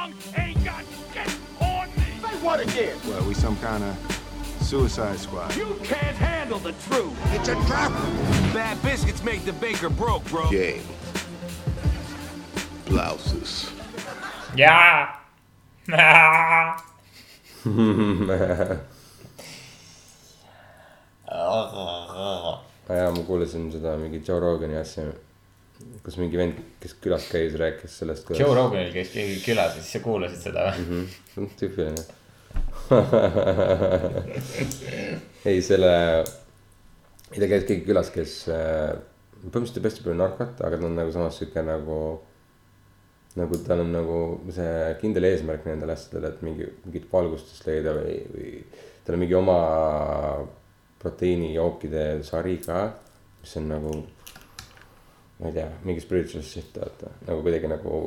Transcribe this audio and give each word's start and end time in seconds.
long 0.00 0.14
ain't 0.36 0.64
got 0.64 0.84
shit 1.12 1.38
on 1.60 1.88
me. 1.88 2.02
Say 2.22 2.36
what 2.44 2.60
again? 2.60 2.96
Well, 3.06 3.22
we 3.28 3.34
some 3.34 3.56
kind 3.58 3.84
of 3.84 3.94
suicide 4.60 5.18
squad. 5.18 5.54
You 5.56 5.76
can't 5.82 6.16
handle 6.16 6.58
the 6.58 6.72
truth. 6.88 7.14
It's 7.34 7.48
a 7.48 7.54
trap. 7.66 7.92
Bad 8.54 8.80
biscuits 8.82 9.22
make 9.22 9.44
the 9.44 9.52
baker 9.52 9.90
broke, 9.90 10.24
bro. 10.26 10.50
Game. 10.50 10.82
Blouses. 12.86 13.70
jaa. 14.56 15.16
jaa, 22.88 23.10
ma 23.14 23.22
kuulasin 23.26 23.70
seda 23.72 23.96
mingi 23.96 24.18
Joe 24.24 24.40
Rogani 24.40 24.76
asja, 24.76 25.12
kus 26.04 26.16
mingi 26.20 26.38
vend, 26.40 26.60
kes 26.80 26.94
külas 27.02 27.26
käis, 27.30 27.52
rääkis 27.60 27.92
sellest, 28.02 28.30
Joe 28.30 28.48
kuidas. 28.48 28.58
Roganil 28.58 28.92
käis 28.94 29.10
keegi 29.14 29.36
külas 29.44 29.76
ja 29.76 29.82
siis 29.82 29.92
sa 29.96 30.00
kuulasid 30.04 30.40
seda 30.44 30.60
või? 30.76 31.04
tüüpiline. 31.60 32.02
ei, 35.50 35.58
selle, 35.62 35.92
ei 37.30 37.38
ta 37.38 37.50
käis 37.52 37.64
keegi 37.68 37.84
külas, 37.86 38.10
kes 38.14 38.32
äh, 38.50 38.90
põhimõtteliselt 39.40 39.76
teeb 39.78 39.88
hästi 39.88 40.04
palju 40.04 40.18
narkot, 40.18 40.54
aga 40.66 40.78
ta 40.78 40.84
on 40.88 40.98
nagu 40.98 41.10
samas 41.14 41.38
sihuke 41.40 41.60
nagu. 41.64 42.00
nagu 43.38 43.54
tal 43.62 43.80
on 43.84 43.92
nagu 43.94 44.16
see 44.50 44.94
kindel 45.00 45.24
eesmärk 45.28 45.62
nendel 45.68 45.90
asjadel, 45.94 46.24
et 46.32 46.40
mingi 46.42 46.64
mingit 46.84 47.06
valgustust 47.12 47.62
leida 47.68 47.90
või, 47.94 48.16
või 48.32 48.48
tal 49.06 49.14
on 49.14 49.22
mingi 49.22 49.36
oma 49.38 49.58
proteiinijookide 51.00 52.04
sari 52.26 52.56
ka, 52.64 52.78
mis 53.42 53.52
on 53.60 53.64
nagu. 53.76 53.92
Ma 55.40 55.48
ei 55.48 55.52
tea, 55.56 55.68
mingi 55.84 56.00
spiritual 56.04 56.44
shit 56.44 56.76
vaata, 56.76 57.10
nagu 57.26 57.42
kuidagi 57.42 57.70
nagu. 57.70 58.02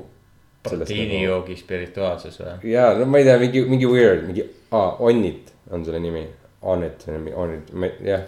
proteiinijoogi 0.63 1.57
spirituaalsus 1.59 2.39
või? 2.39 2.71
jaa, 2.71 2.93
no 2.99 3.05
ma 3.09 3.19
ei 3.19 3.27
tea, 3.27 3.37
mingi, 3.41 3.65
mingi 3.67 3.89
weird, 3.89 4.23
mingi 4.29 4.45
ah,, 4.71 4.95
Onnit 5.01 5.51
on 5.71 5.85
selle 5.85 5.99
nimi. 5.99 6.23
Onnet, 6.63 7.03
Onnet, 7.35 7.73
ma 7.75 7.85
ei, 7.89 7.93
jah. 8.07 8.23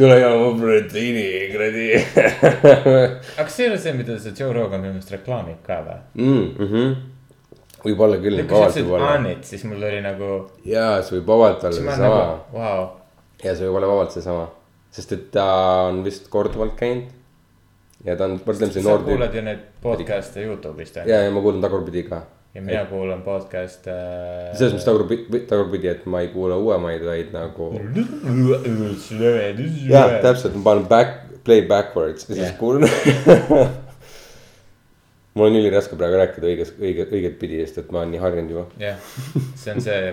tule 0.00 0.20
ja 0.20 0.28
mu 0.36 0.52
proteiini 0.60 1.24
kuradi 1.52 1.86
aga 3.40 3.48
see 3.48 3.64
ei 3.64 3.70
ole 3.70 3.78
see, 3.78 3.92
mida 3.92 4.18
see 4.18 4.32
Joe 4.38 4.52
Rogan 4.56 4.80
minu 4.80 4.94
meelest 4.94 5.12
reklaamib 5.12 5.60
ka 5.66 5.80
või? 5.84 5.98
mm,. 6.14 6.46
-hmm. 6.58 6.94
Võib-olla 7.84 8.18
küll, 8.22 8.42
kui 8.44 8.56
sa 8.56 8.70
ütlesid. 8.70 8.90
Anit, 9.10 9.44
siis 9.48 9.64
mul 9.68 9.84
oli 9.90 10.00
nagu, 10.04 10.32
jaa, 10.68 10.98
see 11.04 11.18
võib 11.18 11.30
vabalt 11.34 11.64
olla 11.68 11.76
siis 11.76 11.86
ma 11.86 11.94
seesama 11.96 12.18
nagu, 12.24 12.58
vau. 12.58 12.82
ja 13.44 13.54
see 13.54 13.68
võib 13.68 13.80
olla 13.80 13.92
vabalt 13.92 14.16
seesama, 14.16 14.48
sest 14.96 15.16
et 15.16 15.30
ta 15.36 15.46
on 15.86 16.02
vist 16.06 16.28
korduvalt 16.32 16.76
käinud. 16.80 17.14
ja 18.04 18.16
ta 18.16 18.28
on 18.28 18.36
võrdlemisi 18.44 18.84
noor 18.84 19.06
kuulad 19.06 19.32
tüüp 19.32 19.40
ju 19.40 19.46
neid 19.48 19.64
podcast'e 19.84 20.44
Youtube'ist 20.46 21.00
on 21.00 21.08
ju. 21.08 21.14
ja, 21.14 21.24
ja 21.26 21.32
ma 21.34 21.42
kuulan 21.44 21.64
tagurpidi 21.64 22.06
ka 22.08 22.22
ja 22.54 22.62
mina 22.62 22.84
kuulan 22.90 23.22
podcast'e 23.22 23.92
äh,. 23.94 24.54
selles 24.58 24.74
mõttes 24.74 24.86
tagurpidi, 24.88 25.42
tagurpidi, 25.50 25.90
et 25.92 26.06
ma 26.10 26.24
ei 26.24 26.32
kuula 26.32 26.56
uuemaid, 26.58 27.04
vaid 27.06 27.34
nagu. 27.34 27.70
jah, 29.86 30.16
täpselt, 30.24 30.56
ma 30.58 30.64
panen 30.72 30.88
back, 30.90 31.20
play 31.46 31.62
backwards 31.62 32.26
ja 32.28 32.34
siis 32.34 32.46
Jah. 32.48 32.58
kuulan. 32.58 32.88
mul 35.40 35.48
on 35.48 35.56
üliraske 35.56 35.96
praegu 35.96 36.18
rääkida 36.20 36.48
õiges, 36.50 36.74
õige, 36.80 37.06
õiget 37.08 37.38
pidi, 37.40 37.62
sest 37.64 37.80
et 37.80 37.92
ma 37.94 38.02
olen 38.02 38.12
nii 38.14 38.20
harjunud 38.20 38.52
juba. 38.52 38.66
jah, 38.80 38.98
see 39.56 39.72
on 39.72 39.80
see 39.84 40.12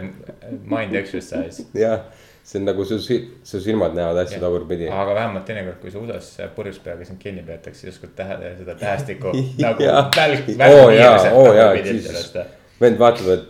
mind 0.71 0.95
exercise. 0.95 1.65
jah, 1.75 2.05
see 2.47 2.61
on 2.61 2.67
nagu 2.69 2.85
su, 2.87 2.99
su 3.03 3.61
silmad 3.63 3.97
näevad 3.97 4.21
asju 4.23 4.39
tagurpidi. 4.43 4.87
aga 4.87 5.17
vähemalt 5.17 5.45
teinekord, 5.49 5.79
kui 5.81 5.91
sa 5.91 5.99
USA-s 5.99 6.53
purjus 6.55 6.79
peaga 6.83 7.07
sind 7.07 7.19
kinni 7.19 7.43
peetakse, 7.47 7.83
siis 7.83 7.97
oskad 7.97 8.15
tähe, 8.21 8.53
seda 8.61 8.77
tähestikku 8.79 9.35
nagu 9.65 9.91
välk, 10.15 10.51
jaa, 10.55 10.71
oo 10.71 10.91
jaa, 10.95 11.69
välkkiirusel 11.73 11.93
Jesus. 11.93 12.31
sellest. 12.31 12.57
vend 12.81 12.99
vaatab, 13.03 13.31
et 13.35 13.47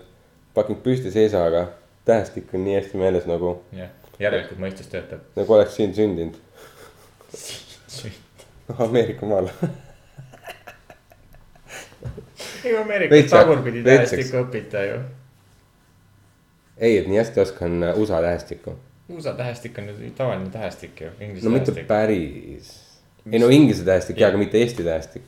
fucking 0.57 0.81
püsti 0.85 1.13
seisa, 1.13 1.45
aga 1.45 1.67
tähestik 2.09 2.53
on 2.57 2.65
nii 2.65 2.79
hästi 2.79 3.03
meeles 3.03 3.29
nagu, 3.29 3.59
jah, 3.77 3.93
järelikult 4.23 4.61
mõistus 4.65 4.89
töötab. 4.93 5.25
nagu 5.37 5.59
oleks 5.59 5.77
siin 5.77 5.93
sündinud. 5.97 6.37
Ameerika 8.83 9.25
maal. 9.29 9.47
ega 12.63 12.81
Ameerikas 12.81 13.31
tagurpidi 13.31 13.83
tähestikku 13.83 14.41
õpita 14.43 14.83
ju. 14.87 14.97
ei, 16.77 16.97
et 16.97 17.07
nii 17.07 17.17
hästi 17.21 17.41
oskan 17.41 17.87
USA 17.95 18.21
tähestikku. 18.21 18.75
USA 19.09 19.33
tähestik 19.33 19.77
on 19.79 19.89
ju 19.89 20.11
tavaline 20.17 20.49
tähestik 20.49 21.01
ju, 21.01 21.09
inglise 21.19 21.45
no 21.45 21.51
mitte 21.53 21.71
tähestik. 21.71 21.87
päris. 21.87 22.73
ei 23.31 23.39
no 23.39 23.49
inglise 23.49 23.83
tähestik 23.83 24.19
jaa, 24.19 24.29
aga 24.29 24.37
mitte 24.37 24.57
eesti 24.57 24.83
tähestik. 24.83 25.23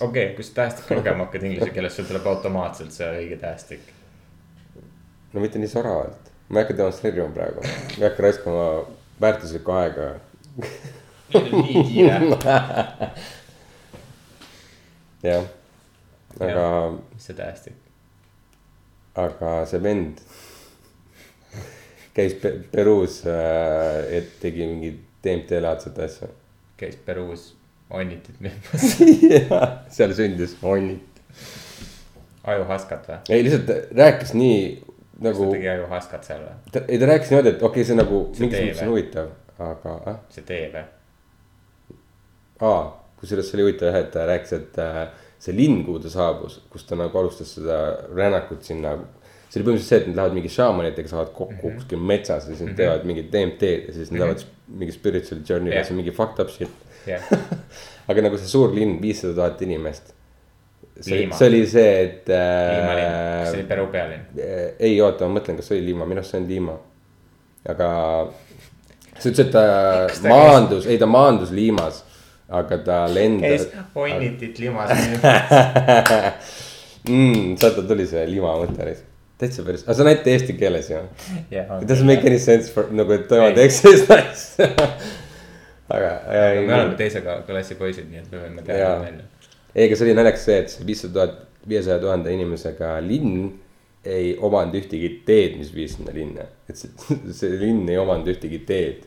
okei, 0.00 0.28
kui 0.34 0.44
sa 0.44 0.54
tähestikku 0.62 0.94
lugema 0.94 1.24
hakkad 1.24 1.42
inglise 1.42 1.70
keeles, 1.70 1.96
sul 1.96 2.08
tuleb 2.08 2.26
automaatselt 2.26 2.92
see 2.94 3.08
õige 3.22 3.40
tähestik. 3.42 3.80
no 5.32 5.40
mitte 5.40 5.58
nii 5.58 5.72
soravalt. 5.72 6.30
ma 6.48 6.60
ei 6.60 6.64
hakka 6.64 6.78
demonstreerima 6.82 7.28
praegu, 7.34 7.66
ma 7.66 7.98
ei 7.98 8.08
hakka 8.08 8.22
raiskama 8.28 8.68
väärtuslikku 9.20 9.72
aega. 9.72 10.14
nii 11.34 11.84
kiire. 11.90 12.20
jah, 15.26 15.44
aga, 16.40 16.66
see 17.18 17.36
tähestik? 17.36 17.76
aga 19.16 19.58
see 19.70 19.82
vend 19.82 20.20
käis 22.16 22.34
Pe 22.40 22.52
Peruus 22.72 23.20
äh,, 23.28 24.18
et 24.18 24.34
tegi 24.40 24.66
mingi 24.68 24.92
DMT 25.24 25.60
laadset 25.60 25.98
asja. 25.98 26.28
käis 26.76 26.96
Peruus 27.04 27.54
onnitit 27.90 28.40
müümas. 28.40 28.86
seal 29.96 30.14
sündis 30.16 30.56
onnit. 30.62 31.22
ajuhaskat 32.44 33.08
või? 33.10 33.22
ei, 33.30 33.44
lihtsalt 33.46 33.96
rääkis 33.96 34.34
nii 34.36 34.60
kas 35.16 35.22
ta 35.22 35.28
nagu, 35.28 35.48
tegi 35.52 35.68
ajuhaskat 35.72 36.28
seal 36.28 36.44
või? 36.44 36.84
ei 36.88 37.00
ta 37.00 37.10
rääkis 37.12 37.32
niimoodi, 37.32 37.54
et 37.54 37.62
okei 37.62 37.70
okay,, 37.70 37.88
see 37.88 37.98
nagu 37.98 38.20
mingis 38.36 38.60
mõttes 38.60 38.82
on 38.84 38.92
huvitav, 38.92 39.32
aga 39.70 39.96
ah,, 40.12 40.18
see 40.32 40.46
tee 40.46 40.66
või? 40.74 40.84
aa, 42.68 42.82
kusjuures 43.20 43.48
see 43.50 43.58
oli 43.58 43.68
huvitav 43.68 43.92
jah, 43.92 44.00
et 44.02 44.12
ta 44.14 44.26
rääkis, 44.28 44.56
et 44.56 44.80
äh, 44.82 45.00
see 45.42 45.54
linn, 45.56 45.82
kuhu 45.86 46.00
ta 46.02 46.10
saabus, 46.12 46.60
kus 46.72 46.86
ta 46.88 46.98
nagu 46.98 47.18
alustas 47.20 47.54
seda 47.58 47.78
rännakut 48.14 48.64
sinna. 48.66 48.96
see 49.48 49.60
oli 49.60 49.68
põhimõtteliselt 49.68 49.88
see, 49.88 50.00
et 50.00 50.08
nad 50.10 50.18
lähevad 50.18 50.36
mingi 50.36 50.50
šaamanitega, 50.52 51.08
saavad 51.08 51.30
kokku 51.32 51.52
mm 51.52 51.60
-hmm. 51.60 51.78
kuskil 51.80 52.02
metsas 52.12 52.48
ja 52.48 52.54
siis 52.54 52.66
nad 52.66 52.76
teevad 52.76 53.04
mingit 53.06 53.30
DMT-d 53.32 53.88
ja 53.88 53.92
siis 53.94 54.10
nad 54.10 54.20
lähevad 54.20 54.44
mingi 54.66 54.92
spiritual 54.92 55.40
journey'le 55.40 55.74
Jah. 55.74 55.76
yeah., 55.76 55.86
see 55.86 55.94
on 55.94 56.02
mingi 56.02 56.16
fucked 56.16 56.42
up 56.42 56.50
shit. 56.50 56.70
jah, 57.06 57.22
aga 58.08 58.22
nagu 58.22 58.38
see 58.38 58.48
suur 58.48 58.74
linn, 58.74 58.98
viissada 59.02 59.34
tuhat 59.34 59.62
inimest. 59.62 60.14
see 61.00 61.28
see 61.32 61.48
oli 61.48 61.62
see, 61.66 62.02
et 62.02 62.28
Liima 62.28 62.98
linn, 62.98 63.14
kas 63.14 63.50
see 63.50 63.60
oli 63.60 63.62
äh,. 63.62 63.68
Peru 63.68 63.86
pealinn? 63.86 64.26
ei 64.78 65.00
oota, 65.00 65.28
ma 65.28 65.38
mõtlen, 65.38 65.56
kas 65.56 65.68
see 65.70 65.78
oli 65.78 65.86
Lima, 65.92 66.04
minu 66.04 66.24
arust 66.24 66.34
see 66.34 66.42
on 66.42 66.48
Lima. 66.48 66.76
aga 67.68 67.88
sa 69.18 69.30
ütlesid, 69.30 69.46
et 69.46 69.52
ta 69.52 69.64
ta 70.22 70.28
maandus, 70.28 70.86
ei 70.86 70.98
ta 70.98 71.08
maandus 71.08 71.52
Limas, 71.54 72.02
aga 72.48 72.78
ta 72.78 72.96
lendas 73.10 73.66
käis. 73.66 73.84
onnitit 73.94 74.58
limas 74.62 74.90
mm,. 77.08 77.56
sealt 77.58 77.80
tuli 77.88 78.06
see 78.06 78.22
Lima 78.30 78.54
mõte 78.60 78.78
alles, 78.84 79.02
täitsa 79.40 79.64
päris, 79.66 79.82
aga 79.86 79.96
see 79.96 80.04
on 80.04 80.10
ainult 80.12 80.30
eesti 80.32 80.58
keeles 80.60 80.90
ju. 80.90 81.02
jah, 81.50 81.72
It 81.80 81.88
doesn't 81.90 82.06
make 82.06 82.26
any 82.26 82.38
sense 82.42 82.70
for 82.72 82.92
nagu, 82.94 83.12
et 83.16 83.26
tema 83.30 83.50
teeks 83.56 83.82
sellist 83.82 84.12
asja. 84.14 84.70
aga, 85.96 86.12
me 86.30 86.70
oleme 86.70 86.96
teise 86.98 87.22
klassi 87.24 87.78
poisid, 87.78 88.08
nii 88.12 88.22
et 88.22 88.32
me 88.32 88.44
võime 88.44 88.66
teha 88.66 88.94
välja. 89.02 89.26
ei, 89.74 89.88
aga 89.88 89.98
see 89.98 90.08
oli 90.08 90.16
naljakas 90.20 90.48
see, 90.48 90.62
et 90.62 90.74
see 90.74 90.88
viissada 90.88 91.14
tuhat, 91.18 91.38
viiesaja 91.66 91.98
tuhande 92.02 92.30
inimesega 92.30 92.96
linn 93.02 93.50
ei 94.06 94.36
omanud 94.38 94.76
ühtegi 94.78 95.10
teed, 95.26 95.56
mis 95.58 95.72
viis 95.74 95.96
sinna 95.98 96.14
linna. 96.14 96.46
et 96.70 96.78
see, 96.78 96.90
see 97.40 97.58
linn 97.58 97.88
ei 97.90 97.98
omanud 97.98 98.30
ühtegi 98.30 98.62
teed, 98.68 99.06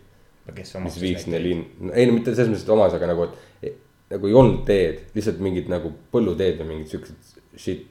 kes 0.56 0.76
mis 0.84 1.00
viiks 1.02 1.28
sinna 1.28 1.42
linna. 1.44 1.94
ei 1.94 2.10
no 2.10 2.18
mitte 2.18 2.34
selles 2.36 2.52
mõttes, 2.52 2.66
et 2.68 2.74
omas, 2.76 2.96
aga 2.98 3.12
nagu, 3.12 3.30
et 3.62 4.14
nagu 4.14 4.30
ei 4.30 4.38
olnud 4.42 4.66
teed, 4.68 5.06
lihtsalt 5.16 5.42
mingid 5.46 5.70
nagu 5.72 5.94
põlluteed 6.14 6.62
või 6.62 6.74
mingid 6.74 6.94
siuksed 6.94 7.34
shit, 7.60 7.90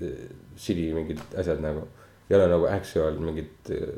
shit'i 0.59 0.91
mingid 0.97 1.23
asjad 1.39 1.63
nagu. 1.65 1.87
ei 2.29 2.37
ole 2.37 2.51
nagu 2.51 2.69
actual 2.71 3.19
mingit 3.23 3.73
äh, 3.73 3.91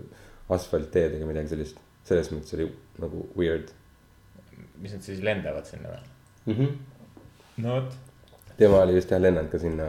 asfaltteed 0.54 1.18
ega 1.18 1.28
midagi 1.28 1.54
sellist, 1.54 1.78
selles 2.08 2.30
mõttes 2.34 2.56
oli 2.58 2.68
nagu 3.00 3.26
weird 3.38 3.70
mis 4.80 4.94
nad 4.94 5.04
siis 5.04 5.20
lendavad 5.24 5.66
sinna 5.68 5.92
või? 5.92 6.00
mm. 6.46 6.54
-hmm. 6.54 7.64
no 7.64 7.74
vot. 7.76 7.92
tema 8.56 8.82
oli 8.84 8.96
vist 8.96 9.12
jah 9.12 9.20
lennanud 9.20 9.50
ka 9.52 9.58
sinna 9.58 9.88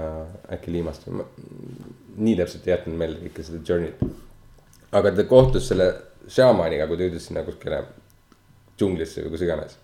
äkki 0.55 0.73
Liimast 0.75 1.07
nii 1.07 2.35
täpselt 2.39 2.67
ei 2.67 2.75
jätnud 2.75 2.99
meelde 2.99 3.23
kõike 3.25 3.47
seda 3.47 3.63
journey't. 3.67 4.05
aga 4.91 5.11
ta 5.15 5.23
kohtus 5.23 5.67
selle 5.71 5.87
šaamaniga, 6.27 6.87
kui 6.87 6.97
ta 6.97 7.07
jõudis 7.07 7.27
sinna 7.27 7.43
kuskile 7.47 7.83
džunglisse 8.81 9.25
või 9.25 9.33
kus 9.35 9.45
iganes. 9.45 9.77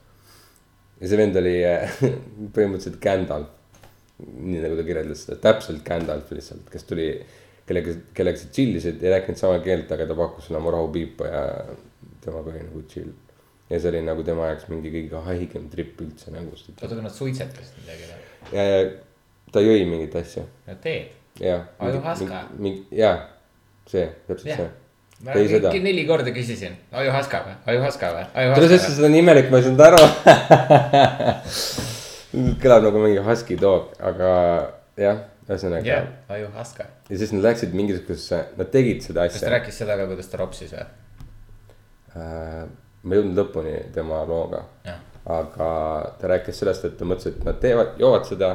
ja 0.98 1.12
see 1.12 1.20
vend 1.20 1.38
oli 1.42 1.56
eh, 1.62 2.00
põhimõtteliselt 2.56 3.00
Gandalf. 3.04 3.54
nii 4.18 4.64
nagu 4.64 4.78
ta 4.80 4.86
kirjeldas 4.88 5.26
seda, 5.26 5.38
täpselt 5.44 5.84
Gandalf 5.86 6.32
lihtsalt, 6.34 6.66
kes 6.74 6.88
tuli, 6.90 7.12
kellega, 7.70 7.94
kellega 8.18 8.42
sa 8.42 8.50
chill 8.54 8.80
isid, 8.80 9.04
ei 9.04 9.14
rääkinud 9.14 9.38
sama 9.38 9.60
keelt, 9.66 9.92
aga 9.94 10.08
ta 10.10 10.18
pakkus 10.18 10.50
sulle 10.50 10.58
oma 10.58 10.74
rahupiipa 10.74 11.30
ja 11.30 11.44
temaga 12.26 12.56
oli 12.56 12.64
nagu 12.66 12.82
chill. 12.90 13.14
ja 13.70 13.80
see 13.80 13.92
oli 13.92 14.02
nagu 14.08 14.24
tema 14.26 14.50
jaoks 14.50 14.72
mingi 14.72 14.94
kõige 14.94 15.22
haigem 15.28 15.70
trip 15.70 16.02
üldse 16.02 16.34
nagu. 16.34 16.58
oota, 16.58 16.90
aga 16.90 17.06
nad 17.06 17.14
suitsetasid 17.14 17.84
midagi 17.84 18.10
või? 18.10 18.26
ja, 18.58 18.66
ja 18.72 18.82
ta 19.54 19.64
jõi 19.64 19.86
mingit 19.88 20.18
asja, 20.18 20.44
no 20.68 20.76
teed. 20.84 21.14
jah. 21.44 21.70
Ayahuasca. 21.80 22.44
mingi, 22.58 22.88
jaa, 22.98 23.16
see, 23.88 24.10
täpselt 24.28 24.52
Jah. 24.56 24.66
see. 24.66 24.87
Ma 25.26 25.34
mingi 25.34 25.80
neli 25.82 26.06
korda 26.06 26.30
küsisin, 26.34 26.76
ajuhaska 26.94 27.38
või, 27.46 27.54
ajuhaska 27.74 28.06
või, 28.14 28.26
tule 28.34 28.44
ajuhaska 28.44 28.68
sest 28.74 28.86
seda 28.98 29.08
on 29.10 29.16
imelik, 29.18 29.48
ma 29.50 29.58
ei 29.58 29.64
saanud 29.66 29.84
aru. 29.88 30.02
kõlab 32.62 32.82
nagu 32.86 32.98
mingi 33.02 33.22
husky 33.26 33.56
dog, 33.60 33.84
aga 34.04 34.30
jah, 35.00 35.18
ühesõnaga 35.48 35.88
jah, 35.88 36.08
ajuhaska. 36.38 36.84
ja 37.10 37.20
siis 37.20 37.34
nad 37.34 37.46
läksid 37.48 37.76
mingisugusesse, 37.78 38.38
nad 38.60 38.74
tegid 38.74 39.00
seda 39.06 39.26
kas 39.26 39.40
ta 39.40 39.46
asja. 39.46 39.54
rääkis 39.56 39.76
seda 39.82 39.98
ka, 39.98 40.08
kuidas 40.12 40.32
ta 40.32 40.42
ropsis 40.42 40.74
või? 40.76 40.88
Äh, 42.18 42.64
ma 43.02 43.16
ei 43.16 43.22
jõudnud 43.22 43.38
lõpuni 43.42 43.76
tema 43.96 44.18
looga, 44.28 44.62
jah, 44.86 45.00
aga 45.38 45.70
ta 46.20 46.34
rääkis 46.34 46.62
sellest, 46.62 46.86
et 46.86 46.98
ta 47.00 47.08
mõtles, 47.08 47.34
et 47.34 47.48
nad 47.48 47.58
teevad, 47.64 47.96
joovad 48.02 48.30
seda, 48.30 48.50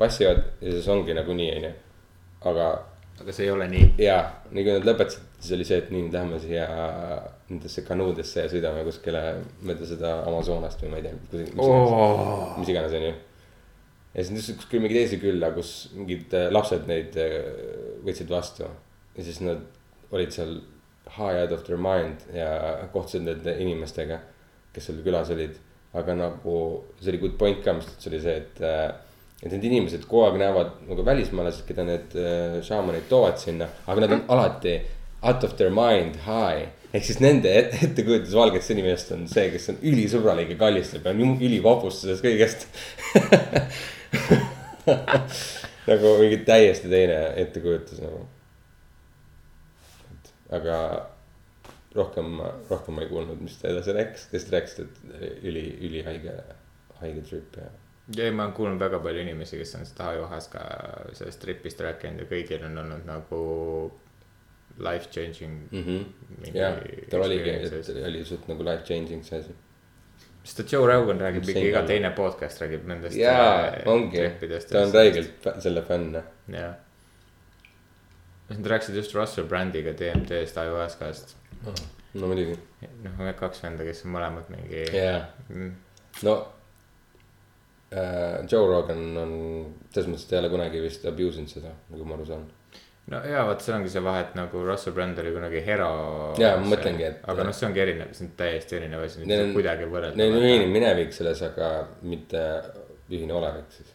passivad 0.00 0.40
ja 0.62 0.72
siis 0.72 0.88
ongi 0.92 1.16
nagunii, 1.18 1.50
onju. 1.58 1.74
aga 2.48 2.72
aga 3.22 3.34
see 3.34 3.46
ei 3.46 3.50
ole 3.50 3.66
nii. 3.70 3.86
ja, 4.02 4.18
nii 4.54 4.64
kui 4.66 4.74
nad 4.76 4.86
lõpetasid, 4.86 5.24
siis 5.38 5.54
oli 5.56 5.66
see, 5.66 5.78
et 5.82 5.90
nii, 5.94 6.04
nüüd 6.06 6.14
lähme 6.16 6.40
siia 6.42 6.66
nendesse 7.48 7.84
kanuudesse 7.86 8.44
ja 8.44 8.50
sõidame 8.52 8.84
kuskile 8.86 9.22
mööda 9.66 9.88
seda 9.88 10.12
Amazonast 10.28 10.82
või 10.84 10.92
ma 10.92 11.00
ei 11.00 11.06
tea, 11.08 11.16
mis, 11.32 11.54
Oh. 11.64 12.54
mis 12.60 12.70
iganes, 12.72 12.94
onju. 12.98 13.14
ja 14.14 14.24
siis 14.24 14.34
nad 14.36 14.60
kuskil 14.62 14.84
mingi 14.84 14.98
teise 15.00 15.20
külla, 15.22 15.50
kus 15.56 15.72
mingid 15.96 16.34
äh, 16.36 16.48
lapsed 16.54 16.86
neid 16.90 17.16
äh, 17.20 17.38
võtsid 18.06 18.30
vastu 18.32 18.66
ja 19.18 19.24
siis 19.26 19.40
nad 19.44 19.64
olid 20.14 20.34
seal 20.34 20.58
high 21.16 21.40
out 21.42 21.52
of 21.52 21.64
their 21.66 21.80
mind 21.80 22.22
ja 22.34 22.50
kohtusid 22.92 23.24
nende 23.26 23.54
inimestega, 23.62 24.20
kes 24.74 24.90
seal 24.90 25.02
külas 25.06 25.32
olid. 25.34 25.56
aga 25.96 26.14
nagu 26.14 26.54
see 27.00 27.10
oli 27.14 27.20
good 27.22 27.38
point 27.40 27.62
ka, 27.64 27.72
mis 27.72 27.86
ütles, 27.88 28.08
oli 28.10 28.18
see, 28.20 28.34
et 28.42 28.58
äh, 28.62 28.90
et 29.42 29.52
need 29.52 29.64
inimesed 29.68 30.02
kogu 30.10 30.24
aeg 30.26 30.36
näevad 30.40 30.70
nagu 30.88 31.04
välismaalased, 31.06 31.64
keda 31.68 31.84
need 31.86 32.14
äh, 32.18 32.56
šaamanid 32.66 33.04
toovad 33.10 33.38
sinna, 33.38 33.66
aga 33.86 33.98
nad 34.04 34.12
on 34.16 34.24
alati 34.34 34.74
out 35.22 35.44
of 35.46 35.54
their 35.58 35.70
mind 35.74 36.14
high. 36.26 36.62
ehk 36.92 37.04
siis 37.04 37.20
nende 37.20 37.50
et- 37.52 37.74
ettekujutus 37.84 38.34
valgetest 38.34 38.70
inimesest 38.74 39.12
on 39.14 39.26
see, 39.30 39.50
kes 39.52 39.68
on 39.74 39.78
ülisõbralik 39.90 40.48
ja 40.54 40.58
kallistab 40.62 41.02
ja 41.06 41.10
on 41.12 41.36
ülivapus 41.44 42.00
sellest 42.02 42.24
kõigest. 42.24 42.60
nagu 45.90 46.06
mingi 46.22 46.38
täiesti 46.48 46.86
teine 46.90 47.18
ettekujutus 47.44 47.98
nagu. 48.02 48.20
aga 50.58 50.76
rohkem, 51.94 52.38
rohkem 52.70 52.94
ma 52.96 53.00
ei 53.04 53.10
kuulnud, 53.10 53.40
mis 53.44 53.58
ta 53.60 53.68
edasi 53.68 53.92
rääkis, 53.96 54.22
lihtsalt 54.32 54.54
rääkis, 54.56 54.74
et 54.84 54.94
üli, 55.44 55.64
ülihaige, 55.88 56.34
haige 57.02 57.22
trip 57.28 57.50
ja 57.60 57.68
ei, 58.16 58.30
ma 58.30 58.46
olen 58.46 58.54
kuulnud 58.56 58.80
väga 58.80 58.98
palju 59.04 59.20
inimesi, 59.20 59.58
kes 59.60 59.74
on 59.76 59.86
seda 59.86 60.08
ajuhaska 60.14 60.64
sellest 61.18 61.42
tripist 61.42 61.80
rääkinud 61.84 62.24
ja 62.24 62.28
kõigil 62.30 62.64
on 62.68 62.78
olnud 62.84 63.04
nagu 63.08 63.40
life 64.78 65.10
changing 65.10 65.68
mm. 65.70 65.84
-hmm. 65.84 66.54
jah, 66.54 66.78
tal 67.10 67.22
oligi, 67.26 67.50
et 67.50 67.88
oli 68.06 68.24
suht 68.24 68.48
nagu 68.48 68.64
life 68.64 68.84
changing 68.88 69.24
see 69.24 69.38
asi. 69.38 69.54
sest 70.44 70.56
ta 70.56 70.64
Joe 70.72 70.86
Rogan 70.86 71.20
räägib 71.20 71.48
ikka 71.48 71.60
iga 71.60 71.82
teine 71.86 72.10
podcast 72.10 72.60
räägib 72.62 72.86
nendest. 72.86 73.16
jaa, 73.16 73.72
ongi, 73.86 74.24
ta 74.70 74.82
on. 74.82 74.92
räigelt 74.94 75.48
selle 75.58 75.82
fänn. 75.82 76.22
jah. 76.48 76.74
nad 78.48 78.66
rääkisid 78.66 78.96
just 78.96 79.14
Russell 79.14 79.48
Brandiga 79.48 79.92
DMT-st, 79.92 80.56
ajuhaskast. 80.56 81.36
no 82.14 82.26
muidugi, 82.26 82.58
noh, 83.04 83.34
kaks 83.36 83.62
venda, 83.62 83.84
kes 83.84 84.04
on 84.04 84.14
mõlemad 84.16 84.48
mingi. 84.48 84.86
jaa, 84.96 85.26
no 86.22 86.38
äh,. 86.38 86.57
Joe 87.90 88.66
Rogan 88.68 89.16
on 89.16 89.30
selles 89.94 90.08
mõttes, 90.10 90.26
et 90.26 90.32
ei 90.34 90.38
ole 90.42 90.48
kunagi 90.52 90.80
vist 90.84 91.04
abuse 91.08 91.40
inud 91.40 91.48
seda, 91.48 91.70
nagu 91.88 92.04
ma 92.04 92.14
aru 92.18 92.26
saan. 92.28 92.42
no 93.08 93.20
jaa, 93.24 93.46
vot 93.48 93.62
see 93.64 93.72
ongi 93.72 93.88
see 93.88 94.02
vahe, 94.04 94.20
et 94.26 94.34
nagu 94.36 94.60
Russell 94.66 94.92
Brand 94.96 95.16
oli 95.22 95.30
kunagi 95.32 95.62
hero. 95.64 96.34
Jaa, 96.38 96.58
ma 96.60 96.66
mõtlengi, 96.74 97.06
et- 97.06 97.22
aga 97.24 97.44
noh, 97.48 97.52
see 97.56 97.66
ongi 97.70 97.80
erinev, 97.80 98.10
see 98.12 98.26
on 98.26 98.34
täiesti 98.36 98.76
erinev 98.76 99.06
asi, 99.06 99.24
Neil 99.24 99.46
on- 99.46 99.54
kuidagi 99.56 99.88
võrrelda. 99.88 100.16
Neil 100.20 100.36
on 100.36 100.42
ühine 100.50 100.66
minevik 100.74 101.12
selles, 101.16 101.40
aga 101.46 101.70
mitte 102.02 102.42
ühine 103.10 103.32
olevik 103.32 103.72
siis. 103.72 103.94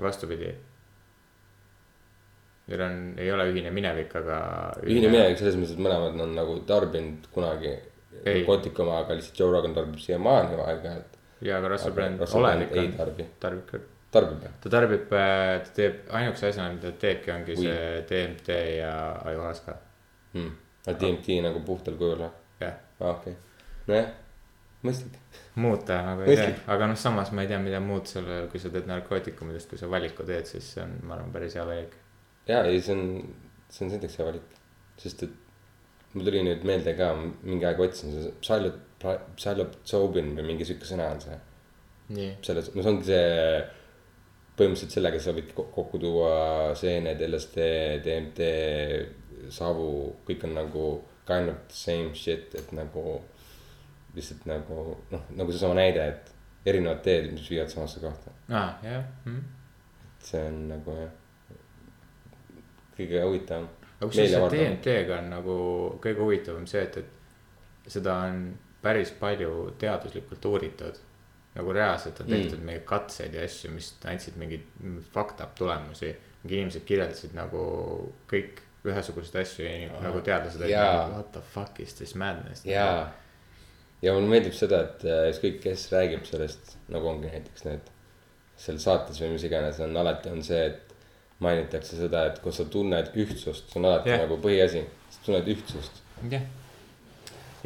vastupidi. 0.00 0.54
Neil 2.68 2.80
on, 2.84 2.96
ei 3.18 3.30
ole 3.32 3.44
ühine 3.52 3.70
minevik, 3.72 4.14
aga. 4.22 4.38
ühine 4.84 5.08
minevik 5.12 5.36
selles 5.40 5.56
mõttes, 5.56 5.76
et 5.76 5.84
mõlemad 5.84 6.18
on 6.20 6.34
nagu 6.36 6.58
tarbinud 6.68 7.28
kunagi 7.34 7.70
Ei. 8.24 8.40
narkootikuma, 8.40 9.00
aga 9.04 9.14
lihtsalt 9.20 9.38
Joe 9.40 9.52
Rogan 9.52 9.74
tarbib 9.76 10.00
siiamaani 10.00 10.56
aeg-ajalt. 10.64 11.17
ja, 11.40 11.58
aga 11.58 11.72
Russell 11.74 11.94
Brand 11.94 12.20
ei 12.20 12.84
on, 12.84 12.94
tarbi, 12.98 13.26
tarbib 13.40 13.66
küll. 13.70 13.84
tarbib 14.14 14.46
jah? 14.46 14.54
ta 14.62 14.72
tarbib, 14.72 15.04
ta 15.10 15.74
teeb, 15.76 16.00
ainukese 16.20 16.52
asjana, 16.52 16.72
mida 16.74 16.92
ta 16.92 17.02
teebki, 17.06 17.32
ongi 17.34 17.58
Weed. 17.58 17.66
see 17.66 18.06
DMT 18.10 18.60
ja 18.78 18.94
ajuhaska, 19.32 19.76
hmm.. 20.34 20.54
aga 20.86 20.96
DMT 21.02 21.42
nagu 21.46 21.62
puhtal 21.66 21.98
kujul 22.00 22.24
või? 22.24 22.32
jah. 22.64 22.80
aa 23.00 23.12
okei 23.12 23.36
okay., 23.36 23.62
nojah, 23.90 24.12
mõistlik. 24.86 25.18
muud 25.62 25.84
ta 25.88 26.00
nagu 26.10 26.26
ei 26.26 26.38
tee 26.40 26.54
aga 26.74 26.90
noh, 26.90 27.00
samas 27.00 27.32
ma 27.34 27.44
ei 27.44 27.52
tea, 27.52 27.60
mida 27.62 27.82
muud 27.84 28.10
selle, 28.10 28.44
kui 28.52 28.62
sa 28.62 28.72
teed 28.74 28.90
narkootikumidest, 28.90 29.70
kui 29.70 29.80
sa 29.80 29.90
valiku 29.90 30.26
teed, 30.28 30.48
siis 30.50 30.72
see 30.74 30.84
on, 30.84 30.98
ma 31.06 31.18
arvan, 31.18 31.34
päris 31.34 31.58
hea 31.58 31.66
valik. 31.68 31.94
ja 32.50 32.64
ei, 32.66 32.82
see 32.82 32.96
on, 32.96 33.36
see 33.68 33.86
on 33.86 33.94
näiteks 33.94 34.18
hea 34.18 34.30
valik, 34.32 34.58
sest 34.98 35.28
et 35.28 35.44
mul 36.14 36.26
tuli 36.26 36.42
nüüd 36.46 36.66
meelde 36.66 36.94
ka, 36.98 37.12
mingi 37.46 37.68
aeg 37.68 37.80
otsisin 37.84 38.14
see 38.14 38.36
psühholo-, 38.42 38.76
psühhotsoobin 39.02 40.32
või 40.36 40.52
mingi 40.52 40.66
sihuke 40.66 40.88
sõna 40.88 41.10
on 41.14 41.20
see. 41.22 41.38
nii. 42.16 42.30
selles, 42.42 42.72
no 42.74 42.82
see 42.82 42.92
ongi 42.94 43.10
see 43.10 43.26
põhimõtteliselt 44.58 44.96
sellega 44.96 45.20
sa 45.22 45.34
võid 45.36 45.52
ko- 45.54 45.68
kokku 45.74 46.00
tuua 46.02 46.32
seened, 46.78 47.20
LSD, 47.22 47.66
DMT, 48.02 48.48
savu, 49.54 49.90
kõik 50.26 50.48
on 50.48 50.56
nagu 50.58 50.86
kind 51.28 51.52
of 51.52 51.60
same 51.70 52.14
shit, 52.18 52.54
et 52.58 52.72
nagu 52.74 53.20
lihtsalt 54.16 54.48
nagu 54.50 54.96
noh, 55.12 55.30
nagu 55.38 55.54
seesama 55.54 55.78
näide, 55.78 56.08
et 56.08 56.68
erinevad 56.68 57.02
teed, 57.04 57.30
mis 57.32 57.46
viivad 57.50 57.70
samasse 57.70 58.02
kohta, 58.02 58.34
aa, 58.50 58.70
jah 58.82 59.04
mm.. 59.28 59.42
see 60.24 60.42
on 60.48 60.62
nagu 60.72 60.96
jah, 60.96 61.12
kõige 62.96 63.22
huvitavam. 63.22 63.68
aga 63.98 64.08
kusjuures 64.08 64.34
see 64.34 64.54
DMT-ga 64.56 65.20
on 65.20 65.30
nagu 65.36 65.58
kõige 66.02 66.24
huvitavam 66.24 66.66
see, 66.70 66.82
et, 66.88 66.98
et 67.04 67.92
seda 67.94 68.16
on 68.26 68.48
päris 68.88 69.12
palju 69.20 69.74
teaduslikult 69.80 70.48
uuritud. 70.52 71.04
nagu 71.58 71.72
reaalselt 71.74 72.20
on 72.20 72.26
tehtud 72.30 72.58
mm. 72.58 72.64
mingeid 72.64 72.84
katseid 72.86 73.34
ja 73.34 73.44
asju, 73.44 73.70
mis 73.74 73.92
andsid 74.06 74.36
mingeid 74.38 74.66
fucked 75.12 75.44
up 75.44 75.54
tulemusi. 75.58 76.16
mingi 76.42 76.60
inimesed 76.60 76.84
kirjeldasid 76.88 77.34
nagu 77.34 77.62
kõik 78.30 78.62
ühesuguseid 78.86 79.40
asju 79.42 79.64
ja 79.66 79.72
inim- 79.76 79.96
nagu 80.02 80.20
teadlased 80.24 80.60
olid 80.60 80.70
Jaa. 80.70 80.92
nagu 80.92 81.16
what 81.16 81.32
the 81.32 81.42
fuck 81.54 81.80
is 81.80 81.94
this 81.94 82.14
madness. 82.14 82.64
jaa, 82.66 83.08
ja 84.02 84.14
mulle 84.14 84.30
meeldib 84.30 84.54
seda, 84.54 84.82
et 84.86 85.04
äh, 85.04 85.24
ükskõik, 85.32 85.60
kes 85.64 85.88
räägib 85.92 86.26
sellest, 86.28 86.76
nagu 86.92 87.10
ongi 87.10 87.32
näiteks 87.32 87.66
need 87.66 87.90
seal 88.58 88.78
saates 88.82 89.20
või 89.22 89.34
mis 89.34 89.46
iganes 89.46 89.80
on 89.84 89.96
alati 89.96 90.30
on 90.34 90.42
see, 90.46 90.62
et 90.70 90.94
mainitakse 91.44 91.98
seda, 91.98 92.24
et 92.30 92.40
kui 92.42 92.54
sa 92.54 92.66
tunned 92.70 93.12
ühtsust, 93.18 93.70
see 93.70 93.80
on 93.80 93.90
alati 93.90 94.10
yeah. 94.10 94.24
nagu 94.24 94.38
põhiasi, 94.42 94.84
sa 95.14 95.26
tunned 95.26 95.50
ühtsust. 95.54 96.02
jah, 96.30 96.46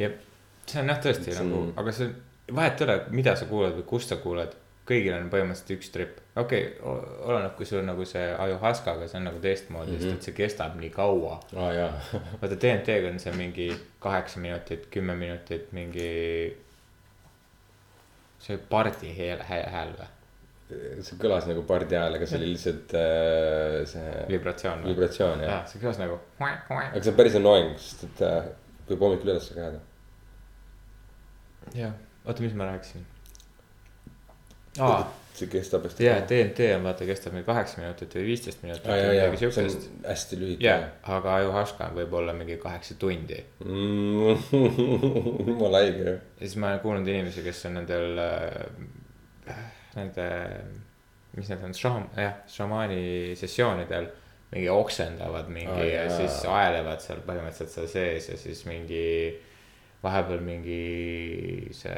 jah, 0.01 0.17
see 0.67 0.81
on 0.81 0.91
jah 0.93 1.01
tõesti 1.03 1.31
See 1.31 1.41
on- 1.41 1.51
nagu, 1.51 1.73
aga 1.81 1.95
see 1.95 2.11
vahet 2.51 2.81
ei 2.81 2.87
ole, 2.87 2.99
mida 3.15 3.35
sa 3.39 3.47
kuulad 3.49 3.75
või 3.77 3.87
kust 3.87 4.13
sa 4.13 4.19
kuulad. 4.21 4.59
kõigil 4.83 5.13
on 5.15 5.29
põhimõtteliselt 5.31 5.77
üks 5.77 5.91
trip, 5.93 6.17
okei 6.35 6.65
okay,, 6.75 7.11
oleneb, 7.23 7.53
kui 7.55 7.63
sul 7.65 7.85
nagu 7.87 8.03
see 8.03 8.23
ajuhaskaga, 8.45 9.05
see 9.07 9.15
on 9.15 9.29
nagu 9.29 9.37
teistmoodi 9.39 9.93
mm, 9.93 9.95
-hmm. 9.95 10.09
sest 10.09 10.17
et 10.17 10.27
see 10.27 10.33
kestab 10.35 10.75
nii 10.75 10.89
kaua. 10.91 11.37
jaa, 11.53 11.93
vaata 12.41 12.57
DMT-ga 12.59 13.13
on 13.13 13.19
see 13.19 13.31
mingi 13.37 13.69
kaheksa 14.03 14.39
minutit, 14.43 14.89
kümme 14.91 15.15
minutit, 15.15 15.71
mingi. 15.71 16.57
see 18.43 18.57
pardi 18.57 19.13
hääl, 19.15 19.39
hääl 19.47 19.95
või, 19.95 20.09
see 20.99 21.15
kõlas 21.21 21.47
nagu 21.47 21.63
pardi 21.63 21.95
hääl, 21.95 22.19
aga 22.19 22.27
see 22.27 22.41
oli 22.41 22.51
lihtsalt 22.51 22.97
äh, 22.99 23.79
see 23.87 24.27
vibratsioon 24.35 24.83
vibratsioon 24.89 25.45
jah 25.45 25.55
jah, 25.55 25.65
see 25.71 25.79
kõlas 25.79 26.03
nagu. 26.03 26.19
aga 26.43 26.99
see 26.99 27.15
on 27.15 27.19
päris 27.23 27.39
annoying, 27.39 27.73
sest 27.79 28.03
et 28.09 28.27
äh, 28.27 28.51
võib 28.89 29.07
hommikul 29.07 29.31
üles 29.31 29.47
ka 29.53 29.61
jääda. 29.63 29.79
jah, 31.75 31.93
oota, 32.25 32.41
mis 32.45 32.55
ma 32.57 32.69
rääkisin? 32.69 33.05
aa, 34.79 35.01
see 35.33 35.49
kestab 35.49 35.85
hästi 35.87 36.05
jaa, 36.07 36.21
DMT 36.29 36.69
on 36.77 36.87
vaata, 36.87 37.05
kestab 37.09 37.35
meil 37.35 37.45
kaheksa 37.47 37.81
minutit 37.81 38.15
või 38.17 38.25
viisteist 38.29 38.63
minutit 38.65 38.87
aa 38.87 38.97
või 38.97 39.11
midagi 39.11 39.35
on 39.35 39.41
siukest. 39.43 39.87
hästi 40.05 40.39
lühike 40.41 40.67
jah, 40.67 40.87
aga 41.17 41.35
ajuhaska 41.41 41.89
võib 41.97 42.13
olla 42.19 42.35
mingi 42.37 42.57
kaheksa 42.61 42.97
tundi 43.01 43.39
mm. 43.65 44.49
jumala 45.49 45.83
haige 45.83 46.03
ju. 46.07 46.17
ja 46.17 46.45
siis 46.45 46.57
ma 46.61 46.73
olen 46.73 46.83
kuulnud 46.85 47.13
inimesi, 47.13 47.45
kes 47.45 47.63
on 47.69 47.79
nendel 47.81 48.21
äh,, 48.23 49.63
nende, 49.97 50.27
mis 51.37 51.49
need 51.49 51.63
on, 51.65 51.73
šaam-, 51.77 52.11
jah, 52.17 52.37
šamaani 52.49 53.01
sessioonidel. 53.39 54.11
mingi 54.53 54.69
oksendavad 54.69 55.47
mingi 55.49 55.73
Aa, 55.73 55.85
ja 55.89 56.03
jaa. 56.05 56.17
siis 56.17 56.43
aelevad 56.45 57.01
seal 57.01 57.23
põhimõtteliselt 57.25 57.73
seal 57.73 57.87
sees 57.89 58.29
ja 58.29 58.37
siis 58.37 58.65
mingi. 58.69 59.07
Vahepeal 60.03 60.41
mingi 60.43 61.69
see, 61.75 61.97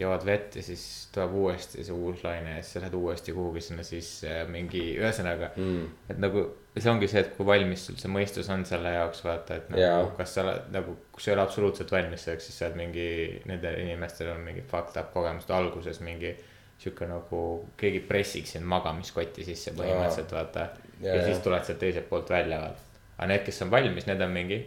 jood 0.00 0.24
vett 0.26 0.56
ja 0.58 0.62
siis 0.66 0.84
tuleb 1.14 1.34
uuesti 1.38 1.84
see 1.86 1.94
uus 1.94 2.24
laine 2.26 2.56
ja 2.56 2.62
siis 2.62 2.76
sa 2.76 2.82
lähed 2.82 2.96
uuesti 2.98 3.34
kuhugi 3.36 3.62
sinna 3.62 3.84
sisse 3.86 4.32
ja 4.40 4.46
mingi, 4.50 4.82
ühesõnaga 4.98 5.52
mm.. 5.54 5.84
et 6.10 6.22
nagu 6.22 6.42
see 6.76 6.90
ongi 6.90 7.08
see, 7.08 7.22
et 7.22 7.30
kui 7.36 7.46
valmis 7.48 7.86
sul 7.88 7.96
see 8.00 8.10
mõistus 8.12 8.50
on 8.52 8.64
selle 8.68 8.92
jaoks 8.96 9.22
vaata, 9.24 9.60
et 9.60 9.70
nagu 9.72 9.82
Jaa. 9.82 10.00
kas 10.18 10.34
sa 10.36 10.42
oled 10.44 10.72
nagu, 10.74 10.96
kui 11.14 11.24
sa 11.24 11.30
ei 11.30 11.36
ole 11.36 11.44
absoluutselt 11.46 11.92
valmis 11.94 12.26
selleks, 12.26 12.48
siis 12.50 12.58
sa 12.60 12.68
oled 12.68 12.80
mingi, 12.82 13.06
nendel 13.48 13.78
inimestel 13.84 14.32
on 14.34 14.42
mingi 14.44 14.64
fucked 14.66 14.98
up 15.00 15.12
kogemused 15.14 15.52
alguses 15.56 16.02
mingi. 16.04 16.34
sihuke 16.76 17.06
nagu 17.08 17.38
keegi 17.80 18.02
pressiks 18.04 18.50
sind 18.52 18.66
magamiskotti 18.68 19.46
sisse 19.46 19.72
põhimõtteliselt 19.78 20.34
vaata. 20.36 20.66
Jaa, 21.00 21.14
ja 21.14 21.22
siis 21.24 21.38
tuled 21.44 21.64
sealt 21.64 21.80
teiselt 21.80 22.08
poolt 22.10 22.28
välja 22.30 22.58
vaata. 22.60 22.82
aga 23.16 23.28
need, 23.30 23.46
kes 23.46 23.62
on 23.64 23.70
valmis, 23.72 24.04
need 24.10 24.20
on 24.20 24.34
mingi. 24.34 24.58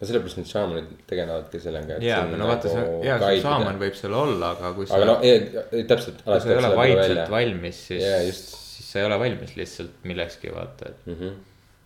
No 0.00 0.08
sellepärast 0.08 0.38
need 0.40 0.48
šaamanid 0.48 1.04
tegelevadki 1.10 1.60
sellega. 1.60 1.98
jaa, 2.04 2.22
aga 2.24 2.38
no 2.40 2.48
vaata 2.48 2.72
see, 2.72 2.86
jaa, 3.04 3.18
see 3.20 3.42
šaaman 3.44 3.80
võib 3.82 3.98
seal 3.98 4.16
olla, 4.16 4.54
aga 4.56 4.72
kui 4.76 4.88
sa 4.88 4.96
aga, 4.96 5.08
no 5.10 5.84
täpselt. 5.90 6.22
kui 6.24 6.40
sa 6.40 6.52
ei 6.54 6.60
ole 6.62 6.72
vaimselt 6.78 7.32
valmis, 7.34 7.82
siis 7.90 8.06
just. 8.30 8.56
siis 8.78 8.88
sa 8.94 9.02
ei 9.02 9.08
ole 9.10 9.20
valmis 9.20 9.52
lihtsalt 9.58 10.08
millekski 10.08 10.54
vaata, 10.54 10.88
et 10.94 11.10
mm. 11.10 11.18
-hmm. 11.18 11.34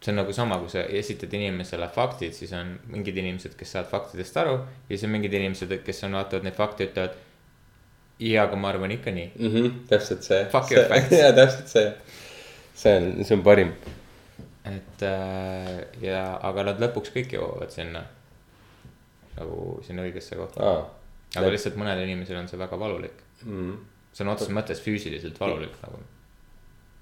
see 0.05 0.13
on 0.15 0.21
nagu 0.23 0.37
sama, 0.37 0.61
kui 0.63 0.71
sa 0.71 0.85
esitad 1.03 1.35
inimesele 1.41 1.89
faktid, 1.97 2.37
siis 2.39 2.55
on 2.55 2.77
mingid 2.95 3.19
inimesed, 3.25 3.59
kes 3.59 3.75
saavad 3.77 3.91
faktidest 3.91 4.39
aru 4.45 4.55
ja 4.61 4.93
siis 4.93 5.05
on 5.09 5.15
mingid 5.17 5.35
inimesed, 5.41 5.75
kes 5.83 6.05
on, 6.07 6.15
vaatavad 6.21 6.47
neid 6.47 6.59
fakte, 6.61 6.87
ütlevad. 6.91 7.19
jaa, 8.21 8.47
aga 8.47 8.57
ma 8.57 8.71
arvan 8.71 8.95
ikka 8.95 9.11
nii. 9.11 9.33
mm. 9.35 9.51
-hmm. 9.51 9.75
täpselt 9.91 10.23
see. 10.23 10.47
Fuck 10.55 10.71
your 10.73 10.87
facts. 10.87 11.19
jaa, 11.25 11.33
täpselt 11.33 11.69
see. 11.69 11.93
see 12.75 12.97
on, 12.97 13.25
see 13.25 13.37
on 13.37 13.43
parim. 13.43 13.75
Et 14.65 15.03
äh, 15.05 15.73
ja, 16.05 16.23
aga 16.43 16.69
nad 16.71 16.81
lõpuks 16.81 17.13
kõik 17.15 17.37
jõuavad 17.37 17.73
sinna. 17.73 18.05
nagu 19.35 19.81
sinna 19.83 20.05
õigesse 20.07 20.39
kohta, 20.39 20.63
aa. 20.63 20.83
aga 21.41 21.51
lihtsalt 21.51 21.77
mõnel 21.81 22.05
inimesel 22.05 22.39
on 22.39 22.49
see 22.49 22.59
väga 22.61 22.79
valulik. 22.81 23.21
mm.. 23.45 23.77
sõna 24.15 24.35
otseses 24.37 24.55
mõttes 24.55 24.81
füüsiliselt 24.85 25.41
valulik 25.41 25.75
nagu. 25.83 26.01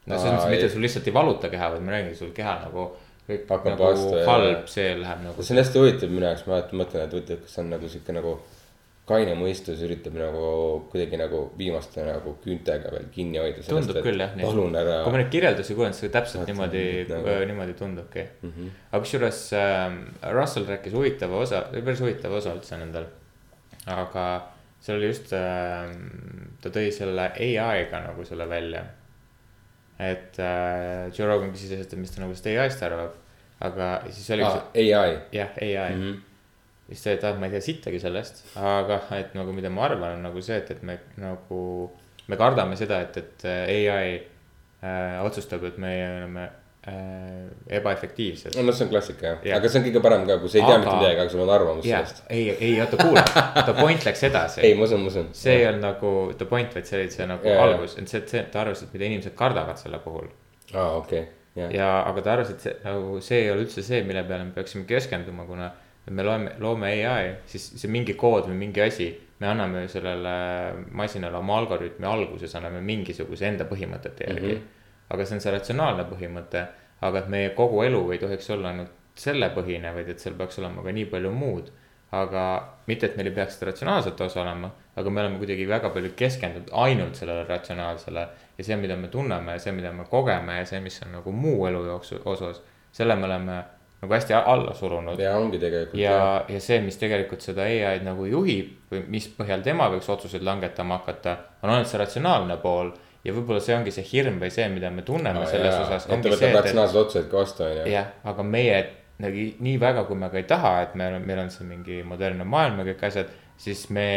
no 0.06 0.18
selles 0.18 0.38
mõttes 0.38 0.54
mitte 0.56 0.72
sul 0.72 0.84
lihtsalt 0.86 1.08
ei 1.08 1.14
valuta 1.14 1.52
keha, 1.52 1.70
vaid 1.74 1.86
ma 1.86 1.96
räägin, 1.96 2.16
sul 2.18 2.34
keha 2.36 2.58
nagu 2.66 2.90
kõik 3.28 3.44
Hakkab 3.46 3.76
nagu 3.76 3.84
vastu 3.86 4.24
halb, 4.26 4.64
see 4.70 4.88
läheb 4.98 5.22
nagu. 5.28 5.44
see 5.44 5.54
on 5.54 5.62
hästi 5.62 5.78
huvitav 5.78 6.10
minu 6.10 6.26
jaoks, 6.26 6.46
ma 6.48 6.58
alati 6.58 6.80
mõtlen, 6.80 7.06
et 7.06 7.14
huvitav, 7.14 7.38
kas 7.44 7.54
see 7.54 7.62
on 7.62 7.70
nagu 7.76 7.90
sihuke 7.92 8.16
nagu 8.16 8.32
kaine 9.12 9.34
mõistus 9.38 9.80
üritab 9.84 10.16
nagu 10.18 10.44
kuidagi 10.92 11.18
nagu 11.20 11.42
viimaste 11.58 12.04
nagu 12.06 12.34
küüntega 12.42 12.92
veel 12.94 13.08
kinni 13.14 13.40
hoida. 13.40 13.64
tundub 13.66 13.98
küll 14.04 14.22
jah 14.22 14.32
nii. 14.38 14.46
palun 14.46 14.78
ära. 14.78 15.02
kui 15.04 15.14
ma 15.14 15.20
neid 15.20 15.30
kirjeldusi 15.34 15.76
kuulen, 15.78 15.94
siis 15.96 16.06
see 16.06 16.14
täpselt 16.14 16.42
Vaata, 16.42 16.52
niimoodi 16.52 16.84
nagu-, 17.10 17.36
niimoodi 17.50 17.76
tundubki 17.78 18.24
mm. 18.24 18.54
-hmm. 18.54 18.72
aga 18.90 19.02
kusjuures 19.04 19.42
äh, 19.58 19.98
Russell 20.36 20.68
rääkis 20.70 20.96
huvitava 20.96 21.44
osa, 21.44 21.62
päris 21.72 22.02
huvitav 22.04 22.34
osa 22.40 22.56
üldse 22.56 22.80
nendel. 22.80 23.06
aga 23.86 24.26
seal 24.80 24.98
oli 24.98 25.12
just 25.12 25.32
äh,, 25.36 25.94
ta 26.62 26.74
tõi 26.74 26.90
selle 26.94 27.30
ai-ga 27.38 28.02
nagu 28.08 28.24
selle 28.24 28.48
välja. 28.48 28.84
et 29.98 30.38
äh, 30.40 31.08
Joe 31.14 31.28
Rogan 31.28 31.52
küsis 31.54 31.78
et 31.78 31.96
mis 31.96 32.10
ta 32.10 32.24
nagu 32.24 32.34
sellest 32.34 32.66
ai-st 32.66 32.84
arvab. 32.90 33.16
aga 33.60 33.94
siis 34.10 34.30
oli 34.36 34.42
aa, 34.48 34.68
ai. 34.74 35.16
jah, 35.32 35.56
ai 35.60 35.94
mm. 35.94 36.02
-hmm. 36.02 36.20
Siis 36.92 37.04
ta, 37.04 37.16
et 37.16 37.24
ah, 37.28 37.38
ma 37.40 37.48
ei 37.48 37.56
tea 37.56 37.64
sittagi 37.64 38.00
sellest, 38.02 38.44
aga 38.60 39.00
et 39.18 39.34
nagu 39.38 39.54
mida 39.56 39.70
ma 39.72 39.86
arvan, 39.88 40.18
on 40.18 40.26
nagu 40.28 40.42
see, 40.44 40.58
et, 40.60 40.70
et 40.76 40.82
me 40.86 40.98
nagu. 41.22 41.60
me 42.30 42.36
kardame 42.38 42.76
seda, 42.78 43.00
et, 43.02 43.16
et 43.18 43.46
ai 43.90 44.12
äh, 44.16 45.24
otsustab, 45.24 45.64
et 45.66 45.78
me 45.82 45.90
oleme 46.06 46.44
äh, 46.86 47.48
ebaefektiivsed. 47.78 48.56
no 48.62 48.72
see 48.72 48.86
on 48.86 48.90
klassika 48.92 49.26
jah 49.26 49.44
Jah. 49.48 49.58
aga 49.58 49.70
see 49.70 49.80
on 49.80 49.86
kõige 49.88 50.02
parem 50.04 50.24
ka, 50.28 50.38
kui 50.42 50.52
sa 50.52 50.58
ei 50.60 50.64
tea 50.64 50.76
Aga- 50.76 50.84
mitte 50.84 50.96
midagi, 51.00 51.20
aga 51.20 51.34
sul 51.34 51.44
on 51.44 51.52
arvamus 51.56 51.86
jah 51.86 52.06
sellest., 52.06 52.24
ei, 52.30 52.48
ei 52.54 52.80
oota, 52.84 52.98
kuula, 53.02 53.24
oota 53.60 53.74
point 53.78 54.06
läks 54.08 54.24
edasi 54.30 54.64
ei, 54.66 54.74
ma 54.78 54.88
usun, 54.88 55.04
ma 55.04 55.12
usun. 55.12 55.28
see 55.42 55.58
ei 55.60 55.68
olnud 55.68 55.86
nagu 55.86 56.14
the 56.38 56.48
point, 56.54 56.74
vaid 56.74 56.88
see 56.88 56.98
oli 57.00 57.12
see 57.14 57.28
nagu 57.30 57.46
yeah. 57.46 57.60
jaa. 57.60 57.68
algus, 57.68 57.98
et 57.98 58.14
see, 58.14 58.24
see, 58.34 58.42
ta 58.54 58.64
arvas, 58.64 58.82
et 58.86 58.96
mida 58.96 59.10
inimesed 59.10 59.38
kardavad 59.38 59.78
selle 59.82 60.02
puhul. 60.02 60.30
aa, 60.74 60.88
okei, 61.02 61.22
jah. 61.58 61.74
ja, 61.74 61.92
aga 62.10 62.26
ta 62.26 62.36
arvas, 62.38 62.54
et 62.56 62.66
see 62.66 62.74
nagu 62.86 63.22
see 63.30 63.44
ei 63.44 63.54
ole 63.54 63.66
üldse 63.66 63.86
see, 63.86 64.02
mille 64.08 64.26
peale 64.26 64.48
me 64.48 64.54
peaksime 64.56 64.86
keskenduma, 64.88 65.46
kuna 65.50 65.70
me 66.10 66.22
loeme, 66.22 66.54
loome 66.58 66.92
ai, 67.06 67.34
siis 67.46 67.68
see 67.78 67.90
mingi 67.90 68.14
kood 68.18 68.48
või 68.50 68.56
mingi 68.64 68.82
asi, 68.82 69.08
me 69.42 69.50
anname 69.50 69.84
sellele 69.90 70.32
masinale 70.98 71.38
oma 71.38 71.58
algoritmi 71.58 72.06
alguses 72.06 72.54
anname 72.58 72.80
mingisuguse 72.86 73.46
enda 73.48 73.66
põhimõtete 73.70 74.26
järgi 74.28 74.48
mm. 74.48 74.58
-hmm. 74.58 75.12
aga 75.14 75.26
see 75.26 75.36
on 75.36 75.44
see 75.44 75.54
ratsionaalne 75.54 76.06
põhimõte, 76.10 76.64
aga 77.00 77.22
et 77.22 77.28
meie 77.28 77.54
kogu 77.58 77.82
elu 77.86 78.02
ei 78.12 78.18
tohiks 78.22 78.50
olla 78.50 78.70
ainult 78.70 78.98
selle 79.14 79.50
põhine, 79.54 79.92
vaid 79.94 80.08
et 80.08 80.22
seal 80.22 80.34
peaks 80.34 80.58
olema 80.58 80.82
ka 80.82 80.92
nii 80.92 81.06
palju 81.14 81.30
muud. 81.30 81.70
aga 82.12 82.40
mitte, 82.86 83.06
et 83.06 83.14
meil 83.16 83.30
ei 83.30 83.32
peaks 83.32 83.54
seda 83.56 83.70
ratsionaalset 83.70 84.18
osa 84.20 84.42
olema, 84.42 84.68
aga 85.00 85.10
me 85.10 85.20
oleme 85.20 85.38
kuidagi 85.40 85.64
väga 85.68 85.88
palju 85.94 86.10
keskendunud 86.16 86.68
ainult 86.72 87.14
sellele 87.16 87.44
ratsionaalsele. 87.48 88.26
ja 88.58 88.64
see, 88.64 88.76
mida 88.76 88.96
me 88.96 89.08
tunneme 89.08 89.52
ja 89.52 89.58
see, 89.58 89.72
mida 89.72 89.92
me 89.92 90.04
kogeme 90.04 90.58
ja 90.58 90.66
see, 90.66 90.80
mis 90.80 91.00
on 91.06 91.12
nagu 91.12 91.32
muu 91.32 91.66
elu 91.66 91.84
jooksul 91.84 92.20
osas, 92.24 92.60
selle 92.92 93.16
me 93.16 93.24
oleme 93.30 93.62
nagu 94.02 94.14
hästi 94.14 94.34
alla 94.34 94.74
surunud. 94.74 95.20
ja 95.20 95.36
ongi 95.38 95.58
tegelikult. 95.58 96.00
ja, 96.00 96.44
ja 96.48 96.60
see, 96.60 96.80
mis 96.82 96.98
tegelikult 96.98 97.44
seda 97.44 97.66
ai-d 97.68 98.02
nagu 98.06 98.26
juhib 98.26 98.90
või 98.90 99.04
mis 99.14 99.28
põhjal 99.36 99.62
tema 99.62 99.88
võiks 99.92 100.10
otsuseid 100.10 100.42
langetama 100.46 100.98
hakata, 101.00 101.36
on 101.62 101.70
ainult 101.70 101.90
see 101.90 102.02
ratsionaalne 102.02 102.58
pool. 102.62 102.90
ja 103.24 103.34
võib-olla 103.34 103.62
see 103.62 103.76
ongi 103.76 103.94
see 103.94 104.04
hirm 104.08 104.40
või 104.42 104.50
see, 104.50 104.66
mida 104.72 104.90
me 104.90 105.06
tunneme 105.06 105.46
selles 105.46 105.78
osas. 105.84 106.08
et 106.08 106.22
ta 106.22 106.34
võtab 106.34 106.58
ratsionaalsed 106.58 107.00
otsused 107.04 107.30
ka 107.30 107.38
vastu, 107.44 107.64
on 107.68 107.76
ju. 107.78 107.86
jah, 107.94 108.10
aga 108.24 108.42
meie 108.42 108.82
nagu 109.22 109.46
nii 109.62 109.78
väga, 109.80 110.04
kui 110.08 110.18
me 110.18 110.30
ka 110.32 110.40
ei 110.40 110.50
taha, 110.50 110.76
et 110.82 110.94
meil 110.98 111.14
on, 111.20 111.26
meil 111.26 111.44
on 111.44 111.50
see 111.54 111.66
mingi 111.68 112.02
modernne 112.06 112.46
maailm 112.48 112.82
ja 112.82 112.90
kõik 112.90 113.06
asjad, 113.06 113.30
siis 113.60 113.88
me. 113.94 114.08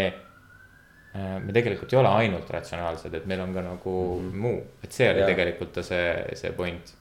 me 1.15 1.53
tegelikult 1.55 1.93
ei 1.93 1.99
ole 2.01 2.09
ainult 2.23 2.49
ratsionaalsed, 2.51 3.13
et 3.13 3.25
meil 3.29 3.39
on 3.39 3.53
ka 3.53 3.61
nagu 3.63 3.91
mm 3.93 4.29
-hmm. 4.31 4.41
muu, 4.41 4.63
et 4.83 4.91
see 4.91 5.09
oli 5.11 5.21
Jaa. 5.21 5.27
tegelikult 5.27 5.77
see, 5.83 6.25
see 6.33 6.51
point. 6.51 6.95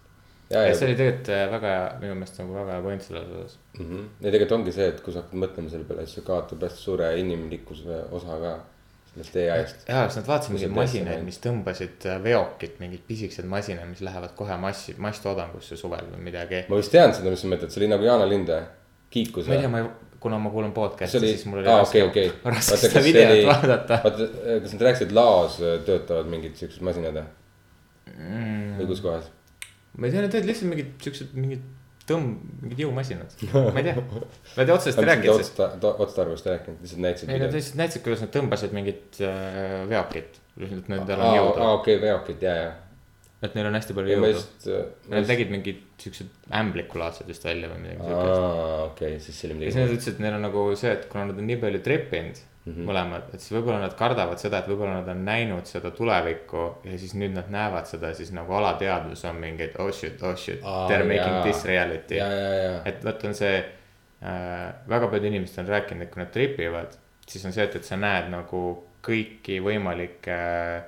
Ja 0.54 0.76
see 0.76 0.88
oli 0.88 0.98
tegelikult 0.98 1.30
äh, 1.34 1.46
väga 1.52 1.72
hea, 1.72 1.88
minu 2.02 2.18
meelest 2.18 2.38
nagu 2.40 2.54
väga 2.56 2.76
hea 2.76 2.84
point 2.84 3.02
selles 3.06 3.32
osas. 3.38 3.58
mm. 3.78 3.88
-hmm. 3.88 4.04
ja 4.20 4.30
tegelikult 4.30 4.54
ongi 4.58 4.76
see, 4.76 4.86
et 4.92 5.00
kui 5.00 5.14
sa 5.14 5.24
hakkad 5.24 5.42
mõtlema 5.42 5.72
selle 5.72 5.88
peale, 5.88 6.06
siis 6.06 6.20
see 6.20 6.28
kaotab 6.28 6.62
hästi 6.68 6.82
suure 6.86 7.10
inimlikkuse 7.20 8.00
osa 8.18 8.38
ka 8.44 8.54
sellest 9.14 9.36
ai-st. 9.56 9.84
jaa, 9.88 10.06
kas 10.06 10.16
nad 10.20 10.30
vaatasid 10.30 10.56
mingeid 10.56 10.76
masinaid, 10.78 11.26
mis 11.26 11.42
tõmbasid 11.42 12.08
äh, 12.10 12.22
veokit, 12.22 12.80
mingid 12.82 13.04
pisikesed 13.10 13.50
masinad, 13.50 13.90
mis 13.90 14.00
lähevad 14.06 14.34
kohe 14.38 14.56
massi, 14.62 14.96
masstoodangusse 14.98 15.76
suvel 15.76 16.08
või 16.14 16.24
midagi. 16.30 16.64
ma 16.68 16.80
vist 16.80 16.94
tean 16.94 17.14
seda, 17.14 17.30
mis 17.34 17.44
sa 17.44 17.52
mõtled, 17.52 17.74
see 17.74 17.84
oli 17.84 17.92
nagu 17.94 18.10
Jaana 18.10 18.26
Linde, 18.30 18.64
kiikus 19.10 19.46
ma 19.50 19.58
ei 19.58 19.64
tea, 19.64 19.70
ma 19.76 19.84
ei, 19.84 19.92
kuna 20.24 20.38
ma 20.40 20.50
kuulan 20.50 20.72
podcast'i, 20.72 21.18
oli 21.20 21.36
siis 21.36 21.46
mul, 21.46 21.60
oli 21.60 21.68
aa 21.68 21.82
raske 21.84 22.02
okei, 22.02 22.28
okei. 22.28 22.52
raske 22.56 22.76
seda 22.80 23.02
videot 23.04 23.46
vaadata. 23.52 24.00
vaata, 24.04 24.28
kas 24.64 24.76
nad 24.76 24.84
rääkisid, 24.88 25.16
laos 25.16 25.58
töötavad 25.86 26.30
mingid 26.32 26.56
siuksed 26.56 26.82
masinad 26.86 27.18
või 27.20 27.32
Mm, 28.14 28.76
või 28.78 28.88
kus 28.90 29.02
kohas? 29.04 29.30
Ma 29.94 30.08
ei 30.08 30.14
tea, 30.14 30.24
need 30.24 30.36
olid 30.38 30.50
lihtsalt 30.50 30.70
mingid 30.70 30.92
siuksed 31.04 31.34
mingid 31.38 31.64
tõmb, 32.08 32.38
mingid 32.62 32.84
jõumasinad, 32.84 33.34
ma 33.54 33.80
ei 33.80 33.86
tea. 33.86 34.04
Nad 34.58 34.68
ei 34.68 34.74
otseselt 34.74 35.02
ei 35.02 35.10
rääkinud 35.10 35.40
sellest, 35.40 35.60
otstarvust 36.04 36.48
rääkinud, 36.50 36.80
lihtsalt 36.84 37.04
näitasid 37.04 37.32
ei 37.32 37.42
nad 37.42 37.54
lihtsalt 37.56 37.80
näitasid, 37.80 38.04
kuidas 38.04 38.24
nad 38.24 38.32
tõmbasid 38.34 38.74
mingit 38.76 39.20
äh, 39.24 39.84
veokit. 39.90 40.40
lihtsalt 40.60 40.90
nendel 40.92 41.20
on 41.20 41.28
aa, 41.30 41.36
jõudu, 41.38 41.68
okei, 41.80 42.00
veokid, 42.02 42.44
ja, 42.44 42.56
ja. 42.60 42.72
et 43.46 43.56
neil 43.56 43.70
on 43.70 43.78
hästi 43.78 43.96
palju 43.96 44.18
jõudu. 44.18 44.42
äh, 44.74 44.88
Nad 45.14 45.30
nägid 45.32 45.54
mingid 45.54 45.84
siuksed 46.04 46.50
ämblikulaadselt 46.60 47.30
vist 47.30 47.46
välja 47.48 47.70
või 47.72 47.86
midagi 47.86 48.02
siukest. 48.02 48.42
aa, 48.42 48.80
okei, 48.90 49.20
siis 49.24 49.40
see 49.40 49.50
oli 49.50 49.60
ja 49.60 49.70
siis 49.70 49.78
midagi 49.78 49.88
nad. 49.88 49.96
ütlesid, 49.96 50.18
et 50.18 50.26
neil 50.26 50.38
on 50.40 50.44
nagu 50.50 50.66
see, 50.80 50.92
et 50.98 51.08
kuna 51.12 51.30
nad 51.30 51.40
on 51.40 51.48
nii 51.48 51.60
palju 51.64 51.84
tripinud 51.88 52.44
mm. 52.64 52.72
-hmm. 52.72 52.88
mõlemad, 52.88 53.28
et 53.34 53.40
siis 53.40 53.54
võib-olla 53.56 53.80
nad 53.82 53.94
kardavad 53.98 54.40
seda, 54.40 54.60
et 54.62 54.68
võib-olla 54.70 54.98
nad 55.00 55.08
on 55.12 55.24
näinud 55.24 55.68
seda 55.70 55.90
tulevikku 55.94 56.64
ja 56.84 56.98
siis 56.98 57.14
nüüd 57.14 57.36
nad 57.36 57.50
näevad 57.52 57.88
seda 57.90 58.14
siis 58.14 58.32
nagu 58.32 58.54
alateadvus 58.60 59.24
on 59.30 59.40
mingi, 59.40 59.68
et 59.68 59.78
oh 59.80 59.92
shit, 59.92 60.22
oh 60.22 60.36
shit 60.36 60.60
Aa, 60.62 60.86
they 60.86 60.96
are 60.96 61.08
making 61.08 61.38
jaa. 61.38 61.42
this 61.42 61.64
reality. 61.64 62.16
ja, 62.16 62.28
ja. 62.30 62.80
et 62.84 63.04
vot 63.04 63.24
on 63.24 63.34
see 63.34 63.58
äh,, 63.60 64.72
väga 64.88 65.08
paljud 65.08 65.30
inimesed 65.32 65.62
on 65.64 65.70
rääkinud, 65.76 66.02
et 66.02 66.14
kui 66.14 66.22
nad 66.22 66.32
trip 66.32 66.60
ivad, 66.60 66.98
siis 67.26 67.44
on 67.44 67.52
see, 67.52 67.64
et, 67.64 67.76
et 67.76 67.84
sa 67.84 67.96
näed 68.00 68.30
nagu 68.32 68.64
kõiki 69.04 69.60
võimalikke 69.64 70.34
äh, 70.34 70.82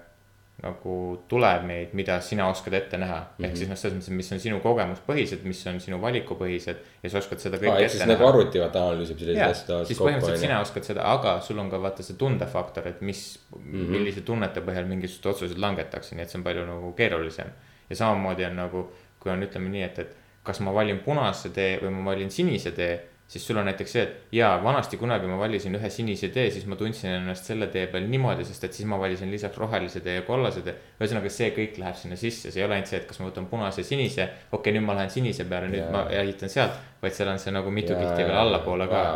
nagu 0.63 1.25
tulemeid, 1.29 1.91
mida 1.93 2.15
sina 2.25 2.47
oskad 2.49 2.73
ette 2.79 2.97
näha 2.97 3.19
mm. 3.19 3.27
-hmm. 3.27 3.49
ehk 3.49 3.57
siis 3.57 3.69
noh, 3.69 3.77
selles 3.77 3.97
mõttes, 3.99 4.15
mis 4.17 4.33
on 4.33 4.41
sinu 4.41 4.61
kogemuspõhised, 4.65 5.43
mis 5.45 5.67
on 5.67 5.81
sinu 5.81 5.99
valikupõhised 6.01 6.77
ja 7.03 7.11
sa 7.11 7.19
oskad 7.19 7.43
seda 7.45 7.61
kõike 7.61 7.75
ehk 7.75 7.85
ette 7.85 7.97
siis 7.97 8.07
näha 8.07 8.15
nagu 8.15 8.29
arvuti 8.29 8.63
vaata 8.63 8.85
analüüsib 8.87 9.19
selliseid 9.21 9.51
asju 9.51 9.81
siis 9.85 9.99
kokku, 9.99 10.09
põhimõtteliselt 10.09 10.45
sina 10.47 10.61
oskad 10.65 10.89
seda, 10.89 11.05
aga 11.13 11.41
sul 11.45 11.59
on 11.61 11.71
ka 11.71 11.81
vaata 11.83 12.07
see 12.07 12.17
tundefaktor, 12.17 12.89
et 12.89 13.01
mis 13.01 13.25
mm, 13.37 13.67
Mhm. 13.67 13.81
-hmm. 13.81 13.91
millise 13.91 14.21
tunnete 14.21 14.61
põhjal 14.61 14.87
mingisuguseid 14.89 15.35
otsuseid 15.35 15.59
langetakse, 15.59 16.17
nii 16.17 16.23
et 16.23 16.31
see 16.31 16.39
on 16.39 16.45
palju 16.45 16.65
nagu 16.67 16.93
keerulisem. 16.93 17.51
ja 17.91 17.97
samamoodi 17.97 18.45
on 18.45 18.57
nagu, 18.57 18.81
kui 19.21 19.31
on, 19.33 19.43
ütleme 19.43 19.69
nii, 19.69 19.83
et, 19.83 19.99
et 19.99 20.17
kas 20.43 20.61
ma 20.61 20.73
valin 20.75 20.99
punase 21.05 21.51
tee 21.55 21.79
või 21.83 21.91
ma 21.91 22.05
valin 22.11 22.31
sinise 22.31 22.71
tee, 22.71 23.01
siis 23.29 23.47
sul 23.47 23.59
on 23.59 23.67
näiteks 23.67 23.93
see, 23.93 24.03
et 24.03 24.35
jaa, 24.39 24.53
vanasti 24.63 24.97
kunagi 25.01 25.27
ma 25.27 25.39
valisin 25.39 25.75
ühe 25.75 25.91
sinise 25.91 26.29
tee, 26.35 26.47
siis 26.55 26.67
ma 26.71 26.79
tundsin 26.79 27.11
ennast 27.11 27.49
selle 27.51 27.67
tee 27.75 27.87
peal 27.91 28.07
niimoodi, 28.11 28.47
sest 28.47 28.69
et 28.69 28.77
siis 28.77 28.87
ma 28.87 28.99
valisin 29.03 29.31
lisaks 29.35 29.59
rohelise 29.59 30.03
tee 30.05 30.21
ja 30.21 30.27
kollase 30.27 30.63
tee. 30.67 30.77
ühesõnaga, 31.01 31.33
see 31.35 31.51
kõik 31.57 31.81
läheb 31.83 31.99
sinna 31.99 32.19
sisse, 32.21 32.53
see 32.53 32.63
ei 32.63 32.67
ole 32.69 32.79
ainult 32.79 32.93
see, 32.93 33.01
et 33.03 33.09
kas 33.11 33.19
ma 33.21 33.31
võtan 33.31 33.49
punase, 33.51 33.83
sinise, 33.87 34.29
okei 34.51 34.61
okay,, 34.61 34.77
nüüd 34.77 34.87
ma 34.87 34.99
lähen 35.01 35.11
sinise 35.11 35.49
peale, 35.51 35.71
nüüd 35.73 35.83
Jaa. 35.83 35.95
ma 35.95 36.05
ehitan 36.23 36.53
sealt, 36.53 36.79
vaid 37.03 37.19
seal 37.19 37.33
on 37.33 37.43
see 37.43 37.55
nagu 37.55 37.73
mitu 37.75 37.97
kihti 37.99 38.29
veel 38.29 38.39
allapoole 38.45 38.87
ka 38.93 39.07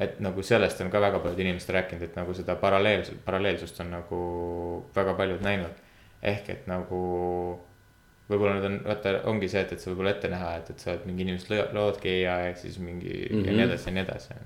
et 0.00 0.20
nagu 0.22 0.42
sellest 0.46 0.80
on 0.80 0.90
ka 0.90 1.00
väga 1.02 1.18
paljud 1.20 1.40
inimesed 1.42 1.74
rääkinud, 1.74 2.04
et 2.06 2.14
nagu 2.16 2.34
seda 2.36 2.54
paralleels-, 2.60 3.10
paralleelsust 3.24 3.82
on 3.82 3.90
nagu 3.98 4.20
väga 4.96 5.16
paljud 5.18 5.42
näinud. 5.44 5.86
ehk 6.22 6.48
et 6.52 6.66
nagu 6.68 7.00
võib-olla 8.30 8.56
nüüd 8.56 8.66
on, 8.68 8.78
vaata, 8.86 9.12
ongi 9.30 9.50
see, 9.50 9.62
et, 9.64 9.74
et 9.74 9.82
sa 9.82 9.90
võib-olla 9.90 10.14
ette 10.14 10.30
näha, 10.32 10.54
et, 10.60 10.72
et 10.72 10.82
sa 10.82 10.94
oled 10.94 11.06
mingi 11.10 11.26
inimest 11.26 11.50
lo- 11.52 11.68
loodki 11.76 12.16
ja, 12.22 12.38
siis 12.58 12.78
mingi 12.82 13.12
mm 13.12 13.36
-hmm. 13.36 13.46
ja 13.46 13.56
nii 13.58 13.66
edasi 13.66 13.88
ja 13.90 13.94
nii 13.96 14.04
edasi, 14.06 14.38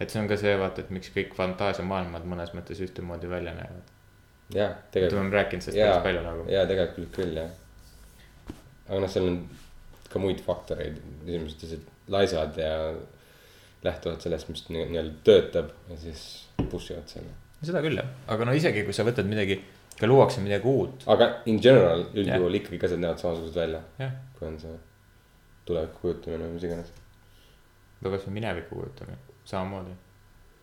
et 0.00 0.10
see 0.12 0.22
on 0.22 0.28
ka 0.28 0.36
see, 0.40 0.54
vaata, 0.60 0.84
et 0.84 0.90
miks 0.94 1.12
kõik 1.16 1.34
fantaasiamaailmad 1.38 2.26
mõnes 2.32 2.54
mõttes 2.56 2.82
ühtemoodi 2.84 3.30
välja 3.30 3.54
näevad. 3.56 3.92
jah, 4.54 4.74
tegelikult. 4.90 5.20
oleme 5.20 5.36
rääkinud 5.36 5.62
sellest 5.62 5.82
päris 5.82 6.02
palju 6.08 6.22
nagu. 6.22 6.48
jaa, 6.52 6.66
tegelikult 6.66 7.14
küll 7.16 7.36
jah. 7.42 7.50
aga 8.88 9.00
noh, 9.00 9.10
seal 9.10 9.28
on 9.28 9.38
ka 10.10 10.18
muid 10.22 10.40
faktoreid, 10.40 11.00
inimesed 11.26 11.62
lihtsalt 11.62 11.92
laisad 12.08 12.58
ja 12.60 12.74
lähtuvad 13.86 14.20
sellest, 14.20 14.48
mis 14.48 14.68
nii- 14.68 14.86
nii-öelda 14.90 15.14
töötab 15.24 15.72
ja 15.90 15.96
siis 15.96 16.22
push 16.70 16.92
ivad 16.92 17.08
selle. 17.10 17.32
seda 17.62 17.82
küll 17.84 17.98
jah, 17.98 18.08
aga 18.28 18.44
no 18.48 18.54
isegi 18.56 18.84
kui 18.84 18.94
sa 18.96 19.04
võtad 19.06 19.28
midagi, 19.28 19.58
ka 20.00 20.06
luuakse 20.06 20.40
midagi 20.44 20.68
uut, 20.68 21.04
aga 21.12 21.28
in 21.50 21.60
general 21.62 22.04
üldjuhul 22.12 22.58
ikkagi 22.60 22.80
ka 22.80 22.88
asjad 22.90 23.02
näevad 23.02 23.22
samasugused 23.22 23.60
välja, 23.60 23.82
jah. 23.98 24.16
kui 24.38 24.48
on 24.48 24.58
see 24.60 24.74
tuleviku 25.68 26.02
kujutamine 26.02 26.48
või 26.48 26.56
mis 26.56 26.66
iganes 26.68 26.90
või 28.02 28.12
kasvõi 28.12 28.34
mineviku 28.36 28.76
kujutamine, 28.76 29.16
samamoodi 29.44 29.94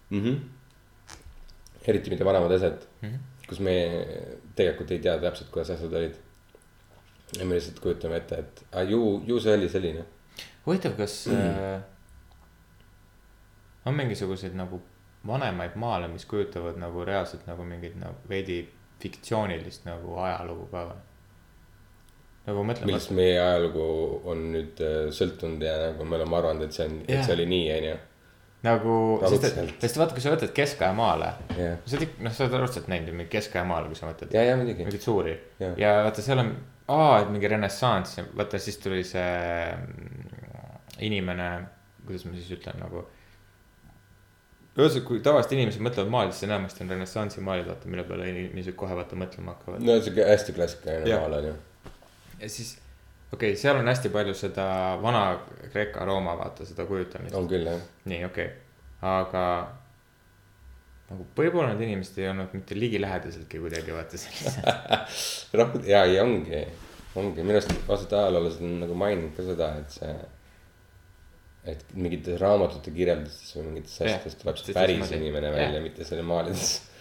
mm. 0.09 0.21
-hmm. 0.21 1.15
eriti 1.87 2.13
mida 2.13 2.25
vanemad 2.25 2.51
asjad 2.57 2.85
mm. 3.01 3.09
-hmm. 3.09 3.47
kus 3.47 3.59
me 3.59 3.75
tegelikult 4.55 4.91
ei 4.91 4.99
tea 4.99 5.17
täpselt, 5.19 5.49
kuidas 5.49 5.73
asjad 5.77 5.93
olid. 5.93 6.15
ja 7.39 7.45
me 7.45 7.55
lihtsalt 7.55 7.79
kujutame 7.79 8.17
ette, 8.21 8.35
et 8.35 8.65
ah, 8.71 8.89
ju, 8.89 9.23
ju 9.25 9.39
see 9.39 9.57
oli 9.57 9.69
selline. 9.69 10.05
huvitav, 10.65 10.93
kas 10.97 11.27
äh, 11.27 11.81
on 13.85 13.95
mingisuguseid 13.95 14.53
nagu 14.53 14.81
vanemaid 15.27 15.75
maale, 15.75 16.07
mis 16.07 16.25
kujutavad 16.25 16.77
nagu 16.77 17.05
reaalselt 17.05 17.47
nagu 17.47 17.63
mingit 17.63 17.95
nagu 17.95 18.15
veidi 18.29 18.69
fiktsioonilist 19.03 19.87
nagu 19.87 20.15
ajalugu 20.23 20.69
ka 20.71 20.85
või? 20.89 21.01
nagu 22.47 22.63
mõtleme, 22.67 22.91
millest 22.91 23.13
meie 23.15 23.37
ajalugu 23.39 23.85
on 24.31 24.47
nüüd 24.55 24.81
äh, 24.83 24.97
sõltunud 25.15 25.63
ja 25.63 25.77
nagu 25.87 26.07
me 26.07 26.19
oleme 26.19 26.39
arvanud, 26.39 26.65
et 26.67 26.75
see 26.75 26.87
on, 26.89 26.97
et 27.05 27.15
Jah. 27.15 27.23
see 27.27 27.37
oli 27.37 27.47
nii, 27.53 27.69
onju. 27.77 27.93
nagu, 28.67 28.97
sest 29.31 29.47
et, 29.49 29.73
sest 29.85 29.99
vaata, 30.01 30.17
kui 30.17 30.25
sa 30.25 30.33
võtad 30.35 30.51
keskaja 30.55 30.91
maale, 30.97 31.31
jah, 31.55 31.79
sa 31.87 31.99
oled 31.99 32.19
noh, 32.25 32.35
sa 32.35 32.45
oled 32.47 32.59
raudselt 32.59 32.91
näinud 32.91 33.11
ju 33.11 33.17
mingi 33.21 33.31
keskaja 33.31 33.63
maale, 33.67 33.91
kui 33.91 33.99
sa 33.99 34.09
mõtled 34.09 34.35
ja, 34.35 34.43
ja 34.49 34.59
muidugi. 34.59 34.87
mingeid 34.87 35.07
suuri 35.07 35.37
Jah. 35.61 35.75
ja 35.79 35.95
vaata, 36.07 36.25
seal 36.25 36.43
on, 36.43 36.53
aa, 36.91 37.21
et 37.23 37.31
mingi 37.31 37.51
renessanss 37.55 38.19
ja 38.19 38.27
vaata, 38.35 38.59
siis 38.59 38.79
tuli 38.83 39.05
see 39.07 39.31
mm, 39.71 40.39
inimene, 41.07 41.49
kuidas 42.03 42.27
ma 42.27 42.35
siis 42.35 42.51
ütlen 42.57 42.79
nagu. 42.83 43.07
ühesõnaga, 44.77 45.05
kui 45.07 45.19
tavaliselt 45.25 45.57
inimesed 45.57 45.83
mõtlevad 45.85 46.13
maali, 46.13 46.33
siis 46.33 46.47
enamasti 46.47 46.85
on 46.85 46.95
renessansi 46.95 47.43
maalid, 47.45 47.67
vaata, 47.69 47.89
mille 47.91 48.05
peale 48.07 48.29
inimesed 48.31 48.77
kohe 48.79 48.95
vaata 48.97 49.19
mõtlema 49.19 49.53
hakkavad. 49.53 49.85
no 49.85 49.99
siuke 50.01 50.25
hästi 50.29 50.55
klassikaline 50.57 51.19
maal 51.19 51.37
on 51.37 51.51
ju. 51.51 51.53
ja 52.39 52.49
siis, 52.49 52.73
okei 53.29 53.53
okay,, 53.53 53.61
seal 53.61 53.77
on 53.81 53.91
hästi 53.91 54.11
palju 54.13 54.33
seda 54.37 54.65
vana 55.03 55.23
Kreeka-Rooma, 55.69 56.35
vaata 56.39 56.65
seda 56.65 56.87
kujutamist. 56.89 57.37
on 57.37 57.47
küll 57.51 57.69
jah. 57.69 57.87
nii, 58.09 58.25
okei 58.31 58.49
okay., 58.49 58.59
aga 59.13 59.45
nagu 61.11 61.25
võib-olla 61.37 61.73
need 61.73 61.89
inimesed 61.89 62.19
ei 62.21 62.29
olnud 62.31 62.53
mitte 62.57 62.77
ligilähedaseltki 62.77 63.61
kuidagi 63.61 63.93
vaata 63.95 64.19
sellised. 64.19 64.63
noh, 65.59 65.75
ja, 65.87 66.05
ja 66.09 66.23
ongi, 66.25 66.63
ongi 67.19 67.45
minu 67.45 67.59
arust 67.59 67.73
osad 67.91 68.15
ajaloolased 68.23 68.63
on 68.65 68.79
nagu 68.83 68.97
maininud 68.97 69.35
ka 69.37 69.45
seda, 69.47 69.73
et 69.83 69.99
see. 69.99 70.15
Et 71.69 71.83
mingites 71.95 72.39
raamatute 72.41 72.91
kirjeldustes 72.95 73.53
või 73.57 73.69
mingites 73.69 73.99
asjades 74.01 74.39
tuleb 74.41 74.57
see 74.59 74.75
päris 74.75 75.13
inimene 75.15 75.53
välja, 75.53 75.83
mitte 75.83 76.07
selle 76.07 76.25
maalides. 76.27 76.73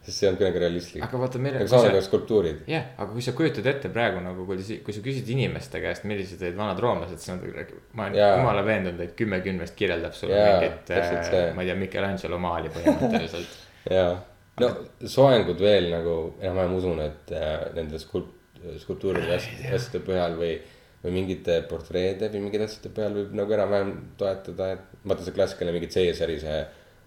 sest 0.00 0.22
see 0.22 0.28
on 0.30 0.36
kuidagi 0.40 0.60
realistlik. 0.62 1.02
aga 1.04 1.18
vaata, 1.20 1.40
meil 1.44 1.56
aga 1.58 1.68
samas 1.68 1.92
ka 1.92 2.00
skulptuurid. 2.06 2.62
jah, 2.70 2.86
aga 2.96 3.12
kui 3.12 3.24
sa 3.24 3.34
kujutad 3.36 3.66
ette 3.68 3.90
praegu 3.92 4.22
nagu, 4.24 4.46
kui, 4.48 4.78
kui 4.86 4.96
sa 4.96 5.02
küsid 5.04 5.28
inimeste 5.34 5.82
käest, 5.82 6.06
millised 6.08 6.40
olid 6.40 6.56
vanad 6.56 6.80
roomlased, 6.80 7.20
siis 7.20 7.34
nad 7.34 7.44
ma 7.98 8.08
olen 8.08 8.16
jumala 8.16 8.64
veendunud, 8.64 9.02
et 9.04 9.12
kümme 9.18 9.42
kümnest 9.44 9.76
kirjeldab 9.76 10.16
sulle 10.16 10.40
Jaa, 10.40 10.56
mingit, 10.56 10.92
see. 11.28 11.44
ma 11.56 11.64
ei 11.64 11.70
tea, 11.70 11.76
Michelangelo 11.82 12.40
maali 12.40 12.72
põhimõtteliselt. 12.72 13.58
jaa, 13.98 14.14
no 14.64 14.72
soengud 15.04 15.60
veel 15.60 15.90
nagu 15.92 16.16
enam-vähem 16.40 16.76
usun, 16.80 17.04
et 17.04 17.36
äh, 17.36 17.54
nende 17.76 18.00
skulp-, 18.00 18.32
skulptuuride 18.86 19.36
asjade 19.36 20.04
põhjal 20.08 20.40
või. 20.40 20.54
Või 21.04 21.14
mingite 21.16 21.62
portreede 21.68 22.28
või 22.32 22.44
mingite 22.46 22.66
asjade 22.68 22.92
peal 22.96 23.14
võib 23.16 23.32
nagu 23.38 23.56
enam-vähem 23.56 23.92
toetada, 24.20 24.72
et 24.76 25.04
vaata 25.04 25.24
see 25.24 25.36
klassikaline 25.36 25.76
mingi 25.76 25.90
Caesari 25.92 26.38
see 26.42 26.58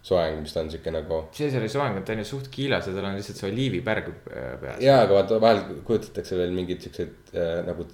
soeng, 0.03 0.41
mis 0.43 0.51
ta 0.51 0.63
on 0.63 0.71
siuke 0.73 0.91
nagu. 0.91 1.19
Caesari 1.36 1.69
soeng 1.71 1.99
on, 1.99 2.06
ta 2.06 2.15
on 2.15 2.23
ju 2.23 2.27
suht 2.27 2.49
kiilas 2.51 2.89
ja 2.89 2.95
tal 2.95 3.08
on 3.08 3.19
lihtsalt 3.19 3.39
see 3.39 3.51
oliivipärg 3.51 4.10
äh, 4.12 4.56
peas. 4.62 4.79
jaa, 4.84 5.03
aga 5.06 5.19
vaata 5.19 5.39
vahel 5.43 5.62
kujutatakse 5.88 6.39
veel 6.39 6.56
mingeid 6.56 6.84
siukseid 6.84 7.36
äh, 7.38 7.60
nagu 7.67 7.88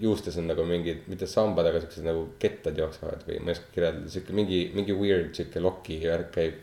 juustes 0.00 0.36
on 0.40 0.48
nagu 0.50 0.64
mingid, 0.68 1.04
mitte 1.10 1.28
sambad, 1.30 1.68
aga 1.68 1.80
siuksed 1.82 2.04
nagu 2.06 2.26
kettad 2.40 2.78
jooksevad 2.78 3.24
või 3.28 3.38
ma 3.40 3.52
ei 3.52 3.56
oska 3.56 3.72
kirjeldada, 3.74 4.12
siuke 4.12 4.36
mingi, 4.36 4.60
mingi 4.76 4.96
weird 4.96 5.32
siuke 5.36 5.62
loki 5.62 6.00
värk 6.04 6.30
käib. 6.34 6.60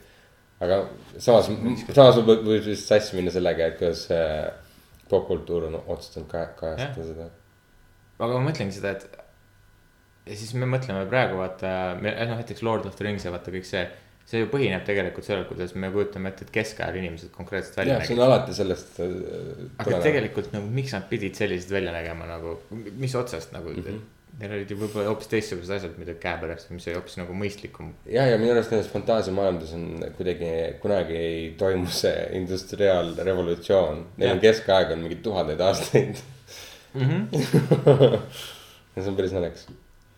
aga 0.64 0.80
samas, 1.18 1.50
samas 1.92 2.22
võib, 2.22 2.46
võib 2.46 2.64
vist 2.66 2.90
sassi 2.90 3.18
minna 3.18 3.34
sellega, 3.34 3.72
et 3.72 3.82
kuidas 3.82 4.06
äh, 4.14 4.48
popkultuur 5.10 5.70
on 5.70 5.80
otsustanud 5.84 6.30
ka 6.32 6.48
kajastada 6.60 7.08
seda. 7.12 7.30
Aga 8.18 8.34
ma 8.34 8.50
mõtlengi 8.50 8.76
seda, 8.78 8.96
et 8.98 9.08
ja 10.28 10.36
siis 10.36 10.52
me 10.58 10.68
mõtleme 10.70 11.06
praegu 11.10 11.40
vaata, 11.40 11.70
noh 12.02 12.36
näiteks 12.36 12.66
Lord 12.66 12.88
of 12.90 12.98
the 12.98 13.08
Rings 13.08 13.26
ja 13.28 13.34
vaata 13.34 13.54
kõik 13.54 13.68
see, 13.68 13.86
see 14.28 14.44
ju 14.44 14.50
põhineb 14.52 14.84
tegelikult 14.88 15.28
sellel, 15.28 15.48
kuidas 15.50 15.74
me 15.80 15.92
kujutame 15.94 16.34
ette, 16.34 16.48
et 16.48 16.54
keskajal 16.60 17.00
inimesed 17.00 17.32
konkreetselt 17.36 17.80
välja 17.80 17.98
jah, 17.98 18.04
see 18.04 18.16
nägid 18.16 18.24
on. 18.24 18.28
alati 18.28 18.58
sellest 18.58 19.00
äh, 19.04 19.16
aga 19.78 19.88
tulenev. 19.88 20.06
tegelikult 20.10 20.54
nagu 20.56 20.70
miks 20.80 20.94
nad 20.98 21.08
pidid 21.12 21.40
sellised 21.40 21.74
välja 21.74 21.96
nägema 21.96 22.30
nagu, 22.30 22.60
mis 22.74 23.18
otsast 23.18 23.56
nagu 23.56 23.74
mm. 23.74 23.90
-hmm. 23.90 24.06
Neil 24.38 24.52
olid 24.54 24.70
ju 24.70 24.76
võib-olla 24.78 25.08
hoopis 25.08 25.32
teistsugused 25.32 25.72
asjad, 25.74 25.96
mida 25.98 26.14
käepärast, 26.22 26.68
mis 26.70 26.86
oli 26.86 26.94
hoopis 26.94 27.16
nagu 27.18 27.34
mõistlikum. 27.34 27.88
ja, 28.06 28.28
ja 28.28 28.38
minu 28.38 28.52
arust 28.52 28.70
nendes 28.70 28.92
fantaasiamaailmades 28.92 29.72
on 29.74 29.88
kuidagi 30.18 30.52
kunagi 30.84 31.18
ei 31.18 31.40
toimu 31.58 31.90
see 31.90 32.28
industriaalrevolutsioon. 32.44 34.06
Neil 34.18 34.36
on 34.36 34.44
keskaeg 34.44 34.94
on 34.94 35.08
mingi 35.08 35.18
tuhandeid 35.26 35.64
aastaid 35.66 36.22
Mm 36.94 37.10
-hmm. 37.10 37.42
ja 38.96 39.02
see 39.02 39.10
on 39.10 39.16
päris 39.16 39.32
naljakas. 39.32 39.68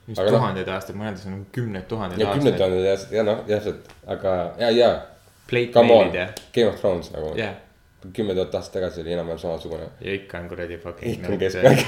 mis 0.08 0.20
Aga 0.20 0.30
noh- 0.30 0.38
tuhandeid 0.38 0.68
aastaid, 0.68 0.98
mõnedes 0.98 1.26
on 1.28 1.46
kümneid 1.52 1.88
tuhandeid 1.88 2.22
aastaid. 2.28 2.58
tuhanded 2.58 2.92
aastad 2.92 3.18
ja 3.18 3.24
noh, 3.24 3.42
täpselt, 3.48 3.90
aga 4.08 4.36
ja, 4.60 4.70
ja 4.72 5.02
Plate 5.50 5.74
come 5.74 5.94
on 5.94 6.12
Game 6.54 6.70
of 6.70 6.80
Thrones 6.80 7.12
nagu 7.12 7.34
jah, 7.38 7.56
kümme 8.14 8.34
tuhat 8.34 8.56
aastat 8.56 8.74
tagasi 8.80 9.02
oli 9.02 9.14
enam-vähem 9.14 9.40
samasugune. 9.40 9.90
ja 10.02 10.14
ikka 10.14 10.40
on 10.40 10.50
kuradi 10.50 10.78
fucking. 10.78 11.14
Ikka 11.14 11.34
on 11.34 11.40
keskaeg. 11.40 11.80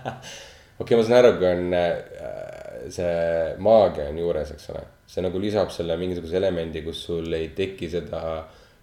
okei, 0.80 0.96
ma 0.96 1.04
saan 1.04 1.18
aru, 1.18 1.32
kui 1.38 1.48
on 1.48 1.74
äh, 1.74 2.90
see 2.92 3.54
maagia 3.58 4.08
on 4.10 4.18
juures, 4.18 4.50
eks 4.54 4.70
ole, 4.74 4.84
see 5.06 5.24
nagu 5.24 5.40
lisab 5.40 5.70
selle 5.74 5.96
mingisuguse 6.00 6.36
elemendi, 6.40 6.82
kus 6.82 7.04
sul 7.06 7.32
ei 7.32 7.48
teki 7.56 7.88
seda 7.90 8.22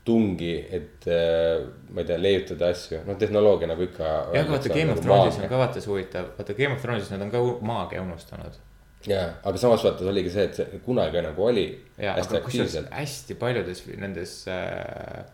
tungi, 0.08 0.54
et 0.72 1.08
äh, 1.12 1.65
ma 1.91 2.04
ei 2.04 2.08
tea, 2.08 2.20
leiutada 2.22 2.72
asju, 2.74 3.02
noh, 3.08 3.17
tehnoloogia 3.20 3.67
nagu 3.70 3.84
ikka. 3.88 4.13
jah, 4.36 4.48
vaata 4.50 4.72
Game 4.72 4.93
of 4.93 5.04
Thronesis 5.04 5.43
on 5.43 5.52
ka 5.52 5.60
vaata 5.60 5.84
see 5.84 5.91
huvitav, 5.91 6.32
vaata 6.38 6.56
Game 6.58 6.78
of 6.78 6.84
Thronesis 6.84 7.12
nad 7.13 7.26
on 7.26 7.34
ka 7.34 7.41
maagia 7.67 8.04
unustanud. 8.06 8.60
jaa, 9.08 9.26
aga 9.43 9.62
samas 9.62 9.84
vaata, 9.86 10.08
oligi 10.12 10.32
see, 10.34 10.46
et 10.50 10.62
see 10.62 10.82
kunagi 10.86 11.24
nagu 11.26 11.48
oli 11.50 11.65
ja, 11.98 12.15
aga 12.15 12.43
kusjuures 12.46 12.78
hästi 12.91 13.39
paljudes 13.39 13.84
nendes 13.96 14.38
äh,. 14.52 15.26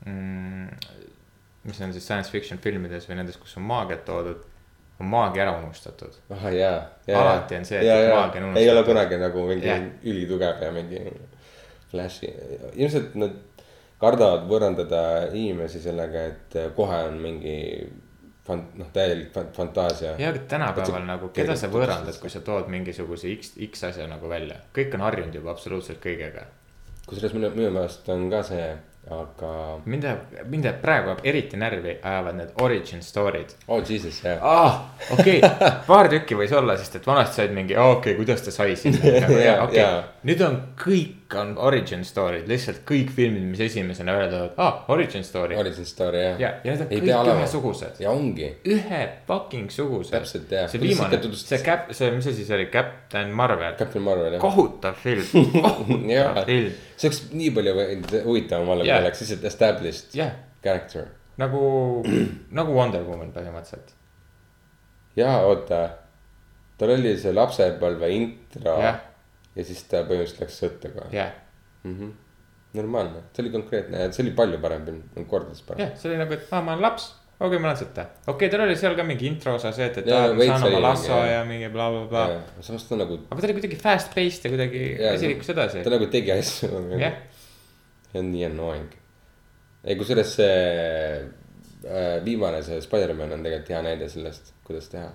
Mm, 0.00 0.70
mis 1.68 1.80
on 1.84 1.90
siis 1.92 2.06
science 2.06 2.32
fiction 2.32 2.56
filmides 2.58 3.04
või 3.08 3.18
nendes, 3.18 3.36
kus 3.36 3.58
on 3.60 3.66
maagiat 3.68 4.06
toodud, 4.06 4.46
on 4.96 5.10
maagia 5.12 5.44
ära 5.44 5.58
unustatud. 5.58 6.16
ahah, 6.32 6.54
jaa, 6.56 6.78
jaa. 7.08 7.20
Alati 7.20 7.58
on 7.60 7.68
see, 7.68 7.82
et 7.82 8.08
maagia 8.14 8.46
on 8.46 8.56
ei 8.56 8.70
ole 8.70 8.80
unustatud. 8.80 8.88
kunagi 8.94 9.20
nagu 9.20 9.44
mingi 9.50 9.68
Jah. 9.68 9.84
ülitugev 10.08 10.64
ja 10.64 10.72
mingi 10.72 11.02
flash'i, 11.90 12.30
ilmselt 12.78 13.14
nad 13.18 13.36
kardavad 14.00 14.46
võõrandada 14.48 15.02
inimesi 15.32 15.82
sellega, 15.82 16.28
et 16.32 16.60
kohe 16.76 17.02
on 17.08 17.18
mingi 17.20 17.58
fant-, 18.46 18.76
noh, 18.78 18.90
täielik 18.92 19.32
fan- 19.34 19.52
fantaasia. 19.56 20.14
ja, 20.18 20.28
aga 20.32 20.44
tänapäeval 20.48 21.06
nagu, 21.06 21.32
keda 21.36 21.56
sa 21.56 21.70
võõrandad, 21.72 22.20
kui 22.20 22.32
sa 22.32 22.42
tood 22.44 22.70
mingisuguse 22.72 23.32
X, 23.36 23.56
X 23.70 23.90
asja 23.90 24.08
nagu 24.10 24.30
välja, 24.30 24.60
kõik 24.76 24.94
on 24.96 25.06
harjunud 25.08 25.40
juba 25.40 25.52
absoluutselt 25.54 26.00
kõigega. 26.04 26.46
kusjuures 27.06 27.34
minu, 27.36 27.50
minu 27.56 27.74
meelest 27.74 28.08
on 28.12 28.28
ka 28.30 28.42
see, 28.46 28.66
aga, 29.10 29.52
mind 29.84 30.04
jääb, 30.06 30.34
mind 30.52 30.68
jääb 30.68 30.80
praegu 30.82 31.14
eriti 31.26 31.58
närvi 31.60 31.96
ajavad 32.02 32.36
need 32.40 32.52
origin 32.62 33.02
story'd. 33.04 33.54
oh 33.68 33.82
jesus, 33.84 34.22
jah. 34.24 34.40
aa, 34.40 34.96
okei, 35.18 35.40
paar 35.90 36.08
tükki 36.12 36.38
võis 36.38 36.56
olla, 36.56 36.76
sest 36.80 37.00
et 37.00 37.06
vanasti 37.06 37.42
said 37.42 37.56
mingi, 37.56 37.76
okei 37.76 37.96
okay,, 37.96 38.18
kuidas 38.20 38.44
ta 38.46 38.54
sai 38.54 38.76
sinna. 38.76 39.00
Okei 39.66 39.86
nüüd 40.24 40.44
on 40.46 40.62
kõik 40.78 41.19
on 41.38 41.52
origin 41.58 42.02
story'd, 42.04 42.48
lihtsalt 42.50 42.80
kõik 42.88 43.10
filmid, 43.14 43.42
mis 43.52 43.60
esimesena 43.64 44.14
tulevad, 44.16 44.54
aa, 44.58 44.84
origin 44.94 45.24
story. 45.24 45.56
Origin 45.60 45.86
story 45.86 46.22
jah. 46.24 46.40
ja, 46.42 46.50
ja 46.64 46.72
need 46.74 46.82
on 46.84 46.90
Ei 46.90 47.00
kõik 47.04 47.30
ühesugused. 47.34 48.00
ja 48.02 48.10
ongi, 48.14 48.48
ühe 48.66 49.00
fucking 49.28 49.70
sugused. 49.74 50.12
Täpselt, 50.14 50.50
jah. 50.50 50.68
see 50.72 50.80
viimane 50.82 51.20
see 51.38 51.60
Cap, 51.64 51.90
see, 51.96 52.10
mis 52.16 52.26
asi 52.32 52.44
see 52.48 52.56
oli, 52.56 52.66
Captain 52.72 53.30
Marvel. 53.36 53.76
Captain 53.78 54.04
Marvel 54.04 54.36
jah. 54.36 54.42
kohutav 54.42 54.98
film, 55.02 55.24
kohutav 55.66 56.10
Jaa. 56.10 56.44
film, 56.48 56.72
see 56.96 57.10
oleks 57.10 57.22
nii 57.32 57.50
palju 57.58 57.76
huvitavam 58.26 58.68
olla, 58.76 58.84
kui 58.84 58.92
Jah. 58.92 59.02
oleks 59.04 59.22
lihtsalt 59.24 59.44
established 59.52 60.14
jah, 60.18 60.32
character. 60.64 61.06
nagu, 61.40 61.60
nagu 62.50 62.74
Wonder 62.76 63.04
Woman 63.06 63.30
põhimõtteliselt. 63.36 63.94
ja 65.16 65.36
oota, 65.46 65.84
tal 66.80 66.94
oli 66.96 67.14
see 67.20 67.32
lapsepõlve 67.36 68.10
intro 68.16 68.76
Jah. 68.80 69.06
Ja 69.60 69.68
siis 69.68 69.84
ta 69.90 70.02
põhimõtteliselt 70.08 70.44
läks 70.44 70.58
sõtta 70.64 70.90
kohe. 70.94 71.08
jah, 71.14 71.32
normaalne, 72.76 73.24
see 73.34 73.44
oli 73.44 73.54
konkreetne, 73.54 74.10
see 74.14 74.24
oli 74.24 74.34
palju 74.36 74.60
parem 74.62 74.84
film, 74.86 75.26
kordades 75.30 75.64
parem. 75.66 75.82
jah, 75.84 75.96
see 75.98 76.10
oli 76.10 76.20
nagu, 76.20 76.36
et 76.36 76.52
aa, 76.52 76.62
ma 76.66 76.76
olen 76.76 76.84
laps, 76.86 77.08
okei 77.40 77.48
okay,, 77.48 77.62
ma 77.62 77.70
lähen 77.72 77.80
sõtta. 77.80 78.04
okei 78.22 78.34
okay,, 78.34 78.52
tal 78.52 78.64
oli 78.66 78.76
seal 78.78 78.94
ka 78.98 79.06
mingi 79.08 79.26
intro 79.30 79.56
osa 79.58 79.72
see, 79.76 79.88
et, 79.90 79.98
et 80.02 80.12
aa, 80.14 80.30
ma 80.36 80.46
saan 80.52 80.68
oma 80.68 80.82
lasso 80.84 81.10
jah. 81.16 81.26
ja 81.32 81.42
mingi 81.48 81.72
blablabla 81.74 82.24
bla.. 82.30 82.62
samas 82.66 82.86
ta 82.86 83.00
nagu, 83.00 83.18
aga 83.26 83.42
ta 83.42 83.50
oli 83.50 83.58
kuidagi 83.58 83.80
fast 83.80 84.14
paced 84.14 84.46
ja 84.46 84.54
kuidagi 84.54 84.84
asi 85.14 85.32
liikus 85.32 85.52
edasi 85.56 85.84
ta. 85.84 85.94
nagu 85.96 86.08
tegi 86.14 86.34
asju. 86.36 86.84
jah, 87.00 87.18
see 88.12 88.22
on 88.22 88.32
nii 88.36 88.46
annoying. 88.52 88.96
ei, 89.82 89.98
kusjuures 89.98 90.36
see 90.38 90.54
äh, 91.90 92.16
viimane, 92.24 92.62
see 92.66 92.78
Spider-man 92.86 93.34
on 93.34 93.44
tegelikult 93.46 93.74
hea 93.74 93.84
näide 93.88 94.10
sellest, 94.12 94.54
kuidas 94.68 94.86
teha. 94.94 95.10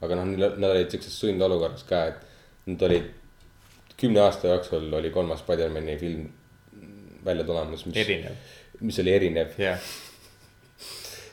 aga 0.00 0.16
noh, 0.16 0.32
nad 0.32 0.70
olid 0.72 0.96
siukses 0.96 1.20
sundolukorras 1.20 1.84
ka, 1.84 2.06
et 2.14 2.70
nad 2.72 2.88
olid 2.88 3.19
kümne 4.00 4.22
aasta 4.24 4.48
jooksul 4.54 4.92
oli 5.00 5.10
kolmas 5.14 5.42
Spider-man'i 5.44 5.96
film 6.00 6.28
välja 7.24 7.44
tulemas, 7.44 7.86
mis, 7.86 8.06
mis 8.80 8.98
oli 8.98 9.12
erinev. 9.12 9.58
jah. 9.58 9.78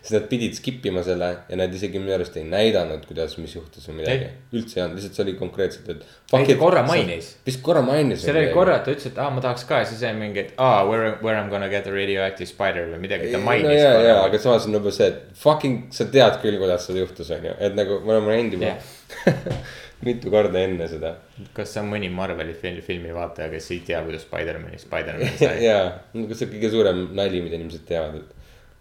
siis 0.08 0.12
nad 0.22 0.28
pidid 0.32 0.54
skip 0.56 0.86
ima 0.88 1.02
selle 1.04 1.28
ja 1.50 1.58
nad 1.60 1.74
isegi 1.76 2.00
minu 2.00 2.14
arust 2.16 2.38
ei 2.40 2.46
näidanud, 2.48 3.02
kuidas, 3.10 3.34
mis 3.42 3.56
juhtus 3.56 3.90
või 3.90 3.98
midagi 4.02 4.30
üldse 4.56 4.78
ei 4.78 4.84
olnud, 4.86 5.00
lihtsalt 5.00 5.18
see 5.18 5.24
oli 5.26 5.34
konkreetselt, 5.40 5.90
et. 5.92 6.06
Ei, 6.38 6.46
ta 6.48 6.56
korra 6.60 6.84
mainis. 6.88 7.34
vist 7.48 7.60
korra 7.66 7.82
mainis. 7.84 8.22
seal 8.24 8.40
oli 8.40 8.54
korra, 8.56 8.78
et 8.80 8.88
ta 8.88 8.94
ütles, 8.96 9.10
et 9.12 9.20
aa, 9.20 9.34
ma 9.36 9.44
tahaks 9.44 9.68
ka 9.68 9.82
ja 9.82 9.90
siis 9.90 10.06
oli 10.08 10.22
mingi, 10.22 10.46
et 10.46 10.54
aa, 10.64 10.86
where, 10.88 11.18
where 11.24 11.36
I 11.36 11.44
m 11.44 11.52
gonna 11.52 11.68
get 11.72 11.90
a 11.92 11.96
radioactive 11.96 12.48
spider 12.48 12.88
või 12.94 13.02
midagi, 13.04 13.34
ta 13.36 13.44
mainis 13.44 13.68
no 13.68 13.76
ja, 13.76 13.92
ja, 14.06 14.22
aga 14.30 14.40
samas 14.44 14.70
on 14.70 14.80
umbes 14.80 15.02
see, 15.02 15.12
et 15.12 15.44
fucking 15.44 15.92
sa 15.96 16.08
tead 16.14 16.40
küll, 16.44 16.60
kuidas 16.62 16.88
see 16.88 17.02
juhtus, 17.02 17.34
onju, 17.36 17.58
et 17.68 17.76
nagu 17.76 18.00
me 18.06 18.16
oleme 18.16 18.38
näinud 18.38 18.60
juba 18.60 18.72
Jah. 18.76 18.96
mitu 20.06 20.32
korda 20.34 20.62
enne 20.62 20.88
seda. 20.92 21.14
kas 21.58 21.76
on 21.82 21.90
mõni 21.92 22.10
Marveli 22.14 22.54
filmi, 22.58 22.82
filmi 22.86 23.14
vaataja, 23.16 23.50
kes 23.54 23.70
ei 23.74 23.80
tea, 23.88 24.02
kuidas 24.06 24.26
Spider-man'i 24.28 24.80
Spider-man 24.82 25.38
sai? 25.42 25.64
ja, 25.66 25.78
see 26.14 26.26
on 26.26 26.54
kõige 26.56 26.74
suurem 26.74 27.08
nali, 27.18 27.42
mida 27.46 27.58
inimesed 27.58 27.86
teavad, 27.88 28.20
et 28.22 28.38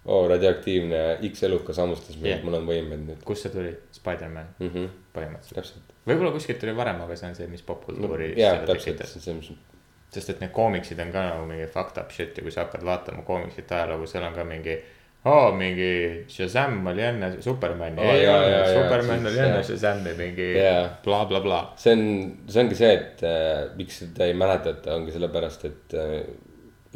oo, 0.07 0.27
radioaktiivne 0.31 1.03
X 1.31 1.47
elukas 1.49 1.81
hammustas 1.83 2.19
mind 2.19 2.35
yeah., 2.35 2.45
mul 2.47 2.59
on 2.61 2.69
võimed 2.69 3.07
nüüd 3.09 3.23
kust 3.27 3.47
see 3.47 3.55
tuli, 3.55 3.73
Spider-man 3.97 4.53
mm. 4.59 4.69
-hmm. 4.69 4.91
põhimõtteliselt. 5.17 5.61
täpselt. 5.61 5.97
võib-olla 6.07 6.35
kuskilt 6.37 6.61
tuli 6.63 6.77
varem, 6.77 7.01
aga 7.07 7.17
see 7.17 7.31
on 7.31 7.39
see, 7.39 7.49
mis 7.51 7.65
popkultuuri 7.67 8.35
jaa, 8.37 8.59
selle 8.59 8.69
täpselt, 8.73 9.03
see 9.07 9.19
on 9.19 9.25
see, 9.25 9.39
mis, 9.41 9.81
sest 10.15 10.35
et 10.35 10.45
need 10.45 10.53
koomiksid 10.55 11.01
on 11.03 11.11
ka 11.15 11.25
nagu 11.31 11.49
mingi 11.49 11.67
fucked 11.73 11.99
up 12.03 12.13
shit 12.15 12.39
ja 12.39 12.45
kui 12.47 12.55
sa 12.55 12.67
hakkad 12.67 12.85
vaatama 12.87 13.25
koomiksite 13.27 13.75
ajalugu, 13.75 14.07
seal 14.11 14.29
on 14.29 14.37
ka 14.37 14.45
mingi. 14.47 14.79
aa, 15.27 15.51
mingi 15.59 15.91
Shazam 16.31 16.87
oli 16.87 17.03
enne 17.03 17.31
Supermani 17.43 18.03
jaa, 18.03 18.17
jaa, 18.23 18.49
jaa, 18.51 18.67
Superman 18.73 19.27
oli 19.27 19.41
enne. 19.43 19.63
Shazami 19.67 20.15
mingi 20.19 20.49
blablabla. 21.05 21.61
see 21.83 21.95
on, 21.97 22.03
see 22.49 22.63
ongi 22.63 22.79
see, 22.79 22.93
et 22.95 23.25
äh, 23.27 23.67
miks 23.79 24.03
seda 24.05 24.29
ei 24.29 24.37
mäletata, 24.39 24.95
ongi 24.95 25.15
sellepärast, 25.15 25.65
et 25.69 25.97
äh, 25.99 26.19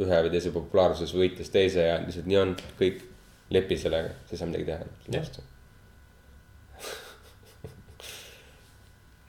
ühe 0.01 0.21
või 0.25 0.33
teise 0.33 0.53
populaarsus 0.55 1.15
võitles 1.17 1.51
teise 1.53 1.87
ja 1.89 1.97
lihtsalt 2.03 2.29
nii 2.31 2.39
on, 2.41 2.53
kõik 2.79 3.03
lepi 3.55 3.79
sellega, 3.81 4.13
sa 4.27 4.33
ei 4.37 4.43
saa 4.43 4.51
midagi 4.51 4.69
teha 4.69 5.17
Jah.. 5.17 5.47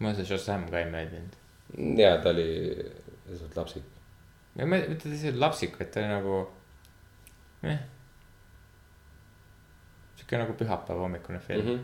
mulle 0.01 0.17
see 0.17 0.29
Shazam 0.29 0.67
ka 0.69 0.81
ei 0.81 0.89
meeldinud. 0.93 1.33
ja 1.97 2.13
ta 2.21 2.35
oli 2.35 2.45
lihtsalt 3.29 3.57
lapsik. 3.57 3.89
ja 4.57 4.69
ma, 4.69 4.77
mitte 4.93 5.09
lihtsalt 5.09 5.41
lapsik, 5.41 5.79
vaid 5.79 5.91
ta 5.93 6.03
oli 6.03 6.13
nagu, 6.13 6.37
eh. 7.73 7.81
Sihuke 10.31 10.43
nagu 10.45 10.53
pühapäeva 10.55 11.01
hommikune 11.03 11.39
film 11.39 11.65
mm. 11.65 11.75
-hmm. 11.75 11.83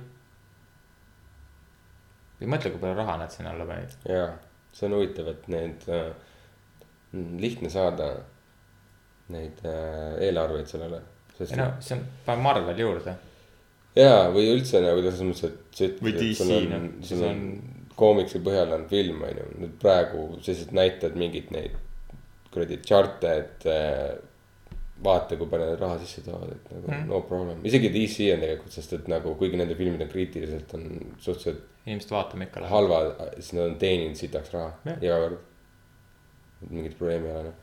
ei 2.41 2.47
mõtle, 2.47 2.71
kui 2.71 2.79
palju 2.79 2.95
raha 2.95 3.17
nad 3.17 3.31
sinna 3.31 3.51
alla 3.51 3.65
panid. 3.65 3.91
ja 4.07 4.37
see 4.71 4.87
on 4.87 4.93
huvitav, 4.97 5.27
et 5.27 5.47
need 5.47 5.87
äh,, 5.89 6.11
lihtne 7.13 7.69
saada 7.69 8.11
neid 9.29 9.63
äh, 9.65 10.19
eelarveid 10.27 10.67
sellele. 10.67 11.01
ei 11.39 11.57
no 11.57 11.71
see 11.79 11.97
on, 11.97 12.05
pane 12.25 12.41
Marvel 12.41 12.79
juurde. 12.79 13.15
jaa, 13.95 14.29
või 14.31 14.53
üldse 14.53 14.81
nagu 14.81 15.01
selles 15.01 15.21
mõttes, 15.21 15.43
et 15.43 15.57
sa 15.75 15.83
ütled, 15.89 16.05
Või 16.05 16.13
DC, 16.21 16.47
noh,, 16.69 16.87
see 17.03 17.17
on 17.17 17.29
on- 17.31 17.75
koomiksi 17.97 18.39
põhjal 18.45 18.73
on 18.75 18.87
film, 18.87 19.23
on 19.25 19.37
ju, 19.41 19.45
nüüd 19.63 19.77
praegu 19.81 20.25
sellised 20.41 20.71
näited 20.71 21.15
mingid 21.17 21.51
neid 21.51 21.75
kuradi 22.53 22.77
chart'e, 22.85 23.31
et 23.41 23.65
äh, 23.65 24.15
vaata, 25.03 25.37
kui 25.37 25.49
palju 25.51 25.69
nad 25.71 25.81
raha 25.81 25.97
sisse 26.01 26.23
toovad, 26.25 26.53
et 26.55 26.71
nagu 26.73 26.89
mm. 26.89 27.05
no 27.11 27.21
problem, 27.29 27.61
isegi 27.69 27.91
DC 27.93 28.31
on 28.33 28.43
tegelikult, 28.43 28.73
sest 28.73 28.95
et 28.97 29.09
nagu 29.11 29.33
kuigi 29.39 29.59
nende 29.59 29.77
filmid 29.77 30.01
on 30.05 30.09
kriitiliselt 30.11 30.73
on 30.77 30.87
suhteliselt 31.21 31.65
inimesed 31.87 32.11
vaatame 32.11 32.47
ikka 32.47 32.63
lähevad. 32.63 32.75
halvad, 32.75 33.37
siis 33.37 33.53
nad 33.53 33.69
on 33.69 33.77
teeninud 33.81 34.19
sitaks 34.19 34.51
raha 34.53 34.73
Jah. 34.85 34.99
iga 35.03 35.21
kord. 35.23 35.39
mingit 36.69 36.97
probleemi 36.97 37.29
ei 37.29 37.33
ole 37.33 37.43
noh. 37.47 37.57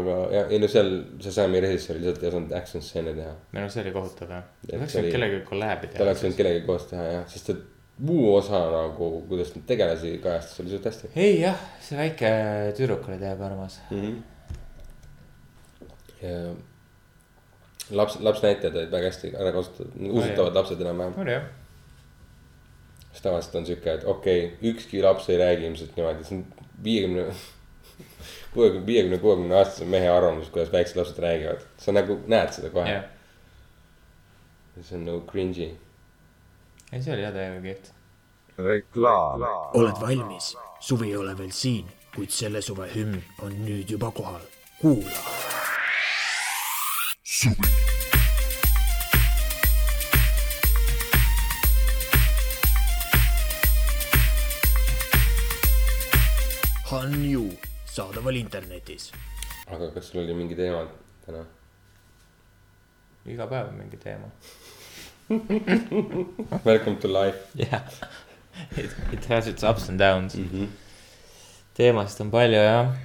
aga 0.00 0.14
ja, 0.32 0.44
ei 0.48 0.60
no 0.62 0.68
seal 0.72 0.88
Shazami 1.20 1.60
režissöör 1.64 2.00
lihtsalt 2.00 2.22
ei 2.22 2.30
osanud 2.30 2.54
action 2.56 2.84
stseene 2.84 3.14
teha. 3.18 3.34
ei 3.54 3.60
no 3.60 3.68
see 3.74 3.84
oli 3.84 3.92
kohutav 3.96 4.32
jah. 4.36 4.46
Et 4.68 4.78
oleks 4.78 4.94
see 4.94 5.02
võinud 5.02 5.16
kellegagi 5.18 5.44
kolläbi 5.50 5.90
ta 5.90 5.98
teha 5.98 6.06
oleks. 6.08 6.24
võinud 6.24 6.40
kellegagi 6.40 6.66
koos 6.70 6.88
teha 6.92 7.04
jah, 7.12 7.28
sest 7.34 7.52
et 7.54 7.66
muu 8.08 8.32
osa 8.34 8.62
nagu, 8.72 9.12
kuidas 9.28 9.52
nad 9.54 9.68
tegelasi 9.68 10.16
kajastas, 10.22 10.60
oli 10.62 10.74
suht 10.74 10.90
hästi 10.90 11.12
ei 11.18 11.38
jah, 11.42 11.62
see 11.84 11.98
väike 12.00 12.32
tüdruk 12.78 13.06
oli 13.10 13.20
täiega 13.20 13.46
armas. 13.52 13.80
mm. 13.90 14.02
-hmm. 14.02 14.37
Ja 16.22 16.54
laps, 17.90 18.20
lapsnäitajad 18.20 18.76
olid 18.76 18.90
väga 18.90 19.10
hästi 19.10 19.32
ära 19.36 19.52
kasutatud, 19.52 19.92
usutavad 20.10 20.54
lapsed 20.54 20.80
enam-vähem. 20.80 21.14
oli 21.18 21.32
jah. 21.32 21.44
sest 23.12 23.22
tavaliselt 23.22 23.54
on 23.54 23.66
sihuke, 23.66 23.92
et 23.92 24.04
okei 24.04 24.46
okay,, 24.46 24.70
ükski 24.70 25.02
laps 25.02 25.28
ei 25.28 25.38
räägi 25.38 25.66
ilmselt 25.66 25.96
niimoodi, 25.96 26.24
see 26.24 26.38
on 26.38 26.44
viiekümne, 26.84 27.26
kuuekümne, 28.54 28.86
viiekümne, 28.86 29.18
kuuekümne 29.18 29.58
aastase 29.58 29.84
mehe 29.84 30.08
arvamus, 30.10 30.50
kuidas 30.54 30.72
väiksed 30.72 30.96
lapsed 31.00 31.22
räägivad. 31.22 31.62
sa 31.78 31.92
nagu 31.92 32.20
näed 32.26 32.52
seda 32.56 32.70
kohe 32.74 32.90
jah, 32.92 33.04
see 34.80 34.98
on 34.98 35.06
nagu 35.08 35.22
cringe'i. 35.30 35.70
ei 36.92 37.02
see 37.02 37.14
oli 37.14 37.22
jah 37.26 37.32
täiega 37.32 37.62
kihvt. 37.62 37.92
reklaam, 38.58 39.46
oled 39.74 40.00
valmis, 40.00 40.56
suvi 40.80 41.12
ei 41.12 41.16
ole 41.16 41.38
veel 41.38 41.54
siin, 41.54 41.88
kuid 42.14 42.34
selle 42.34 42.62
suve 42.62 42.90
hümn 42.94 43.22
on 43.42 43.56
nüüd 43.64 43.96
juba 43.96 44.10
kohal. 44.10 44.44
kuula. 44.80 45.57
Hanju 47.38 47.50
saadaval 57.86 58.34
internetis. 58.36 59.12
aga 59.66 59.90
kas 59.94 60.10
sul 60.10 60.20
oli 60.24 60.34
mingi 60.34 60.56
teema 60.58 60.82
täna? 61.26 61.44
iga 63.26 63.46
päev 63.46 63.68
on 63.68 63.74
mingi 63.78 63.96
teema. 64.02 64.30
Welcome 66.66 66.96
to 66.96 67.08
life. 67.08 67.38
jah, 67.54 67.86
it, 68.76 68.90
it 69.12 69.24
has 69.26 69.46
its 69.46 69.62
ups 69.62 69.88
and 69.88 69.98
downs 69.98 70.34
mm. 70.34 70.48
-hmm. 70.50 70.66
teemasid 71.74 72.20
on 72.20 72.30
palju 72.30 72.58
jah. 72.58 72.98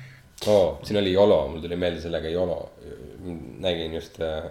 oo, 0.47 0.79
siin 0.83 0.99
oli 0.99 1.13
Yolo, 1.13 1.47
mul 1.51 1.61
tuli 1.63 1.77
meelde 1.79 2.01
sellega 2.01 2.29
Yolo. 2.29 2.71
nägin 3.63 3.93
just 3.93 4.19
äh,, 4.21 4.43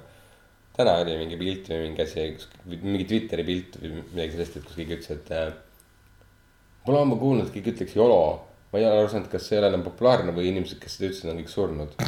täna 0.77 0.95
oli 1.03 1.17
mingi 1.21 1.37
pilt 1.37 1.69
või 1.69 1.89
mingi 1.89 2.03
asi, 2.03 2.37
mingi 2.81 3.05
Twitteri 3.09 3.45
pilt 3.45 3.77
või 3.81 3.91
midagi 3.99 4.37
sellist, 4.37 4.57
et 4.57 4.65
kus 4.69 4.79
keegi 4.79 4.99
ütles, 4.99 5.19
et 5.19 5.37
äh,. 5.37 5.53
Pole 6.83 6.99
ammu 6.99 7.17
kuulnud, 7.21 7.47
et 7.47 7.55
keegi 7.55 7.77
ütleks 7.77 7.97
Yolo. 7.97 8.23
ma 8.73 8.81
ei 8.81 8.87
ole 8.89 9.03
aru 9.03 9.09
saanud, 9.13 9.29
kas 9.31 9.47
see 9.47 9.59
ei 9.59 9.61
ole 9.61 9.69
enam 9.69 9.85
populaarne 9.85 10.33
või 10.33 10.49
inimesed, 10.49 10.79
kes 10.81 10.97
seda 10.97 11.11
ütlesid, 11.11 11.31
on 11.31 11.41
kõik 11.43 11.53
surnud. 11.53 11.91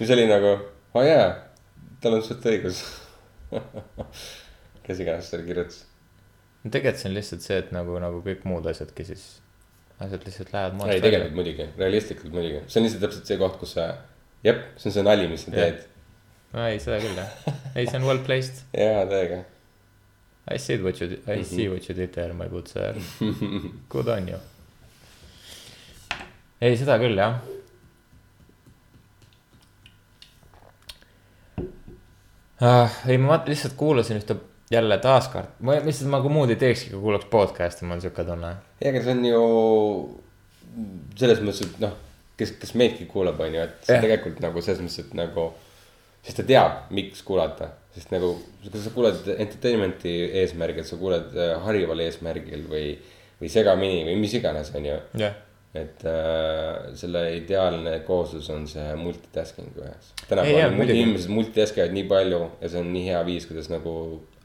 mis 0.00 0.12
oli 0.14 0.28
nagu, 0.30 0.54
aa 0.94 1.04
jaa, 1.04 1.28
tal 2.00 2.20
on 2.20 2.22
suht 2.22 2.46
õigus. 2.46 2.84
kes 4.86 5.02
iganes 5.02 5.30
selle 5.30 5.46
kirjutas. 5.46 5.84
no 6.62 6.70
tegelikult 6.70 7.00
see 7.00 7.10
on 7.10 7.16
lihtsalt 7.16 7.44
see, 7.44 7.58
et 7.62 7.72
nagu, 7.74 7.96
nagu 8.02 8.22
kõik 8.24 8.44
muud 8.48 8.66
asjadki 8.70 9.06
siis, 9.06 9.26
asjad 10.06 10.26
lihtsalt 10.26 10.52
lähevad 10.52 10.74
ei, 10.74 10.78
moest 10.80 11.06
tegelikult. 11.06 11.34
muidugi, 11.38 11.68
realistlikult 11.78 12.34
muidugi, 12.34 12.60
see 12.66 12.80
on 12.80 12.86
lihtsalt 12.86 13.04
täpselt 13.06 13.30
see 13.30 13.38
koht, 13.40 13.56
kus 13.60 13.74
sa, 13.78 13.88
jep, 14.46 14.62
see 14.80 14.90
on 14.90 14.96
see 14.98 15.06
nali, 15.06 15.28
mis 15.30 15.46
sa 15.46 15.54
teed. 15.54 15.80
no 16.52 16.66
ei, 16.68 16.78
seda 16.82 17.00
küll 17.04 17.18
jah, 17.22 17.34
ei, 17.74 17.86
see 17.86 17.98
on 18.00 18.06
well 18.08 18.22
placed. 18.26 18.62
jaa, 18.82 19.02
täiega. 19.10 19.42
I 20.52 20.58
see 20.58 20.78
what 20.82 20.98
you, 21.00 21.06
I 21.30 21.42
see 21.46 21.68
what 21.70 21.88
you 21.88 21.94
did 21.94 22.12
there, 22.16 22.34
my 22.34 22.48
good 22.50 22.66
sir. 22.66 22.96
Good 23.92 24.08
on 24.10 24.28
you. 24.32 24.40
ei, 26.62 26.76
seda 26.78 26.98
küll 27.02 27.18
jah. 27.18 27.40
ah,. 32.62 33.02
ei, 33.06 33.18
ma 33.18 33.38
lihtsalt 33.46 33.78
kuulasin 33.78 34.18
ühte 34.20 34.38
jälle 34.72 34.98
taaskord, 35.02 35.58
ma 35.60 35.76
lihtsalt 35.84 36.22
kui 36.24 36.32
muud 36.32 36.52
ei 36.52 36.60
teekski, 36.60 36.92
kui 36.94 37.02
kuulaks 37.06 37.28
podcast'i, 37.32 37.86
mul 37.86 37.98
on 37.98 38.04
siuke 38.04 38.24
tunne. 38.24 38.54
ei, 38.80 38.88
aga 38.90 39.02
see 39.04 39.14
on 39.16 39.26
ju 39.28 39.42
selles 41.20 41.42
mõttes, 41.44 41.66
et 41.66 41.82
noh, 41.82 41.94
kes, 42.40 42.54
kes 42.62 42.74
meidki 42.80 43.06
kuulab, 43.10 43.40
on 43.44 43.58
ju, 43.58 43.66
et 43.66 43.86
see 43.86 43.98
on 43.98 44.06
tegelikult 44.06 44.42
nagu 44.44 44.64
selles 44.64 44.82
mõttes, 44.84 45.04
et 45.04 45.14
nagu. 45.18 45.50
sest 46.22 46.38
ta 46.38 46.44
teab, 46.46 46.74
miks 46.94 47.24
kuulata, 47.26 47.72
sest 47.96 48.12
nagu, 48.14 48.36
kui 48.62 48.80
sa 48.80 48.92
kuulad 48.94 49.26
entertainment'i 49.34 50.12
eesmärgil, 50.42 50.84
sa 50.86 50.98
kuulad 51.00 51.32
äh, 51.34 51.56
harival 51.64 51.98
eesmärgil 52.04 52.68
või, 52.70 52.92
või 53.40 53.50
segamini 53.50 54.04
või 54.06 54.20
mis 54.20 54.36
iganes, 54.38 54.70
on 54.78 54.86
ju. 54.86 55.00
jah, 55.18 55.34
et 55.74 56.02
äh, 56.04 56.90
selle 57.00 57.22
ideaalne 57.38 57.94
kooslus 58.04 58.50
on 58.52 58.66
see 58.68 58.90
multitasking 58.98 59.70
ühes. 59.80 60.10
Ei, 60.20 60.26
tänapäeval 60.28 60.90
inimesed 60.92 61.32
multitaskivad 61.32 61.94
nii 61.96 62.04
palju 62.10 62.40
ja 62.60 62.68
see 62.68 62.82
on 62.82 62.90
nii 62.92 63.06
hea 63.06 63.22
viis, 63.24 63.46
kuidas 63.48 63.70
nagu 63.72 63.94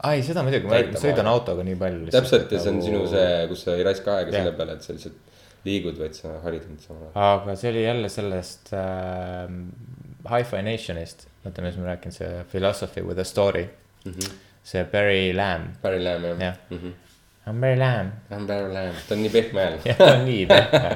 ai 0.08 0.22
seda 0.24 0.44
muidugi, 0.46 0.70
ma 0.70 1.00
sõidan 1.02 1.28
autoga 1.28 1.64
nii 1.66 1.76
palju. 1.80 2.12
täpselt 2.14 2.52
ja 2.54 2.60
see 2.62 2.72
on 2.72 2.80
sinu 2.84 3.02
see, 3.10 3.32
kus 3.50 3.64
sa 3.66 3.74
ei 3.76 3.84
raiska 3.86 4.14
aega 4.14 4.32
Jah. 4.32 4.46
selle 4.46 4.54
peale, 4.56 4.78
et 4.78 4.86
sa 4.86 4.96
lihtsalt 4.96 5.34
liigud, 5.66 5.98
vaid 6.00 6.16
sa 6.16 6.38
harid 6.44 6.64
end 6.64 6.84
samal 6.86 7.10
ajal. 7.10 7.24
aga 7.26 7.56
see 7.60 7.72
oli 7.74 7.82
jälle 7.84 8.12
sellest 8.14 8.72
äh, 8.78 9.52
Hi-Fi 10.28 10.62
Nationist, 10.64 11.26
vaata, 11.44 11.64
mis 11.66 11.76
ma 11.80 11.90
räägin, 11.90 12.14
see 12.14 12.30
Philosophy 12.52 13.04
with 13.04 13.20
a 13.20 13.26
story 13.28 13.66
mm. 14.04 14.12
-hmm. 14.12 14.40
see 14.62 14.84
Barry 14.84 15.34
Lamb, 15.36 15.76
Barry 15.82 16.00
Lamb 16.04 16.24
jah 16.24 16.40
Jah. 16.40 16.56
mm. 16.70 16.78
-hmm. 16.78 17.07
I 17.48 17.52
m 17.52 17.60
Barry 17.60 17.78
Lamb. 17.80 18.12
Barry 18.46 18.72
Lamb, 18.74 18.96
ta 19.08 19.14
on 19.16 19.22
nii 19.24 19.30
pehme 19.32 19.62
hääl. 19.64 19.78
jah, 19.88 19.96
ta 19.96 20.08
on 20.14 20.24
nii 20.26 20.46
pehme. 20.46 20.90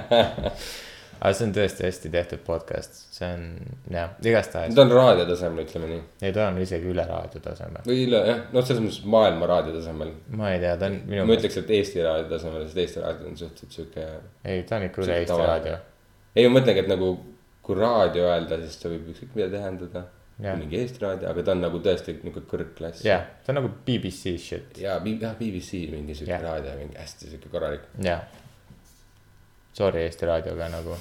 aga 1.23 1.33
see 1.39 1.47
on 1.47 1.53
tõesti 1.55 1.87
hästi 1.87 2.11
tehtud 2.13 2.41
podcast, 2.47 2.99
see 3.15 3.29
on 3.31 3.45
jah, 3.95 4.13
igastahes. 4.27 4.75
ta 4.75 4.83
on 4.85 4.93
raadiotasemel, 4.93 5.65
ütleme 5.65 5.91
nii. 5.93 6.01
ei, 6.27 6.33
ta 6.35 6.49
on 6.51 6.59
isegi 6.61 6.91
üle 6.93 7.05
raadio 7.09 7.43
taseme. 7.45 7.85
või 7.87 8.01
üle 8.09 8.23
jah, 8.27 8.41
noh, 8.53 8.67
selles 8.67 8.83
mõttes 8.85 9.05
maailma 9.17 9.49
raadiotasemel. 9.53 10.11
ma 10.41 10.51
ei 10.53 10.61
tea, 10.65 10.75
ta 10.81 10.91
on 10.91 10.99
minu 11.07 11.29
ma. 11.29 11.37
ütleks, 11.39 11.61
et 11.63 11.71
Eesti 11.79 12.03
raadiotasemel, 12.09 12.67
sest 12.67 12.83
Eesti 12.85 13.05
raadio 13.05 13.31
on 13.31 13.39
suhteliselt 13.39 13.79
sihuke. 13.79 14.09
ei, 14.45 14.65
ta 14.69 14.81
on 14.81 14.89
ikka 14.89 15.07
üle 15.07 15.21
Eesti 15.21 15.39
raadio. 15.45 15.77
ei, 16.35 16.49
ma 16.49 16.59
mõtlengi, 16.59 16.85
et 16.85 16.91
nagu 16.91 17.13
kui 17.63 17.79
raadio 17.79 18.27
öelda, 18.27 18.59
siis 18.67 18.83
ta 18.83 18.91
võib 18.91 19.15
ükskõik 19.15 19.39
mida 19.39 19.49
tähendada. 19.55 20.05
Jah. 20.43 20.57
mingi 20.59 20.79
Eesti 20.81 20.99
raadio, 21.05 21.29
aga 21.31 21.43
ta 21.45 21.53
on 21.53 21.61
nagu 21.61 21.79
tõesti 21.85 22.15
nihuke 22.23 22.41
kõrgklass. 22.51 23.05
jah, 23.05 23.27
ta 23.45 23.53
on 23.53 23.59
nagu 23.61 23.69
BBC 23.87 24.37
shit, 24.39 24.79
ja 24.81 24.99
B- 25.01 25.19
jah, 25.21 25.35
BBC 25.39 25.85
mingi 25.93 26.15
sihuke 26.15 26.33
Jah. 26.33 26.43
raadio, 26.43 26.73
mingi 26.79 26.97
hästi 26.99 27.29
sihuke 27.35 27.49
korralik. 27.53 27.81
jah. 28.03 28.23
Sorry 29.73 30.03
Eesti 30.07 30.27
raadioga 30.29 30.69
nagu. 30.73 30.97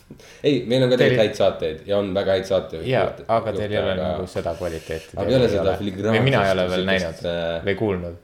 ei, 0.46 0.60
meil 0.70 0.84
on 0.86 0.90
ka 0.92 0.96
tegelikult 1.00 1.22
häid 1.24 1.34
saateid 1.38 1.82
ja 1.90 1.98
on 1.98 2.12
väga 2.14 2.36
häid 2.38 2.46
saateid. 2.48 2.84
jaa, 2.86 3.08
aga 3.36 3.52
teil 3.56 3.72
ei 3.74 3.78
ole 3.82 3.96
nagu 3.98 4.26
seda 4.30 4.54
kvaliteeti. 4.58 5.16
Aga 5.18 5.30
ei 5.30 5.38
ole 5.40 5.48
seda 5.50 5.74
filigraansust, 5.80 6.20
või 6.20 6.28
mina 6.30 6.44
ei 6.46 6.54
ole 6.54 6.68
veel 6.70 6.86
näinud 6.90 7.26
äh, 7.30 7.64
või 7.66 7.74
kuulnud. 7.80 8.16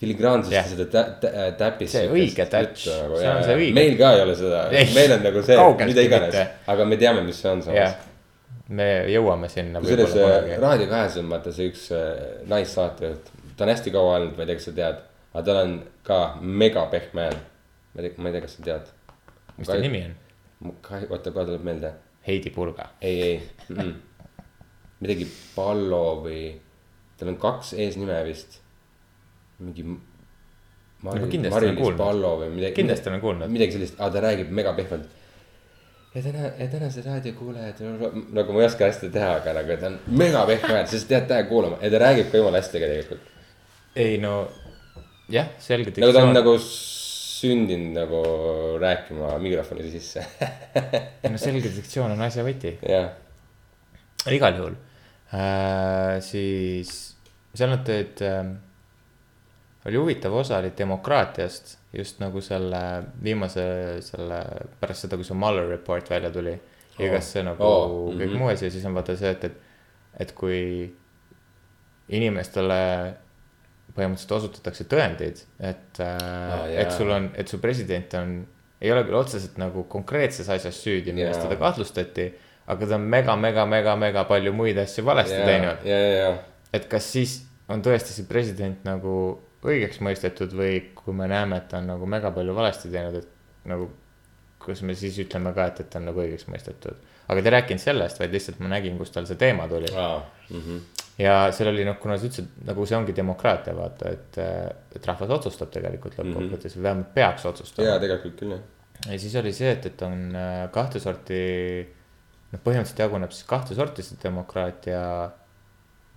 filigraansust 0.00 0.52
ja 0.56 0.62
seda 0.68 0.86
tä- 0.92 1.32
täpist. 1.60 1.92
See 1.96 2.06
õige 2.12 2.46
touch, 2.52 2.84
see 2.86 3.32
on 3.32 3.42
see 3.44 3.56
õige- 3.56 3.74
meil 3.80 3.96
ka 4.00 4.12
ei 4.16 4.22
ole 4.26 4.36
seda 4.36 4.62
Ei,, 4.70 4.86
meil 4.96 5.16
on 5.16 5.24
nagu 5.28 5.42
see, 5.48 5.58
mida 5.88 6.06
iganes 6.08 6.38
aga 6.76 6.84
me 6.92 6.96
teame, 7.00 7.24
mis 7.26 7.40
see 7.40 7.50
on 7.52 7.62
samas., 7.64 7.96
me 8.70 8.88
jõuame 9.10 9.48
sinna 9.50 9.82
kusjuures. 9.82 10.16
Raadio 10.62 10.88
kahes 10.90 11.16
on 11.20 11.30
vaata 11.32 11.52
see 11.54 11.70
üks 11.70 11.88
äh, 11.96 12.10
naissaatejuht, 12.50 13.30
ta 13.56 13.66
on 13.66 13.72
hästi 13.72 13.94
kaua 13.94 14.18
olnud, 14.18 14.36
ma 14.36 14.44
ei 14.44 14.50
tea, 14.50 14.58
kas 14.60 14.68
sa 14.70 14.76
tead, 14.76 15.00
aga 15.32 15.44
tal 15.48 15.62
on 15.64 15.74
ka 16.06 16.20
mega 16.40 16.86
pehme 16.92 17.26
hääl. 17.28 17.40
ma 17.94 18.02
ei 18.02 18.08
tea, 18.08 18.22
ma 18.22 18.30
ei 18.30 18.36
tea, 18.36 18.44
kas 18.46 18.56
sa 18.58 18.66
tead. 18.68 18.92
mis 19.56 19.70
ta 19.70 19.80
nimi 19.82 20.04
on? 20.06 20.14
oota, 21.08 21.32
kohe 21.32 21.46
tuleb 21.48 21.66
meelde 21.66 21.92
Heidi 22.26 22.52
Purga. 22.54 22.90
ei, 23.00 23.22
ei 23.22 23.36
mm 23.68 23.76
-mm., 23.76 23.94
midagi 25.00 25.26
Pallo 25.56 26.04
või, 26.24 26.44
tal 27.18 27.32
on 27.32 27.40
kaks 27.40 27.72
eesnime 27.72 28.22
vist, 28.24 28.60
mingi. 29.58 29.86
No 31.00 31.14
ma 31.16 31.28
kindlasti 31.32 31.64
olen 31.64 31.76
kuulnud. 31.76 32.74
Kindlasti 32.76 33.08
olen 33.08 33.20
kuulnud. 33.20 33.48
midagi 33.48 33.72
sellist, 33.72 33.96
aga 34.00 34.10
ta 34.12 34.20
räägib 34.26 34.50
mega 34.52 34.74
pehmelt. 34.76 35.08
Ja 36.14 36.22
täna, 36.22 36.50
ja 36.58 36.66
tänased 36.66 37.06
raadiokuulajad, 37.06 37.82
nagu 38.34 38.52
ma 38.52 38.62
ei 38.62 38.66
oska 38.66 38.88
hästi 38.88 39.10
teha, 39.14 39.34
aga 39.38 39.54
nagu 39.60 39.76
ta 39.78 39.90
on 39.92 39.98
mega 40.18 40.42
pehme 40.48 40.72
hääl, 40.74 40.88
sest 40.90 41.08
tead 41.10 41.28
tähe 41.30 41.44
kuulama 41.50 41.78
ja 41.82 41.90
ta 41.92 42.00
räägib 42.02 42.32
ka 42.32 42.40
jumala 42.40 42.58
hästi 42.58 42.78
tegelikult. 42.78 43.28
ei 43.96 44.18
no 44.18 44.32
jah, 45.30 45.52
selge 45.62 45.94
nagu 46.02 46.16
ta 46.16 46.24
on. 46.26 46.34
nagu 46.34 46.56
sündinud 46.64 47.94
nagu 48.00 48.22
rääkima 48.82 49.36
mikrofoni 49.38 49.90
sisse, 49.90 50.26
no 51.32 51.38
selge 51.38 51.70
diktsioon 51.76 52.16
on 52.16 52.26
asja 52.26 52.44
võti. 52.46 52.74
jah. 52.88 53.12
igal 54.34 54.58
juhul 54.58 54.74
äh,, 55.30 56.18
siis 56.26 56.96
seal 57.54 57.70
nad 57.70 57.86
tõid 57.86 58.24
äh,, 58.26 58.50
oli 59.86 59.96
huvitav 59.96 60.34
osa 60.34 60.58
oli 60.58 60.72
demokraatiast 60.78 61.78
just 61.96 62.20
nagu 62.20 62.40
selle 62.44 62.80
viimase 63.22 63.64
selle 64.04 64.40
pärast 64.80 65.06
seda, 65.06 65.16
kui 65.16 65.24
see 65.24 65.38
Mueller 65.38 65.68
report 65.70 66.10
välja 66.10 66.30
tuli. 66.30 66.58
ja 66.98 67.06
Oh. 67.06 67.12
kas 67.14 67.32
see 67.32 67.42
nagu 67.42 67.64
Oh, 67.64 68.10
kõik 68.12 68.28
mhm. 68.28 68.38
muu 68.38 68.48
asi, 68.52 68.70
siis 68.70 68.84
on 68.84 68.94
vaata 68.94 69.16
see, 69.16 69.30
et, 69.30 69.44
et, 69.44 69.54
et 70.20 70.32
kui 70.36 70.92
inimestele 72.10 72.80
põhimõtteliselt 73.96 74.36
osutatakse 74.36 74.84
tõendeid, 74.90 75.40
et 75.58 76.00
äh, 76.00 76.18
Ah, 76.20 76.66
et 76.82 76.92
sul 76.92 77.10
on, 77.10 77.30
et 77.34 77.48
su 77.48 77.58
president 77.62 78.14
on, 78.20 78.36
ei 78.80 78.92
ole 78.92 79.02
küll 79.06 79.18
otseselt 79.18 79.56
nagu 79.58 79.84
konkreetses 79.88 80.48
asjas 80.48 80.78
süüdi, 80.82 81.14
milles 81.16 81.36
Jaa. 81.36 81.46
teda 81.48 81.58
kahtlustati, 81.60 82.28
aga 82.70 82.86
ta 82.86 82.98
on 82.98 83.08
mega, 83.16 83.36
mega, 83.36 83.66
mega, 83.66 83.96
mega 83.96 84.24
palju 84.28 84.52
muid 84.54 84.78
asju 84.78 85.04
valesti 85.04 85.38
ja, 85.40 85.46
teinud. 85.46 85.86
ja, 85.88 85.98
ja, 85.98 86.12
ja 86.18 86.30
et 86.72 86.86
kas 86.90 87.06
siis 87.12 87.40
on 87.70 87.82
tõesti 87.82 88.14
see 88.14 88.28
president 88.28 88.84
nagu 88.86 89.14
õigeks 89.66 90.00
mõistetud 90.04 90.54
või 90.56 90.78
kui 90.96 91.14
me 91.16 91.28
näeme, 91.30 91.60
et 91.60 91.68
ta 91.70 91.80
on 91.80 91.90
nagu 91.92 92.06
mega 92.08 92.32
palju 92.34 92.54
valesti 92.56 92.92
teinud, 92.92 93.20
et 93.20 93.68
nagu. 93.70 93.90
kas 94.60 94.82
me 94.84 94.92
siis 94.94 95.16
ütleme 95.22 95.54
ka, 95.56 95.70
et, 95.70 95.78
et 95.80 95.88
ta 95.88 95.96
on 95.96 96.10
nagu 96.10 96.20
õigeks 96.20 96.44
mõistetud, 96.52 96.96
aga 97.32 97.40
ta 97.40 97.48
ei 97.48 97.52
rääkinud 97.54 97.80
sellest, 97.80 98.18
vaid 98.20 98.34
lihtsalt 98.34 98.58
ma 98.60 98.68
nägin, 98.68 98.98
kus 99.00 99.12
tal 99.14 99.24
see 99.28 99.38
teema 99.40 99.64
tuli 99.70 99.88
aa, 99.96 100.18
mhm. 100.50 100.82
ja 101.22 101.36
seal 101.56 101.70
oli 101.72 101.86
noh, 101.88 101.96
kuna 102.02 102.18
sa 102.18 102.28
ütlesid, 102.28 102.50
nagu 102.68 102.84
see 102.84 102.98
ongi 102.98 103.14
demokraatia, 103.16 103.72
vaata, 103.76 104.12
et, 104.12 104.36
et 104.96 105.08
rahvas 105.08 105.32
otsustab 105.38 105.72
tegelikult 105.72 106.18
lõppkokkuvõttes 106.20 106.76
või 106.76 106.86
vähemalt 106.90 107.14
peaks 107.16 107.48
otsustama 107.48 107.88
jaa, 107.88 108.02
tegelikult 108.04 108.36
küll 108.42 108.52
jah. 108.56 108.66
ja 109.06 109.22
siis 109.24 109.38
oli 109.40 109.54
see, 109.56 109.72
et, 109.78 109.88
et 109.92 110.04
on 110.04 110.28
äh, 110.36 110.60
kahte 110.76 111.00
sorti, 111.00 111.40
noh, 112.52 112.60
põhimõtteliselt 112.60 113.04
jaguneb 113.06 113.32
siis 113.32 113.48
kahte 113.48 113.78
sorti 113.78 114.04
see 114.04 114.20
demokraatia 114.22 115.02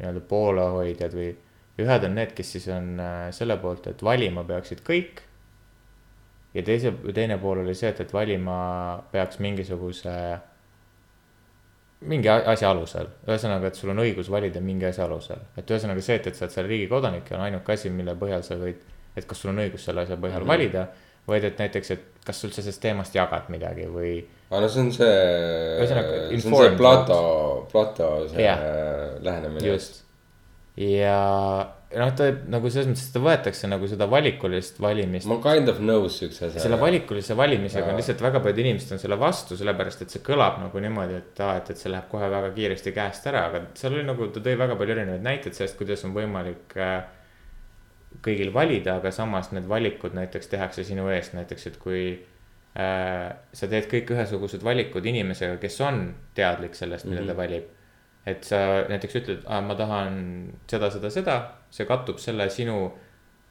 nii-öelda 0.02 0.28
poolehoidjad 0.28 1.16
või 1.16 1.32
ühed 1.82 2.08
on 2.08 2.18
need, 2.18 2.34
kes 2.38 2.56
siis 2.56 2.68
on 2.74 2.96
äh, 3.02 3.28
selle 3.36 3.58
poolt, 3.62 3.88
et 3.90 4.02
valima 4.06 4.44
peaksid 4.48 4.84
kõik. 4.86 5.24
ja 6.54 6.62
teise, 6.62 6.92
teine 7.14 7.40
pool 7.42 7.64
oli 7.64 7.74
see, 7.76 7.90
et, 7.90 8.02
et 8.04 8.12
valima 8.14 8.58
peaks 9.12 9.40
mingisuguse, 9.42 10.14
mingi 12.06 12.30
asja 12.30 12.70
alusel, 12.70 13.10
ühesõnaga, 13.26 13.72
et 13.72 13.80
sul 13.80 13.94
on 13.94 14.04
õigus 14.04 14.30
valida 14.30 14.62
mingi 14.62 14.86
asja 14.86 15.08
alusel, 15.08 15.42
et 15.58 15.72
ühesõnaga 15.72 16.04
see, 16.06 16.20
et, 16.20 16.30
et 16.30 16.38
sa 16.38 16.46
oled 16.46 16.54
selle 16.54 16.70
riigi 16.70 16.92
kodanik 16.92 17.32
on 17.34 17.48
ainuke 17.48 17.74
asi, 17.74 17.90
mille 17.90 18.14
põhjal 18.20 18.46
sa 18.46 18.60
võid, 18.60 18.86
et 19.16 19.26
kas 19.26 19.42
sul 19.42 19.54
on 19.54 19.64
õigus 19.66 19.88
selle 19.88 20.06
asja 20.06 20.20
põhjal 20.20 20.44
mm 20.44 20.46
-hmm. 20.46 20.54
valida, 20.54 20.88
vaid 21.28 21.44
et 21.48 21.58
näiteks, 21.58 21.92
et 21.92 22.06
kas 22.26 22.40
sa 22.40 22.48
üldse 22.48 22.62
sellest 22.62 22.82
teemast 22.84 23.16
jagad 23.16 23.50
midagi 23.50 23.88
või 23.90 24.22
aga 24.54 24.62
no 24.62 24.70
see 24.70 24.82
on 24.86 24.92
see, 24.94 25.14
see 25.88 26.50
on 26.52 26.56
see 26.56 26.78
Plato, 26.78 27.20
Plato 27.72 28.10
see 28.30 28.46
Jah. 28.46 28.60
lähenemine. 29.26 29.66
just. 29.68 30.04
Ja 30.78 31.18
noh, 31.94 32.12
ta 32.18 32.30
nagu 32.50 32.70
selles 32.74 32.90
mõttes, 32.90 33.08
et 33.08 33.14
ta 33.14 33.22
võetakse 33.22 33.70
nagu 33.70 33.88
seda 33.90 34.08
valikulist 34.10 34.80
valimist 34.82 35.30
ma 35.30 35.38
kind 35.44 35.70
of 35.70 35.82
nõus 35.84 36.18
siukse 36.22 36.48
asjaga. 36.48 36.64
selle 36.66 36.80
valikulise 36.82 37.38
valimisega 37.38 37.86
on 37.86 37.94
Jaa. 37.94 38.00
lihtsalt 38.02 38.24
väga 38.26 38.42
paljud 38.44 38.62
inimesed 38.64 38.96
on 38.96 39.02
selle 39.04 39.20
vastu, 39.22 39.58
sellepärast 39.60 40.06
et 40.06 40.16
see 40.16 40.24
kõlab 40.26 40.58
nagu 40.64 40.82
niimoodi, 40.82 41.20
et 41.22 41.44
aa, 41.46 41.60
et, 41.62 41.70
et 41.74 41.82
see 41.84 41.94
läheb 41.94 42.10
kohe 42.10 42.30
väga 42.34 42.50
kiiresti 42.56 42.96
käest 42.96 43.30
ära, 43.30 43.46
aga 43.52 43.66
seal 43.78 43.94
oli 43.94 44.08
nagu, 44.08 44.30
ta 44.34 44.42
tõi 44.42 44.56
väga 44.64 44.80
palju 44.80 44.96
erinevaid 44.98 45.28
näiteid 45.30 45.60
sellest, 45.60 45.78
kuidas 45.78 46.06
on 46.08 46.18
võimalik 46.18 46.78
äh, 46.82 46.98
kõigil 48.26 48.54
valida, 48.54 48.98
aga 49.00 49.14
samas 49.14 49.52
need 49.54 49.70
valikud 49.70 50.18
näiteks 50.18 50.50
tehakse 50.52 50.86
sinu 50.88 51.08
eest, 51.14 51.34
näiteks 51.38 51.70
et 51.70 51.80
kui 51.82 52.04
äh, 52.18 53.30
sa 53.54 53.70
teed 53.70 53.90
kõik 53.92 54.14
ühesugused 54.16 54.66
valikud 54.66 55.06
inimesega, 55.06 55.58
kes 55.62 55.80
on 55.86 56.08
teadlik 56.38 56.78
sellest, 56.78 57.06
mida 57.06 57.22
mm 57.22 57.28
-hmm. 57.28 57.32
ta 57.32 57.38
valib. 57.38 57.72
Et 58.26 58.44
sa 58.48 58.58
näiteks 58.90 59.16
ütled, 59.20 59.48
ma 59.68 59.76
tahan 59.76 60.20
seda, 60.70 60.90
seda, 60.94 61.10
seda, 61.12 61.40
see 61.74 61.88
kattub 61.90 62.22
selle 62.24 62.48
sinu 62.54 62.78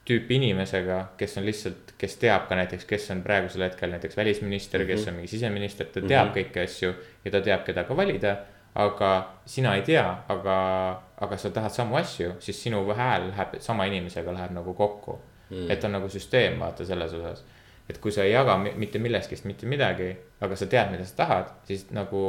tüüpi 0.08 0.38
inimesega, 0.40 0.98
kes 1.18 1.36
on 1.38 1.46
lihtsalt, 1.46 1.92
kes 1.98 2.16
teab 2.22 2.48
ka 2.48 2.56
näiteks, 2.58 2.86
kes 2.88 3.10
on 3.14 3.20
praegusel 3.22 3.66
hetkel 3.68 3.92
näiteks 3.92 4.16
välisminister 4.16 4.80
mm, 4.80 4.86
-hmm. 4.86 4.96
kes 4.96 5.08
on 5.08 5.14
mingi 5.14 5.28
siseminister, 5.28 5.86
ta 5.86 6.00
teab 6.00 6.28
mm 6.28 6.32
-hmm. 6.32 6.38
kõiki 6.38 6.64
asju 6.64 6.94
ja 7.24 7.30
ta 7.30 7.40
teab, 7.40 7.64
keda 7.64 7.84
ka 7.84 7.96
valida. 7.96 8.36
aga 8.74 9.32
sina 9.46 9.74
ei 9.76 9.82
tea, 9.82 10.24
aga, 10.28 11.02
aga 11.20 11.36
sa 11.36 11.50
tahad 11.50 11.70
samu 11.70 11.96
asju, 11.96 12.32
siis 12.38 12.62
sinu 12.62 12.94
hääl 12.94 13.28
läheb 13.28 13.48
sama 13.60 13.84
inimesega 13.84 14.32
läheb 14.32 14.50
nagu 14.50 14.74
kokku 14.74 15.20
mm.. 15.50 15.70
et 15.70 15.84
on 15.84 15.92
nagu 15.92 16.08
süsteem, 16.08 16.58
vaata 16.60 16.84
selles 16.84 17.12
osas. 17.12 17.44
Et 17.92 17.98
kui 18.02 18.12
sa 18.14 18.24
ei 18.26 18.32
jaga 18.32 18.56
mi- 18.58 18.74
mitte 18.80 18.98
millestki 19.02 19.38
mitte 19.44 19.68
midagi, 19.70 20.10
aga 20.42 20.56
sa 20.58 20.66
tead, 20.72 20.92
mida 20.94 21.04
sa 21.08 21.18
tahad, 21.22 21.50
siis 21.68 21.86
nagu 21.94 22.22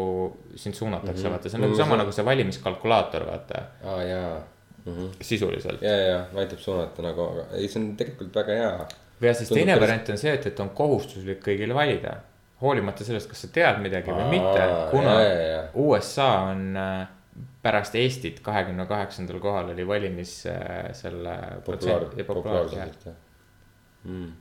sind 0.56 0.76
suunatakse 0.78 1.14
mm, 1.16 1.26
-hmm. 1.26 1.32
vaata, 1.38 1.50
see 1.50 1.60
on 1.62 1.66
nagu 1.68 1.78
sama 1.80 1.98
nagu 2.02 2.12
see 2.12 2.26
valimiskalkulaator, 2.26 3.26
vaata, 3.30 3.64
aa 3.84 4.04
jaa 4.04 4.34
mm. 4.86 4.94
-hmm. 4.98 5.10
sisuliselt. 5.22 5.82
ja, 5.82 5.96
ja, 5.98 6.08
ja 6.08 6.26
aitab 6.36 6.60
suunata 6.60 7.02
nagu, 7.02 7.22
aga 7.32 7.46
ei, 7.54 7.68
see 7.68 7.82
on 7.82 7.96
tegelikult 7.98 8.36
väga 8.36 8.60
hea. 8.60 8.86
ja 9.22 9.34
siis 9.34 9.50
Tundub 9.50 9.60
teine 9.66 9.74
päris- 9.74 9.82
variant 9.88 10.10
on 10.10 10.18
see, 10.18 10.34
et, 10.34 10.46
et 10.46 10.60
on 10.60 10.70
kohustuslik 10.70 11.42
kõigile 11.48 11.74
valida. 11.74 12.16
hoolimata 12.62 13.04
sellest, 13.04 13.28
kas 13.30 13.42
sa 13.44 13.48
tead 13.52 13.82
midagi 13.84 14.12
või 14.12 14.24
Aa, 14.24 14.30
mitte, 14.30 14.68
kuna 14.92 15.14
ja, 15.22 15.34
ja, 15.34 15.48
ja. 15.56 15.64
USA 15.74 16.28
on 16.52 16.78
äh, 16.78 17.08
pärast 17.62 17.96
Eestit 17.96 18.40
kahekümne 18.46 18.86
kaheksandal 18.86 19.40
kohal 19.40 19.70
oli 19.74 19.88
valimis 19.88 20.46
äh, 20.48 20.94
selle 20.96 21.34
populaar, 21.66 21.66
protsent- 21.68 22.18
ja 22.18 22.26
populaarsus 22.26 22.78
jah. 22.78 22.88
populaarsuselt 22.88 23.06
jah 23.06 23.16
mm.. 24.04 24.32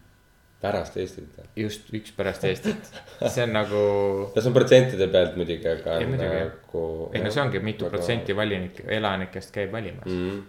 Pärast 0.62 0.96
Eestit 1.02 1.38
jah. 1.38 1.46
just 1.58 1.90
üks 1.96 2.14
pärast 2.16 2.44
Eestit, 2.46 2.90
see 3.26 3.44
on 3.44 3.54
nagu, 3.56 3.82
no 4.34 4.40
see 4.40 4.50
on 4.50 4.56
protsentide 4.56 5.08
pealt 5.12 5.38
muidugi, 5.38 5.68
aga 5.68 5.98
Ei, 5.98 6.08
muidugi, 6.08 6.38
jah. 6.38 6.50
nagu. 6.50 6.84
ei 7.12 7.24
no 7.24 7.32
see 7.34 7.42
ongi, 7.42 7.62
mitu 7.66 7.90
protsenti 7.90 8.36
valinik, 8.38 8.82
elanikest 8.98 9.54
käib 9.54 9.74
valimas 9.74 10.06
mm.. 10.10 10.44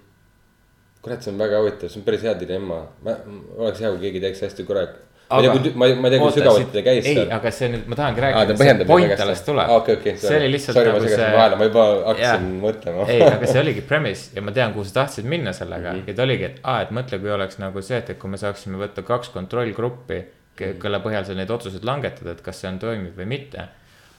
kurat, 1.05 1.25
see 1.25 1.33
on 1.33 1.41
väga 1.41 1.63
huvitav, 1.63 1.91
see 1.93 2.01
on 2.01 2.05
päris 2.07 2.27
hea 2.27 2.35
dilemma, 2.43 2.83
oleks 3.09 3.81
hea, 3.83 3.91
kui 3.95 4.05
keegi 4.05 4.21
teeks 4.23 4.45
hästi 4.47 4.67
korralik. 4.69 5.01
Ma 5.33 5.41
ei 5.41 5.63
tea, 5.63 5.73
ma 5.75 5.87
ei, 5.87 6.13
tea, 6.13 6.19
kui 6.21 6.35
sügavalt 6.35 6.71
ta 6.73 6.83
käis 6.85 7.07
ei, 7.09 7.23
aga 7.37 7.51
see 7.53 7.69
nüüd, 7.73 7.87
ma 7.91 7.97
tahangi 7.99 8.21
ta 8.21 8.25
rääkida, 8.25 8.53
see 8.53 8.61
põhjendab 8.61 8.91
point 8.91 9.23
alles 9.25 9.43
tuleb. 9.47 9.73
okei, 9.77 9.97
okei, 9.99 10.13
see 10.21 10.37
oli 10.39 10.51
lihtsalt 10.53 10.77
sorry, 10.77 10.93
nagu 10.93 11.09
see 11.09 11.31
vahele, 11.37 11.59
ma 11.59 11.67
juba 11.69 11.85
hakkasin 12.09 12.45
Jaa. 12.47 12.59
mõtlema. 12.63 13.07
ei, 13.13 13.23
aga 13.27 13.49
see 13.49 13.63
oligi 13.63 13.85
premise 13.89 14.37
ja 14.37 14.45
ma 14.45 14.53
tean, 14.55 14.75
kuhu 14.75 14.85
sa 14.89 14.99
tahtsid 14.99 15.29
minna 15.29 15.53
sellega 15.57 15.93
mm 15.93 15.99
-hmm. 15.99 16.11
ja 16.11 16.17
ta 16.19 16.27
oligi, 16.27 16.49
et 16.49 16.59
aa, 16.63 16.81
et 16.85 16.91
mõtle, 16.99 17.19
kui 17.23 17.31
oleks 17.37 17.59
nagu 17.63 17.81
see, 17.81 17.97
et, 17.97 18.09
et 18.13 18.19
kui 18.19 18.29
me 18.29 18.41
saaksime 18.41 18.79
võtta 18.81 19.05
kaks 19.07 19.33
kontrollgruppi, 19.33 20.19
kelle 20.57 20.99
põhjal 21.03 21.25
sa 21.25 21.37
neid 21.37 21.49
otsuseid 21.49 21.85
langetada, 21.87 22.31
et 22.31 22.41
kas 22.41 22.61
see 22.61 22.69
on 22.69 22.79
toimiv 22.79 23.17
või 23.17 23.25
mitte. 23.25 23.67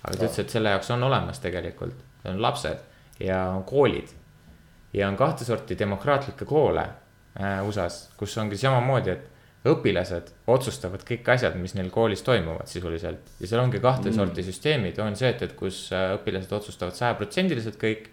aga 0.04 0.16
ta 0.16 0.24
ütles, 0.24 0.38
et 0.38 0.50
selle 0.50 0.70
jaoks 0.74 0.90
on 0.90 1.02
olemas 1.02 1.38
tegelikult, 1.40 1.94
on 2.24 2.42
lapsed 2.42 2.78
ja 3.20 3.48
on 3.50 3.64
koolid. 3.64 4.08
ja 4.92 5.08
on 5.08 5.16
kahte 5.16 5.44
sorti 5.44 5.78
demokraatlikke 5.78 6.44
koole 6.44 6.84
äh, 7.40 7.66
USA-s, 7.66 8.10
kus 8.16 8.38
ongi 8.38 8.56
samamoodi, 8.56 9.10
et 9.10 9.30
õpilased 9.64 10.30
otsustavad 10.52 11.04
kõik 11.08 11.28
asjad, 11.32 11.56
mis 11.56 11.72
neil 11.76 11.88
koolis 11.92 12.22
toimuvad 12.24 12.68
sisuliselt 12.68 13.30
ja 13.40 13.48
seal 13.48 13.62
ongi 13.62 13.80
kahte 13.80 14.10
mm. 14.10 14.16
sorti 14.18 14.44
süsteemid, 14.44 14.98
on 15.00 15.16
see, 15.16 15.30
et, 15.32 15.44
et 15.46 15.54
kus 15.56 15.86
äh, 15.96 16.10
õpilased 16.18 16.52
otsustavad 16.52 16.96
sajaprotsendiliselt 16.98 17.78
kõik 17.80 18.10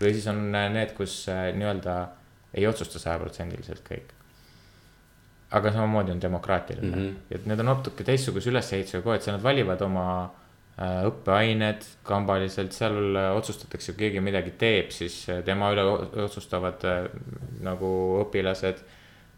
või 0.00 0.12
siis 0.16 0.28
on 0.32 0.42
äh, 0.52 0.68
need, 0.74 0.92
kus 0.98 1.22
äh, 1.32 1.48
nii-öelda 1.56 1.96
ei 2.52 2.66
otsusta 2.68 3.00
sajaprotsendiliselt 3.00 3.80
kõik. 3.86 4.12
aga 5.56 5.72
samamoodi 5.72 6.12
on 6.12 6.20
demokraatiline 6.22 6.96
mm. 6.96 7.00
-hmm. 7.00 7.16
et 7.30 7.46
need 7.46 7.64
on 7.64 7.70
natuke 7.72 8.04
teistsuguse 8.04 8.50
ülesehitusega 8.50 9.02
kogu, 9.02 9.16
et 9.16 9.22
seal 9.22 9.36
nad 9.38 9.44
valivad 9.44 9.80
oma 9.82 10.06
õppeained 10.80 11.84
kambaliselt, 12.08 12.72
seal 12.72 13.16
otsustatakse, 13.36 13.92
kui 13.92 14.06
keegi 14.06 14.20
midagi 14.24 14.52
teeb, 14.56 14.92
siis 14.94 15.26
tema 15.44 15.68
üle 15.74 15.82
otsustavad 16.24 16.86
nagu 17.60 17.90
õpilased. 18.22 18.80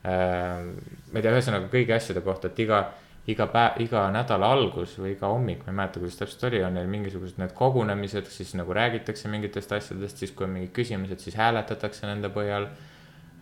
Ma 0.03 1.19
ei 1.19 1.23
tea, 1.23 1.33
ühesõnaga 1.33 1.71
kõigi 1.73 1.95
asjade 1.95 2.23
kohta, 2.27 2.51
et 2.51 2.59
iga, 2.65 2.83
iga 3.31 3.47
päev, 3.53 3.81
iga 3.85 4.05
nädala 4.15 4.51
algus 4.57 4.97
või 4.99 5.15
iga 5.15 5.31
hommik, 5.31 5.63
ma 5.63 5.71
ei 5.71 5.79
mäleta, 5.79 6.03
kuidas 6.03 6.19
täpselt 6.19 6.47
oli, 6.51 6.63
on 6.67 6.75
neil 6.79 6.91
mingisugused 6.91 7.39
need 7.39 7.55
kogunemised, 7.59 8.31
siis 8.35 8.55
nagu 8.59 8.75
räägitakse 8.75 9.31
mingitest 9.31 9.77
asjadest, 9.79 10.23
siis 10.25 10.35
kui 10.35 10.49
on 10.49 10.57
mingid 10.57 10.75
küsimused, 10.75 11.23
siis 11.23 11.39
hääletatakse 11.39 12.11
nende 12.11 12.33
põhjal 12.35 12.71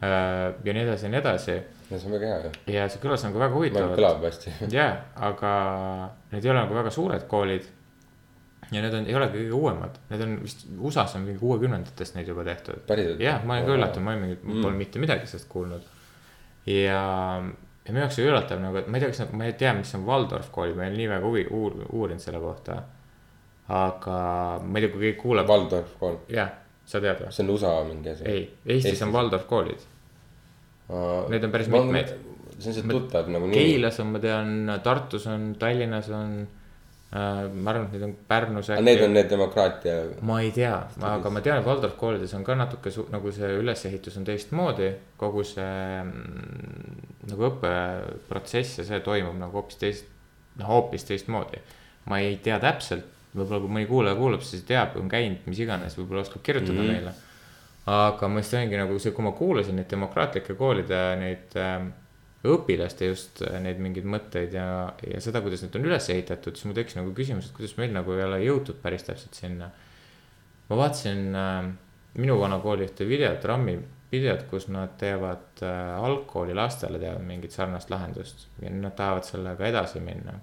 äh,. 0.05 0.53
ja 0.65 0.75
nii 0.77 0.85
edasi 0.85 1.09
ja 1.09 1.15
nii 1.15 1.23
edasi 1.25 1.61
no 1.91 1.99
see 1.99 2.07
on 2.07 2.15
väga 2.15 2.31
hea 2.31 2.39
ju, 2.45 2.53
ja 2.75 2.87
see 2.91 3.03
kõlas 3.03 3.25
nagu 3.27 3.41
väga 3.41 3.57
huvitavalt. 3.57 3.99
kõlab 3.99 4.25
hästi. 4.25 4.55
jaa, 4.79 4.91
aga 5.29 5.53
need 6.33 6.45
ei 6.45 6.53
ole 6.53 6.63
nagu 6.63 6.77
väga 6.79 6.93
suured 6.95 7.27
koolid. 7.31 7.69
ja 8.71 8.83
need 8.85 8.95
on, 8.95 9.07
ei 9.11 9.17
olegi 9.19 9.41
kõige 9.41 9.57
uuemad, 9.59 9.97
need 10.13 10.27
on 10.27 10.37
vist 10.45 10.67
USA-s 10.79 11.17
on 11.19 11.25
mingi 11.27 11.41
kuuekümnendatest 11.43 12.19
neid 12.19 12.31
juba 12.31 12.47
tehtud. 12.47 12.85
jah, 13.19 13.43
ma 13.45 13.59
olin 13.59 13.67
ka 13.67 13.79
üllatunud, 13.79 14.07
ma 14.07 14.15
olin 14.15 14.27
mingi 14.27 14.39
mm., 14.39 14.61
pole 14.63 14.79
mitte 14.79 15.03
midagi 15.03 15.27
sellest 15.31 15.51
kuulnud. 15.51 15.89
ja, 16.67 17.03
ja 17.85 17.93
minu 17.93 18.05
jaoks 18.05 18.19
oli 18.21 18.31
üllatav 18.31 18.63
nagu, 18.63 18.81
et 18.81 18.89
ma 18.89 18.99
ei 18.99 19.05
tea, 19.05 19.13
kas 19.13 19.23
nad, 19.25 19.35
ma 19.41 19.49
ei 19.49 19.57
tea, 19.61 19.75
mis 19.77 19.93
on 19.99 20.07
Waldorf 20.09 20.51
koolid, 20.55 20.77
ma 20.79 20.87
ei 20.87 20.93
ole 20.93 21.01
nii 21.01 21.11
väga 21.13 21.29
huvi, 21.29 21.45
uur-, 21.57 21.79
uurinud 21.89 22.25
selle 22.25 22.43
kohta. 22.43 22.81
aga 23.71 24.17
ma 24.65 24.79
ei 24.79 24.87
tea, 24.87 24.93
kui 24.93 25.05
keegi 25.07 25.21
kuulab, 25.23 25.49
Waldorf 25.51 25.97
kool, 26.01 26.21
jah, 26.33 26.53
sa 26.85 27.01
tead 27.03 27.25
või? 27.25 27.33
see 27.35 27.47
on 27.47 27.55
USA 27.55 27.75
mingi 27.89 28.13
asi. 28.15 28.29
ei, 28.29 28.45
Eestis 28.77 29.03
on 29.07 29.15
Waldorf 29.17 29.47
koolid, 29.51 29.89
neid 31.31 31.49
on 31.49 31.55
päris 31.55 31.71
mitmeid.. 31.73 32.15
see 32.59 32.73
on 32.73 32.79
see 32.79 32.89
tuttav 32.89 33.31
nagu 33.33 33.47
nimi. 33.49 33.57
Keilas 33.57 34.01
on, 34.03 34.15
ma 34.15 34.23
tean, 34.23 34.57
Tartus 34.85 35.27
on, 35.31 35.53
Tallinnas 35.59 36.11
on. 36.13 36.41
Ma 37.11 37.73
arvan, 37.73 37.89
et 37.89 37.95
neid 37.97 38.05
on 38.07 38.13
Pärnus 38.31 38.69
aga 38.71 38.83
need 38.87 39.01
on 39.03 39.17
need 39.17 39.31
demokraatia, 39.33 39.95
ma 40.23 40.37
ei 40.45 40.53
tea, 40.55 40.77
aga 41.03 41.33
ma 41.35 41.41
tean, 41.43 41.59
et 41.59 41.67
Waldorf 41.67 41.97
koolides 41.99 42.35
on 42.39 42.45
ka 42.47 42.55
natuke 42.55 42.93
nagu 43.11 43.33
see 43.35 43.49
ülesehitus 43.59 44.19
on 44.21 44.27
teistmoodi. 44.29 44.93
kogu 45.19 45.43
see 45.43 45.73
mm, 46.05 47.01
nagu 47.33 47.49
õppeprotsess 47.49 48.79
ja 48.79 48.87
see 48.87 49.01
toimub 49.03 49.35
nagu 49.41 49.59
hoopis 49.59 49.81
teist, 49.81 50.13
noh 50.61 50.71
hoopis 50.71 51.09
teistmoodi. 51.09 51.59
ma 52.07 52.21
ei 52.23 52.39
tea 52.45 52.61
täpselt, 52.63 53.11
võib-olla 53.35 53.59
kui 53.65 53.75
mõni 53.75 53.91
kuulaja 53.91 54.19
kuulab, 54.19 54.47
siis 54.47 54.63
teab, 54.69 54.95
on 55.01 55.11
käinud, 55.11 55.43
mis 55.51 55.59
iganes, 55.67 55.99
võib-olla 55.99 56.23
oskab 56.23 56.47
kirjutada 56.47 56.79
mm. 56.79 56.87
-hmm. 56.87 56.95
meile. 56.95 57.15
aga 57.91 58.29
ma 58.29 58.39
just 58.39 58.55
olingi 58.55 58.79
nagu 58.79 59.03
see, 59.03 59.11
kui 59.11 59.27
ma 59.27 59.35
kuulasin 59.35 59.83
neid 59.83 59.91
demokraatlike 59.91 60.55
koolide 60.55 61.03
neid 61.19 61.59
äh, 61.59 61.91
õpilaste 62.47 63.11
just 63.11 63.43
äh, 63.45 63.59
neid 63.61 63.83
mingeid 63.83 64.09
mõtteid 64.09 64.57
ja, 64.57 64.67
ja 65.05 65.21
seda, 65.21 65.43
kuidas 65.45 65.67
need 65.67 65.77
on 65.77 65.87
üles 65.91 66.09
ehitatud, 66.13 66.57
siis 66.57 66.69
mul 66.69 66.79
tekkis 66.79 66.97
nagu 66.97 67.15
küsimus, 67.17 67.51
et 67.51 67.57
kuidas 67.57 67.77
meil 67.81 67.93
nagu 67.93 68.17
ei 68.17 68.25
ole 68.25 68.43
jõutud 68.47 68.81
päris 68.83 69.05
täpselt 69.09 69.37
sinna 69.37 69.71
ma 70.71 70.77
vaatasin 70.77 71.35
äh, 71.35 71.65
minu 72.23 72.37
vana 72.41 72.61
kooli 72.63 72.87
ühte 72.87 73.07
videot, 73.09 73.45
RAM-i 73.45 73.75
videot, 74.11 74.47
kus 74.51 74.69
nad 74.71 74.95
teevad 74.99 75.63
äh, 75.67 75.97
algkooli 75.99 76.55
lastele 76.55 77.01
teevad 77.03 77.27
mingit 77.27 77.55
sarnast 77.55 77.91
lahendust 77.91 78.47
ja 78.63 78.71
nad 78.75 78.95
tahavad 78.99 79.27
sellega 79.27 79.67
edasi 79.67 80.03
minna. 80.05 80.39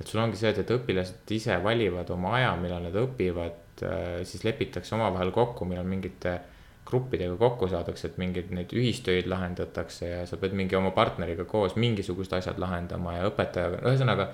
et 0.00 0.06
sul 0.06 0.22
ongi 0.22 0.38
see, 0.38 0.50
et, 0.50 0.62
et 0.62 0.70
õpilased 0.74 1.34
ise 1.34 1.58
valivad 1.62 2.10
oma 2.10 2.36
aja, 2.38 2.54
millal 2.58 2.86
nad 2.88 2.96
õpivad 3.02 3.82
äh,, 3.86 4.22
siis 4.26 4.42
lepitakse 4.46 4.94
omavahel 4.96 5.30
kokku, 5.34 5.66
millal 5.68 5.86
mingite 5.86 6.38
gruppidega 6.86 7.36
kokku 7.40 7.68
saadakse, 7.70 8.10
et 8.10 8.18
mingeid 8.20 8.50
neid 8.54 8.72
ühistöid 8.76 9.28
lahendatakse 9.30 10.08
ja 10.08 10.22
sa 10.26 10.38
pead 10.40 10.56
mingi 10.58 10.76
oma 10.76 10.90
partneriga 10.96 11.44
koos 11.48 11.76
mingisugused 11.76 12.34
asjad 12.38 12.58
lahendama 12.62 13.16
ja 13.18 13.28
õpetajaga, 13.30 13.82
ühesõnaga, 13.86 14.28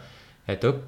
et 0.49 0.65
õp-, 0.65 0.87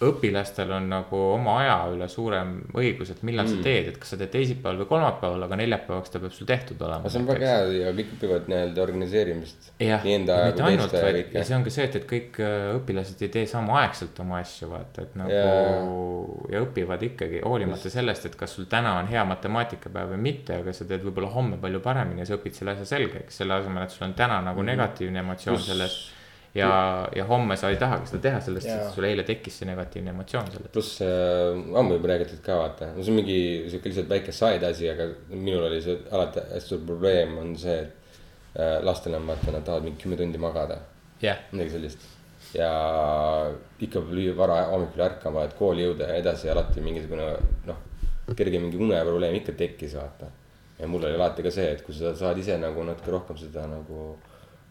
õpilastel 0.00 0.70
on 0.72 0.86
nagu 0.88 1.18
oma 1.34 1.58
aja 1.60 1.74
üle 1.92 2.06
suurem 2.08 2.54
õigus, 2.72 3.10
et 3.12 3.20
millal 3.26 3.44
mm. 3.44 3.58
sa 3.58 3.64
teed, 3.66 3.88
et 3.90 3.98
kas 4.00 4.14
sa 4.14 4.18
teed 4.20 4.30
teisipäeval 4.32 4.78
või 4.80 4.88
kolmapäeval, 4.88 5.42
aga 5.44 5.58
neljapäevaks 5.60 6.14
ta 6.14 6.20
peab 6.22 6.32
sul 6.32 6.48
tehtud 6.48 6.80
olema. 6.86 7.10
see 7.12 7.20
on 7.20 7.26
väga 7.28 7.50
hea 7.50 7.66
ja 7.76 7.90
kõik 7.98 8.14
õpivad 8.16 8.48
nii-öelda 8.48 8.82
organiseerimist. 8.86 9.68
jah, 9.84 10.06
ja 10.08 10.20
mitte 10.22 10.64
ainult, 10.64 10.94
vaid 10.96 11.34
ja. 11.36 11.42
see 11.44 11.56
ongi 11.58 11.74
see, 11.74 11.88
et, 11.90 11.98
et 12.00 12.06
kõik 12.08 12.40
äh, 12.40 12.70
õpilased 12.78 13.24
ei 13.26 13.32
tee 13.34 13.42
samaaegselt 13.50 14.22
oma 14.24 14.38
asju, 14.40 14.70
vaata, 14.72 15.04
et 15.04 15.18
nagu 15.20 15.34
yeah. 15.34 16.54
ja 16.54 16.62
õpivad 16.64 17.04
ikkagi 17.10 17.42
hoolimata 17.44 17.92
sellest, 17.92 18.30
et 18.30 18.38
kas 18.40 18.56
sul 18.56 18.70
täna 18.72 18.96
on 19.02 19.10
hea 19.10 19.26
matemaatikapäev 19.28 20.14
või 20.14 20.22
mitte, 20.30 20.62
aga 20.64 20.72
sa 20.76 20.88
teed 20.88 21.04
võib-olla 21.04 21.28
homme 21.34 21.60
palju 21.60 21.82
paremini 21.84 22.24
ja 22.24 22.30
sa 22.30 22.40
õpid 22.40 22.56
selle 22.56 22.72
asja 22.72 22.88
selgeks, 22.94 23.36
selle 23.42 23.60
asemel, 23.60 23.84
et 23.84 23.92
sul 23.92 24.08
on 24.08 24.16
täna 24.16 24.40
nagu 24.48 24.64
negatiivne 24.64 25.20
emotsioon 25.26 25.60
Pluss- 25.60 25.70
sellest. 25.74 26.08
ja, 26.54 27.08
ja 27.16 27.24
homme 27.24 27.56
sa 27.56 27.70
ei 27.70 27.78
tahagi 27.78 28.08
seda 28.10 28.22
teha, 28.26 28.40
sellest 28.42 28.68
yeah. 28.68 28.90
sul 28.94 29.06
eile 29.06 29.24
tekkis 29.26 29.60
see 29.60 29.68
negatiivne 29.68 30.12
emotsioon 30.14 30.50
sellest. 30.50 30.72
pluss 30.74 31.02
äh, 31.04 31.78
ammu 31.78 31.98
juba 31.98 32.12
räägitud 32.12 32.40
ka 32.44 32.58
vaata, 32.58 32.90
no 32.96 33.04
see 33.04 33.14
on 33.14 33.20
mingi 33.20 33.40
sihuke 33.70 33.90
lihtsalt 33.90 34.10
väike 34.10 34.34
side 34.34 34.66
asi, 34.70 34.88
aga 34.90 35.06
minul 35.34 35.68
oli 35.68 35.80
see 35.84 35.98
alati 36.10 36.46
hästi 36.54 36.74
suur 36.74 36.86
probleem 36.88 37.36
on 37.42 37.52
see, 37.60 37.76
et 37.84 38.64
äh, 38.64 38.78
lastel 38.86 39.14
on 39.18 39.28
vaata, 39.30 39.54
nad 39.54 39.66
tahavad 39.66 39.86
mingi 39.86 40.02
kümme 40.02 40.18
tundi 40.18 40.42
magada, 40.42 40.80
jah, 41.22 41.38
midagi 41.52 41.76
sellist. 41.76 42.08
ja 42.56 42.70
ikka 43.78 44.00
peab 44.00 44.10
lüüa 44.16 44.34
vara 44.34 44.64
hommikul 44.72 45.06
ärkama, 45.06 45.46
et 45.46 45.54
kooli 45.58 45.86
jõuda 45.86 46.10
ja 46.10 46.18
edasi 46.18 46.50
alati 46.50 46.82
mingisugune 46.82 47.30
noh, 47.68 47.86
kerge 48.34 48.58
mingi 48.58 48.80
uneprobleem 48.80 49.38
ikka 49.38 49.54
tekkis, 49.58 49.94
vaata. 50.00 50.32
ja 50.80 50.90
mul 50.90 51.06
oli 51.06 51.14
alati 51.14 51.46
ka 51.46 51.54
see, 51.54 51.70
et 51.76 51.86
kui 51.86 51.94
sa 51.94 52.10
saad 52.18 52.42
ise 52.42 52.58
nagu 52.58 52.82
natuke 52.88 53.14
rohkem 53.14 53.38
seda 53.38 53.68
nagu 53.70 54.16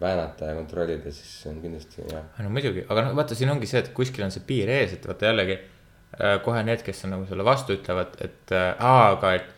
väänata 0.02 0.46
ja 0.46 0.56
kontrollida, 0.56 1.12
siis 1.12 1.44
see 1.44 1.52
on 1.52 1.62
kindlasti 1.62 2.08
jah. 2.12 2.24
no 2.40 2.50
muidugi, 2.56 2.86
aga 2.88 3.10
noh, 3.10 3.16
vaata, 3.20 3.36
siin 3.36 3.52
ongi 3.52 3.68
see, 3.70 3.84
et 3.84 3.94
kuskil 3.96 4.24
on 4.28 4.34
see 4.34 4.46
piir 4.48 4.72
ees, 4.72 4.96
et 4.96 5.08
vaata 5.08 5.28
jällegi 5.32 5.58
äh, 5.60 6.36
kohe 6.46 6.64
need, 6.64 6.84
kes 6.86 7.04
on 7.08 7.18
nagu 7.18 7.28
selle 7.30 7.46
vastu 7.48 7.76
ütlevad, 7.76 8.16
et 8.24 8.56
äh, 8.56 8.70
aa, 8.80 9.10
aga 9.18 9.34
et 9.40 9.56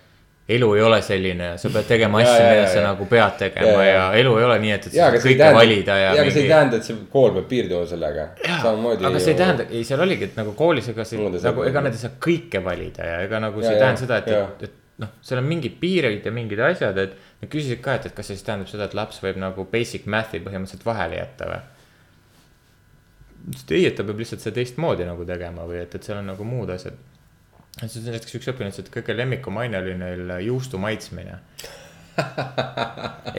elu 0.52 0.68
ei 0.76 0.82
ole 0.84 0.98
selline 1.06 1.52
ja 1.52 1.60
sa 1.62 1.70
pead 1.72 1.88
tegema 1.88 2.20
Ja, 2.24 2.32
asju, 2.32 2.42
ja, 2.42 2.50
mida 2.50 2.64
ja, 2.64 2.74
sa 2.74 2.80
ja. 2.80 2.88
nagu 2.90 3.08
pead 3.12 3.38
tegema 3.40 3.70
Ja, 3.70 3.78
ja, 3.78 3.86
ja. 3.86 4.02
ja 4.02 4.20
elu 4.24 4.34
ei 4.40 4.48
ole 4.50 4.60
nii, 4.66 4.74
et, 4.80 4.90
et 4.90 4.98
sa 4.98 5.06
saad 5.06 5.18
kõike 5.20 5.38
tähenda, 5.44 5.60
valida 5.60 5.98
ja, 6.00 6.04
jaa, 6.10 6.12
aga 6.12 6.26
see 6.26 6.30
ei 6.32 6.42
mingi... 6.42 6.54
tähenda, 6.56 6.82
et 6.82 6.90
see 6.90 7.00
kool 7.16 7.34
peab 7.38 7.50
piirduma 7.54 7.88
sellega. 7.94 8.28
jaa, 8.50 8.76
aga 8.98 9.24
see 9.24 9.34
ei 9.36 9.42
tähenda, 9.46 9.70
ei, 9.70 9.88
seal 9.88 10.06
oligi, 10.10 10.32
et 10.32 10.38
nagu 10.42 10.58
koolis, 10.58 10.92
ega 10.92 11.08
see 11.08 11.32
nagu, 11.38 11.66
ega 11.70 11.86
nad 11.88 11.98
ei 11.98 12.02
saa 12.04 12.18
kõike 12.28 12.64
valida 12.66 13.10
ja 13.14 13.26
ega 13.30 13.44
nagu 13.46 13.62
see 13.62 13.70
Ja, 13.70 13.78
ei 13.78 13.80
ja, 13.80 13.86
tähenda 13.86 14.06
seda, 14.08 14.22
et 14.26 14.34
ja., 14.34 14.46
et, 14.58 14.70
et 14.72 15.06
noh, 15.06 15.14
seal 15.26 15.42
on 15.42 15.48
mingid 15.50 15.78
piirid 15.82 16.26
ja 16.26 16.34
mingid 16.36 16.62
asjad, 16.66 16.98
et 17.02 17.16
nad 17.42 17.50
küsisid 17.50 17.82
ka, 17.84 17.98
et, 17.98 18.08
et 18.10 18.16
kas 18.18 18.30
see 18.30 18.38
siis 18.38 18.48
tähendab 18.48 18.70
seda, 18.72 18.88
et 18.88 18.98
laps 18.98 19.22
võib 19.24 19.40
nagu 19.42 19.66
basic 19.72 20.08
math'i 20.10 20.42
põhimõtteliselt 20.44 20.86
vahele 20.86 21.18
jätta 21.20 21.50
või. 21.50 21.62
ütles, 23.48 23.66
et 23.66 23.76
ei, 23.78 23.86
et 23.90 23.98
ta 23.98 24.06
peab 24.08 24.22
lihtsalt 24.22 24.46
seda 24.46 24.60
teistmoodi 24.60 25.08
nagu 25.10 25.26
tegema 25.26 25.66
või 25.70 25.82
et, 25.82 25.96
et 25.98 26.08
seal 26.08 26.22
on 26.22 26.32
nagu 26.34 26.48
muud 26.48 26.70
asjad. 26.74 26.98
siis 27.82 28.06
näiteks 28.06 28.40
üks 28.40 28.52
õpilane 28.54 28.74
ütles, 28.74 28.86
et 28.86 28.94
kõige 28.94 29.18
lemmikum 29.18 29.58
aine 29.58 29.82
oli 29.82 29.98
neil 29.98 30.36
juustu 30.46 30.82
maitsmine. 30.82 31.40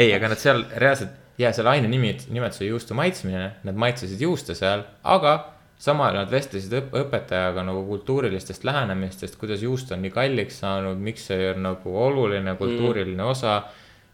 ei, 0.00 0.10
aga 0.14 0.32
nad 0.32 0.40
seal 0.40 0.64
reaalselt, 0.76 1.18
ja 1.38 1.52
selle 1.54 1.72
aine 1.76 1.88
nimi, 1.88 2.16
nimetus 2.32 2.60
oli 2.62 2.70
juustu 2.72 2.94
maitsmine, 2.94 3.48
nad 3.64 3.78
maitsesid 3.78 4.20
juuste 4.20 4.56
seal, 4.58 4.84
aga 5.04 5.36
samal 5.82 6.12
ajal 6.12 6.20
nad 6.20 6.30
vestlesid 6.30 6.74
õp 6.78 6.92
õpetajaga 7.00 7.64
nagu 7.66 7.82
kultuurilistest 7.88 8.64
lähenemistest, 8.68 9.38
kuidas 9.40 9.64
juust 9.64 9.90
on 9.94 10.04
nii 10.04 10.12
kalliks 10.14 10.60
saanud, 10.62 11.00
miks 11.02 11.26
see 11.30 11.48
on 11.50 11.64
nagu 11.66 11.94
oluline 12.04 12.54
kultuuriline 12.58 13.18
mm. 13.18 13.30
osa. 13.32 13.62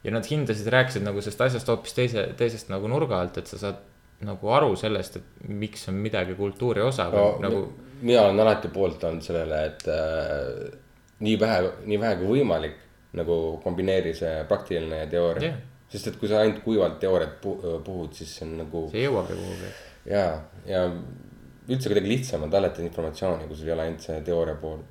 Ja 0.05 0.15
nad 0.15 0.27
hindasid, 0.31 0.67
rääkisid 0.73 1.05
nagu 1.07 1.23
sellest 1.23 1.47
asjast 1.49 1.71
hoopis 1.71 1.97
teise, 1.97 2.27
teisest 2.39 2.71
nagu 2.73 2.91
nurga 2.91 3.21
alt, 3.21 3.39
et 3.41 3.51
sa 3.51 3.59
saad 3.61 3.81
nagu 4.27 4.51
aru 4.51 4.75
sellest, 4.79 5.21
et 5.21 5.49
miks 5.49 5.87
on 5.91 5.99
midagi 6.03 6.35
kultuuri 6.39 6.83
osa 6.83 7.07
no 7.13 7.23
või 7.23 7.45
nagu. 7.45 7.63
mina 8.03 8.27
olen 8.27 8.43
alati 8.43 8.71
poolt 8.75 9.05
olnud 9.07 9.25
sellele, 9.25 9.63
et 9.71 9.87
äh, 9.95 10.79
nii 11.23 11.39
vähe, 11.41 11.73
nii 11.87 12.01
vähe 12.03 12.19
kui 12.21 12.39
võimalik 12.39 12.77
nagu 13.19 13.39
kombineeri 13.63 14.15
see 14.15 14.43
praktiline 14.51 15.05
ja 15.05 15.07
teooria 15.11 15.49
yeah.. 15.49 15.63
sest 15.91 16.11
et 16.11 16.19
kui 16.21 16.31
sa 16.31 16.43
ainult 16.43 16.61
kuivalt 16.65 16.99
teooriat 17.03 17.39
pu- 17.43 17.59
puhud, 17.85 18.13
siis 18.15 18.35
see 18.37 18.47
on 18.47 18.59
nagu 18.63 18.85
see 18.93 19.03
ei 19.03 19.09
jõuagi 19.09 19.39
kuhugi. 19.39 19.73
ja, 20.11 20.27
ja 20.69 20.85
üldse 21.69 21.91
kuidagi 21.91 22.11
lihtsam 22.11 22.47
on 22.47 22.53
talletada 22.53 22.87
informatsiooni, 22.87 23.49
kui 23.49 23.59
sul 23.59 23.71
ei 23.71 23.77
ole 23.77 23.87
ainult 23.87 24.05
see 24.05 24.21
teooria 24.27 24.59
pool. 24.61 24.83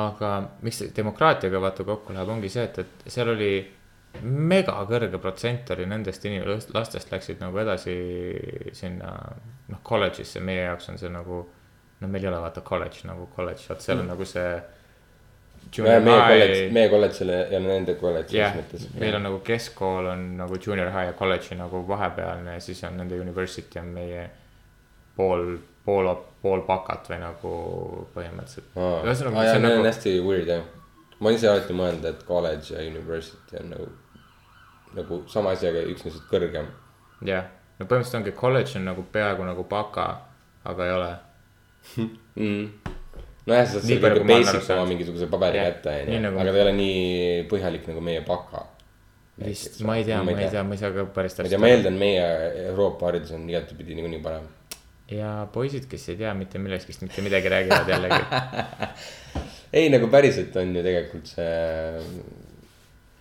aga 0.00 0.32
miks 0.66 0.82
demokraatiaga 0.96 1.60
vaata 1.62 1.86
kokku 1.86 2.16
läheb, 2.16 2.32
ongi 2.36 2.50
see, 2.52 2.66
et, 2.66 2.82
et 2.82 3.12
seal 3.12 3.34
oli 3.36 3.52
mega 4.22 4.76
kõrge 4.88 5.18
protsent 5.22 5.70
oli 5.74 5.86
nendest 5.88 6.24
inimestest, 6.24 6.72
lastest 6.74 7.12
läksid 7.12 7.42
nagu 7.42 7.58
edasi 7.62 7.96
sinna 8.76 9.12
noh, 9.68 9.82
kolledžisse, 9.82 10.40
meie 10.44 10.66
jaoks 10.68 10.90
on 10.92 10.98
see 11.02 11.12
nagu. 11.12 11.44
no 12.00 12.08
meil 12.12 12.24
ei 12.24 12.28
ole 12.28 12.40
vaata 12.40 12.60
kolledž 12.60 13.04
nagu 13.08 13.28
kolledž, 13.36 13.68
vot 13.70 13.80
seal 13.80 14.02
on 14.02 14.10
nagu 14.12 14.24
see. 14.28 14.56
meie 15.82 16.00
kolledž, 16.04 16.72
meie 16.72 16.88
kolledž 16.92 17.20
ei 17.26 17.56
ole 17.56 17.68
nende 17.68 17.94
kolledž 18.00 18.34
jah 18.36 18.52
selles 18.52 18.66
mõttes. 18.66 18.88
meil 19.00 19.16
on 19.16 19.28
nagu 19.30 19.38
keskkool 19.44 20.10
on 20.12 20.26
nagu 20.42 20.58
junior 20.60 20.90
high 20.92 21.10
ja 21.10 21.14
kolledži 21.18 21.56
nagu 21.56 21.84
vahepealne 21.88 22.58
ja 22.58 22.60
siis 22.60 22.84
on 22.84 23.00
nende 23.00 23.20
university 23.20 23.80
on 23.80 23.94
meie 23.96 24.28
pool, 25.16 25.56
pool, 25.84 26.10
pool 26.42 26.64
bakat 26.68 27.08
või 27.10 27.20
nagu 27.22 27.52
põhimõtteliselt. 28.14 28.72
aa, 28.76 28.98
ühesõnaga, 29.06 29.44
jaa, 29.44 29.52
see 29.54 29.60
on 29.60 29.66
nagu, 29.68 29.86
hästi 29.88 30.16
weird 30.26 30.50
jah. 30.52 30.66
ma 31.20 31.32
ise 31.32 31.48
alati 31.50 31.76
mõelnud, 31.76 32.08
et 32.10 32.26
college 32.28 32.74
ja 32.74 32.84
university 32.84 33.60
on 33.60 33.72
nagu, 33.72 33.88
nagu 34.96 35.22
sama 35.30 35.54
asi, 35.56 35.68
aga 35.70 35.84
üks 35.92 36.06
neist 36.06 36.24
kõrgem. 36.30 36.66
jah, 37.26 37.46
no 37.78 37.86
põhimõtteliselt 37.86 38.20
ongi 38.22 38.34
kolledž 38.36 38.76
on 38.80 38.88
nagu 38.90 39.04
peaaegu 39.12 39.46
nagu 39.46 39.66
baka, 39.70 40.08
aga 40.64 40.88
ei 40.88 40.96
ole. 40.96 41.12
nojah, 43.46 43.66
sa 43.70 43.80
saad 43.82 44.06
aru 44.10 44.24
basic 44.26 44.70
oma 44.74 44.86
mingisuguse 44.90 45.28
paberi 45.30 45.60
kätte, 45.62 45.92
onju, 46.06 46.22
nagu- 46.24 46.40
aga 46.42 46.50
ta 46.52 46.58
ei 46.58 46.64
ole 46.64 46.74
nii 46.80 47.44
põhjalik 47.50 47.86
nagu 47.90 48.02
meie 48.02 48.24
baka. 48.26 48.64
vist, 49.36 49.80
ma 49.84 49.98
ei 50.00 50.04
tea, 50.08 50.22
ma 50.24 50.32
ei 50.32 50.48
tea, 50.50 50.62
ma 50.64 50.74
ei 50.74 50.80
saa 50.80 50.92
ka 50.94 51.06
päris 51.14 51.36
ma 51.38 51.44
ei 51.44 51.52
tea, 51.52 51.60
ma 51.60 51.70
eeldan, 51.70 51.98
meie 52.00 52.24
Euroopa 52.70 53.10
haridus 53.10 53.34
on 53.36 53.44
igatepidi 53.50 53.98
niikuinii 53.98 54.22
parem. 54.24 54.48
ja 55.12 55.46
poisid, 55.52 55.86
kes 55.90 56.08
ei 56.10 56.18
tea 56.22 56.32
mitte 56.34 56.58
millestki, 56.58 56.96
mitte 57.04 57.22
midagi 57.22 57.52
räägivad 57.52 57.92
jällegi. 57.92 58.22
ei, 59.78 59.90
nagu 59.94 60.08
päriselt 60.10 60.56
on 60.56 60.74
ju 60.74 60.82
tegelikult 60.82 61.30
see, 61.36 62.02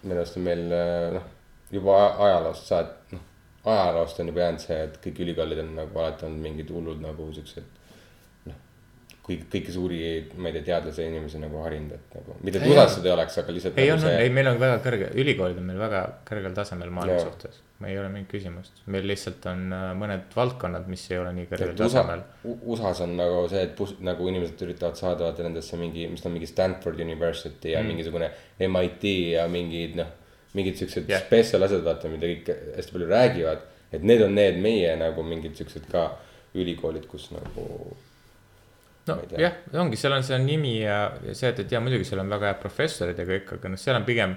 minu 0.05 0.21
arust 0.21 0.39
on 0.39 0.47
meil 0.47 0.65
noh, 1.19 1.29
juba 1.75 1.95
ajaloost 2.27 2.69
saat-, 2.71 2.97
noh, 3.13 3.23
ajaloost 3.65 4.19
on 4.19 4.29
juba 4.31 4.45
jäänud 4.45 4.61
see, 4.61 4.77
et 4.87 4.99
kõik 5.03 5.23
ülikoolid 5.25 5.63
on 5.63 5.73
nagu 5.79 6.03
alati 6.03 6.27
olnud 6.27 6.43
mingid 6.43 6.69
hullud 6.73 7.01
nagu 7.01 7.27
siuksed. 7.33 7.67
noh, 8.45 8.57
kõik, 9.25 9.45
kõiki 9.53 9.73
suuri, 9.73 9.99
ma 10.37 10.51
ei 10.51 10.57
tea, 10.57 10.65
teadlase 10.69 11.05
inimesi 11.09 11.41
nagu 11.41 11.63
harinud, 11.63 11.95
et 11.97 12.17
nagu, 12.19 12.35
mitte 12.45 12.61
et 12.61 12.67
USA-s 12.69 12.99
seda 12.99 13.09
ei 13.09 13.15
oleks, 13.15 13.37
aga 13.41 13.55
lihtsalt 13.55 13.79
ei 13.81 13.89
nagu 13.89 13.97
on, 13.97 14.09
on, 14.09 14.17
ei, 14.19 14.27
see. 14.27 14.33
meil 14.37 14.49
on 14.51 14.59
väga 14.61 14.81
kõrge, 14.85 15.07
ülikoolid 15.23 15.61
on 15.61 15.69
meil 15.69 15.79
väga 15.81 16.01
kõrgel 16.29 16.57
tasemel 16.57 16.91
maailma 16.97 17.15
Jaa. 17.17 17.29
suhtes. 17.29 17.61
ei 17.85 17.97
ole 17.99 18.11
mingit 18.13 18.35
küsimust, 18.35 18.83
meil 18.93 19.07
lihtsalt 19.09 19.47
on 19.51 19.63
äh, 19.75 19.87
mõned 19.97 20.37
valdkonnad, 20.37 20.85
mis 20.91 21.07
ei 21.09 21.21
ole 21.21 21.31
nii 21.39 21.49
kõrgel 21.49 21.73
et 21.73 21.81
USA 21.81 22.03
tasemel., 22.03 22.21
USA-s 22.53 23.01
on 23.07 23.17
nagu 23.17 23.41
see, 23.51 23.63
et 23.65 23.73
pus- 23.77 23.97
nagu 24.05 24.29
inimesed 24.29 24.61
üritavad 24.67 25.01
saada 25.01 25.25
vaata 25.25 25.47
nendesse 25.47 25.79
mingi, 25.81 26.05
mis 26.11 26.21
ta 26.21 26.29
on 26.29 26.37
mingi 26.37 26.49
Stanford 26.49 27.01
University 27.01 27.73
ja 27.73 27.81
mm. 27.81 27.91
mingisugune 27.95 28.29
MIT 28.69 29.09
ja 29.33 29.49
mingid 29.51 29.97
noh, 29.99 30.13
mingid 30.55 30.79
siuksed 30.79 31.09
yeah. 31.09 31.23
special 31.25 31.65
asjad, 31.67 31.83
vaata, 31.85 32.11
mida 32.11 32.29
kõik 32.31 32.51
hästi 32.77 32.95
palju 32.95 33.11
räägivad. 33.11 33.63
et 33.91 34.03
need 34.03 34.23
on 34.25 34.33
need 34.35 34.57
meie 34.63 34.95
nagu 34.99 35.23
mingid 35.23 35.55
siuksed 35.59 35.87
ka 35.91 36.07
ülikoolid, 36.55 37.05
kus 37.11 37.29
nagu 37.35 37.67
no 39.05 39.15
ma 39.15 39.21
ei 39.21 39.29
tea. 39.29 39.39
jah, 39.45 39.61
ongi, 39.83 39.99
seal 39.99 40.17
on 40.17 40.25
see 40.25 40.39
nimi 40.41 40.79
ja 40.79 40.99
ja 41.25 41.37
see, 41.37 41.51
et, 41.51 41.61
et 41.65 41.77
ja 41.77 41.83
muidugi 41.83 42.07
seal 42.07 42.23
on 42.23 42.31
väga 42.31 42.51
head 42.51 42.63
professorid 42.63 43.19
ja 43.21 43.27
kõik, 43.29 43.55
aga 43.59 43.71
noh, 43.73 43.81
seal 43.81 43.99
on 43.99 44.07
pigem. 44.07 44.35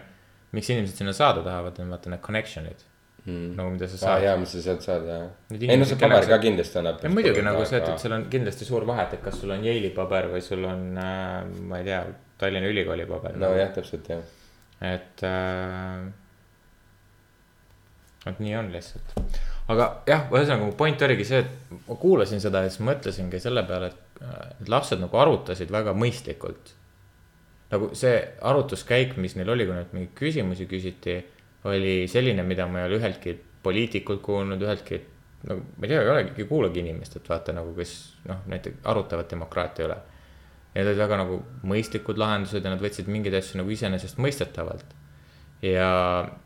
miks 0.53 0.71
inimesed 0.73 0.97
sinna 0.97 1.13
saada 1.13 1.43
tahavad, 1.45 1.77
on 1.83 1.91
vaata 1.93 2.11
need 2.13 2.25
connection'id 2.25 2.87
mm.. 3.29 3.57
nagu 3.57 3.73
mida 3.75 3.89
sa 3.89 3.97
aa 3.97 4.05
saad 4.05 4.25
jaa, 4.27 4.37
mis 4.41 4.55
sa 4.55 4.63
sealt 4.65 4.87
saad 4.87 5.05
jah. 5.09 5.27
Ei 5.59 5.77
no 5.81 5.89
see 5.89 6.01
paber 6.01 6.29
ka 6.31 6.39
kindlasti 6.45 6.81
annab. 6.81 7.05
muidugi 7.13 7.45
nagu 7.45 7.65
see, 7.69 7.81
et, 7.81 7.91
et 7.93 8.05
seal 8.05 8.17
on 8.17 8.27
kindlasti 8.33 8.69
suur 8.69 8.87
vahe, 8.89 9.05
et, 9.07 9.19
et 9.19 9.25
kas 9.25 9.39
sul 9.43 9.53
on 9.55 9.65
Yale'i 9.69 9.93
paber 9.97 10.31
või 10.33 10.43
sul 10.45 10.65
on 10.69 10.85
äh,, 11.03 11.45
ma 11.71 11.83
ei 11.83 11.89
tea, 11.89 12.03
Tallinna 12.41 12.71
Ülikooli 12.71 13.07
paber. 13.11 13.37
nojah, 13.43 13.73
täpselt 13.77 14.09
jah. 14.13 14.25
Et 14.85 15.23
äh,. 15.27 16.09
et 18.29 18.41
nii 18.43 18.57
on 18.59 18.71
lihtsalt. 18.73 19.15
aga 19.69 19.89
jah, 20.09 20.27
ühesõnaga 20.31 20.65
mu 20.67 20.77
point 20.79 21.03
oligi 21.07 21.27
see, 21.29 21.43
et 21.45 21.79
ma 21.89 21.99
kuulasin 22.01 22.43
seda 22.45 22.65
ja 22.65 22.73
siis 22.73 22.85
mõtlesingi 22.87 23.41
selle 23.43 23.65
peale, 23.69 23.93
et 23.93 24.23
äh, 24.23 24.69
lapsed 24.69 25.03
nagu 25.03 25.21
arutasid 25.23 25.73
väga 25.75 25.95
mõistlikult. 25.99 26.75
nagu 27.73 27.91
see 27.99 28.17
arutluskäik, 28.53 29.17
mis 29.21 29.37
neil 29.37 29.51
oli, 29.55 29.67
kui 29.69 29.77
neilt 29.77 29.93
mingeid 29.97 30.17
küsimusi 30.19 30.69
küsiti, 30.71 31.21
oli 31.69 32.01
selline, 32.09 32.45
mida 32.47 32.67
ma 32.71 32.83
ei 32.83 32.91
ole 32.91 33.01
üheltki 33.03 33.35
poliitikult 33.63 34.23
kuulnud, 34.25 34.63
üheltki 34.63 35.03
nagu 35.47 35.61
ma 35.77 35.87
ei 35.87 35.89
tea, 35.89 36.03
ei 36.03 36.11
olegi, 36.11 36.47
kuulagi 36.49 36.83
inimest, 36.83 37.19
et 37.19 37.29
vaata 37.31 37.55
nagu, 37.55 37.73
kes 37.77 37.95
noh, 38.29 38.43
näiteks 38.51 38.83
arutavad 38.91 39.29
demokraatia 39.31 39.87
üle. 39.87 39.99
Need 40.79 40.93
olid 40.93 41.03
väga 41.03 41.19
nagu 41.25 41.41
mõistlikud 41.67 42.21
lahendused 42.21 42.63
ja 42.65 42.73
nad 42.73 42.83
võtsid 42.83 43.11
mingeid 43.11 43.35
asju 43.41 43.59
nagu 43.61 43.73
iseenesestmõistetavalt. 43.75 44.95
ja, 45.67 45.89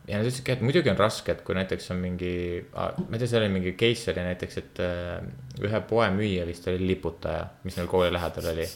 ja 0.09 0.17
nad 0.17 0.25
ütlesidki, 0.25 0.55
et 0.55 0.65
muidugi 0.65 0.89
on 0.93 0.97
raske, 0.97 1.35
et 1.35 1.45
kui 1.45 1.57
näiteks 1.59 1.91
on 1.93 2.01
mingi, 2.01 2.33
ma 2.73 2.89
ei 3.13 3.21
tea, 3.21 3.29
seal 3.29 3.45
oli 3.45 3.53
mingi 3.59 3.77
case 3.77 4.09
oli 4.15 4.25
näiteks, 4.31 4.59
et 4.63 4.81
äh, 4.81 5.21
ühe 5.61 5.83
poemüüja 5.91 6.49
vist 6.49 6.67
oli 6.73 6.81
liputaja, 6.95 7.45
mis 7.67 7.77
neil 7.77 7.91
kooli 7.93 8.09
lähedal 8.15 8.49
oli. 8.55 8.67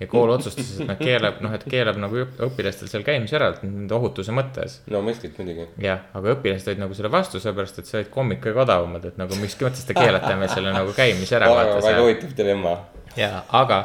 ja 0.00 0.06
kool 0.08 0.34
otsustas, 0.36 0.68
et 0.76 0.86
nad 0.88 1.00
keelab, 1.00 1.40
noh, 1.44 1.52
et 1.56 1.64
keelab 1.68 1.96
nagu 2.00 2.20
õp- 2.26 2.44
õpilastel 2.50 2.88
seal 2.92 3.02
käimise 3.04 3.36
ära, 3.40 3.50
nende 3.64 3.96
ohutuse 3.96 4.32
mõttes 4.36 4.78
no 4.92 5.00
mõistlik 5.04 5.40
muidugi. 5.40 5.70
jah, 5.80 6.06
aga 6.12 6.36
õpilased 6.36 6.74
olid 6.74 6.84
nagu 6.84 6.96
selle 6.96 7.12
vastu, 7.12 7.40
sellepärast 7.40 7.80
et 7.80 7.88
see 7.88 8.02
olid 8.02 8.12
kommid 8.12 8.44
kõige 8.44 8.66
odavamad, 8.68 9.08
et 9.08 9.20
nagu 9.20 9.40
mis 9.40 9.56
mõttes 9.64 9.88
te 9.88 9.96
keelate 9.96 10.36
meil 10.36 10.52
selle 10.52 10.76
nagu 10.76 10.92
käimise 10.96 11.40
ära. 11.40 11.52
väga 11.56 12.00
huvitav 12.04 12.36
dilemma. 12.36 12.76
Ja 13.16 13.42
aga, 13.58 13.78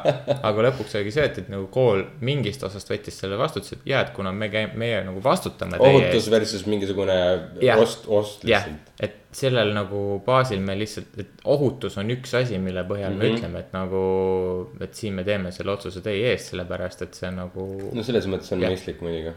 aga 0.44 0.62
lõpuks 0.68 0.96
oligi 1.00 1.12
see, 1.16 1.24
et, 1.26 1.38
et 1.42 1.48
nagu 1.50 1.68
kool 1.74 2.04
mingist 2.22 2.64
osast 2.64 2.90
võttis 2.92 3.18
selle 3.20 3.38
vastutuse, 3.40 3.76
et 3.80 3.88
ja, 3.90 4.02
et 4.06 4.12
kuna 4.16 4.32
me 4.32 4.50
käime, 4.54 4.74
meie 4.78 5.00
nagu 5.08 5.22
vastutame 5.24 5.80
ohutus 5.82 6.30
versus 6.32 6.66
mingisugune 6.70 7.16
Jah. 7.62 7.80
ost, 7.82 8.06
ost 8.08 8.44
lihtsalt., 8.46 8.92
et 9.00 9.16
sellel 9.36 9.74
nagu 9.76 10.22
baasil 10.26 10.62
me 10.64 10.76
lihtsalt, 10.80 11.18
et 11.20 11.42
ohutus 11.44 11.98
on 11.98 12.10
üks 12.14 12.34
asi, 12.38 12.58
mille 12.62 12.84
põhjal 12.88 13.12
mm 13.12 13.20
-hmm. 13.20 13.24
me 13.24 13.30
Mhm. 13.30 13.38
ütleme, 13.38 13.60
et 13.60 13.74
nagu, 13.74 14.04
et 14.82 14.94
siin 14.94 15.14
me 15.14 15.24
teeme 15.24 15.52
selle 15.52 15.72
otsuse 15.72 16.02
teie 16.02 16.32
eest, 16.32 16.54
sellepärast 16.54 17.02
et 17.02 17.14
see 17.14 17.28
on 17.28 17.36
nagu 17.36 17.68
no 17.94 18.04
selles 18.04 18.28
mõttes 18.28 18.52
on 18.54 18.62
Jah. 18.62 18.72
mõistlik 18.72 19.02
muidugi. 19.02 19.34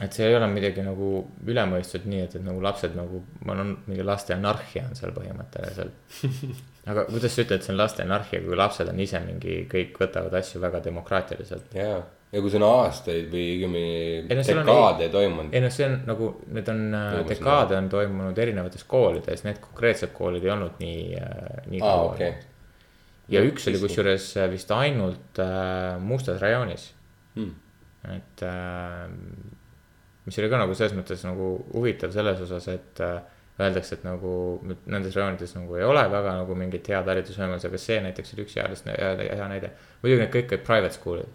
et 0.00 0.12
see 0.12 0.26
ei 0.26 0.34
ole 0.34 0.46
midagi 0.48 0.82
nagu 0.82 1.28
ülemõistvat 1.46 2.04
nii, 2.08 2.20
et, 2.24 2.34
et 2.36 2.42
nagu 2.44 2.62
lapsed 2.62 2.94
nagu, 2.96 3.22
ma 3.44 3.52
olen 3.52 3.76
mingi 3.86 4.02
laste 4.02 4.34
anarhia 4.34 4.86
on 4.88 4.94
seal 4.96 5.12
põhimõtteliselt. 5.12 5.92
aga 6.86 7.04
kuidas 7.10 7.34
sa 7.36 7.44
ütled, 7.44 7.62
see 7.62 7.72
on 7.74 7.78
laste 7.78 8.02
anarhia, 8.02 8.40
kui 8.42 8.58
lapsed 8.58 8.88
on 8.90 9.00
ise 9.00 9.20
mingi, 9.22 9.62
kõik 9.70 10.00
võtavad 10.02 10.34
asju 10.40 10.60
väga 10.62 10.80
demokraatiliselt. 10.84 11.74
jaa, 11.78 11.98
ja 12.32 12.42
kui 12.42 12.50
see 12.50 12.58
on 12.58 12.66
aastaid 12.68 13.28
või 13.32 13.44
õigemini 13.56 13.90
Ei 14.28 14.38
no 14.38 14.46
dekaade 14.46 15.10
toimunud. 15.12 15.54
ei 15.54 15.62
noh, 15.62 15.74
see 15.74 15.86
on 15.86 15.98
nagu, 16.08 16.30
need 16.52 16.72
on 16.72 16.80
äh, 16.98 17.18
dekaade 17.28 17.76
on 17.78 17.90
toimunud 17.92 18.38
erinevates 18.46 18.86
koolides, 18.88 19.44
need 19.46 19.60
konkreetsed 19.62 20.14
koolid 20.16 20.44
ei 20.46 20.54
olnud 20.56 20.80
nii, 20.82 21.04
nii 21.70 21.84
aa, 21.84 21.92
kaua 21.92 22.08
okei. 22.14 22.32
ja 23.36 23.44
üks 23.46 23.68
oli 23.70 23.82
kusjuures 23.82 24.32
äh, 24.40 24.50
vist 24.50 24.74
ainult 24.74 25.42
äh, 25.42 26.00
mustas 26.02 26.42
rajoonis 26.42 26.90
Hmm. 27.32 27.54
et 28.04 28.42
äh, 28.44 29.08
mis 30.26 30.38
oli 30.38 30.50
ka 30.52 30.58
nagu 30.60 30.74
selles 30.76 30.92
mõttes 30.98 31.22
nagu 31.24 31.46
huvitav 31.72 32.12
selles 32.12 32.42
osas, 32.44 32.66
et 32.68 33.00
äh, 33.00 33.22
öeldakse, 33.60 33.94
et 33.98 34.04
nagu 34.04 34.30
nendes 34.86 35.16
rajoonides 35.16 35.54
nagu 35.58 35.76
ei 35.76 35.84
ole 35.84 36.02
väga 36.10 36.36
nagu 36.38 36.54
mingit 36.56 36.88
head 36.88 37.06
haridusvõimalust, 37.10 37.66
aga 37.68 37.78
see 37.78 37.98
näiteks 38.00 38.34
oli 38.34 38.46
üks 38.46 38.56
hea, 38.56 38.68
hea, 38.98 39.34
hea 39.36 39.48
näide. 39.48 39.70
muidugi 40.02 40.20
need 40.22 40.32
kõik 40.34 40.54
olid 40.56 40.64
private 40.66 40.94
school'id, 40.98 41.28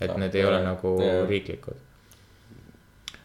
et 0.00 0.10
Ah, 0.10 0.16
need 0.16 0.34
ei 0.34 0.44
ole 0.44 0.60
jaa, 0.62 0.64
nagu 0.72 0.94
jaa. 1.02 1.26
riiklikud. 1.28 1.76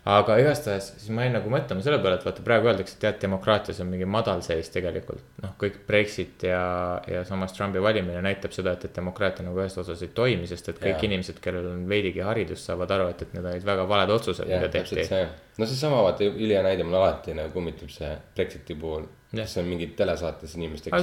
Aga 0.03 0.35
igastahes 0.41 0.89
siis 0.97 1.11
ma 1.15 1.23
jäin 1.23 1.35
nagu 1.37 1.51
mõtlema 1.51 1.83
selle 1.83 1.99
peale, 2.03 2.17
et 2.19 2.25
vaata 2.27 2.43
praegu 2.43 2.67
öeldakse, 2.67 2.97
et 2.97 3.05
jah, 3.07 3.13
demokraatias 3.21 3.79
on 3.79 3.87
mingi 3.87 4.07
madalseis 4.09 4.71
tegelikult. 4.73 5.23
noh, 5.43 5.53
kõik 5.59 5.79
Brexit 5.87 6.43
ja, 6.49 6.63
ja 7.07 7.23
samas 7.27 7.55
Trumpi 7.55 7.79
valimine 7.83 8.19
näitab 8.25 8.55
seda, 8.55 8.75
et, 8.75 8.83
et 8.89 8.99
demokraatia 8.99 9.47
nagu 9.47 9.63
ühes 9.63 9.77
osas 9.79 10.03
ei 10.03 10.11
toimi, 10.15 10.49
sest 10.49 10.73
et 10.73 10.81
kõik 10.81 10.97
yeah. 10.97 11.07
inimesed, 11.07 11.39
kellel 11.43 11.71
on 11.71 11.87
veidigi 11.89 12.23
haridust, 12.25 12.67
saavad 12.67 12.91
aru, 12.97 13.09
et, 13.15 13.23
et 13.23 13.35
need 13.37 13.49
olid 13.53 13.67
väga 13.71 13.87
valed 13.95 14.15
otsused, 14.17 14.51
mida 14.51 14.71
tehti. 14.75 15.07
see. 15.07 15.25
no 15.57 15.71
seesama 15.71 16.03
vaata 16.09 16.27
ülihea 16.27 16.63
näide 16.67 16.83
mulle 16.87 16.99
alati 16.99 17.37
nagu 17.39 17.55
kummitub 17.55 17.91
see 17.93 18.11
Brexiti 18.35 18.75
puhul. 18.79 19.07
See 19.33 19.63
on 19.63 19.65
mingid 19.65 19.95
telesaates 19.97 20.51
inimestega. 20.53 20.93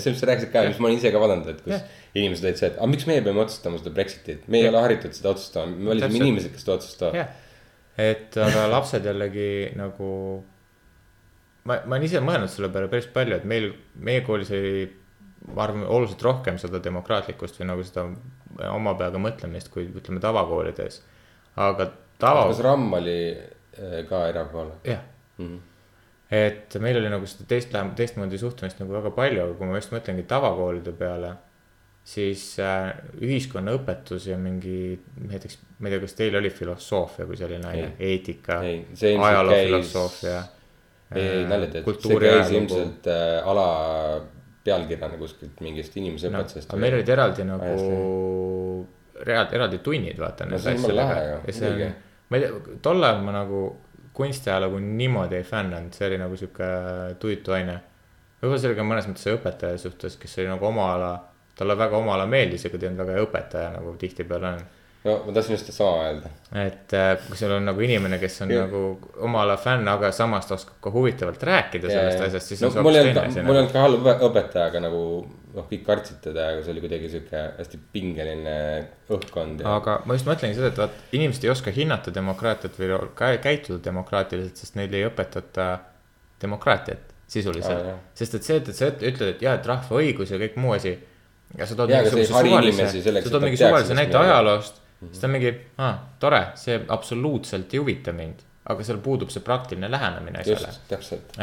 Sellest 0.00 0.22
sa 0.22 0.28
rääkisid 0.30 0.48
ka, 0.54 0.62
mis 0.70 0.78
ma 0.80 0.88
olen 0.88 0.96
ise 0.96 1.10
ka 1.12 1.20
vaadanud, 1.20 1.50
et 1.52 1.58
kus 1.60 1.74
Jah. 1.74 1.82
inimesed 2.16 2.46
olid 2.46 2.56
see, 2.56 2.70
et 2.70 2.78
aga 2.78 2.88
miks 2.88 3.04
meie 3.10 3.20
peame 3.26 3.42
otsustama 3.42 3.76
seda 3.76 3.92
Brexitit, 3.92 4.46
me 4.48 4.62
ei 4.62 4.70
ole 4.70 4.80
harjutud 4.80 5.12
seda 5.12 5.34
otsustama, 5.34 5.68
me 5.74 5.90
valisime 5.90 6.22
inimesed, 6.22 6.54
kes 6.54 6.64
seda 6.64 6.78
otsustavad. 6.78 7.34
Et 8.00 8.36
aga 8.40 8.66
lapsed 8.72 9.06
jällegi 9.06 9.48
nagu. 9.78 10.10
ma, 11.64 11.78
ma 11.86 11.96
olen 11.96 12.06
ise 12.08 12.22
mõelnud 12.24 12.52
selle 12.52 12.70
peale 12.74 12.90
päris 12.92 13.08
palju, 13.14 13.38
et 13.38 13.48
meil, 13.48 13.70
meie 13.94 14.24
koolis 14.26 14.52
oli, 14.54 14.86
ma 15.54 15.66
arvan, 15.66 15.86
oluliselt 15.86 16.22
rohkem 16.26 16.60
seda 16.60 16.80
demokraatlikkust 16.84 17.60
või 17.60 17.70
nagu 17.72 17.84
seda 17.86 18.08
oma 18.70 18.94
peaga 18.98 19.20
mõtlemist, 19.20 19.70
kui 19.72 19.86
ütleme 19.88 20.22
tavakoolides. 20.22 21.02
aga 21.56 21.90
tava, 22.18 22.48
kas 22.50 22.60
RAM 22.64 22.90
oli 23.00 23.18
äh, 23.32 24.02
ka 24.08 24.26
erakool? 24.32 24.74
jah 24.86 25.02
et 26.34 26.76
meil 26.80 26.98
oli 26.98 27.10
nagu 27.12 27.26
seda 27.28 27.46
teist, 27.48 27.74
teistmoodi 27.98 28.38
suhtumist 28.40 28.80
nagu 28.80 28.94
väga 28.96 29.12
palju, 29.14 29.42
aga 29.44 29.56
kui 29.58 29.68
ma 29.68 29.78
just 29.78 29.92
mõtlengi 29.94 30.24
tavakoolide 30.28 30.94
peale, 30.98 31.34
siis 32.04 32.42
äh, 32.60 32.90
ühiskonnaõpetus 33.24 34.28
ja 34.28 34.36
mingi 34.40 34.98
näiteks, 35.24 35.58
ma 35.78 35.88
ei 35.88 35.94
tea, 35.94 36.02
kas 36.04 36.16
teil 36.18 36.36
oli 36.36 36.50
filosoofia 36.52 37.24
kui 37.28 37.38
selline 37.40 37.70
aine, 37.70 37.92
eetika, 37.98 38.60
ei, 38.66 38.82
see 38.92 39.14
ilmselt 39.14 39.30
ajaloo 39.30 39.54
käis, 39.54 39.68
filosoofia. 39.70 40.42
ei, 41.14 41.28
ei 41.28 41.46
nalja 41.48 41.70
teed, 41.72 41.88
see 42.04 42.18
käis 42.26 42.52
ilmselt 42.58 43.08
äh, 43.12 43.38
ala 43.48 43.68
pealkirjana 44.64 45.16
kuskilt 45.20 45.64
mingist 45.64 45.96
inimeseõpetusest 46.00 46.70
aga 46.70 46.80
meil 46.80 46.98
olid 46.98 47.14
eraldi 47.16 47.48
nagu 47.48 47.72
real-, 49.22 49.50
eraldi 49.52 49.80
tunnid, 49.84 50.18
vaata. 50.20 50.46
No 50.48 50.60
see 50.60 50.74
on 50.74 50.80
jumala 50.82 51.00
lahe 51.02 51.24
ju, 51.26 51.40
muidugi., 51.48 51.90
ma 52.28 52.38
ei 52.38 52.44
tea, 52.44 52.78
tol 52.84 53.04
ajal 53.04 53.20
ma 53.24 53.34
nagu 53.40 53.64
kunstiajalugu 54.14 54.78
niimoodi 54.78 55.40
ei 55.40 55.46
fännanud, 55.46 55.94
see 55.96 56.08
oli 56.08 56.18
nagu 56.20 56.36
sihuke 56.38 56.68
tuitu 57.20 57.54
aine. 57.56 57.80
võib-olla 58.40 58.60
see 58.60 58.70
oli 58.70 58.78
ka 58.78 58.86
mõnes 58.86 59.08
mõttes 59.10 59.30
õpetaja 59.32 59.80
suhtes, 59.80 60.18
kes 60.20 60.38
oli 60.38 60.50
nagu 60.52 60.68
oma 60.68 60.90
ala, 60.94 61.12
talle 61.58 61.76
väga 61.78 61.96
oma 62.00 62.14
ala 62.16 62.26
meeldis, 62.30 62.66
aga 62.66 62.78
ta 62.78 62.86
ei 62.86 62.90
olnud 62.92 63.04
väga 63.04 63.18
hea 63.18 63.26
õpetaja 63.28 63.68
nagu 63.76 63.94
tihtipeale 64.00 64.54
on 64.56 64.64
no 65.04 65.14
ma 65.26 65.32
tahtsin 65.36 65.52
just 65.54 65.72
sama 65.72 66.06
öelda. 66.06 66.30
et 66.64 66.92
äh, 66.96 67.14
kui 67.28 67.36
sul 67.36 67.52
on 67.52 67.66
nagu 67.68 67.80
inimene, 67.84 68.18
kes 68.18 68.40
on 68.42 68.50
Ja- 68.50 68.56
ja. 68.62 68.66
nagu 68.66 68.98
oma 69.26 69.42
ala 69.42 69.56
fänn, 69.60 69.88
aga 69.88 70.10
samas 70.12 70.46
ta 70.48 70.54
oskab 70.54 70.78
ka 70.80 70.90
huvitavalt 70.90 71.42
rääkida 71.42 71.90
sellest 71.90 72.24
asjast, 72.28 72.46
siis 72.52 72.62
no 72.62 72.68
on 72.70 72.72
see 72.72 72.82
hoopis 72.82 72.98
teine, 73.02 73.44
mul 73.44 73.58
ei 73.58 73.60
asi. 73.60 73.60
olnud 73.60 73.72
ka 73.72 73.84
halb 73.84 74.00
õpe- 74.00 74.28
õpetaja, 74.30 74.66
aga 74.72 74.80
nagu 74.86 75.02
noh, 75.54 75.66
kõik 75.70 75.84
kartsid 75.86 76.20
teda 76.24 76.50
ja 76.54 76.62
see 76.64 76.72
oli 76.72 76.84
kuidagi 76.86 77.10
sihuke 77.12 77.42
hästi 77.58 77.80
pingeline 77.92 78.58
õhkkond 79.12 79.60
ja. 79.60 79.76
aga 79.76 80.00
ma 80.08 80.16
just 80.16 80.26
mõtlengi 80.30 80.56
seda, 80.56 80.72
et 80.72 80.80
vaat 80.86 81.16
inimesed 81.20 81.44
ei 81.44 81.52
oska 81.52 81.70
hinnata 81.70 82.14
demokraatiat 82.14 82.78
või 82.80 82.94
käituda 83.44 83.82
demokraatiliselt, 83.84 84.56
sest 84.56 84.80
neile 84.80 85.02
ei 85.02 85.10
õpetata 85.10 85.68
demokraatiat 86.42 87.12
sisuliselt 87.28 87.86
jah. 87.92 87.98
sest 88.16 88.34
et 88.40 88.46
see, 88.46 88.56
et, 88.60 88.68
et 88.72 88.76
sa 88.78 88.88
ütled, 88.88 89.34
et 89.36 89.42
jaa, 89.44 89.58
et 89.60 89.66
rahva 89.68 90.00
õigus 90.00 90.32
ja 90.32 90.40
kõik 90.40 90.56
muu 90.60 90.72
asi. 90.76 90.96
Ja 91.58 91.66
sa 91.66 91.76
tood 91.78 91.92
mingisuguse 91.92 92.30
suvalise 92.30 92.88
sa 92.94 93.30
tood 93.30 93.46
mingi 93.46 93.60
suvalise 93.60 93.98
näite 93.98 94.18
ajaloost, 94.20 94.80
siis 95.04 95.20
ta 95.20 95.28
on 95.28 95.36
mingi, 95.36 95.52
aa, 95.82 95.92
tore, 96.22 96.40
see 96.60 96.80
absoluutselt 96.96 97.74
ei 97.74 97.82
huvita 97.82 98.16
mind. 98.16 98.42
aga 98.64 98.84
seal 98.86 98.96
puudub 99.04 99.28
see 99.28 99.44
praktiline 99.44 99.90
lähenemine 99.92 100.40
asjale 100.40 100.70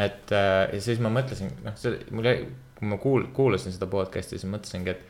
et 0.02 0.32
äh, 0.34 0.74
ja 0.74 0.80
siis 0.82 0.98
ma 0.98 1.12
mõtlesin, 1.14 1.52
noh, 1.62 1.76
see 1.78 2.00
mul 2.10 2.26
jäi, 2.26 2.40
kui 2.78 2.88
ma 2.90 2.98
kuul-, 2.98 3.28
kuulasin 3.36 3.74
seda 3.74 3.86
podcast'i, 3.86 4.40
siis 4.40 4.50
mõtlesingi, 4.50 4.90
et. 4.90 5.08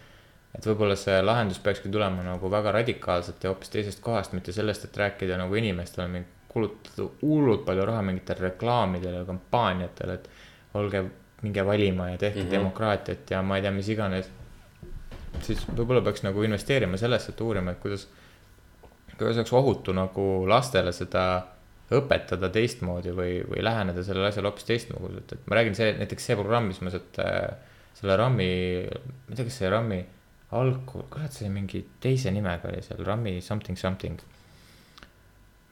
et 0.59 0.67
võib-olla 0.69 0.93
see 1.01 1.17
lahendus 1.25 1.63
peakski 1.65 1.89
tulema 1.89 2.21
nagu 2.27 2.51
väga 2.53 2.75
radikaalselt 2.77 3.41
ja 3.45 3.55
hoopis 3.55 3.73
teisest 3.73 4.03
kohast, 4.05 4.37
mitte 4.37 4.53
sellest, 4.53 4.85
et 4.85 4.97
rääkida 5.01 5.41
nagu 5.41 5.57
inimestele 5.57 6.11
mingi 6.13 6.29
kulutada 6.53 7.09
hullult 7.23 7.65
palju 7.65 7.85
raha 7.89 8.03
mingitele 8.03 8.49
reklaamidele 8.49 9.23
ja 9.23 9.25
kampaaniatele, 9.29 10.15
et 10.19 10.29
olge, 10.79 11.05
minge 11.43 11.67
valima 11.67 12.11
ja 12.11 12.19
tehke 12.19 12.41
mm 12.41 12.47
-hmm. 12.47 12.51
demokraatiat 12.51 13.31
ja 13.31 13.43
ma 13.43 13.57
ei 13.57 13.63
tea, 13.63 13.71
mis 13.71 13.89
iganes. 13.89 14.31
Siis 15.41 15.65
võib-olla 15.71 16.03
peaks 16.05 16.25
nagu 16.27 16.45
investeerima 16.47 17.01
sellesse, 17.01 17.33
et 17.33 17.41
uurima, 17.41 17.75
et 17.75 17.83
kuidas, 17.83 18.07
kuidas 19.17 19.41
oleks 19.41 19.53
ohutu 19.57 19.95
nagu 19.97 20.27
lastele 20.49 20.93
seda 20.97 21.27
õpetada 21.93 22.49
teistmoodi 22.53 23.13
või, 23.17 23.37
või 23.49 23.63
läheneda 23.65 24.05
sellele 24.05 24.31
asjale 24.31 24.49
hoopis 24.49 24.69
teistmoodi, 24.69 25.21
et, 25.21 25.37
et 25.37 25.49
ma 25.51 25.59
räägin 25.59 25.77
see, 25.77 25.93
näiteks 25.99 26.29
see 26.31 26.39
programm, 26.39 26.71
mis 26.71 26.81
ma 26.85 26.93
sealt 26.93 27.19
äh, 27.23 27.73
selle 27.99 28.17
RAM-i, 28.19 28.51
ma 28.89 29.33
ei 29.33 29.39
tea, 29.39 29.49
kas 29.49 29.59
see 29.61 29.73
RAM-i 29.73 29.99
alg-, 30.59 30.85
kurat, 30.89 31.33
see 31.35 31.51
mingi 31.53 31.83
teise 32.03 32.33
nimega 32.35 32.71
oli 32.71 32.85
seal, 32.85 33.03
RAM-i 33.07 33.41
something 33.45 33.79
something 33.79 34.21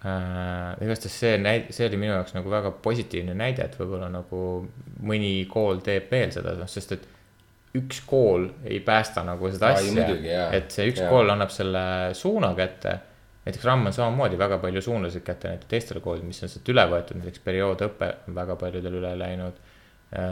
äh,. 0.05 0.77
igastahes 0.85 1.17
see 1.23 1.39
näide, 1.41 1.73
see 1.77 1.89
oli 1.89 2.01
minu 2.01 2.15
jaoks 2.15 2.37
nagu 2.37 2.53
väga 2.53 2.75
positiivne 2.85 3.37
näide, 3.37 3.67
et 3.67 3.79
võib-olla 3.81 4.11
nagu 4.13 4.43
mõni 5.07 5.35
kool 5.51 5.83
teeb 5.85 6.13
veel 6.13 6.33
seda, 6.35 6.57
noh, 6.61 6.71
sest 6.71 6.97
et 6.97 7.09
üks 7.79 8.01
kool 8.07 8.49
ei 8.65 8.81
päästa 8.83 9.23
nagu 9.25 9.51
seda 9.53 9.75
Ai, 9.75 9.85
asja 9.85 10.49
et 10.57 10.75
see 10.75 10.89
üks 10.91 11.05
Jaa. 11.05 11.11
kool 11.13 11.31
annab 11.31 11.53
selle 11.55 11.83
suuna 12.19 12.51
kätte 12.59 12.99
näiteks 13.45 13.65
RAM 13.65 13.87
on 13.87 13.93
samamoodi 13.93 14.39
väga 14.39 14.59
palju 14.59 14.83
suunasid 14.83 15.23
kätte 15.25 15.49
näiteks 15.49 15.69
teistele 15.69 16.01
koolidele, 16.01 16.29
mis 16.29 16.43
on 16.43 16.53
sealt 16.53 16.69
üle 16.69 16.85
võetud, 16.93 17.21
näiteks 17.21 17.43
perioodõpe 17.45 18.09
on 18.29 18.35
väga 18.37 18.57
paljudel 18.57 19.01
üle 19.01 19.13
läinud. 19.19 19.61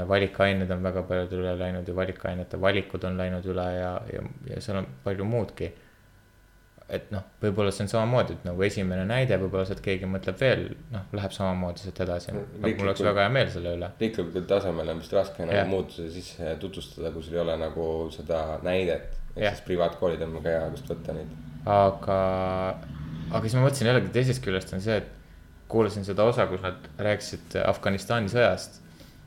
valikained 0.08 0.70
on 0.74 0.82
väga 0.82 1.02
paljudel 1.06 1.44
üle 1.44 1.58
läinud 1.58 1.88
ja 1.88 1.94
valikainete 1.96 2.60
valikud 2.60 3.04
on 3.04 3.18
läinud 3.18 3.44
üle 3.46 3.66
ja, 3.76 3.92
ja, 4.12 4.22
ja 4.50 4.60
seal 4.60 4.80
on 4.82 4.88
palju 5.04 5.24
muudki. 5.24 5.72
Et 6.88 7.10
noh, 7.12 7.24
võib-olla 7.42 7.72
see 7.74 7.84
on 7.84 7.90
samamoodi, 7.92 8.38
et 8.38 8.44
nagu 8.48 8.64
esimene 8.64 9.04
näide, 9.08 9.36
võib-olla 9.40 9.66
sealt 9.68 9.82
keegi 9.84 10.08
mõtleb 10.08 10.38
veel, 10.40 10.62
noh, 10.92 11.04
läheb 11.18 11.34
samamoodi 11.34 11.84
sealt 11.84 12.00
edasi. 12.04 12.32
aga 12.32 12.70
mul 12.78 12.88
oleks 12.88 13.04
väga 13.04 13.26
hea 13.26 13.32
meel 13.34 13.50
selle 13.52 13.74
üle. 13.76 13.90
riiklikul 14.00 14.46
tasemel 14.48 14.94
on 14.94 15.02
vist 15.02 15.12
raske 15.16 15.44
nagu 15.44 15.58
Jah. 15.58 15.68
muutuse 15.68 16.08
sisse 16.14 16.54
tutvustada, 16.62 17.12
kui 17.12 17.26
sul 17.26 17.36
ei 17.36 17.42
ole 17.44 17.58
nagu 17.60 17.84
seda 18.14 18.40
näidet. 18.64 19.18
ehk 19.34 19.44
Jah. 19.44 19.54
siis 19.54 19.66
privaatkoolid 19.68 20.24
on 20.24 20.34
väga 20.40 20.56
hea, 20.56 20.72
kust 20.72 20.88
võtta 20.94 21.16
neid. 21.18 21.36
aga, 21.66 22.18
aga 23.30 23.44
siis 23.44 23.58
ma 23.58 23.66
mõtlesin 23.66 23.92
jällegi 23.92 24.14
teisest 24.16 24.44
küljest 24.44 24.72
on 24.72 24.84
see, 24.84 24.96
et 25.02 25.14
kuulasin 25.68 26.08
seda 26.08 26.24
osa, 26.24 26.46
kus 26.48 26.64
nad 26.64 26.88
rääkisid 26.96 27.58
Afganistani 27.68 28.32
sõjast 28.32 28.80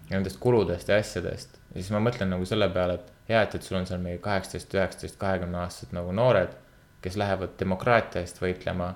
ja 0.09 0.17
nendest 0.17 0.41
kuludest 0.41 0.89
ja 0.89 0.97
asjadest. 0.97 1.61
ja 1.75 1.77
siis 1.77 1.93
ma 1.93 2.01
mõtlen 2.01 2.33
nagu 2.33 2.45
selle 2.49 2.67
peale, 2.73 2.97
et 2.97 3.13
hea, 3.29 3.45
et, 3.45 3.55
et 3.55 3.63
sul 3.63 3.77
on 3.77 3.85
seal 3.85 4.01
mingi 4.01 4.17
kaheksateist, 4.23 4.73
üheksateist, 4.73 5.19
kahekümne 5.21 5.61
aastased 5.61 5.93
nagu 5.95 6.11
noored, 6.15 6.57
kes 7.01 7.17
lähevad 7.17 7.55
demokraatia 7.59 8.21
eest 8.21 8.41
võitlema 8.41 8.91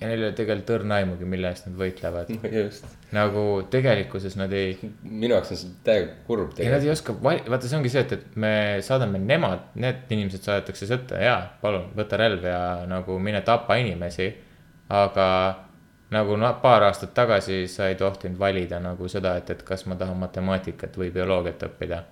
ja 0.00 0.08
neil 0.08 0.22
ei 0.22 0.26
ole 0.28 0.34
tegelikult 0.36 0.70
õrna 0.76 0.98
aimugi, 1.00 1.26
mille 1.28 1.50
eest 1.54 1.68
nad 1.68 1.76
võitlevad. 1.78 2.30
just, 2.60 2.86
nagu 3.14 3.44
tegelikkuses 3.70 4.36
nad 4.40 4.52
ei, 4.56 4.74
minu 5.02 5.36
jaoks 5.36 5.54
on 5.54 5.60
see 5.60 5.74
täiega 5.86 6.16
kurb 6.26 6.56
ja 6.58 6.70
nad 6.72 6.82
ei 6.82 6.88
tegelikult. 6.90 6.96
oska, 6.98 7.16
vaata, 7.52 7.68
see 7.70 7.78
ongi 7.78 7.92
see, 7.92 8.02
et, 8.06 8.16
et 8.18 8.40
me 8.44 8.54
saadame 8.84 9.20
nemad, 9.22 9.68
need 9.80 10.10
inimesed 10.14 10.44
saadetakse 10.46 10.88
sõtta 10.90 11.20
ja 11.22 11.36
palun 11.62 11.92
võta 11.96 12.18
relv 12.20 12.44
ja 12.48 12.58
nagu 12.90 13.18
mine 13.22 13.44
tapa 13.46 13.78
inimesi. 13.80 14.32
aga 14.94 15.28
nagu 16.14 16.36
no, 16.36 16.50
paar 16.62 16.84
aastat 16.88 17.14
tagasi 17.16 17.64
sa 17.70 17.88
ei 17.90 17.96
tohtinud 17.98 18.38
valida 18.38 18.80
nagu 18.82 19.08
seda, 19.08 19.36
et, 19.40 19.48
et 19.50 19.62
kas 19.66 19.86
ma 19.90 19.96
tahan 19.98 20.18
matemaatikat 20.20 20.98
või 21.00 21.10
bioloogiat 21.14 21.64
õppida. 21.68 22.02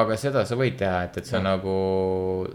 aga 0.00 0.16
seda 0.16 0.44
sa 0.46 0.56
võid 0.56 0.78
teha, 0.78 1.02
et, 1.08 1.18
et 1.18 1.26
sa 1.26 1.36
Jah. 1.36 1.44
nagu 1.50 1.74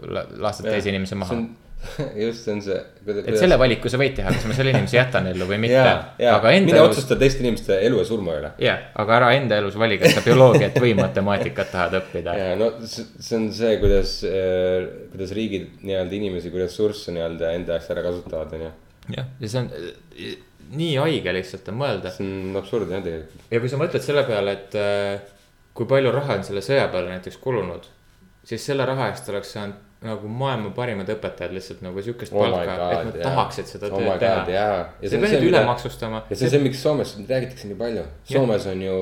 la- 0.08 0.26
lastad 0.48 0.70
teise 0.72 0.88
inimese 0.88 1.14
maha. 1.20 1.36
just, 2.16 2.44
see 2.44 2.52
on 2.52 2.62
see. 2.64 2.76
et 3.06 3.36
selle 3.38 3.58
valiku 3.60 3.90
sa 3.92 3.98
võid 4.00 4.14
teha, 4.16 4.30
kas 4.32 4.46
ma 4.48 4.54
selle 4.56 4.72
inimese 4.72 4.96
jätan 4.96 5.28
ellu 5.30 5.46
või 5.48 5.58
mitte 5.60 5.76
ja, 5.76 5.92
ja, 6.20 6.32
aga 6.38 6.52
enda 6.56 6.72
mine 6.72 6.80
elus, 6.80 6.96
otsusta 6.96 7.18
teiste 7.20 7.44
inimeste 7.44 7.76
elu 7.86 8.00
ja 8.00 8.06
surma 8.08 8.36
üle. 8.40 8.50
jah, 8.62 8.88
aga 9.02 9.16
ära 9.18 9.28
enda 9.36 9.58
elus 9.60 9.76
vali, 9.80 9.98
kas 10.00 10.16
sa 10.16 10.24
bioloogiat 10.24 10.78
või 10.82 10.94
matemaatikat 10.98 11.70
tahad 11.74 11.98
õppida. 12.00 12.34
ja 12.40 12.56
no 12.58 12.72
see 12.88 13.36
on 13.38 13.46
see, 13.54 13.76
kuidas, 13.82 14.16
kuidas 15.12 15.36
riigid 15.36 15.84
nii-öelda 15.86 16.18
inimesi 16.18 16.52
kui 16.54 16.64
ressursse 16.64 17.14
nii-öelda 17.14 17.54
enda 17.58 17.76
jaoks 17.76 17.92
ära 17.94 18.04
kasutavad, 18.08 18.56
onju. 18.58 18.72
jah, 19.18 19.30
ja 19.42 19.52
see 19.52 19.62
on 19.62 19.72
äh, 19.76 20.36
nii 20.80 20.92
haige 20.98 21.34
lihtsalt 21.36 21.68
on 21.72 21.80
mõelda. 21.84 22.12
see 22.14 22.26
on 22.26 22.60
absurdne 22.62 22.98
jah 22.98 23.04
tegelikult. 23.06 23.48
ja 23.52 23.62
kui 23.62 23.72
sa 23.72 23.80
mõtled 23.84 24.08
selle 24.08 24.24
peale, 24.28 24.56
et 24.58 24.78
äh, 24.80 25.34
kui 25.76 25.88
palju 25.90 26.14
raha 26.14 26.40
on 26.40 26.46
selle 26.48 26.64
sõja 26.64 26.88
peale 26.92 27.12
näiteks 27.12 27.36
kulunud, 27.42 27.84
siis 28.46 28.64
selle 28.72 28.88
raha 28.88 29.12
eest 29.12 29.28
oleks 29.28 29.52
saanud 29.58 29.85
nagu 30.04 30.28
maailma 30.28 30.70
parimad 30.76 31.08
õpetajad 31.08 31.54
lihtsalt 31.56 31.80
nagu 31.84 32.02
siukest 32.04 32.34
Oh 32.34 32.42
palka, 32.44 32.74
et 32.74 33.06
nad 33.08 33.16
jaa. 33.16 33.30
tahaksid 33.30 33.70
seda 33.70 33.88
Oh 33.88 33.96
tööd 34.02 34.20
God, 34.20 34.42
teha. 34.50 34.74
Ja 35.00 35.08
sa 35.08 35.08
see 35.08 35.16
ei 35.16 35.16
on 35.16 35.24
pea 35.24 35.32
neid 35.32 35.46
üle 35.48 35.62
maksustama. 35.70 36.20
ja 36.28 36.36
see 36.36 36.48
on 36.48 36.52
see, 36.52 36.64
miks 36.66 36.82
Soomes 36.84 37.14
räägitakse 37.30 37.70
nii 37.70 37.78
palju. 37.80 38.04
Soomes 38.32 38.66
on 38.72 38.82
ju 38.84 38.98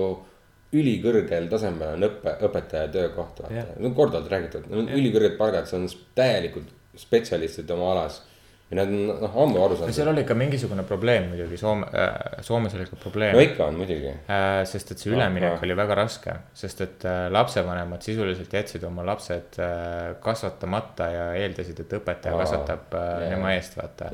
ülikõrgel 0.75 1.49
tasemel 1.51 1.97
on 1.97 2.07
õppe, 2.09 2.37
õpetaja 2.49 2.91
töökoht, 2.95 3.43
vaata 3.43 3.75
no 3.83 3.91
korduvalt 3.95 4.31
räägitud, 4.33 4.71
ülikõrged 4.71 5.37
palgad, 5.39 5.69
see 5.71 5.81
on 5.81 5.89
täielikult 6.19 6.71
spetsialistid 6.99 7.71
oma 7.75 7.93
alas. 7.95 8.23
Ja 8.71 8.77
nad 8.79 8.89
on 8.89 9.07
noh 9.21 9.35
ammu 9.45 9.61
aru 9.65 9.75
no 9.77 9.81
seal 9.85 9.93
saanud. 9.93 10.13
oli 10.15 10.25
ka 10.25 10.35
mingisugune 10.35 10.83
probleem 10.89 11.27
muidugi 11.31 11.57
Soome 11.61 11.87
äh,, 11.93 12.41
Soomes 12.43 12.75
oli 12.75 12.87
ka 12.89 12.97
probleem 13.03 13.35
no 13.37 13.41
ikka 13.45 13.67
on 13.69 13.75
muidugi. 13.77 14.09
äh,. 14.29 14.65
sest 14.67 14.91
et 14.95 14.99
see 15.03 15.11
No, 15.13 15.19
üleminek 15.19 15.53
no. 15.59 15.63
oli 15.67 15.77
väga 15.77 15.95
raske, 16.01 16.37
sest 16.57 16.81
et 16.81 17.05
äh, 17.05 17.27
lapsevanemad 17.33 18.03
sisuliselt 18.03 18.53
jätsid 18.57 18.85
oma 18.89 19.05
lapsed 19.07 19.59
äh, 19.61 20.15
kasvatamata 20.25 21.11
ja 21.13 21.27
eeldasid, 21.45 21.81
et 21.85 21.93
õpetaja 22.01 22.33
Aa, 22.35 22.41
kasvatab 22.45 22.95
äh, 22.97 23.09
jaa. 23.23 23.31
tema 23.37 23.53
eest, 23.55 23.77
vaata. 23.77 24.11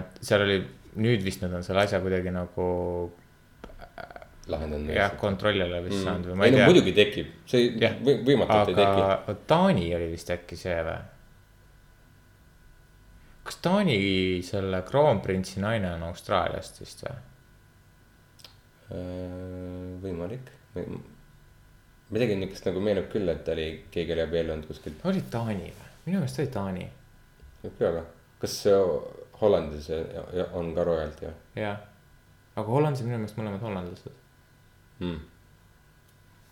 et 0.00 0.18
seal 0.20 0.42
oli, 0.48 0.58
nüüd 0.96 1.22
vist 1.24 1.42
nad 1.46 1.54
on 1.54 1.62
selle 1.66 1.84
asja 1.86 2.00
kuidagi 2.02 2.30
nagu 2.34 2.66
lahendanud. 4.50 4.90
jah, 4.92 5.14
kontrolli 5.16 5.62
alla 5.62 5.80
vist 5.80 5.96
Mm. 5.96 6.04
saanud 6.04 6.26
või 6.28 6.34
ma 6.36 6.44
ei 6.44 6.50
ei 6.50 6.52
no 6.52 6.58
tea. 6.58 6.66
muidugi 6.68 6.92
tekib, 6.92 7.26
see 7.46 7.70
võimatult 8.26 8.68
ei 8.68 8.74
teki. 8.76 9.36
Taani 9.48 9.86
oli 9.96 10.10
vist 10.12 10.30
äkki 10.34 10.56
see 10.60 10.76
või? 10.84 10.98
Taani 13.64 14.42
selle 14.44 14.82
kroonprintsi 14.86 15.62
naine 15.62 15.94
on 15.96 16.02
Austraaliast 16.10 16.80
vist 16.82 17.04
või? 17.06 17.14
Äh, 18.94 20.02
võimalik. 20.02 20.50
midagi 22.14 22.36
niukest 22.36 22.66
nagu 22.68 22.82
meenub 22.84 23.08
küll, 23.12 23.28
et 23.32 23.48
oli, 23.48 23.68
keegi 23.90 24.12
oli 24.12 24.24
abiellunud 24.26 24.68
kuskil. 24.68 24.96
oli 25.08 25.22
Taani 25.30 25.70
või? 25.70 25.90
minu 26.06 26.20
meelest 26.20 26.42
oli 26.42 26.52
Taani, 26.52 26.88
võib 27.62 27.78
ka 27.78 27.90
olla. 27.90 28.04
kas 28.42 28.58
Hollandis 29.40 29.88
on 30.52 30.74
ka 30.76 30.84
royalty 30.84 31.26
või 31.26 31.62
jah. 31.64 31.80
aga 32.56 32.68
Hollandis 32.68 33.02
on 33.02 33.08
minu 33.08 33.22
meelest 33.22 33.40
mõlemad 33.40 33.64
hollandlased. 33.64 34.20
mm.? 35.00 35.33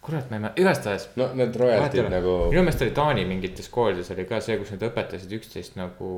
kurat, 0.03 0.31
ma 0.31 0.37
ei 0.37 0.43
mäleta, 0.43 0.61
igastahes. 0.61 1.09
no 1.17 1.29
need 1.39 1.57
royalty'd 1.59 2.09
nagu, 2.11 2.35
minu 2.51 2.65
meelest 2.67 2.83
oli 2.83 2.95
Taani 2.97 3.25
mingites 3.29 3.69
koolides 3.73 4.11
oli 4.15 4.25
ka 4.27 4.41
see, 4.43 4.57
kus 4.59 4.73
nad 4.75 4.83
õpetasid 4.89 5.35
üksteist 5.39 5.77
nagu 5.79 6.13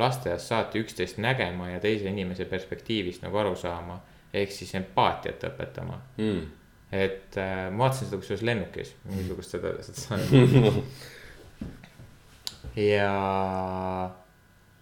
lasteaias 0.00 0.46
saati 0.48 0.80
üksteist 0.80 1.20
nägema 1.22 1.68
ja 1.74 1.80
teise 1.82 2.08
inimese 2.08 2.48
perspektiivist 2.48 3.26
nagu 3.26 3.42
aru 3.42 3.56
saama. 3.56 4.00
ehk 4.36 4.50
siis 4.52 4.74
empaatiat 4.74 5.44
õpetama. 5.48 5.98
mm. 6.16 6.40
et 6.92 7.36
äh, 7.40 7.68
ma 7.70 7.84
vaatasin 7.84 8.08
seda 8.08 8.22
kusjuures 8.22 8.42
lennukis, 8.44 8.94
mingisugust 9.04 9.56
seda, 9.56 9.74
seda 9.84 10.72
ja 12.92 13.12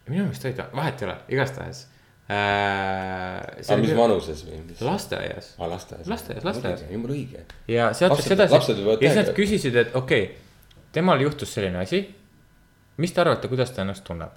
minu 0.08 0.24
meelest 0.24 0.44
oli 0.44 0.56
ta, 0.58 0.68
vahet 0.74 1.02
ei 1.02 1.08
ole, 1.08 1.18
igastahes. 1.36 1.86
Aga 2.28 3.76
mis 3.82 3.92
vanuses 3.96 4.44
või 4.46 4.62
mis? 4.62 4.80
lasteaias 4.80 5.50
aa, 5.58 5.68
lasteaias. 5.68 6.06
Lasteaias, 6.08 6.44
lasteaias. 6.46 6.84
jumala 6.88 7.12
õige. 7.12 7.42
ja 7.68 7.90
sealt 7.96 8.16
läks 8.16 8.30
edasi 8.32 8.56
ja 8.56 8.62
siis 8.64 9.18
nad 9.18 9.32
küsisid, 9.36 9.76
et 9.76 9.92
okei 9.92 10.22
okay,, 10.30 10.78
temal 10.96 11.20
juhtus 11.20 11.52
selline 11.52 11.82
asi. 11.82 12.06
mis 12.96 13.12
te 13.12 13.20
arvate, 13.20 13.50
kuidas 13.52 13.74
ta 13.76 13.84
ennast 13.84 14.06
tunneb? 14.08 14.32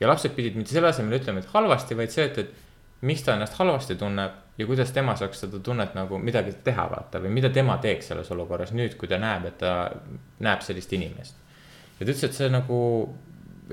ja 0.00 0.08
lapsed 0.08 0.36
pidid 0.36 0.58
mitte 0.60 0.74
selle 0.74 0.92
asemel 0.92 1.16
ütlema, 1.20 1.40
et 1.40 1.48
halvasti, 1.54 1.96
vaid 1.96 2.12
see, 2.12 2.28
et, 2.28 2.38
et 2.44 3.08
miks 3.08 3.24
ta 3.24 3.34
ennast 3.36 3.56
halvasti 3.56 3.96
tunneb 4.00 4.36
ja 4.60 4.66
kuidas 4.68 4.92
tema 4.92 5.16
saaks 5.16 5.40
seda 5.46 5.58
tunnet 5.64 5.94
nagu 5.96 6.18
midagi 6.20 6.52
teha, 6.64 6.86
vaata 6.92 7.20
või 7.24 7.32
mida 7.38 7.48
tema 7.52 7.78
teeks 7.80 8.12
selles 8.12 8.28
olukorras 8.34 8.74
nüüd, 8.76 8.98
kui 9.00 9.08
ta 9.08 9.16
näeb, 9.20 9.48
et 9.48 9.58
ta 9.62 9.74
näeb 10.44 10.64
sellist 10.64 10.92
inimest. 10.92 11.36
ja 11.98 12.04
ta 12.04 12.10
ütles, 12.12 12.24
et 12.28 12.36
see 12.36 12.52
nagu 12.52 12.80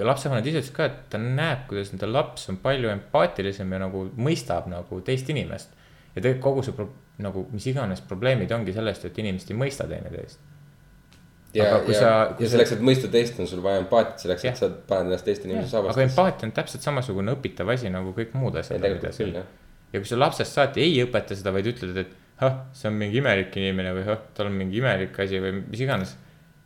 lapsevanemad 0.06 0.46
ise 0.46 0.60
ütlesid 0.62 0.76
ka, 0.76 0.86
et 0.86 0.98
ta 1.10 1.18
näeb, 1.22 1.66
kuidas 1.70 1.92
nende 1.94 2.10
laps 2.12 2.50
on 2.52 2.58
palju 2.62 2.90
empaatilisem 2.94 3.72
ja 3.74 3.80
nagu 3.82 4.04
mõistab 4.18 4.68
nagu 4.70 5.02
teist 5.02 5.30
inimest. 5.34 5.70
ja 6.16 6.22
tegelikult 6.22 6.44
kogu 6.44 6.64
see 6.64 6.74
pro- 6.74 6.94
nagu 7.22 7.48
mis 7.52 7.66
iganes 7.70 8.02
probleemid 8.02 8.52
ongi 8.52 8.74
sellest, 8.74 9.06
et 9.06 9.18
inimesed 9.18 9.52
ei 9.52 9.58
mõista 9.58 9.88
teineteist. 9.90 10.40
ja 11.54 11.76
Aga, 11.76 11.92
ja, 11.94 12.00
sa- 12.00 12.36
ja 12.40 12.50
selleks, 12.50 12.72
et 12.76 12.82
mõista 12.82 13.10
teist, 13.12 13.40
on 13.40 13.48
sul 13.48 13.62
vaja 13.64 13.80
empaatiat, 13.82 14.20
selleks, 14.20 14.46
et 14.46 14.58
sa 14.58 14.70
paned 14.70 15.08
ennast 15.10 15.26
teiste 15.26 15.48
inimese 15.48 15.66
aga 15.78 15.94
saabastesse. 15.94 16.10
empaatia 16.12 16.48
on 16.48 16.52
täpselt 16.52 16.84
samasugune 16.84 17.34
õpitav 17.34 17.74
asi 17.74 17.90
nagu 17.90 18.14
kõik 18.14 18.34
muud 18.38 18.56
asjad. 18.56 18.82
jah. 19.34 19.46
ja 19.94 20.00
kui 20.00 20.06
sa 20.06 20.20
lapsest 20.20 20.54
saati 20.54 20.82
ei 20.82 21.04
õpeta 21.06 21.36
seda, 21.36 21.52
vaid 21.56 21.66
ütled, 21.66 21.98
et 21.98 22.08
ah, 22.42 22.66
see 22.74 22.88
on 22.90 22.94
mingi 23.00 23.18
imelik 23.18 23.56
inimene 23.58 23.94
või 23.96 24.08
ah, 24.12 24.20
tal 24.34 24.46
on 24.52 24.54
mingi 24.54 24.78
imelik 24.78 25.18
asi 25.20 25.40
või 25.42 25.64
mis 25.70 25.80
iganes. 25.82 26.16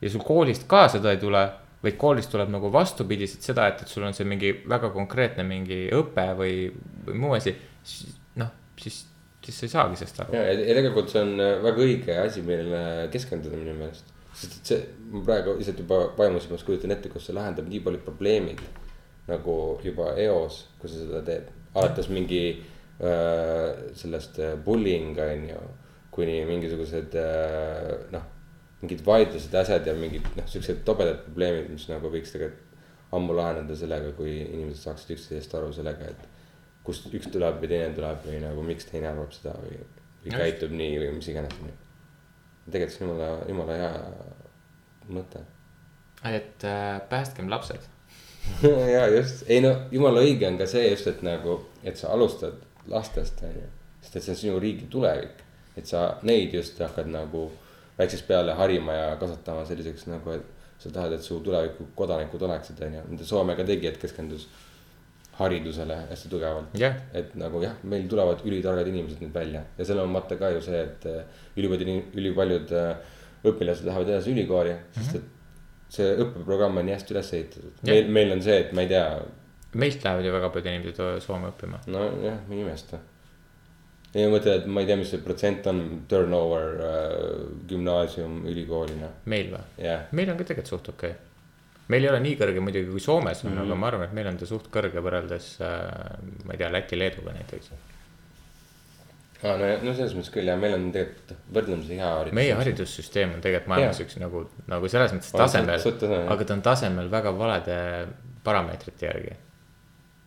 ja 0.02 0.10
sul 0.10 0.22
koolist 0.26 0.68
ka 0.68 0.88
seda 0.90 1.12
ei 1.12 1.18
tule, 1.22 1.46
vaid 1.84 1.98
koolist 2.02 2.32
tuleb 2.34 2.52
nagu 2.54 2.70
vastupidiselt 2.74 3.46
seda, 3.46 3.68
et, 3.72 3.84
et 3.84 3.92
sul 3.92 4.06
on 4.06 4.14
see 4.18 4.28
mingi 4.30 4.54
väga 4.70 4.92
konkreetne 4.94 5.46
mingi 5.48 5.84
õpe 5.98 6.28
või, 6.38 6.56
või 7.08 7.22
muu 7.24 7.34
asi. 7.38 7.56
siis 7.84 8.18
noh, 8.38 8.52
siis, 8.78 9.02
siis 9.46 9.58
sa 9.58 9.66
ei 9.66 9.74
saagi 9.76 10.02
sellest 10.02 10.22
aru. 10.24 10.38
ja, 10.38 10.44
ja 10.52 10.58
tegelikult 10.62 11.10
see 11.14 11.24
on 11.26 11.34
äh, 11.42 11.56
väga 11.64 11.86
õige 11.88 12.18
asi, 12.22 12.46
millele 12.46 13.08
keskenduda 13.14 13.58
minu 13.58 13.74
meelest. 13.80 14.14
sest 14.34 14.60
et 14.60 14.74
see, 14.74 14.84
ma 15.12 15.24
praegu 15.26 15.58
lihtsalt 15.58 15.82
juba 15.84 16.04
vaimusilmas 16.20 16.66
kujutan 16.68 16.94
ette, 16.94 17.10
kus 17.14 17.26
see 17.30 17.38
lahendab 17.38 17.70
nii 17.72 17.82
paljud 17.86 18.06
probleemid 18.06 18.62
nagu 19.30 19.56
juba 19.84 20.14
eos, 20.22 20.66
kui 20.80 20.90
sa 20.92 21.02
seda 21.02 21.22
teed. 21.26 21.50
alates 21.74 22.10
mingi 22.12 22.44
äh, 22.52 23.90
sellest 23.98 24.40
äh, 24.40 24.58
bullying 24.60 25.18
on 25.18 25.50
ju, 25.50 25.62
kuni 26.12 26.42
mingisugused 26.46 27.16
äh, 27.16 27.94
noh, 28.12 28.30
mingid 28.82 29.06
vaidlused, 29.06 29.54
asjad 29.56 29.88
ja 29.88 29.94
mingid 29.98 30.26
noh, 30.38 30.48
siuksed 30.50 30.82
tobedad 30.86 31.22
probleemid, 31.28 31.70
mis 31.74 31.88
nagu 31.92 32.10
võiks 32.12 32.34
tegelikult 32.34 32.68
ammu 33.16 33.36
laheneda 33.36 33.76
sellega, 33.76 34.14
kui 34.18 34.38
inimesed 34.42 34.86
saaksid 34.86 35.16
üksteisest 35.18 35.56
aru 35.60 35.72
sellega, 35.76 36.08
et 36.14 36.28
kust 36.86 37.10
üks 37.14 37.30
tuleb 37.34 37.60
või 37.62 37.70
teine 37.72 37.92
tuleb 37.96 38.26
või 38.26 38.40
nagu 38.42 38.64
miks 38.66 38.88
teine 38.90 39.12
arvab 39.12 39.34
seda 39.36 39.54
või, 39.60 39.80
või 40.24 40.34
käitub 40.34 40.74
nii 40.76 41.00
või 41.04 41.10
mis 41.18 41.30
iganes. 41.30 41.58
tegelikult 42.72 42.96
see 42.96 43.06
on 43.06 43.12
jumala, 43.12 43.30
jumala 43.50 43.78
hea 43.78 43.92
mõte. 45.12 45.44
et 46.26 46.66
äh, 46.66 47.02
päästkem 47.10 47.50
lapsed. 47.50 47.86
ja 48.96 49.06
just, 49.14 49.44
ei 49.50 49.62
no 49.62 49.76
jumala 49.92 50.24
õige 50.26 50.48
on 50.48 50.58
ka 50.58 50.66
see 50.66 50.90
just, 50.90 51.08
et 51.08 51.22
nagu, 51.22 51.60
et 51.84 51.98
sa 51.98 52.16
alustad 52.16 52.58
lastest 52.90 53.44
on 53.46 53.54
ju, 53.60 53.68
sest 54.02 54.16
et 54.16 54.24
see 54.24 54.34
on 54.34 54.40
sinu 54.46 54.60
riigi 54.60 54.88
tulevik. 54.90 55.44
et 55.78 55.88
sa 55.88 56.18
neid 56.24 56.54
just 56.54 56.80
hakkad 56.80 57.08
nagu 57.12 57.52
väiksest 58.02 58.28
peale 58.28 58.58
harima 58.58 58.98
ja 58.98 59.14
kasvatama 59.22 59.64
selliseks 59.70 60.10
nagu, 60.10 60.36
et 60.36 60.82
sa 60.82 60.90
tahad, 60.90 61.14
et 61.14 61.24
su 61.24 61.40
tuleviku 61.46 61.92
kodanikud 61.96 62.42
oleksid, 62.50 62.82
on 62.86 63.00
ju, 63.00 63.08
mida 63.14 63.28
Soome 63.28 63.56
ka 63.58 63.66
tegi, 63.68 63.88
et 63.88 64.02
keskendus 64.02 64.48
haridusele 65.38 65.96
hästi 66.10 66.30
tugevalt 66.30 66.74
jah, 66.78 66.98
et 67.18 67.34
nagu 67.40 67.62
jah, 67.64 67.78
meil 67.88 68.08
tulevad 68.12 68.42
ülitargad 68.46 68.90
inimesed 68.92 69.22
nüüd 69.24 69.34
välja 69.36 69.64
ja 69.78 69.88
selle 69.88 70.04
on 70.04 70.12
mõte 70.14 70.38
ka 70.40 70.50
ju 70.54 70.64
see, 70.66 70.82
et 70.84 71.06
äh, 71.10 71.46
ülipaljud, 71.58 72.18
ülipaljud 72.20 72.74
äh, 72.78 73.14
õpilased 73.48 73.88
lähevad 73.88 74.12
edasi 74.12 74.34
ülikooli, 74.36 74.74
sest 74.98 75.20
et 75.22 75.30
see 75.92 76.10
õppeprogramm 76.24 76.80
on 76.80 76.88
nii 76.88 76.96
hästi 76.96 77.16
üles 77.16 77.32
ehitatud. 77.38 77.72
Jah. 77.82 77.94
meil, 77.94 78.12
meil 78.18 78.36
on 78.36 78.44
see, 78.46 78.58
et 78.66 78.76
ma 78.76 78.86
ei 78.86 78.92
tea, 78.92 79.06
meilt 79.82 80.06
lähevad 80.06 80.28
ju 80.28 80.36
väga 80.36 80.52
paljud 80.54 80.70
inimesed 80.72 81.26
Soome 81.26 81.50
õppima. 81.52 81.82
nojah, 81.92 82.38
ma 82.48 82.58
ei 82.58 82.64
imesta. 82.66 83.02
Ja 84.14 84.28
ma 84.28 84.36
mõtlen, 84.36 84.60
et 84.60 84.66
ma 84.68 84.84
ei 84.84 84.88
tea, 84.90 84.98
mis 85.00 85.12
see 85.14 85.22
protsent 85.24 85.68
on 85.72 85.82
turnover 86.12 86.80
äh, 86.84 87.12
gümnaasium 87.70 88.42
ülikoolina, 88.52 89.12
meil 89.32 89.52
või? 89.54 89.62
jah. 89.86 90.08
meil 90.12 90.34
on 90.34 90.40
ka 90.42 90.50
tegelikult 90.50 90.74
suht 90.74 90.90
okei 90.92 91.14
okay.. 91.14 91.30
meil 91.94 92.08
ei 92.08 92.12
ole 92.12 92.20
nii 92.26 92.36
kõrge 92.42 92.64
muidugi 92.64 92.92
kui 92.92 93.04
Soomes 93.04 93.46
on 93.46 93.52
mm, 93.52 93.56
Mhm. 93.56 93.62
-hmm. 93.62 93.72
aga 93.72 93.80
ma 93.80 93.88
arvan, 93.88 94.10
et 94.10 94.18
meil 94.18 94.28
on 94.34 94.42
ta 94.42 94.50
suht 94.50 94.68
kõrge 94.74 95.06
võrreldes 95.06 95.54
äh,, 95.64 96.20
ma 96.46 96.54
ei 96.54 96.60
tea, 96.60 96.72
Läti-Leeduga 96.76 97.36
näiteks. 97.38 97.72
aa, 99.44 99.56
no, 99.58 99.70
no 99.84 99.94
selles 99.96 100.18
mõttes 100.18 100.34
küll 100.34 100.52
ja 100.52 100.58
meil 100.58 100.76
on 100.76 100.92
tegelikult 100.92 101.32
võrdlemisi 101.54 102.02
hea 102.02 102.12
haridus. 102.18 102.36
meie 102.42 102.58
haridussüsteem 102.60 103.38
on 103.38 103.42
tegelikult 103.48 103.72
maailmas 103.76 104.04
üks 104.04 104.20
nagu, 104.20 104.44
nagu 104.68 104.92
selles 104.92 105.16
mõttes 105.16 105.32
On 105.34 105.46
tasemel 105.46 105.80
jah. 105.80 106.28
aga 106.36 106.46
ta 106.46 106.54
on 106.60 106.62
tasemel 106.68 107.10
väga 107.12 107.38
valede 107.38 107.80
parameetrite 108.44 109.06
järgi. 109.08 109.40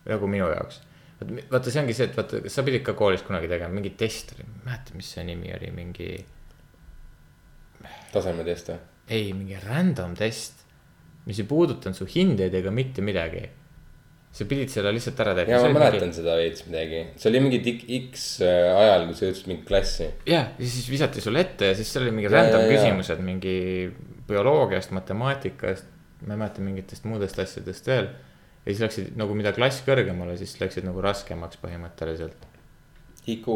nagu 0.09 0.27
minu 0.27 0.49
jaoks. 0.49 0.81
vaata, 1.23 1.71
see 1.71 1.81
ongi 1.81 1.95
see, 1.95 2.09
et 2.09 2.17
vaata, 2.17 2.41
sa 2.51 2.63
pidid 2.67 2.83
ka 2.85 2.95
koolis 2.97 3.23
kunagi 3.25 3.49
tegema 3.51 3.73
mingi 3.73 3.93
test 3.99 4.33
oli, 4.35 4.47
ma 4.47 4.55
ei 4.55 4.65
mäleta, 4.69 4.95
mis 4.99 5.11
see 5.15 5.23
nimi 5.27 5.53
oli, 5.55 5.71
mingi, 5.75 6.09
tasemetest 8.13 8.73
või? 8.73 8.79
ei, 9.15 9.29
mingi 9.37 9.59
random 9.63 10.15
test. 10.17 10.65
mis 11.25 11.39
ei 11.41 11.47
puudutanud 11.49 11.97
su 11.97 12.05
hindeid 12.09 12.53
ega 12.53 12.73
mitte 12.73 13.01
midagi. 13.05 13.45
sa 14.35 14.43
pidid 14.49 14.67
selle 14.69 14.91
lihtsalt 14.91 15.19
ära 15.23 15.33
täitma. 15.37 15.55
ja 15.55 15.63
ma 15.63 15.79
mäletan 15.79 16.11
seda 16.13 16.35
veits 16.35 16.65
midagi, 16.67 17.05
see 17.15 17.31
oli 17.31 17.43
mingi 17.45 17.77
X 18.01 18.27
äh, 18.43 18.67
ajal, 18.75 19.07
kui 19.07 19.15
sa 19.15 19.29
jõudsid 19.29 19.49
mingi 19.53 19.67
klassi. 19.69 20.11
jah, 20.27 20.51
ja 20.59 20.67
siis 20.75 20.91
visati 20.91 21.23
sulle 21.23 21.45
ette 21.47 21.71
ja 21.71 21.77
siis 21.77 21.91
seal 21.93 22.07
oli 22.07 22.17
mingi 22.19 22.27
Ja, 22.27 22.41
random 22.41 22.65
ja, 22.65 22.67
ja. 22.67 22.75
küsimused 22.75 23.23
mingi 23.23 23.57
bioloogiast, 24.27 24.91
matemaatikast, 24.91 25.87
ma 26.25 26.33
ei 26.35 26.41
mäleta 26.41 26.65
mingitest 26.65 27.07
muudest 27.07 27.39
asjadest 27.39 27.87
veel. 27.87 28.09
Ja 28.65 28.73
siis 28.73 28.81
läksid 28.81 29.17
nagu 29.19 29.37
mida 29.37 29.53
klass 29.55 29.83
kõrgemale, 29.85 30.37
siis 30.39 30.55
läksid 30.61 30.87
nagu 30.87 31.01
raskemaks 31.03 31.59
põhimõtteliselt. 31.61 32.47
IQ. 33.29 33.49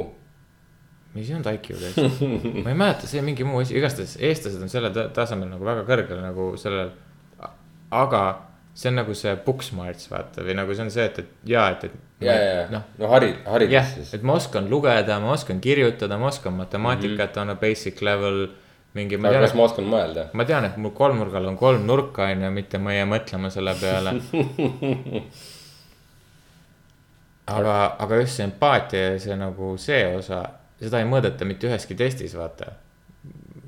mis 1.13 1.29
ei 1.29 1.35
olnud 1.37 1.49
IQ 1.55 1.71
tõesti, 1.73 2.27
ma 2.63 2.69
ei 2.73 2.77
mäleta, 2.77 3.07
see 3.09 3.21
mingi 3.25 3.45
muu 3.45 3.61
asi, 3.63 3.77
igastahes 3.77 4.15
eestlased 4.21 4.61
on 4.61 4.69
selle 4.69 4.91
ta- 4.93 5.07
tasemel 5.13 5.49
nagu 5.49 5.65
väga 5.65 5.85
kõrgel 5.87 6.21
nagu 6.21 6.51
sellel. 6.61 6.91
aga 7.89 8.23
see 8.73 8.89
on 8.89 8.95
nagu 9.01 9.13
see 9.17 9.33
book 9.45 9.63
smarts 9.65 10.07
vaata 10.11 10.45
või 10.45 10.55
nagu 10.57 10.75
see 10.75 10.85
on 10.85 10.91
see, 10.93 11.05
et, 11.09 11.19
et 11.19 11.51
ja, 11.51 11.65
et, 11.73 11.83
et. 11.89 11.95
ja, 12.23 12.35
ja, 12.37 12.63
noh, 12.71 12.85
no 13.01 13.09
hari-, 13.11 13.33
haridus 13.49 13.93
siis. 13.95 14.13
et 14.15 14.23
ma 14.23 14.37
oskan 14.39 14.69
lugeda, 14.71 15.17
ma 15.19 15.33
oskan 15.33 15.59
kirjutada, 15.63 16.19
ma 16.21 16.29
oskan 16.29 16.55
matemaatikat 16.59 17.37
on 17.41 17.55
a 17.55 17.57
basic 17.59 18.01
level. 18.05 18.47
mingi, 18.97 19.17
ma 19.17 19.29
aga 19.29 19.37
tean 19.37 19.45
kas, 19.45 19.55
ma 19.57 19.65
oskan 19.67 19.87
mõelda? 19.89 20.25
ma 20.33 20.45
tean, 20.49 20.67
et 20.69 20.77
mul 20.81 20.93
kolmnurgal 20.97 21.49
on 21.51 21.57
kolm 21.59 21.85
nurka 21.87 22.29
on 22.33 22.45
ju, 22.45 22.51
mitte 22.55 22.81
ma 22.81 22.95
ei 22.95 23.01
jää 23.01 23.09
mõtlema 23.09 23.51
selle 23.53 23.75
peale. 23.79 24.15
aga, 27.57 27.75
aga 28.05 28.21
just 28.23 28.39
see 28.39 28.47
empaatia 28.47 29.05
ja 29.13 29.23
see 29.23 29.39
nagu 29.39 29.73
see 29.81 30.03
osa, 30.17 30.43
seda 30.81 31.01
ei 31.01 31.09
mõõdeta 31.09 31.47
mitte 31.49 31.69
üheski 31.69 31.97
testis, 31.99 32.35
vaata. 32.37 32.73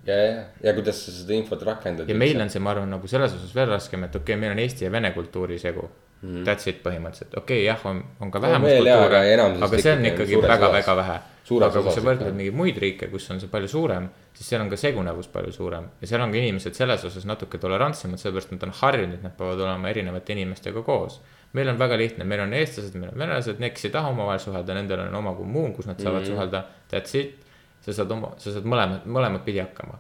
ja, 0.08 0.18
ja, 0.18 0.46
ja 0.66 0.76
kuidas 0.78 1.04
sa 1.06 1.14
seda 1.16 1.38
infot 1.38 1.62
rakendad. 1.68 2.10
ja 2.10 2.18
meil 2.18 2.42
on 2.42 2.54
see, 2.54 2.64
ma 2.64 2.74
arvan, 2.76 2.90
nagu 2.90 3.12
selles 3.12 3.36
osas 3.38 3.54
veel 3.56 3.70
raskem, 3.74 4.08
et 4.08 4.16
okei 4.16 4.34
okay,, 4.34 4.42
meil 4.42 4.56
on 4.56 4.66
eesti 4.66 4.88
ja 4.88 4.94
vene 4.94 5.14
kultuuri 5.18 5.60
segu 5.62 5.86
mm.. 6.22 6.46
That's 6.46 6.70
it 6.70 6.82
põhimõtteliselt, 6.86 7.36
okei 7.38 7.62
okay,, 7.62 7.68
jah, 7.68 7.84
on, 7.90 8.02
on 8.22 8.32
ka 8.32 8.42
vähemuskultuure, 8.44 9.22
aga 9.68 9.82
see 9.82 9.94
on 9.96 10.08
ikkagi 10.12 10.42
väga-väga 10.46 10.98
vähe. 11.02 11.20
Aga 11.52 11.82
kui 11.84 11.92
sa 11.92 12.04
võrdled 12.06 12.36
mingeid 12.38 12.56
muid 12.56 12.78
riike, 12.80 13.10
kus 13.12 13.26
on 13.34 13.42
see 13.42 13.50
palju 13.52 13.68
suurem, 13.68 14.06
siis 14.38 14.48
seal 14.54 14.62
on 14.64 14.70
ka 14.72 14.78
segunevus 14.80 15.28
palju 15.34 15.52
suurem 15.52 15.90
ja 16.00 16.08
seal 16.08 16.24
on 16.24 16.32
ka 16.32 16.40
inimesed 16.40 16.78
selles 16.78 17.04
osas 17.10 17.26
natuke 17.28 17.60
tolerantsemad, 17.60 18.22
sellepärast 18.22 18.54
nad 18.56 18.64
on 18.70 18.74
harjunud, 18.78 19.18
et 19.18 19.26
nad 19.26 19.36
peavad 19.36 19.60
olema 19.66 19.90
erinevate 19.92 20.38
inimestega 20.38 20.84
koos. 20.86 21.20
meil 21.54 21.68
on 21.68 21.80
väga 21.80 21.98
lihtne, 22.00 22.24
meil 22.24 22.46
on 22.46 22.54
eestlased, 22.56 22.96
meil 22.96 23.12
on 23.12 23.20
venelased, 23.20 23.60
need, 23.60 23.74
kes 23.76 23.90
ei 23.90 23.92
taha 23.98 24.14
omavahel 24.14 24.40
suhelda, 24.40 24.78
nendel 24.78 25.04
on 25.10 25.18
oma 25.20 25.34
kommuun, 25.36 25.74
kus 25.76 25.90
nad 25.90 26.00
saavad 26.00 26.24
mm 26.24 26.32
suhelda, 26.32 26.64
that's 26.94 27.18
it. 27.20 27.44
sa 27.82 27.98
saad 27.98 28.12
oma, 28.16 28.32
sa 28.38 28.54
saad 28.54 28.64
mõlemat, 28.64 29.10
mõlemat 29.10 29.44
pidi 29.44 29.60
hakkama. 29.60 29.98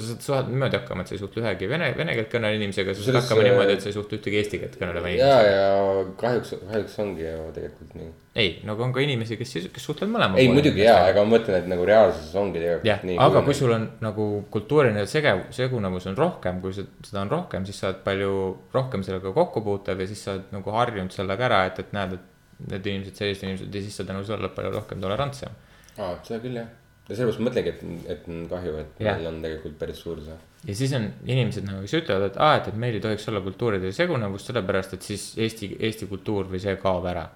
Sa 0.00 0.06
saad 0.08 0.24
suhelda 0.24 0.50
niimoodi 0.50 0.78
hakkama, 0.78 1.04
et 1.04 1.10
sa 1.10 1.14
ei 1.14 1.20
suhtle 1.20 1.42
ühegi 1.42 1.68
vene, 1.70 1.88
vene 1.94 2.14
keelt 2.18 2.30
kõneleva 2.32 2.58
inimesega, 2.58 2.94
sa 2.96 3.04
saad 3.06 3.18
hakkama 3.20 3.42
äh, 3.44 3.46
niimoodi, 3.48 3.76
et 3.76 3.84
sa 3.84 3.90
ei 3.90 3.94
suhtle 3.94 4.18
ühtegi 4.18 4.38
eesti 4.40 4.60
keelt 4.62 4.76
kõneleva 4.80 5.12
ja, 5.12 5.14
inimesega. 5.14 5.54
ja 5.54 6.04
kahjuks, 6.22 6.52
kahjuks 6.64 6.98
ongi 7.04 7.26
ju 7.26 7.46
tegelikult 7.54 7.94
nii. 8.00 8.10
ei, 8.42 8.50
nagu 8.66 8.86
on 8.86 8.94
ka 8.96 9.04
inimesi, 9.04 9.38
kes, 9.40 9.54
kes 9.76 9.88
suhtlevad 9.88 10.14
mõlema 10.16 10.42
ei, 10.42 10.50
muidugi 10.50 10.82
jaa, 10.82 11.06
aga 11.12 11.24
ma 11.24 11.36
mõtlen, 11.36 11.60
et 11.62 11.70
nagu 11.70 11.86
reaalsuses 11.88 12.34
ongi 12.42 12.58
tegelikult, 12.58 13.08
nii. 13.10 13.18
aga 13.28 13.44
kui 13.46 13.58
sul 13.60 13.74
on 13.78 13.88
nagu 14.02 14.28
kultuuriline 14.54 15.06
sege-, 15.10 15.36
segunevus 15.54 16.10
on 16.10 16.18
rohkem, 16.18 16.62
kui 16.64 16.74
seda 16.74 17.22
on 17.22 17.34
rohkem, 17.36 17.66
siis 17.68 17.78
sa 17.82 17.92
oled 17.92 18.04
palju 18.06 18.36
rohkem 18.74 19.06
sellega 19.06 19.34
kokku 19.36 19.62
puutev 19.66 20.02
ja 20.02 20.10
siis 20.10 20.26
sa 20.26 20.34
oled 20.34 20.54
nagu 20.58 20.78
harjunud 20.78 21.14
sellega 21.14 21.50
ära, 21.50 21.64
et, 21.70 21.82
et 21.84 21.94
näed, 21.94 22.18
et 22.18 22.70
need 22.70 22.94
inimesed, 22.94 23.18
sellised 23.18 23.46
inimesed 23.46 23.78
ja 23.78 23.84
siis 23.86 24.00
sa 24.00 24.06
tänu 24.08 24.26
sellele 24.26 24.48
oled 24.48 24.58
palju 24.58 24.74
rohkem 24.74 25.02
tolerantsem. 25.04 25.54
aa, 25.98 26.16
seda 26.26 26.42
küll 26.42 26.58
jah. 26.58 26.72
Ja 27.08 27.16
sellepärast 27.16 27.40
ma 27.40 27.48
mõtlengi, 27.50 27.72
et, 27.74 28.10
et 28.14 28.28
on 28.32 28.42
kahju, 28.48 28.74
et 28.80 29.00
Jah. 29.04 29.18
meil 29.18 29.28
on 29.28 29.40
tegelikult 29.44 29.76
päris 29.80 30.00
suur 30.00 30.20
see. 30.24 30.36
ja 30.70 30.76
siis 30.78 30.92
on 30.96 31.08
inimesed 31.26 31.66
nagu, 31.68 31.82
kes 31.84 31.96
ütlevad, 32.00 32.30
et 32.30 32.38
aa, 32.40 32.58
et, 32.60 32.70
et 32.72 32.78
meil 32.80 32.96
ei 32.98 33.04
tohiks 33.04 33.28
olla 33.32 33.42
kultuuride 33.44 33.92
segunevust, 33.96 34.50
sellepärast 34.50 34.96
et 34.96 35.08
siis 35.08 35.26
Eesti, 35.46 35.74
Eesti 35.88 36.08
kultuur 36.10 36.48
või 36.52 36.62
see 36.64 36.76
kaob 36.80 37.08
ära. 37.12 37.26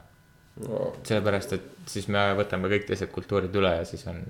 sellepärast, 0.59 1.53
et 1.59 1.91
siis 1.93 2.09
me 2.09 2.25
võtame 2.39 2.71
kõik 2.73 2.89
teised 2.89 3.12
kultuurid 3.14 3.55
üle 3.61 3.77
ja 3.77 3.85
siis 3.89 4.07
on, 4.11 4.23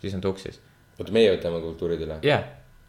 siis 0.00 0.14
on 0.14 0.22
tuksis. 0.24 0.62
oota, 0.98 1.12
meie 1.12 1.34
võtame 1.34 1.60
kultuurid 1.64 2.06
üle. 2.06 2.22
jah, 2.22 2.46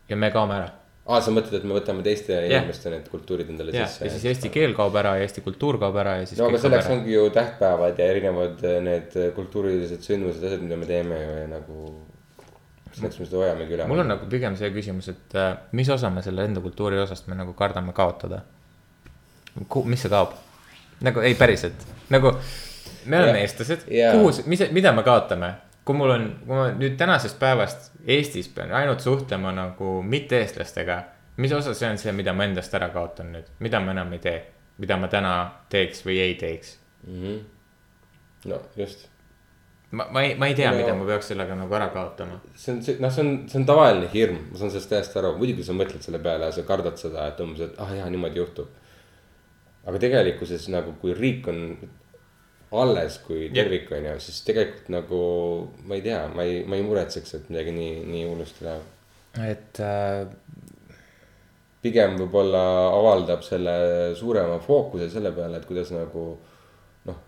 ja 0.09 0.15
me 0.15 0.31
kaome 0.35 0.61
ära 0.61 0.78
aa, 1.09 1.21
sa 1.25 1.33
mõtled, 1.33 1.55
et 1.57 1.65
me 1.65 1.75
võtame 1.77 2.03
teiste 2.05 2.35
Jah. 2.35 2.61
inimeste 2.61 2.91
need 2.93 3.07
kultuurid 3.09 3.49
endale 3.49 3.73
ja, 3.73 3.87
sisse 3.89 4.05
ja 4.05 4.13
siis 4.13 4.27
eesti 4.31 4.51
keel 4.53 4.75
kaob 4.77 4.95
ära 5.01 5.15
ja 5.17 5.25
Eesti 5.25 5.41
kultuur 5.45 5.79
kaob 5.81 5.97
ära 6.01 6.19
ja 6.19 6.27
siis. 6.29 6.37
no 6.41 6.49
aga 6.51 6.61
selleks 6.61 6.91
ongi 6.93 7.15
ju 7.15 7.25
tähtpäevad 7.33 7.99
ja 8.01 8.09
erinevad 8.13 8.61
äh, 8.67 8.77
need 8.85 9.17
äh, 9.17 9.31
kultuurilised 9.35 10.05
sündmused, 10.05 10.45
asjad, 10.45 10.61
mida 10.65 10.77
me 10.77 10.89
teeme 10.89 11.17
ju 11.23 11.35
ja 11.39 11.47
nagu. 11.49 11.87
selleks 12.93 13.19
me 13.21 13.25
seda 13.25 13.41
hoiamegi 13.43 13.77
üleval. 13.77 13.91
mul 13.91 14.03
on 14.05 14.11
nagu 14.13 14.29
pigem 14.29 14.57
see 14.59 14.69
küsimus, 14.75 15.09
et 15.13 15.37
äh, 15.37 15.51
mis 15.77 15.89
osa 15.89 16.13
me 16.13 16.25
selle 16.25 16.45
enda 16.45 16.61
kultuuri 16.61 17.01
osast 17.01 17.29
me 17.31 17.37
nagu 17.39 17.55
kardame 17.57 17.95
kaotada. 17.97 18.43
mis 19.85 20.05
see 20.05 20.13
kaob? 20.13 20.37
nagu 21.05 21.25
ei, 21.25 21.33
päriselt, 21.39 21.87
nagu 22.13 22.35
me 23.05 23.17
oleme 23.17 23.39
Jah. 23.39 23.47
eestlased, 23.47 23.89
Jaa. 23.89 24.13
kuhu, 24.13 24.33
mis, 24.45 24.67
mida 24.75 24.93
me 24.93 25.03
kaotame? 25.07 25.53
Kui 25.89 25.97
mul 25.97 26.11
on, 26.13 26.25
kui 26.45 26.53
ma 26.53 26.67
nüüd 26.77 26.99
tänasest 27.01 27.39
päevast 27.41 27.87
Eestis 28.05 28.45
pean 28.53 28.69
ainult 28.77 29.01
suhtlema 29.01 29.49
nagu 29.57 29.95
mitte-eestlastega, 30.05 30.99
mis 31.41 31.53
osa 31.57 31.73
see 31.73 31.89
on 31.89 31.97
see, 31.97 32.13
mida 32.13 32.29
ma 32.37 32.45
endast 32.45 32.75
ära 32.77 32.91
kaotan 32.93 33.31
nüüd, 33.33 33.47
mida 33.65 33.81
ma 33.81 33.95
enam 33.95 34.13
ei 34.13 34.21
tee, 34.21 34.35
mida 34.77 34.99
ma 35.01 35.09
täna 35.09 35.31
teeks 35.73 36.03
või 36.05 36.19
ei 36.21 36.35
teeks? 36.37 36.75
Mhm. 37.07 37.39
no 38.51 38.59
just, 38.77 39.07
ma, 39.89 40.05
ma 40.13 40.27
ei, 40.27 40.35
ma 40.37 40.51
ei 40.51 40.57
tea 40.59 40.69
no., 40.69 40.77
mida 40.77 40.93
ma 40.93 41.07
peaks 41.09 41.31
sellega 41.33 41.57
nagu 41.57 41.79
ära 41.79 41.89
kaotama. 41.95 42.37
see 42.53 42.75
on 42.75 42.83
see, 42.85 42.99
noh, 43.01 43.15
see 43.15 43.25
on, 43.25 43.33
see 43.49 43.57
on 43.63 43.65
tavaline 43.71 44.13
hirm, 44.13 44.37
ma 44.51 44.61
saan 44.61 44.75
sellest 44.75 44.93
täiesti 44.93 45.17
aru, 45.23 45.33
muidugi 45.41 45.65
sa 45.65 45.73
mõtled 45.79 46.05
selle 46.05 46.21
peale 46.21 46.51
ja 46.51 46.59
sa 46.59 46.67
kardad 46.69 47.01
seda, 47.01 47.25
et 47.33 47.41
umbes, 47.41 47.65
et 47.65 47.81
ah 47.81 47.97
jaa, 47.97 48.13
niimoodi 48.13 48.43
juhtub. 48.43 48.69
aga 49.89 50.05
tegelikkuses 50.05 50.69
nagu, 50.69 50.93
kui 51.01 51.17
riik 51.17 51.49
on 51.49 51.65
alles 52.71 53.17
kui 53.25 53.47
tervik 53.53 53.89
on 53.97 54.05
ju, 54.05 54.15
siis 54.21 54.43
tegelikult 54.45 54.89
nagu 54.93 55.19
ma 55.89 55.95
ei 55.97 56.03
tea, 56.05 56.19
ma 56.35 56.43
ei, 56.45 56.63
ma 56.69 56.77
ei 56.77 56.85
muretseks, 56.85 57.33
et 57.39 57.49
midagi 57.49 57.73
nii, 57.73 58.03
nii 58.05 58.27
hullusti 58.29 58.65
läheb. 58.67 58.83
et 59.45 59.79
äh, 59.81 60.27
pigem 61.81 62.17
võib-olla 62.19 62.61
avaldab 62.91 63.41
selle 63.45 63.73
suurema 64.19 64.59
fookuse 64.63 65.09
selle 65.09 65.31
peale, 65.35 65.57
et 65.61 65.67
kuidas 65.69 65.91
nagu 65.95 66.25
noh, 67.09 67.19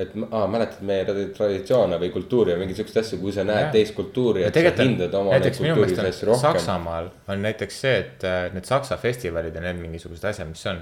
et 0.00 0.14
aa, 0.30 0.46
mäletad 0.50 0.82
meie 0.88 1.04
tradi- 1.08 1.30
traditsioone 1.36 1.98
või 2.00 2.12
kultuuri 2.14 2.54
ja 2.54 2.60
mingeid 2.60 2.80
siukseid 2.80 3.02
asju, 3.04 3.20
kui 3.22 3.34
sa 3.36 3.44
näed 3.46 3.66
Jah. 3.68 3.74
teist 3.74 3.94
kultuuri, 3.98 4.46
ja 4.46 4.52
et 4.52 4.56
sa 4.56 4.82
hindad 4.82 5.14
oma 5.20 5.36
näiteks 5.36 5.60
minu 5.64 5.76
meelest 5.82 6.24
on. 6.26 6.38
Saksamaal 6.40 7.12
on 7.28 7.44
näiteks 7.46 7.82
see, 7.84 7.98
et 8.06 8.24
äh, 8.26 8.48
need 8.56 8.66
saksa 8.68 8.98
festivalid 9.00 9.54
ja 9.54 9.62
need 9.68 9.82
mingisugused 9.82 10.24
asjad, 10.32 10.48
mis 10.50 10.64
on. 10.72 10.80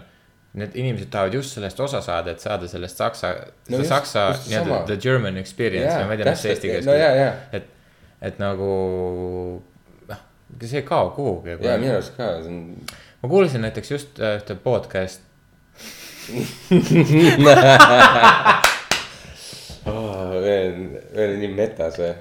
Need 0.57 0.73
inimesed 0.81 1.11
tahavad 1.13 1.35
just 1.37 1.53
sellest 1.55 1.81
osa 1.85 2.01
saada, 2.01 2.31
et 2.33 2.41
saada 2.41 2.65
sellest 2.69 2.97
saksa 2.97 3.35
No 3.69 3.83
saksa 3.85 4.31
nii-öelda 4.47 4.79
the 4.89 4.97
German 4.97 5.37
experience 5.37 5.93
Jaa, 5.93 6.01
ja 6.01 6.07
ma 6.09 6.13
ei 6.17 6.23
tea, 6.23 6.31
mis 6.33 6.41
see 6.43 6.53
eesti 6.55 6.69
keeles 6.71 6.87
no 6.89 6.95
jaa, 6.97 7.11
jaa. 7.19 7.33
et, 7.53 7.65
et 8.31 8.39
nagu 8.41 8.69
noh, 10.09 10.21
see 10.63 10.81
ei 10.81 10.87
kao 10.89 11.11
kuhugi. 11.17 11.51
ja 11.61 11.77
minu 11.79 11.93
arust 11.99 12.17
ka, 12.17 12.25
see 12.43 12.53
on, 12.55 12.59
ma 13.23 13.29
kuulasin 13.35 13.61
näiteks 13.67 13.91
just 13.93 14.21
äh, 14.25 14.39
ühte 14.41 14.55
podcast, 14.65 15.21
veel, 20.49 20.75
veel 21.15 21.37
nii 21.41 21.51
metas 21.55 21.99
või. 22.01 22.13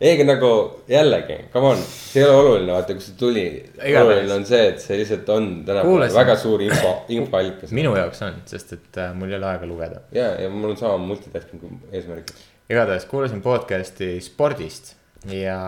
ei, 0.00 0.10
aga 0.12 0.26
nagu 0.28 0.50
jällegi, 0.90 1.38
come 1.52 1.70
on, 1.72 1.80
see 1.86 2.20
ei 2.20 2.26
ole 2.28 2.40
oluline, 2.42 2.72
vaata, 2.74 2.96
kust 2.98 3.12
see 3.12 3.20
tuli. 3.20 3.44
Oluline 3.80 4.34
on 4.34 4.44
see, 4.48 4.66
et 4.72 4.82
see 4.82 4.98
lihtsalt 5.00 5.30
on 5.32 5.48
tänapäeval 5.68 6.12
väga 6.18 6.36
suur 6.40 6.64
info, 6.66 6.92
infoallikas. 7.16 7.72
minu 7.76 7.94
jaoks 7.96 8.20
on, 8.26 8.36
sest 8.50 8.76
et 8.76 9.00
äh, 9.00 9.14
mul 9.16 9.32
ei 9.32 9.38
ole 9.38 9.48
aega 9.54 9.70
lugeda. 9.70 10.02
ja, 10.16 10.34
ja 10.42 10.52
mul 10.52 10.74
on 10.74 10.78
sama 10.80 11.00
multitasking 11.00 11.64
eesmärk. 11.92 12.34
igatahes 12.68 13.08
kuulasin 13.08 13.40
podcast'i 13.44 14.16
spordist 14.24 14.94
ja 15.32 15.58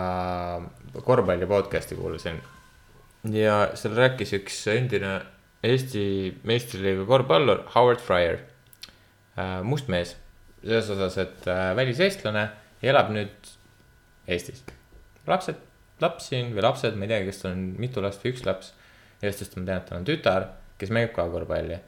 korvpalli 1.01 1.49
podcast'i 1.49 1.97
kuulasin. 1.97 2.37
ja 3.33 3.59
seal 3.73 3.97
rääkis 3.97 4.37
üks 4.37 4.61
endine 4.75 5.19
Eesti 5.59 6.37
meistriliiga 6.47 7.03
korvpallur 7.03 7.65
Howard 7.73 7.99
Fryer, 7.99 8.37
must 9.63 9.89
mees. 9.91 10.15
selles 10.63 10.89
osas, 10.93 11.17
et 11.17 11.47
äh, 11.47 11.71
väliseestlane 11.75 12.45
elab 12.83 13.09
nüüd 13.15 13.49
Eestis. 14.29 14.63
lapsed, 15.27 15.59
laps 16.01 16.29
siin 16.31 16.53
või 16.55 16.63
lapsed, 16.65 16.95
ma 16.95 17.05
ei 17.05 17.13
teagi, 17.13 17.29
kas 17.31 17.43
tal 17.43 17.53
on 17.55 17.65
mitu 17.81 18.01
last 18.05 18.23
või 18.23 18.33
üks 18.33 18.45
laps. 18.47 18.73
Eestist 19.19 19.57
ma 19.57 19.65
tean, 19.65 19.81
et 19.81 19.89
tal 19.89 19.99
on 19.99 20.07
tütar, 20.07 20.47
kes 20.79 20.93
mängib 20.95 21.11
ka 21.15 21.27
korvpalli. 21.31 21.79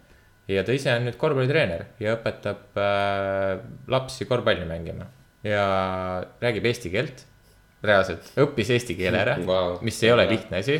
ja 0.51 0.63
ta 0.67 0.75
ise 0.75 0.91
on 0.91 1.05
nüüd 1.07 1.17
korvpallitreener 1.17 1.85
ja 2.03 2.17
õpetab 2.17 2.79
äh, 2.81 3.61
lapsi 3.87 4.27
korvpalli 4.27 4.65
mängima 4.67 5.07
ja 5.43 5.65
räägib 6.41 6.65
eesti 6.69 6.91
keelt. 6.93 7.25
reaalselt 7.81 8.27
õppis 8.37 8.69
eesti 8.75 8.93
keele 8.97 9.17
ära 9.23 9.37
Vau. 9.47 9.79
mis 9.81 9.97
ei 10.03 10.11
ole 10.13 10.27
lihtne 10.29 10.59
asi. 10.61 10.77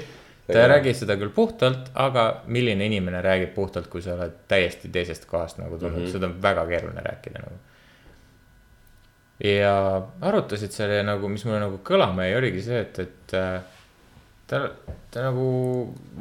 ta 0.48 0.60
ei 0.60 0.68
räägi 0.70 0.94
seda 0.98 1.16
küll 1.18 1.32
puhtalt, 1.34 1.90
aga 1.94 2.44
milline 2.48 2.86
inimene 2.86 3.22
räägib 3.26 3.56
puhtalt, 3.56 3.88
kui 3.90 4.04
sa 4.06 4.14
oled 4.18 4.44
täiesti 4.52 4.92
teisest 4.94 5.26
kohast 5.30 5.58
nagu 5.62 5.78
tulnud 5.78 5.98
mm, 5.98 6.06
-hmm. 6.06 6.12
seda 6.12 6.28
on 6.28 6.42
väga 6.42 6.66
keeruline 6.68 7.02
rääkida 7.06 7.46
nagu. 7.46 7.60
Ja 9.44 9.74
arutasid 10.22 10.74
seal 10.76 10.94
ja 10.98 11.04
nagu, 11.06 11.30
mis 11.32 11.46
mulle 11.48 11.62
nagu 11.64 11.80
kõlama 11.86 12.28
jäi, 12.28 12.38
oligi 12.38 12.64
see, 12.66 12.82
et, 12.86 13.00
et 13.02 13.36
äh, 13.38 13.62
ta, 14.52 14.62
ta 15.14 15.26
nagu 15.26 15.46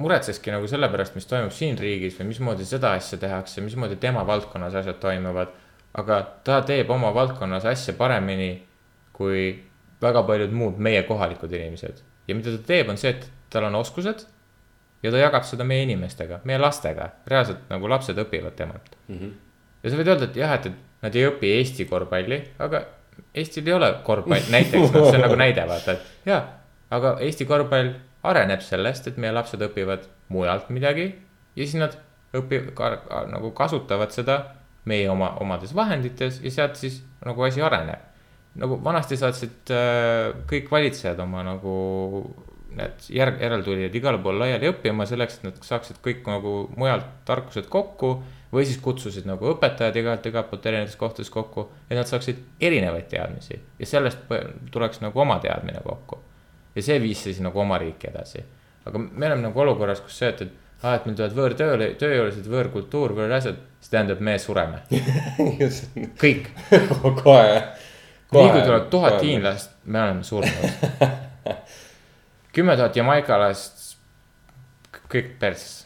muretseski 0.01 0.53
nagu 0.55 0.69
selle 0.71 0.89
pärast, 0.93 1.17
mis 1.19 1.29
toimub 1.29 1.53
siin 1.55 1.79
riigis 1.81 2.17
või 2.21 2.31
mismoodi 2.31 2.69
seda 2.69 2.95
asja 2.99 3.19
tehakse, 3.21 3.63
mismoodi 3.65 3.99
tema 4.01 4.25
valdkonnas 4.27 4.79
asjad 4.81 5.01
toimuvad. 5.03 5.57
aga 6.01 6.21
ta 6.47 6.61
teeb 6.63 6.91
oma 6.91 7.11
valdkonnas 7.15 7.65
asja 7.67 7.95
paremini 7.99 8.53
kui 9.13 9.49
väga 10.01 10.23
paljud 10.23 10.53
muud 10.55 10.79
meie 10.79 11.03
kohalikud 11.03 11.53
inimesed. 11.53 12.03
ja 12.29 12.35
mida 12.35 12.57
ta 12.57 12.63
teeb, 12.67 12.89
on 12.89 12.97
see, 12.97 13.11
et 13.11 13.27
tal 13.51 13.67
on 13.69 13.75
oskused 13.75 14.25
ja 15.03 15.11
ta 15.11 15.19
jagab 15.19 15.45
seda 15.45 15.65
meie 15.65 15.83
inimestega, 15.83 16.41
meie 16.45 16.61
lastega, 16.61 17.11
reaalselt 17.27 17.69
nagu 17.73 17.89
lapsed 17.89 18.17
õpivad 18.17 18.57
temalt 18.57 18.97
mm. 19.09 19.19
-hmm. 19.19 19.35
ja 19.83 19.91
sa 19.91 20.01
võid 20.01 20.13
öelda, 20.13 20.31
et 20.31 20.37
jah, 20.37 20.55
et, 20.55 20.67
et 20.67 21.05
nad 21.05 21.17
ei 21.17 21.27
õpi 21.29 21.53
Eesti 21.59 21.85
korvpalli, 21.91 22.41
aga 22.59 22.85
Eestil 23.35 23.69
ei 23.69 23.75
ole 23.77 23.91
korvpall, 24.07 24.49
näiteks, 24.55 24.93
noh, 24.95 25.09
see 25.09 25.19
on 25.19 25.27
nagu 25.27 25.39
näide, 25.39 25.67
vaata, 25.69 25.97
et 25.97 26.31
jaa. 26.31 26.41
aga 26.91 27.17
Eesti 27.27 27.47
korvpall 27.47 27.93
areneb 28.27 28.63
sellest, 28.65 29.07
et 29.09 29.19
meie 29.21 29.33
lapsed 29.33 29.63
õpivad 29.65 30.07
mujalt 30.35 30.71
midagi 30.75 31.07
ja 31.11 31.65
siis 31.65 31.79
nad 31.81 31.97
õpi-, 32.37 32.67
nagu 33.31 33.53
kasutavad 33.57 34.13
seda 34.15 34.41
meie 34.89 35.09
oma, 35.13 35.35
omades 35.43 35.75
vahendites 35.77 36.41
ja 36.45 36.53
sealt 36.55 36.79
siis 36.81 37.01
nagu 37.27 37.45
asi 37.45 37.63
areneb. 37.63 38.07
nagu 38.61 38.81
vanasti 38.83 39.17
saatsid 39.17 39.71
äh, 39.71 40.33
kõik 40.51 40.71
valitsejad 40.73 41.21
oma 41.23 41.45
nagu 41.47 41.75
need 42.75 43.07
järg, 43.15 43.39
järeltulijad 43.43 43.95
igale 43.95 44.19
poole 44.23 44.43
laiali 44.45 44.71
õppima 44.71 45.07
selleks, 45.07 45.39
et 45.39 45.47
nad 45.49 45.61
saaksid 45.67 46.01
kõik 46.03 46.27
nagu 46.27 46.55
mujalt 46.79 47.07
tarkused 47.29 47.69
kokku, 47.71 48.17
või 48.53 48.65
siis 48.67 48.81
kutsusid 48.83 49.27
nagu 49.29 49.53
õpetajad 49.53 49.97
igalt, 50.01 50.27
igalt 50.27 50.51
poolt 50.51 50.67
erinevatest 50.67 50.99
kohtadest 50.99 51.33
kokku, 51.35 51.69
et 51.89 51.99
nad 51.99 52.09
saaksid 52.09 52.41
erinevaid 52.61 53.07
teadmisi 53.11 53.61
ja 53.79 53.87
sellest 53.87 54.25
tuleks 54.73 55.03
nagu 55.05 55.21
oma 55.21 55.39
teadmine 55.43 55.83
kokku. 55.85 56.19
ja 56.75 56.83
see 56.83 57.01
viis 57.03 57.23
siis 57.23 57.41
nagu 57.41 57.61
oma 57.61 57.79
riiki 57.79 58.11
edasi. 58.11 58.43
aga 58.85 58.99
me 58.99 59.27
oleme 59.27 59.43
nagu 59.43 59.61
olukorras, 59.61 60.01
kus 60.01 60.19
see, 60.19 60.29
et, 60.29 60.43
et 60.43 60.71
aa, 60.83 60.95
et 60.97 61.07
meil 61.07 61.17
tulevad 61.17 61.37
võõrtööle, 61.37 61.91
tööjõulised, 62.01 62.47
võõrkultuur, 62.49 63.15
võõrasjad, 63.19 63.59
see 63.81 63.93
tähendab, 63.93 64.23
me 64.25 64.37
sureme, 64.41 64.83
kõik. 66.23 66.49
kohe. 67.23 67.61
nii 68.33 68.49
kui 68.55 68.65
tuleb 68.65 68.89
tuhat. 68.93 69.21
hiinlast, 69.23 69.77
me 69.85 70.03
oleme 70.03 70.25
surnud. 70.25 70.97
kümme 72.57 72.77
tuhat 72.79 72.97
jamaikalast, 72.97 73.85
kõik 75.11 75.37
perses, 75.43 75.80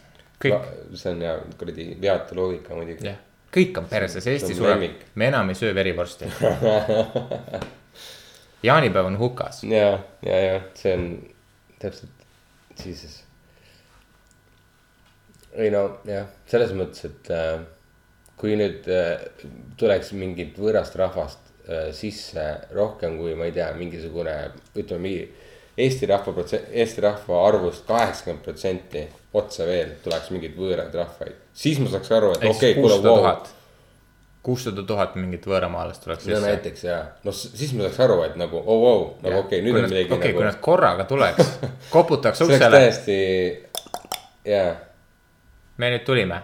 kõik, 0.44 0.68
see 1.00 1.14
on 1.14 1.22
hea 1.24 1.34
kuradi 1.60 1.86
veatu 2.00 2.38
loogika 2.38 2.78
muidugi. 2.78 3.08
jah, 3.08 3.20
kõik 3.54 3.80
on 3.80 3.88
perses, 3.90 4.26
Eesti 4.32 4.56
sureb 4.56 4.84
me 5.14 5.30
enam 5.30 5.52
ei 5.52 5.58
söö 5.58 5.74
verivorsti. 5.76 6.30
jaanipäev 8.68 9.12
on 9.12 9.20
hukas, 9.20 9.62
ja, 9.68 9.98
ja, 10.24 10.40
ja 10.40 10.58
see 10.78 10.96
on 10.96 11.06
täpselt, 11.82 12.26
jesus. 12.84 13.20
ei 15.52 15.70
no 15.70 15.86
jah, 16.08 16.28
selles 16.50 16.74
mõttes, 16.76 17.06
et 17.08 17.32
äh, 17.34 17.56
kui 18.40 18.56
nüüd 18.58 18.88
äh, 18.90 19.26
tuleks 19.80 20.12
mingit 20.18 20.58
võõrast 20.60 20.96
rahvast 20.98 21.52
äh, 21.68 21.90
sisse 21.96 22.44
rohkem 22.74 23.18
kui 23.20 23.36
ma 23.38 23.48
ei 23.48 23.56
tea, 23.56 23.70
mingisugune, 23.78 24.36
ütleme 24.74 25.04
mingi 25.04 25.43
Eesti 25.78 26.06
rahva 26.06 26.32
protsent, 26.32 26.70
Eesti 26.70 27.02
rahva 27.02 27.40
arvust 27.48 27.86
kaheksakümmend 27.88 28.44
protsenti 28.44 29.02
otsa 29.34 29.66
veel 29.66 29.96
tuleks 30.04 30.30
mingeid 30.30 30.54
võõraid 30.58 30.94
rahvaid, 30.94 31.36
siis 31.58 31.80
ma 31.82 31.90
saaks 31.90 32.12
aru, 32.14 32.30
et 32.36 32.46
okei 32.46 32.76
okay,, 32.76 32.78
kuule, 32.78 33.00
vau. 33.02 33.32
kuussada 34.46 34.84
tuhat 34.86 35.16
mingit 35.18 35.48
võõramaalast 35.50 36.04
tuleks 36.04 36.28
no 36.28 36.36
sisse. 36.36 36.46
näiteks 36.46 36.86
ja, 36.86 37.00
noh 37.26 37.34
siis 37.34 37.74
ma 37.74 37.88
saaks 37.88 38.00
aru, 38.06 38.20
et 38.28 38.38
nagu 38.38 38.60
oh,, 38.62 38.86
oh, 38.92 39.04
nagu 39.24 39.42
okei 39.42 39.58
okay,, 39.58 39.66
nüüd 39.66 39.80
on 39.80 39.88
midagi 39.90 40.14
okei, 40.14 40.30
kui 40.30 40.44
nagu 40.44 40.52
nad 40.52 40.62
korraga 40.62 41.08
tuleks, 41.10 41.54
koputaks 41.94 42.38
see 42.38 42.46
oleks 42.46 42.60
uksele, 42.62 42.82
täiesti, 42.84 43.20
jaa, 44.54 44.74
me 45.82 45.94
nüüd 45.96 46.06
tulime. 46.06 46.42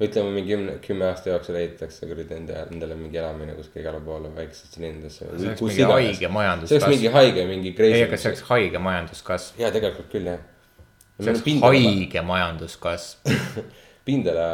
Ütleme 0.00 0.30
mingi 0.34 0.50
kümne, 0.56 0.72
kümne 0.82 1.06
aasta 1.12 1.30
jooksul 1.30 1.54
ehitatakse 1.60 2.08
kuradi 2.10 2.34
ende, 2.34 2.56
endale 2.72 2.96
mingi 2.98 3.20
elamine 3.20 3.54
kuskil 3.54 3.84
igale 3.84 4.00
poole 4.02 4.32
väikestesse 4.36 4.82
linnadesse. 4.82 5.28
see 5.28 5.46
oleks 5.46 5.62
mingi 5.62 5.86
haige 5.92 6.16
see 6.16 6.26
oleks 6.26 6.34
majanduskasv 6.38 6.90
mingi. 6.90 7.12
haige, 7.18 7.46
mingi 7.46 7.70
ei, 7.70 7.76
crazy. 7.78 8.02
aga 8.08 8.18
see 8.18 8.32
oleks 8.32 8.44
haige 8.50 8.82
majanduskasv. 8.88 9.62
jaa, 9.62 9.70
tegelikult 9.78 10.10
küll 10.10 10.30
jah. 10.32 10.42
see 11.20 11.30
oleks 11.30 11.64
haige 11.68 12.26
majanduskasv. 12.32 13.34
pindala, 14.04 14.48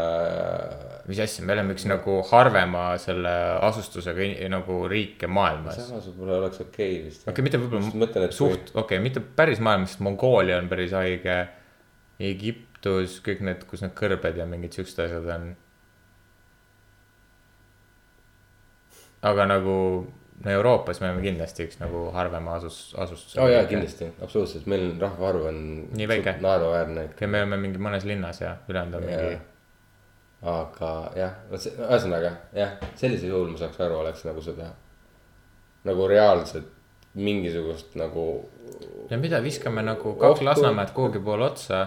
mis 1.11 1.19
asja, 1.19 1.43
me 1.43 1.57
oleme 1.57 1.75
üks 1.75 1.87
nagu 1.91 2.21
harvema 2.29 2.85
selle 3.03 3.33
asustusega 3.67 4.29
nagu 4.53 4.77
riike 4.91 5.27
maailmas. 5.27 5.81
samas 5.89 6.07
võib-olla 6.13 6.37
oleks 6.45 6.63
okei 6.63 6.93
okay, 6.93 7.01
vist. 7.09 7.25
okei 7.25 7.33
okay,, 7.33 7.47
mitte 7.49 7.63
võib-olla 7.65 8.31
suht, 8.31 8.71
okei 8.71 8.85
okay,, 8.85 9.03
mitte 9.03 9.23
päris 9.41 9.63
maailmas, 9.65 9.97
sest 9.97 10.05
Mongoolia 10.07 10.61
on 10.61 10.71
päris 10.71 10.95
haige. 10.95 11.41
Egiptus, 12.21 13.19
kõik 13.25 13.43
need, 13.47 13.67
kus 13.69 13.85
need 13.85 13.95
kõrbed 13.97 14.37
ja 14.37 14.47
mingid 14.49 14.77
siuksed 14.77 15.05
asjad 15.07 15.29
on. 15.37 15.51
aga 19.21 19.45
nagu 19.45 19.73
no 20.45 20.51
Euroopas 20.51 21.03
me 21.03 21.11
oleme 21.11 21.21
kindlasti 21.27 21.67
üks 21.69 21.77
nagu 21.81 22.07
harvema 22.15 22.55
asus, 22.57 22.95
asustus. 22.97 23.37
oo 23.37 23.45
oh, 23.45 23.51
jaa, 23.53 23.67
kindlasti, 23.69 24.09
absoluutselt, 24.25 24.65
meil 24.71 24.95
rahvaarv 25.01 25.51
on. 25.53 25.63
Nii 25.93 26.09
väike. 26.09 26.39
naeruväärne 26.41 27.09
ja 27.21 27.29
me 27.29 27.43
oleme 27.45 27.61
mingi 27.61 27.83
mõnes 27.83 28.09
linnas 28.09 28.41
ja 28.41 28.57
ülejäänud 28.69 29.01
on 29.01 29.09
mingi 29.09 29.39
aga 30.41 30.91
jah, 31.17 31.33
vot 31.51 31.61
see, 31.61 31.73
ühesõnaga 31.77 32.33
jah, 32.57 32.77
sellisel 32.97 33.35
juhul 33.35 33.51
ma 33.53 33.61
saaks 33.61 33.81
aru, 33.85 33.99
oleks 34.01 34.25
nagu 34.25 34.45
seda. 34.45 34.71
nagu 35.85 36.07
reaalselt 36.09 36.71
mingisugust 37.15 37.97
nagu. 38.01 38.49
ja 39.11 39.19
mida 39.19 39.43
viskame 39.45 39.83
nagu 39.85 40.15
kaks. 40.17 40.41
Lasnamäed 40.47 40.95
kuhugi 40.97 41.21
poole 41.21 41.51
otsa 41.51 41.87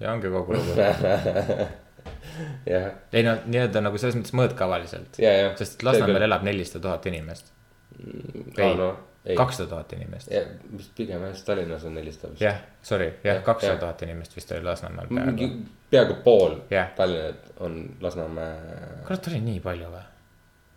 ja 0.00 0.12
ongi 0.12 0.30
kogu 0.32 0.56
lugu. 0.56 0.72
jah, 2.72 2.90
ei 3.12 3.22
no 3.26 3.36
nii-öelda 3.46 3.82
nagu 3.84 3.98
selles 4.00 4.16
mõttes 4.18 4.34
mõõtkavaliselt, 4.36 5.20
ja, 5.22 5.32
ja. 5.34 5.52
sest 5.58 5.82
Lasnamäel 5.86 6.28
elab 6.28 6.46
nelisada 6.46 6.84
tuhat 6.86 7.06
inimest, 7.10 7.52
ei 7.98 8.74
no, 8.78 8.92
kakssada 9.36 9.68
tuhat 9.68 9.92
inimest. 9.96 10.30
vist 10.76 10.92
pigem 10.96 11.24
jah, 11.26 11.40
Tallinnas 11.46 11.84
on 11.88 11.96
nelisada 11.98 12.30
vist. 12.32 12.44
jah, 12.44 12.60
sorry, 12.82 13.10
jah, 13.24 13.42
kakssada 13.46 13.80
tuhat 13.82 14.04
inimest 14.06 14.36
vist 14.36 14.52
oli 14.54 14.64
Lasnamäel 14.64 15.10
peaaegu. 15.10 15.48
peaaegu 15.90 16.20
pool. 16.24 16.60
Tallinnat 16.96 17.50
on 17.64 17.80
Lasnamäe, 18.00 19.02
kurat, 19.08 19.32
oli 19.32 19.42
nii 19.50 19.64
palju 19.64 19.90
või? 19.94 20.04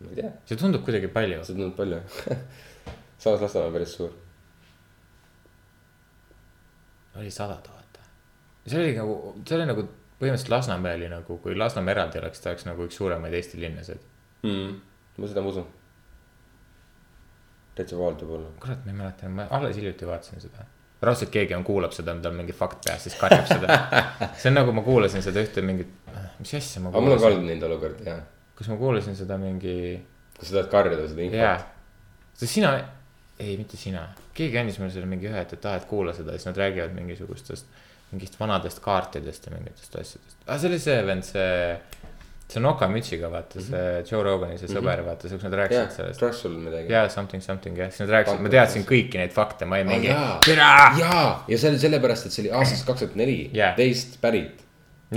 ma 0.02 0.10
ei 0.10 0.18
tea, 0.18 0.32
see 0.50 0.58
tundub 0.58 0.82
kuidagi 0.86 1.12
palju. 1.14 1.44
see 1.46 1.54
tundub 1.54 1.76
palju 1.78 2.02
samas 3.22 3.46
Lasnamäe 3.46 3.70
on 3.70 3.78
päris 3.78 3.94
suur. 4.00 4.18
oli 7.20 7.30
sada 7.30 7.60
tuhat? 7.62 7.81
See 8.66 8.80
oli 8.80 8.94
nagu, 8.96 9.16
see 9.48 9.58
oli 9.58 9.66
nagu 9.68 9.84
põhimõtteliselt 10.22 10.52
Lasnamäe 10.54 10.98
oli 10.98 11.08
nagu, 11.10 11.38
kui 11.42 11.56
Lasnamäe 11.58 11.96
eraldi 11.96 12.20
oleks, 12.20 12.42
ta 12.42 12.52
oleks 12.52 12.66
nagu 12.68 12.86
üks 12.86 12.98
suuremaid 13.00 13.34
Eesti 13.34 13.60
linnasid. 13.62 14.04
mm.. 14.46 14.76
ma 15.18 15.30
seda 15.30 15.42
ma 15.42 15.50
usun. 15.50 15.66
täitsa 17.78 17.98
vaaldab 17.98 18.30
olla. 18.36 18.52
kurat, 18.62 18.84
ma 18.84 18.94
ei 18.94 19.00
mäleta, 19.00 19.32
ma 19.32 19.48
alles 19.58 19.76
hiljuti 19.76 20.06
vaatasin 20.06 20.44
seda. 20.44 20.68
raudselt 21.02 21.34
keegi 21.34 21.56
on, 21.58 21.66
kuulab 21.66 21.94
seda, 21.96 22.14
tal 22.22 22.38
mingi 22.38 22.54
fakt 22.54 22.86
peas, 22.86 23.08
siis 23.08 23.18
karjab 23.18 23.50
seda. 23.50 23.80
see 24.38 24.52
on 24.52 24.58
nagu 24.60 24.74
ma 24.76 24.86
kuulasin 24.86 25.26
seda 25.26 25.42
ühte 25.42 25.64
mingit, 25.66 25.90
mis 26.38 26.54
asja 26.60 26.84
ma 26.84 26.94
aga 26.94 27.02
mul 27.02 27.18
on 27.18 27.22
ka 27.24 27.30
olnud 27.32 27.50
neid 27.50 27.68
olukordi 27.70 28.06
jah, 28.06 28.22
kus 28.58 28.70
ma 28.70 28.78
kuulasin 28.78 29.18
seda 29.18 29.40
mingi, 29.42 29.76
kus 30.38 30.52
sa 30.52 30.60
tahad 30.60 30.74
karjuda 30.76 31.10
seda 31.10 31.26
infot.. 31.26 31.70
sest 32.38 32.60
sina, 32.60 32.76
ei 33.42 33.56
mitte 33.58 33.80
sina, 33.80 34.06
keegi 34.38 34.62
andis 34.62 34.78
mulle 34.78 34.94
selle 34.94 35.10
mingi 35.10 35.26
ühe, 35.26 35.42
et, 35.42 35.58
et 35.58 35.66
aa, 35.66 35.80
et 35.82 35.90
kuula 35.90 36.14
seda, 36.14 36.36
siis 36.38 36.46
nad 36.46 36.62
räägivad 36.62 36.94
mingisugustest, 36.94 37.81
mingist 38.12 38.36
vanadest 38.40 38.82
kaartidest 38.84 39.48
ja 39.48 39.56
mingitest 39.56 39.96
asjadest. 39.96 40.36
aa, 40.46 40.58
see 40.58 40.68
oli 40.70 40.78
see 40.82 40.98
vend, 41.08 41.24
see, 41.24 41.76
see 42.52 42.60
nokamütsiga, 42.62 43.30
vaata 43.32 43.62
see 43.64 43.84
Joe 44.10 44.20
Rogani 44.26 44.58
see 44.60 44.68
sõber, 44.70 45.00
vaata 45.06 45.30
see, 45.30 45.38
kus 45.38 45.46
nad 45.48 45.56
jah 45.56 45.62
rääkisid, 45.62 45.94
sellest. 45.96 46.20
crush 46.20 46.44
sul 46.44 46.58
midagi. 46.60 46.92
jaa, 46.92 47.06
something, 47.12 47.44
something 47.44 47.78
jah, 47.80 47.88
siis 47.92 48.04
nad 48.04 48.12
rääkisid, 48.18 48.42
ma 48.44 48.52
teadsin 48.52 48.84
kõiki 48.88 49.20
neid 49.22 49.32
fakte, 49.36 49.68
ma 49.68 49.80
ei 49.80 49.86
mingi 49.88 50.10
jaa. 50.10 50.34
türa, 50.44 50.68
jaa, 51.00 51.24
ja 51.48 51.60
see 51.62 51.72
oli 51.72 51.80
sellepärast, 51.86 52.28
et 52.28 52.36
see 52.36 52.44
oli 52.46 52.52
aastast 52.60 52.88
kaks 52.90 53.06
tuhat 53.06 53.16
neli 53.22 53.38
teist 53.78 54.18
pärit. 54.24 54.60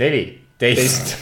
neli, 0.00 0.24
teist, 0.62 1.16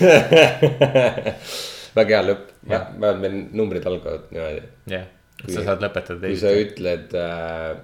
väga 1.98 2.18
hea 2.18 2.22
lõpp, 2.30 2.50
Jah. 2.64 2.86
vähemalt 2.94 3.18
meil 3.20 3.34
numbrid 3.60 3.84
algavad 3.90 4.30
niimoodi. 4.32 4.62
jah, 4.94 5.10
et 5.42 5.50
sa 5.52 5.66
saad 5.66 5.82
lõpetada 5.84 6.22
kui 6.22 6.38
sa 6.38 6.54
teist. 6.54 6.78
ütled 6.78 7.18
äh,, 7.18 7.74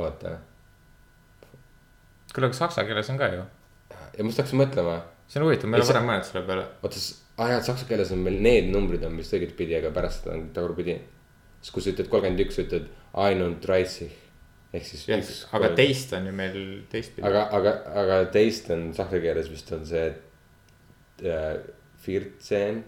oota, 0.00 0.38
kuule, 2.34 2.50
aga 2.50 2.58
saksa 2.58 2.84
keeles 2.88 3.10
on 3.12 3.18
ka 3.20 3.30
ju, 3.32 3.42
ja 3.90 4.24
ma 4.24 4.30
just 4.30 4.42
hakkasin 4.42 4.62
mõtlema, 4.62 4.96
see 5.30 5.40
on 5.40 5.48
huvitav, 5.48 5.70
ma 5.70 5.78
ei 5.78 5.84
ole 5.84 5.92
varem 5.92 6.08
mõelnud 6.10 6.30
selle 6.30 6.46
peale. 6.48 6.66
oota, 6.82 7.04
aa 7.40 7.52
jaa, 7.54 7.60
saksa 7.70 7.88
keeles 7.90 8.14
on 8.14 8.24
meil 8.26 8.40
need 8.42 8.70
numbrid 8.74 9.04
on 9.06 9.18
vist 9.20 9.34
õigetpidi, 9.36 9.78
aga 9.80 9.92
pärast 9.96 10.26
on 10.30 10.48
tagurpidi. 10.56 10.98
siis 11.60 11.74
kui 11.74 11.84
sa 11.84 11.94
ütled 11.94 12.08
kolmkümmend 12.12 12.46
üks, 12.46 12.58
ütled 12.62 12.90
ainult 13.26 13.62
dreißig 13.64 14.16
ehk 14.70 14.86
siis 14.86 15.02
jah 15.08 15.18
üks, 15.18 15.42
aga. 15.56 15.72
teist 15.78 16.12
on 16.14 16.28
ju 16.28 16.32
meil 16.36 16.56
teistpidi. 16.92 17.26
aga, 17.26 17.46
aga, 17.58 17.74
aga 18.02 18.18
teist 18.34 18.70
on 18.70 18.90
saksa 18.96 19.20
keeles 19.22 19.50
vist 19.50 19.72
on 19.74 19.84
see 19.88 20.06
äh, 21.26 21.56
vierzehn. 22.04 22.82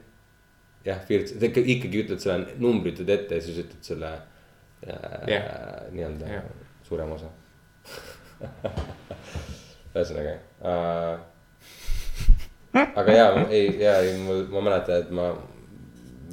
jah, 0.86 1.02
vierzehn, 1.08 1.40
sa 1.40 1.50
ikka 1.50 1.64
ikkagi 1.74 2.04
ütled 2.04 2.22
selle 2.22 2.56
numbri 2.62 2.94
ütled 2.94 3.10
ette 3.16 3.40
ja 3.40 3.44
siis 3.44 3.58
ütled 3.64 3.82
selle 3.86 4.12
äh, 4.14 5.26
Jah. 5.30 5.48
nii-öelda 5.94 6.30
Jah. 6.36 6.50
suurema 6.86 7.18
osa. 7.18 7.32
ühesõnaga 9.94 10.36
äh,. 10.64 11.16
aga 12.96 13.16
jaa, 13.16 13.32
ei, 13.50 13.66
jaa, 13.80 13.98
ei, 14.00 14.14
mul, 14.22 14.46
ma 14.52 14.62
mäletan, 14.68 15.02
et 15.02 15.10
ma 15.14 15.26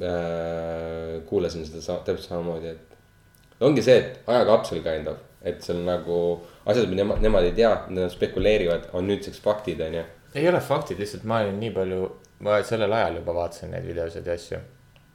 äh, 0.04 1.18
kuulasin 1.28 1.66
seda 1.68 1.82
sa, 1.84 1.98
täpselt 2.06 2.30
samamoodi, 2.30 2.72
et 2.72 3.66
ongi 3.66 3.84
see, 3.84 3.98
et 4.00 4.30
ajakapsel 4.30 4.80
kind 4.84 5.10
of, 5.12 5.20
et 5.44 5.60
seal 5.64 5.82
nagu 5.84 6.16
asjad, 6.64 6.88
mida 6.88 7.02
nemad, 7.02 7.20
nemad 7.24 7.48
ei 7.48 7.54
tea, 7.56 7.72
nad 7.92 8.12
spekuleerivad, 8.12 8.90
on 8.96 9.08
nüüdseks 9.10 9.42
faktid, 9.44 9.82
onju. 9.84 10.06
ei 10.34 10.48
ole 10.48 10.62
faktid, 10.64 11.00
lihtsalt 11.00 11.28
ma 11.28 11.42
olin 11.44 11.60
nii 11.60 11.74
palju, 11.76 12.08
ma 12.46 12.60
sellel 12.66 12.96
ajal 12.96 13.20
juba 13.20 13.36
vaatasin 13.42 13.74
neid 13.74 13.86
videosid 13.88 14.26
ja 14.26 14.38
asju. 14.38 14.64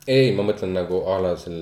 ei, 0.08 0.32
ma 0.38 0.46
mõtlen 0.46 0.78
nagu 0.78 1.02
a 1.10 1.18
la 1.26 1.34
seal, 1.42 1.60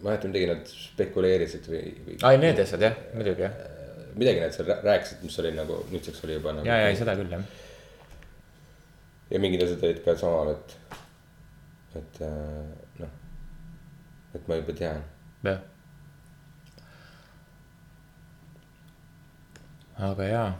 ma 0.00 0.14
ei 0.14 0.14
mäleta 0.14 0.30
midagi, 0.30 0.48
nad 0.54 0.70
spekuleerisid 0.70 1.66
või, 1.70 1.84
või 2.06 2.18
ai, 2.22 2.38
need 2.40 2.62
asjad 2.62 2.86
jah, 2.86 2.96
muidugi 3.16 3.46
jah. 3.48 3.58
Midagi 4.14 4.40
nad 4.40 4.54
seal 4.54 4.68
rää- 4.68 4.82
rääkisid, 4.84 5.22
mis 5.22 5.38
oli 5.42 5.52
nagu 5.56 5.80
nüüdseks 5.90 6.24
oli 6.24 6.38
juba 6.38 6.52
nagu. 6.52 6.66
ja, 6.68 6.78
ja 6.86 6.96
seda 6.96 7.16
küll 7.18 7.32
jah. 7.32 7.42
ja 9.30 9.40
mingid 9.40 9.62
asjad 9.64 9.84
olid 9.88 10.00
ka 10.04 10.16
samal, 10.20 10.54
et, 10.54 10.76
et 12.00 12.22
äh, 12.26 12.72
noh, 13.02 13.12
et 14.34 14.48
ma 14.48 14.58
juba 14.62 14.72
tean. 14.82 15.04
jah. 15.44 15.60
aga 20.10 20.24
jaa. 20.32 20.50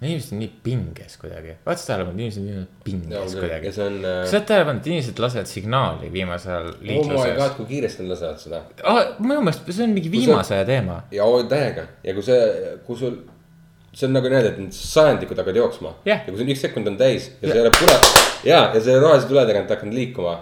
Inimesed 0.00 0.32
on 0.32 0.38
nii 0.38 0.50
pinges 0.62 1.16
kuidagi, 1.18 1.56
vaata 1.64 1.82
seda 1.82 1.96
tähelepanu, 1.96 2.20
inimesed 2.22 2.42
on 2.42 2.50
nii 2.52 2.66
pinges 2.84 3.32
ja 3.34 3.40
kuidagi. 3.40 3.70
äh, 4.06 4.20
kas 4.22 4.30
sa 4.30 4.36
oled 4.36 4.46
tähele 4.50 4.66
pannud, 4.68 4.82
et 4.82 4.90
inimesed 4.92 5.22
lasevad 5.24 5.50
signaali 5.50 6.10
viimasel 6.14 6.52
ajal 6.52 6.68
oh 6.68 6.76
my 6.76 6.90
liikluses 6.90 7.32
god,? 7.40 7.56
kui 7.56 7.66
kiiresti 7.72 8.04
nad 8.04 8.12
lasevad 8.14 8.44
seda. 8.44 8.60
minu 9.18 9.40
meelest 9.40 9.72
see 9.72 9.88
on 9.88 9.96
mingi 9.96 10.12
viimase 10.12 10.54
aja 10.54 10.68
teema. 10.68 11.00
ja 11.14 11.26
täiega 11.50 11.88
ja 12.04 12.14
kui 12.14 12.26
see, 12.28 12.46
kui 12.86 13.00
sul, 13.00 13.16
see 13.90 14.06
on 14.06 14.14
nagu 14.14 14.30
niimoodi, 14.30 14.52
et 14.52 14.62
need 14.62 14.78
sajandikud 14.78 15.42
hakkavad 15.42 15.60
jooksma 15.64 15.94
Jah. 16.06 16.22
ja 16.22 16.30
kui 16.30 16.38
sul 16.38 16.54
üks 16.54 16.62
sekund 16.68 16.92
on 16.92 17.00
täis 17.00 17.32
ja 17.42 17.50
see 17.50 17.58
jääb 17.58 17.80
pune 17.80 17.98
ja, 18.46 18.62
ja 18.70 18.84
see 18.84 19.00
rohelise 19.02 19.26
tule 19.32 19.46
tagant 19.50 19.74
hakkab 19.74 19.98
liikuma. 19.98 20.38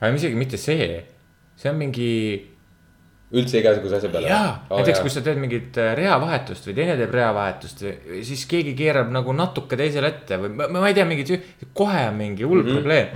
aga 0.00 0.12
isegi 0.18 0.34
mitte 0.34 0.58
see, 0.58 1.04
see 1.54 1.70
on 1.70 1.78
mingi 1.86 2.10
üldse 3.34 3.58
igasuguse 3.58 3.98
asja 3.98 4.10
peale. 4.12 4.28
jaa, 4.30 4.50
näiteks 4.70 5.00
kui 5.02 5.10
sa 5.10 5.22
teed 5.26 5.40
mingit 5.42 5.78
äh, 5.82 5.94
reavahetust 5.98 6.68
või 6.68 6.76
teine 6.78 6.94
teeb 7.00 7.14
reavahetust, 7.16 7.82
siis 8.28 8.44
keegi 8.50 8.74
keerab 8.78 9.10
nagu 9.14 9.34
natuke 9.34 9.78
teisele 9.78 10.12
ette 10.12 10.38
või 10.44 10.52
ma, 10.54 10.68
ma 10.78 10.90
ei 10.90 10.94
tea, 10.94 11.06
mingit, 11.08 11.32
kohe 11.74 12.04
on 12.10 12.20
mingi 12.20 12.46
hull 12.46 12.62
mm 12.62 12.68
-hmm. 12.68 12.78
probleem. 12.80 13.08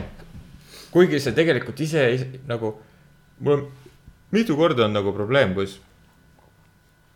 kuigi 0.90 1.20
see 1.22 1.36
tegelikult 1.36 1.80
ise, 1.80 2.08
ise 2.16 2.40
nagu, 2.50 2.74
mul 3.38 3.54
on 3.54 3.68
mitu 4.30 4.56
korda 4.56 4.84
on 4.84 4.94
nagu 4.94 5.12
probleem, 5.12 5.54
kus 5.54 5.78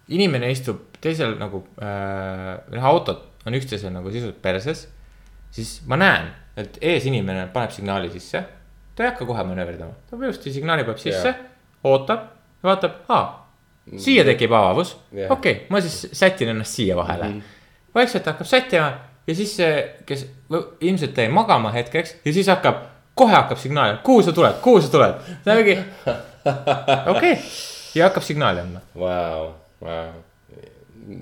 inimene 0.09 0.51
istub 0.53 0.83
teisel 1.01 1.37
nagu 1.41 1.65
äh,, 1.83 2.85
autod 2.85 3.23
on 3.47 3.57
üksteisel 3.59 3.93
nagu 3.93 4.11
sisuliselt 4.11 4.43
perses, 4.43 4.87
siis 5.55 5.81
ma 5.89 5.99
näen, 6.01 6.31
et 6.57 6.79
ees 6.81 7.07
inimene 7.09 7.49
paneb 7.53 7.75
signaali 7.75 8.11
sisse, 8.13 8.45
ta 8.95 9.05
ei 9.05 9.11
hakka 9.11 9.27
kohe 9.29 9.45
manööverdama, 9.47 9.97
ta 10.09 10.17
ilusti 10.17 10.53
signaali 10.55 10.87
paneb 10.87 11.03
sisse 11.03 11.35
ootab, 11.85 12.34
vaatab, 12.65 13.01
aa, 13.09 13.25
siia 13.97 14.25
tekib 14.25 14.53
avavus 14.53 14.97
Jah. 15.13 15.33
okei 15.33 15.53
okay,, 15.53 15.67
ma 15.69 15.81
siis 15.85 16.09
sätin 16.13 16.49
ennast 16.55 16.79
siia 16.79 16.97
vahele 16.97 17.25
mm. 17.25 17.41
-hmm. 17.41 17.95
vaikselt 17.95 18.27
hakkab 18.27 18.47
sättima 18.47 18.93
ja 19.27 19.35
siis 19.35 19.57
see, 19.57 19.95
kes 20.07 20.27
ilmselt 20.81 21.17
jäi 21.17 21.29
magama 21.29 21.73
hetkeks 21.73 22.17
ja 22.25 22.33
siis 22.33 22.47
hakkab, 22.47 22.77
kohe 23.15 23.35
hakkab 23.35 23.59
signaal, 23.59 23.97
kuhu 24.03 24.23
sa 24.23 24.33
tuled, 24.33 24.61
kuhu 24.63 24.81
sa 24.81 24.89
tuled, 24.93 25.15
ta 25.45 25.55
mingi, 25.55 25.79
okei 27.07 27.33
okay. 27.33 27.37
ja 27.95 28.09
hakkab 28.09 28.23
signaali 28.23 28.61
andma. 28.61 28.81
Vau, 28.99 29.55
vau, 29.81 30.13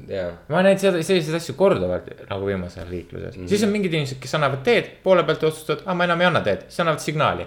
jaa. 0.09 0.31
ma 0.49 0.63
näinud 0.63 0.83
seda, 0.83 1.03
selliseid 1.03 1.39
asju 1.39 1.55
korduvalt 1.59 2.11
nagu 2.29 2.47
viimasel 2.47 2.83
ajal 2.83 2.95
liikluses 2.97 3.37
mm, 3.37 3.43
-hmm. 3.43 3.49
siis 3.49 3.63
on 3.63 3.75
mingid 3.75 3.95
inimesed, 3.95 4.21
kes 4.23 4.35
annavad 4.39 4.63
teed 4.67 4.91
poole 5.03 5.25
pealt 5.25 5.43
otsustavad, 5.51 5.83
aa 5.87 5.95
ma 5.95 6.05
enam 6.11 6.21
ei 6.21 6.31
anna 6.31 6.41
teed, 6.41 6.61
siis 6.69 6.81
annavad 6.81 7.01
signaali. 7.01 7.47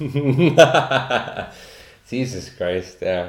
Jesus 2.12 2.50
Christ, 2.56 3.02
jaa. 3.02 3.28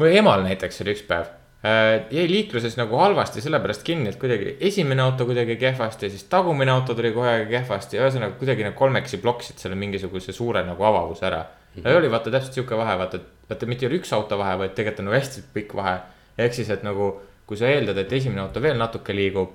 või 0.00 0.16
emal 0.20 0.44
näiteks 0.44 0.82
oli 0.84 0.92
üks 0.92 1.04
päev 1.08 1.30
äh,. 1.64 2.06
jäi 2.12 2.26
liikluses 2.30 2.76
nagu 2.76 2.98
halvasti 3.00 3.40
sellepärast 3.44 3.84
kinni, 3.86 4.10
et 4.12 4.18
kuidagi 4.20 4.56
esimene 4.60 5.02
auto 5.02 5.24
kuidagi 5.28 5.56
kehvasti, 5.60 6.10
siis 6.12 6.26
tagumine 6.32 6.74
auto 6.74 6.94
tuli 6.94 7.14
kohe 7.16 7.38
kehvasti, 7.50 8.00
ühesõnaga 8.00 8.36
kuidagi 8.40 8.66
nagu 8.66 8.76
kolmekesi 8.78 9.22
ploksid 9.22 9.62
selle 9.62 9.78
mingisuguse 9.80 10.36
suure 10.36 10.64
nagu 10.68 10.84
avavuse 10.84 11.26
ära 11.26 11.40
mm. 11.42 11.80
-hmm. 11.82 11.88
ja 11.88 11.96
oli 11.96 12.10
vaata 12.10 12.30
täpselt 12.30 12.60
sihuke 12.60 12.76
vahe, 12.76 12.98
vaata, 12.98 13.22
vaata 13.48 13.66
mitte 13.66 13.86
ei 13.86 13.92
ole 13.92 14.02
üks 14.02 14.12
auto 14.12 14.38
vahe, 14.38 14.58
vaid 14.58 14.76
tegelikult 14.76 15.00
on 15.00 15.10
nagu 15.10 15.18
hästi 15.20 15.46
pikk 15.54 15.74
vahe. 15.80 15.98
ehk 16.38 16.54
siis, 16.54 16.70
et 16.70 16.82
nagu 16.82 17.14
kui 17.46 17.58
sa 17.58 17.70
eeldad, 17.70 17.98
et 18.02 18.12
esimene 18.12 18.42
auto 18.42 18.62
veel 18.62 18.78
natuke 18.78 19.14
liigub, 19.14 19.52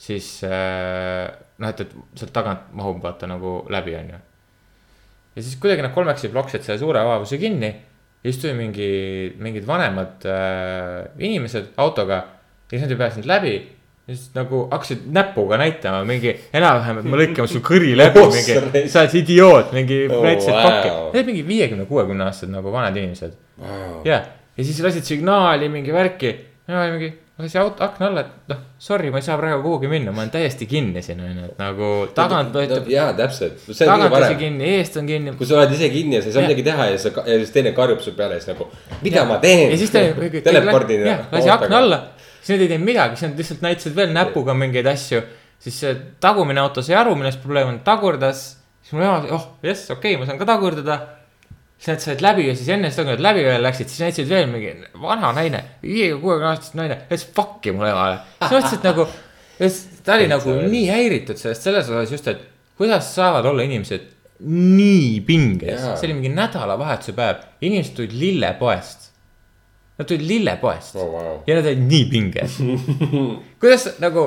siis 0.00 0.28
äh, 0.48 1.28
noh, 1.60 1.68
et, 1.70 1.82
et 1.84 1.92
sealt 2.18 2.32
tagant 2.34 2.72
mahub 2.76 3.02
vaata 3.04 3.28
nagu 3.30 3.60
läbi, 3.72 3.96
onju. 3.98 4.20
Ja 5.36 5.42
siis 5.42 5.56
kuidagi 5.60 5.82
nad 5.82 5.94
kolmekesi 5.94 6.30
ploksid 6.32 6.62
selle 6.66 6.78
suure 6.78 7.00
avavuse 7.02 7.38
kinni 7.38 7.70
ja 8.24 8.32
siis 8.32 8.40
tuli 8.42 8.54
mingi, 8.56 8.90
mingid 9.38 9.66
vanemad 9.68 10.24
äh, 10.30 11.08
inimesed 11.18 11.74
autoga 11.76 12.14
ja 12.14 12.78
siis 12.78 12.84
nad 12.86 12.94
ei 12.94 13.00
pääsenud 13.00 13.26
läbi. 13.28 13.54
ja 14.06 14.14
siis 14.14 14.30
nagu 14.34 14.68
hakkasid 14.70 15.06
näpuga 15.12 15.56
näitama 15.56 16.04
mingi 16.04 16.34
enam-vähem, 16.52 16.98
et 17.00 17.06
me 17.08 17.20
lõikame 17.20 17.48
sul 17.48 17.62
kõri 17.64 17.94
läbi, 17.96 18.20
mingi, 18.34 18.88
sa 18.92 19.04
oled 19.04 19.14
idioot, 19.20 19.70
mingi 19.72 20.00
Oh, 20.12 20.24
näitasid 20.26 20.52
wow. 20.52 20.64
pakki. 20.66 20.88
Need 20.88 21.20
olid 21.20 21.30
mingi 21.30 21.44
viiekümne, 21.48 21.86
kuuekümne 21.88 22.26
aastased 22.26 22.52
nagu 22.52 22.72
vanad 22.72 22.96
inimesed. 23.00 23.36
ja, 24.04 24.18
ja 24.56 24.64
siis 24.64 24.82
lasid 24.84 25.08
signaali 25.08 25.70
mingi 25.72 25.92
värki. 25.92 26.34
ja 26.68 26.76
ma 26.76 26.84
mingi, 26.92 27.12
lasi 27.38 27.58
auto 27.58 27.82
akna 27.82 28.06
alla, 28.06 28.20
et 28.20 28.50
noh, 28.52 28.58
sorry, 28.78 29.08
ma 29.10 29.18
ei 29.18 29.24
saa 29.26 29.34
praegu 29.38 29.62
kuhugi 29.64 29.88
minna, 29.90 30.12
ma 30.14 30.22
olen 30.22 30.30
täiesti 30.30 30.68
kinni 30.70 31.02
siin 31.02 31.18
on 31.24 31.32
ju, 31.40 31.46
et 31.48 31.56
nagu 31.58 31.88
tagant 32.14 32.54
võetud, 32.54 32.86
jaa, 32.92 33.08
täpselt, 33.18 33.56
see 33.64 33.88
on 33.88 33.90
tagant 33.90 34.14
lasi 34.14 34.28
parem. 34.28 34.38
kinni, 34.44 34.68
eest 34.76 34.98
on 35.00 35.08
kinni. 35.08 35.32
kui 35.40 35.48
sa 35.48 35.56
oled 35.58 35.74
ise 35.74 35.88
kinni 35.90 36.14
ja 36.14 36.22
sa 36.22 36.30
ei 36.30 36.36
saa 36.36 36.44
Jah. 36.44 36.46
midagi 36.46 36.66
teha 36.68 36.86
ja 36.92 37.00
sa, 37.02 37.12
ja 37.26 37.38
siis 37.40 37.50
teine 37.56 37.72
karjub 37.74 38.04
su 38.04 38.14
peale 38.14 38.38
ja 38.38 38.44
siis 38.44 38.52
nagu, 38.52 38.68
mida 39.02 39.24
ma 39.26 39.40
teen. 39.42 39.64
ja 39.72 39.80
siis 39.80 39.90
ta 39.90 40.04
telepordin. 40.46 41.02
jah, 41.10 41.24
lasi 41.32 41.50
akna. 41.56 41.80
alla, 41.80 42.00
siis 42.36 42.54
nad 42.54 42.62
ei 42.62 42.70
teinud 42.70 42.86
midagi, 42.92 43.18
siis 43.18 43.32
nad 43.32 43.42
lihtsalt 43.42 43.66
näitasid 43.66 43.98
veel 43.98 44.14
näpuga 44.14 44.54
mingeid 44.60 44.92
asju. 44.94 45.24
siis 45.58 45.80
see 45.82 45.96
tagumine 46.22 46.62
auto 46.62 46.86
sai 46.86 46.94
aru, 47.02 47.16
milles 47.18 47.40
probleem 47.42 47.72
on, 47.72 47.82
tagurdas. 47.82 48.46
siis 48.84 48.94
mul 48.94 49.08
ema, 49.08 49.18
oh 49.34 49.50
jess, 49.66 49.90
okei 49.90 50.14
okay,, 50.14 50.22
ma 50.22 50.30
saan 50.30 50.38
ka 50.38 50.46
tagurdada. 50.54 51.02
Nad 51.86 52.00
said 52.00 52.22
läbi 52.24 52.46
ja 52.48 52.54
siis 52.56 52.68
enne 52.72 52.90
seda, 52.90 53.04
kui 53.08 53.16
nad 53.16 53.24
läbi 53.26 53.44
veel 53.44 53.62
läksid, 53.66 53.90
siis 53.92 54.00
näitasid 54.06 54.30
veel 54.30 54.46
mingi 54.48 54.72
vana 55.02 55.32
naine, 55.36 55.60
viiekümne, 55.82 56.22
kuuekümne 56.22 56.50
aastast 56.52 56.76
naine, 56.78 56.98
ütles 57.10 57.26
fuck'i 57.36 57.74
mulle 57.76 57.90
emale. 57.92 58.18
siis 58.40 58.54
mõtlesin, 58.54 58.78
et 58.78 58.88
nagu, 58.88 59.06
ta 60.06 60.16
oli 60.18 60.28
nagu 60.32 60.56
nii 60.72 60.84
häiritud 60.90 61.40
sellest, 61.40 61.66
selles 61.66 61.90
osas 61.92 62.14
just, 62.14 62.28
et 62.32 62.40
kuidas 62.80 63.10
saavad 63.14 63.46
olla 63.50 63.66
inimesed 63.66 64.10
nii 64.44 65.20
pinges, 65.26 65.80
see 66.00 66.08
oli 66.08 66.16
mingi 66.20 66.32
nädalavahetuse 66.34 67.12
päev, 67.16 67.44
inimesed 67.64 67.94
tulid 67.98 68.16
lillepoest 68.18 69.10
Nad 69.98 70.08
tulid 70.10 70.24
lillepoest 70.26 70.96
Oh, 70.98 71.06
wow. 71.12 71.36
ja 71.46 71.54
nad 71.54 71.66
olid 71.70 71.84
nii 71.86 72.04
pinges. 72.10 72.56
kuidas 73.62 73.84
nagu, 74.02 74.24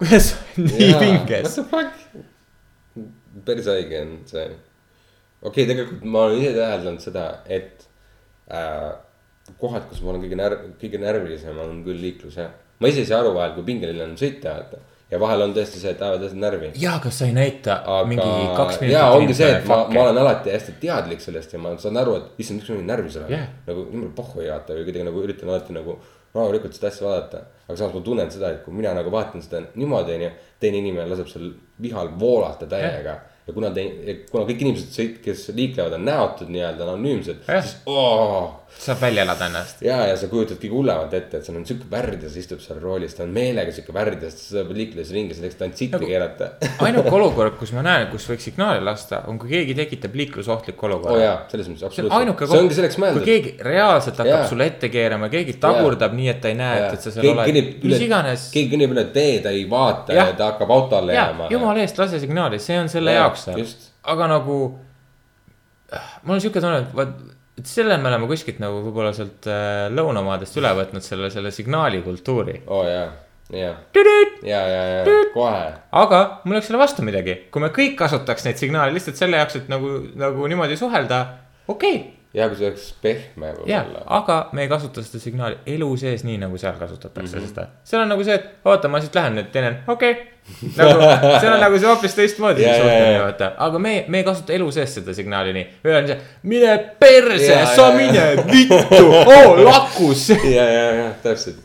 kuidas 0.00 0.30
nii 0.56 0.88
What 0.94 1.02
pinges? 1.02 1.58
päris 3.44 3.68
haige 3.68 4.00
on 4.00 4.14
see. 4.30 4.46
Okei 5.46 5.64
okay,, 5.64 5.70
tegelikult 5.72 6.06
ma 6.10 6.26
olen 6.26 6.40
ise 6.42 6.52
täheldanud 6.56 7.02
seda, 7.04 7.26
et 7.46 7.86
äh, 8.50 8.90
kohad, 9.60 9.86
kus 9.90 10.02
ma 10.02 10.12
olen 10.12 10.24
kõige 10.24 10.38
närv, 10.40 10.66
kõige 10.80 11.00
närvilisem 11.02 11.62
on 11.62 11.80
küll 11.86 12.02
liiklus 12.02 12.38
jah. 12.40 12.52
ma 12.80 12.90
ise 12.90 13.04
ei 13.04 13.08
saa 13.08 13.22
aru 13.22 13.32
vahel, 13.36 13.54
kui 13.56 13.66
pingeline 13.66 14.04
on 14.04 14.16
sõita, 14.18 14.56
vaata. 14.56 14.80
ja 15.12 15.20
vahel 15.22 15.44
on 15.46 15.54
tõesti 15.54 15.80
see, 15.82 15.92
et 15.94 16.02
ajavad 16.02 16.24
tõesti 16.24 16.40
närvi. 16.42 16.72
jaa, 16.82 16.96
kas 17.04 17.20
sa 17.20 17.28
ei 17.28 17.36
näita 17.36 17.78
aga 17.84 18.00
mingi 18.10 18.26
kaks 18.58 18.80
minutit. 18.82 18.96
jaa, 18.96 19.12
ongi 19.14 19.38
see, 19.38 19.52
et 19.60 19.70
ma, 19.70 19.80
ma 19.92 20.02
olen 20.08 20.20
alati 20.24 20.54
hästi 20.54 20.76
teadlik 20.82 21.22
sellest 21.22 21.54
ja 21.54 21.62
ma 21.62 21.76
saan 21.82 22.02
aru, 22.02 22.18
et 22.20 22.42
issand, 22.42 22.60
miks 22.60 22.72
ma 22.72 22.80
nii 22.80 22.90
närvis 22.90 23.20
olen 23.22 23.32
yeah.. 23.36 23.48
nagu 23.68 23.86
niimoodi 23.92 24.14
pohhu 24.18 24.42
ei 24.42 24.50
vaata 24.50 24.74
või 24.74 24.88
kuidagi 24.88 25.06
nagu 25.10 25.22
üritan 25.28 25.52
alati 25.54 25.78
nagu 25.78 26.00
rahulikult 26.36 26.74
seda 26.76 26.90
asja 26.90 27.06
vaadata. 27.06 27.46
aga 27.68 27.78
samas 27.78 27.94
ma 27.94 28.04
tunnen 28.10 28.34
seda, 28.34 28.50
et 28.52 28.66
kui 28.66 28.74
mina 28.74 28.92
nagu 28.98 29.14
vaatan 29.14 29.44
seda 29.44 29.62
niimoodi, 29.78 30.18
onju, 30.18 30.34
teine 30.60 30.82
inimene 30.82 31.06
laseb 31.12 31.30
seal 31.30 31.48
vihal 31.82 32.10
voolata 32.18 32.68
täiega 32.68 33.14
yeah. 33.14 33.32
Ja 33.46 33.54
kuna 33.54 33.70
te, 33.74 33.86
kuna 34.30 34.44
kõik 34.48 34.64
inimesed, 34.64 35.18
kes 35.24 35.48
liiklevad, 35.54 35.94
on 35.98 36.06
näotud 36.08 36.50
nii-öelda 36.50 36.86
anonüümsed 36.88 37.44
siis 37.46 37.76
oh, 37.86 38.65
saab 38.78 39.00
välja 39.00 39.24
elada 39.24 39.46
ennast. 39.48 39.80
ja, 39.84 39.98
ja 40.10 40.16
sa 40.20 40.28
kujutad 40.30 40.58
kõige 40.60 40.76
hullemat 40.76 41.14
ette, 41.16 41.38
et 41.38 41.46
seal 41.46 41.56
on 41.58 41.64
sihuke 41.68 41.88
värdjas 41.90 42.36
istub 42.40 42.60
seal 42.62 42.78
roolis, 42.82 43.14
ta 43.16 43.24
on 43.24 43.32
meelega 43.34 43.72
sihuke 43.74 43.94
värdjas, 43.96 44.36
sa 44.50 44.64
pead 44.68 44.80
liikledes 44.80 45.12
ringi 45.16 45.36
selleks, 45.36 45.56
et 45.56 45.64
ainult 45.66 45.80
sitti 45.80 45.96
Nagu- 45.96 46.10
keerata. 46.10 46.50
ainuke 46.86 47.14
olukord, 47.18 47.56
kus 47.60 47.72
ma 47.76 47.84
näen, 47.86 48.06
kus 48.12 48.28
võiks 48.30 48.46
signaali 48.50 48.84
lasta, 48.84 49.22
on 49.30 49.40
kui 49.42 49.52
keegi 49.54 49.76
tekitab 49.78 50.18
liiklusohtliku 50.20 50.86
oo 50.86 50.90
olukorra 50.90 51.16
oh, 51.16 51.22
jaa, 51.24 51.38
selles 51.52 51.72
mõttes 51.72 51.88
absoluutselt 51.88 52.20
ainuke. 52.20 52.76
selleks 52.78 53.00
kui 53.00 53.26
keegi 53.26 53.54
reaalselt 53.66 54.22
hakkab 54.22 54.42
Jaa. 54.44 54.52
sulle 54.52 54.70
ette 54.72 54.92
keerama, 54.92 55.30
keegi 55.32 55.58
tagurdab 55.62 56.16
nii, 56.16 56.30
et 56.34 56.42
ta 56.44 56.52
ei 56.52 56.58
näe, 56.60 56.80
et, 56.84 56.98
et 56.98 57.08
sa 57.08 57.14
seal 57.14 57.26
keegi 57.26 57.34
oled 57.36 57.52
kõnnib, 57.52 57.72
üle 57.82 57.96
mis, 57.96 58.06
iganes. 58.08 58.48
keegi 58.54 58.72
kõnnib 58.76 58.96
üle 58.96 59.06
tee, 59.16 59.38
ta 59.44 59.54
ei 59.56 59.64
vaata 59.70 60.16
Jah. 60.16 60.32
ja 60.32 60.38
ta 60.38 60.52
hakkab 60.52 60.74
auto 60.76 61.00
alla 61.00 61.16
jääma,. 61.16 61.50
jumala 61.52 61.84
eest, 61.84 61.98
lase 62.00 62.20
signaali, 62.22 62.60
see 62.62 62.78
on 62.80 62.92
selle 62.92 63.16
Jaa, 63.16 63.26
jaoks 63.26 63.48
seal 63.48 63.64
aga 64.06 64.28
nagu, 64.30 64.58
mul 66.22 66.36
on 66.36 66.42
siuke 66.42 66.62
tunne, 66.62 66.84
et 66.84 66.94
vaat, 66.96 67.16
et 67.56 67.68
selle 67.68 67.96
me 68.00 68.10
oleme 68.10 68.28
kuskilt 68.30 68.58
nagu 68.62 68.82
võib-olla 68.84 69.12
sealt 69.16 69.48
äh, 69.48 69.86
lõunamaadest 69.94 70.58
üle 70.60 70.72
võtnud 70.76 71.04
selle, 71.04 71.30
selle 71.32 71.52
signaali 71.54 72.02
kultuuri. 72.04 72.58
oo 72.66 72.82
oh, 72.82 72.88
jaa, 72.90 73.06
jaa, 73.54 73.72
ja, 74.44 74.60
ja, 74.68 74.82
ja 74.98 75.22
kohe. 75.34 75.62
aga 76.02 76.20
mul 76.44 76.54
ei 76.54 76.58
oleks 76.58 76.70
selle 76.70 76.82
vastu 76.82 77.06
midagi, 77.06 77.38
kui 77.52 77.64
me 77.64 77.72
kõik 77.74 77.96
kasutaks 77.98 78.44
neid 78.48 78.60
signaale 78.60 78.94
lihtsalt 78.96 79.20
selle 79.20 79.40
jaoks, 79.40 79.60
et 79.62 79.72
nagu, 79.72 79.96
nagu 80.18 80.50
niimoodi 80.52 80.76
suhelda, 80.80 81.22
okei. 81.68 81.96
okay, 81.96 82.25
ja 82.34 82.48
kui 82.50 82.58
see 82.58 82.68
oleks 82.68 82.86
pehme 83.02 83.50
võib-olla. 83.56 84.02
aga 84.18 84.36
me 84.56 84.64
ei 84.64 84.70
kasuta 84.70 85.02
seda 85.04 85.20
signaali 85.22 85.58
elu 85.76 85.88
sees 86.00 86.24
nii 86.26 86.38
nagu 86.42 86.58
seal 86.60 86.78
kasutatakse 86.80 87.36
mm 87.36 87.42
-hmm. 87.42 87.52
seda. 87.52 87.66
seal 87.84 88.02
on 88.02 88.08
nagu 88.12 88.24
see, 88.24 88.34
et 88.34 88.48
oota, 88.64 88.88
ma 88.88 89.00
siit 89.00 89.14
lähen 89.14 89.38
nüüd 89.38 89.50
teine, 89.52 89.72
okei 89.88 90.12
okay.. 90.12 90.70
nagu 90.76 91.40
seal 91.40 91.52
on 91.52 91.60
nagu 91.60 91.78
see 91.78 91.88
hoopis 91.88 92.14
teistmoodi 92.14 92.62
jaa, 92.62 92.76
suhtlemine, 92.76 93.20
vaata, 93.22 93.52
aga 93.68 93.78
me, 93.78 93.94
me 94.08 94.22
ei 94.22 94.24
kasuta 94.24 94.52
elu 94.52 94.70
sees 94.78 94.94
seda 95.00 95.14
signaali 95.14 95.52
nii. 95.56 95.66
meil 95.84 95.98
on 96.00 96.10
see, 96.12 96.18
mine 96.42 96.78
perse 97.00 97.52
Jaa,, 97.52 97.66
sa 97.74 97.82
jaa, 97.82 97.96
mine 97.96 98.26
vittu, 98.52 99.04
oo 99.36 99.64
lakus. 99.64 100.28
ja, 100.56 100.64
ja, 100.64 100.90
ja 101.02 101.10
täpselt. 101.22 101.62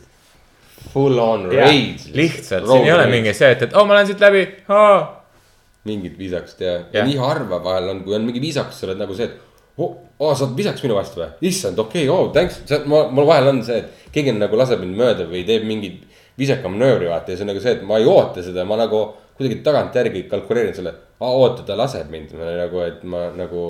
Full 0.92 1.18
on 1.18 1.48
rage. 1.52 2.12
lihtsalt, 2.14 2.66
siin 2.68 2.84
ei 2.84 2.92
ole 2.92 3.06
mingi 3.06 3.32
see, 3.34 3.50
et, 3.50 3.62
et 3.62 3.74
oo, 3.74 3.84
ma 3.88 3.94
lähen 3.94 4.12
siit 4.12 4.20
läbi, 4.20 4.46
mingit 5.84 6.18
viisakust 6.18 6.60
ja, 6.60 6.72
ja 6.72 6.84
Jah. 6.92 7.06
nii 7.08 7.16
harva 7.16 7.64
vahel 7.64 7.88
on, 7.88 8.04
kui 8.04 8.14
on 8.14 8.26
mingi 8.26 8.40
viisakus, 8.40 8.80
sa 8.80 8.86
oled 8.86 9.00
nagu 9.00 9.16
see, 9.16 9.26
et 9.26 9.51
oh, 9.78 9.96
oh, 10.18 10.34
sa 10.36 10.46
oled 10.46 10.56
viisakas 10.58 10.84
minu 10.84 10.96
vastu 10.98 11.22
või? 11.22 11.30
issand, 11.48 11.78
okei 11.80 12.08
okay,, 12.08 12.12
oh 12.12 12.32
thanks, 12.34 12.60
ma, 12.90 13.06
mul 13.12 13.28
vahel 13.28 13.52
on 13.52 13.62
see, 13.66 13.80
et 13.82 14.10
keegi 14.14 14.34
nagu 14.36 14.58
laseb 14.58 14.82
mind 14.82 14.98
mööda 14.98 15.26
või 15.30 15.44
teeb 15.48 15.64
mingit, 15.68 16.02
visaka 16.38 16.68
manöövri 16.72 17.08
vaata 17.10 17.32
ja 17.32 17.38
see 17.38 17.46
on 17.46 17.52
nagu 17.52 17.62
see, 17.62 17.76
et 17.78 17.86
ma 17.86 18.00
ei 18.00 18.08
oota 18.08 18.44
seda, 18.44 18.66
ma 18.68 18.78
nagu 18.80 19.04
kuidagi 19.38 19.62
tagantjärgi 19.64 20.26
kalkuleerin 20.30 20.74
selle. 20.74 20.94
oota, 21.20 21.62
ta 21.62 21.76
laseb 21.78 22.10
mind 22.12 22.36
nagu, 22.36 22.84
et 22.84 23.02
ma 23.08 23.24
nagu. 23.36 23.66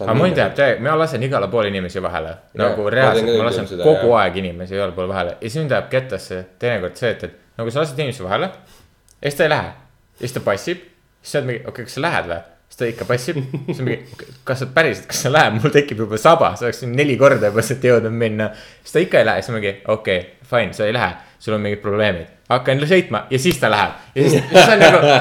aga 0.00 0.16
täiega, 0.56 0.80
mina 0.80 0.96
lasen 0.98 1.22
igale 1.22 1.48
poole 1.52 1.68
inimesi 1.68 2.02
vahele. 2.02 2.36
nagu 2.60 2.88
reaalselt, 2.90 3.36
ma 3.36 3.50
lasen 3.50 3.68
seda, 3.68 3.84
kogu 3.84 4.08
jah. 4.08 4.24
aeg 4.24 4.40
inimesi 4.42 4.74
igale 4.78 4.96
poole 4.96 5.12
vahele 5.12 5.36
ja 5.40 5.50
siis 5.50 5.60
mind 5.62 5.76
ajab 5.76 5.92
kettasse 5.92 6.40
teinekord 6.58 6.96
see, 6.98 7.12
et, 7.14 7.28
et 7.28 7.60
nagu 7.60 7.70
sa 7.70 7.84
lased 7.84 8.00
inimese 8.00 8.24
vahele. 8.24 8.50
ja 9.20 9.28
siis 9.28 9.38
ta 9.38 9.46
ei 9.46 9.54
lähe. 9.54 9.70
ja 10.18 10.26
siis 10.26 10.36
ta 10.38 10.44
passib. 10.48 10.82
siis 11.20 11.36
sa 11.36 11.38
oled 11.38 11.52
mingi, 11.52 11.62
okei 11.62 11.70
okay,, 11.70 11.90
kas 11.90 12.00
sa 12.00 12.06
lähed 12.08 12.32
või? 12.32 12.42
Siis 12.74 12.78
ta 12.78 12.88
ikka 12.90 13.04
passib. 13.04 13.36
siis 13.66 13.80
on 13.80 13.86
mingi 13.86 14.26
kas 14.44 14.58
sa 14.58 14.66
päriselt, 14.66 15.06
kas 15.06 15.22
sa 15.22 15.30
lähed, 15.32 15.60
mul 15.60 15.70
tekib 15.74 16.00
juba 16.02 16.18
saba, 16.18 16.54
sa 16.58 16.66
oleks 16.66 16.82
neli 16.90 17.16
korda 17.20 17.52
juba 17.52 17.62
sealt 17.62 17.86
jõudnud 17.86 18.14
minna. 18.18 18.50
siis 18.82 18.96
ta 18.96 19.04
ikka 19.04 19.22
ei 19.22 19.28
lähe, 19.28 19.42
siis 19.42 19.54
mingi, 19.54 19.76
okei 19.86 20.18
okay,, 20.18 20.48
fine, 20.50 20.74
sa 20.74 20.88
ei 20.88 20.96
lähe, 20.96 21.14
sul 21.38 21.54
on 21.54 21.62
mingid 21.62 21.82
probleemid. 21.84 22.26
hakkan 22.50 22.82
sõitma. 22.90 23.24
Ja 23.30 23.38
siis 23.38 23.60
ta 23.62 23.70
läheb. 23.70 23.94
Ja 24.14 24.28
siis, 24.28 24.42
siis 24.50 24.72
on 24.74 24.82
nagu, 24.82 25.14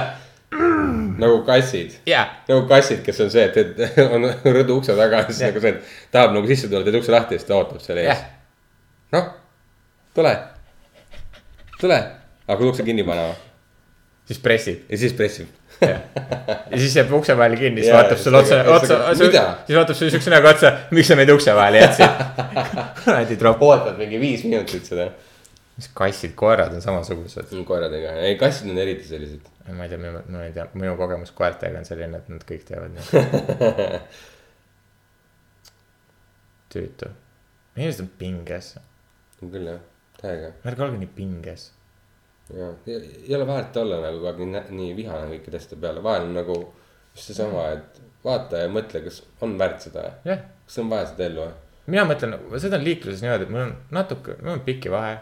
nagu 1.24 1.39
kassid. 1.45 1.93
Jaa. 2.10 2.26
Nagu 2.49 2.66
kassid, 2.68 3.04
kes 3.06 3.22
on 3.24 3.32
see, 3.34 3.45
et, 3.45 3.58
et 3.78 4.01
on 4.16 4.28
rõdu 4.58 4.80
ukse 4.80 4.97
taga. 4.97 5.24
Siis 5.30 5.45
Jah. 5.45 5.54
nagu 5.54 5.64
see, 5.64 5.78
et 5.78 6.12
tahab 6.16 6.34
nagu 6.36 6.49
sisse 6.49 6.72
tulla, 6.72 6.84
teed 6.88 6.99
ukse 6.99 7.14
lahti 7.14 7.38
ja 7.38 7.43
siis 7.43 7.49
ta 7.49 7.58
ootab 7.60 7.86
seal 7.86 8.01
ees. 8.01 8.10
Jah. 8.10 8.26
noh, 9.14 9.32
tule, 10.18 10.36
tule, 11.80 11.99
aga 12.47 12.58
kui 12.60 12.74
ukse 12.74 12.86
kinni 12.88 13.06
panema? 13.06 13.38
Siis 14.26 14.39
pressib. 14.41 14.88
Ja 14.89 14.97
siis 14.97 15.14
pressib. 15.14 15.51
ja 16.72 16.80
siis 16.80 16.96
jääb 16.98 17.12
ukse 17.18 17.36
vahele 17.38 17.60
kinni, 17.60 17.84
siis 17.84 17.94
vaatab 17.96 18.22
sulle 18.22 18.42
otsa 18.42 18.60
otsa 18.76 18.98
siis, 19.16 19.78
vaatab 19.78 19.96
sulle 20.00 20.12
siukse 20.16 20.34
näoga 20.34 20.54
otsa, 20.56 20.74
miks 20.96 21.12
sa 21.12 21.18
meid 21.20 21.32
ukse 21.34 21.56
vahele 21.56 21.84
jätsid. 21.84 22.10
kuradi 23.04 23.38
tropp. 23.40 23.64
ootad 23.70 24.00
mingi 24.02 24.20
viis 24.22 24.44
minutit 24.48 24.86
seda. 24.90 25.10
mis 25.78 25.90
kassid, 25.94 26.36
koerad 26.40 26.76
on 26.76 26.82
samasugused. 26.86 27.54
koeradega, 27.68 28.18
ei 28.28 28.38
kassid 28.42 28.70
on 28.72 28.78
eriti 28.84 29.08
sellised. 29.08 29.50
ma 29.72 29.88
ei 29.88 29.94
tea, 29.94 30.00
ma 30.04 30.46
ei 30.46 30.54
tea, 30.56 30.68
minu 30.74 30.96
kogemus 31.00 31.32
koertega 31.36 31.82
on 31.82 31.90
selline, 31.90 32.22
et 32.24 32.30
nad 32.34 32.46
kõik 32.48 32.68
teevad 32.68 32.94
nii. 32.98 33.06
tüütu. 36.74 37.10
inimesed 37.78 38.04
on 38.06 38.12
pinges, 38.18 38.74
on 39.42 39.54
küll 39.54 39.70
jah, 39.70 39.82
täiega. 40.20 40.54
ärge 40.66 40.86
olge 40.88 41.00
nii 41.02 41.14
pinges. 41.16 41.72
ja, 42.54 42.70
ei 42.88 43.36
ole 43.36 43.48
väärt 43.48 43.78
olla 43.78 44.00
nagu 44.04 44.20
kogu 44.24 44.48
aeg 44.50 44.72
nii, 44.72 44.94
vihane 44.98 45.30
kõikide 45.32 45.60
asjade 45.62 45.80
peale, 45.82 46.04
vahel 46.04 46.28
on 46.30 46.34
nagu 46.39 46.58
just 47.16 47.30
seesama, 47.30 47.68
et 47.78 48.02
vaata 48.26 48.64
ja 48.66 48.72
mõtle, 48.72 49.04
kas 49.06 49.22
on 49.46 49.56
väärt 49.60 49.82
seda, 49.86 50.10
jah, 50.28 50.41
kas 50.66 50.80
on 50.84 50.89
vaja 50.91 51.08
seda 51.14 51.26
ellu. 51.30 51.48
mina 51.88 52.04
mõtlen, 52.10 52.36
seda 52.60 52.80
on 52.80 52.84
liikluses 52.88 53.24
niimoodi, 53.24 53.48
et 53.48 53.54
mul 53.54 53.66
on 53.68 53.74
natuke, 53.96 54.36
mul 54.41 54.58
on 54.58 54.66
piki 54.68 54.91
vahe. 54.91 55.18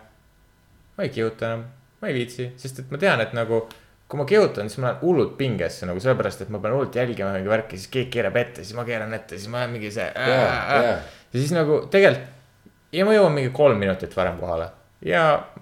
ma 0.98 1.04
ei 1.08 1.10
kihuta 1.14 1.46
enam, 1.52 1.64
ma 2.02 2.08
ei 2.10 2.14
viitsi, 2.18 2.52
sest 2.58 2.80
et 2.84 2.92
ma 2.92 2.98
tean, 3.02 3.22
et 3.22 3.34
nagu 3.38 3.64
kui 4.12 4.20
ma 4.20 4.26
kihutan, 4.28 4.68
siis 4.70 4.82
ma 4.84 4.90
lähen 4.90 5.00
hullult 5.06 5.38
pingesse 5.40 5.86
nagu 5.88 6.00
sellepärast, 6.04 6.42
et 6.44 6.50
ma 6.52 6.60
pean 6.60 6.74
hullult 6.76 6.96
jälgima 7.00 7.30
mingi 7.32 7.48
värki, 7.50 7.78
siis 7.80 7.88
keegi 7.94 8.10
keerab 8.18 8.36
ette, 8.42 8.66
siis 8.66 8.76
ma 8.76 8.84
keeran 8.84 9.14
ette, 9.16 9.38
siis 9.40 9.48
ma 9.48 9.62
olen 9.62 9.72
mingi 9.78 9.92
see. 9.96 10.10
Jaa, 10.12 10.50
ja 10.76 10.82
jaa. 10.84 10.98
siis 11.32 11.54
nagu 11.56 11.78
tegelikult 11.94 12.28
ja 12.92 13.06
ma 13.08 13.14
jõuan 13.16 13.32
mingi 13.38 13.54
kolm 13.56 13.80
minutit 13.80 14.12
varem 14.18 14.36
kohale 14.42 14.66
ja 15.08 15.22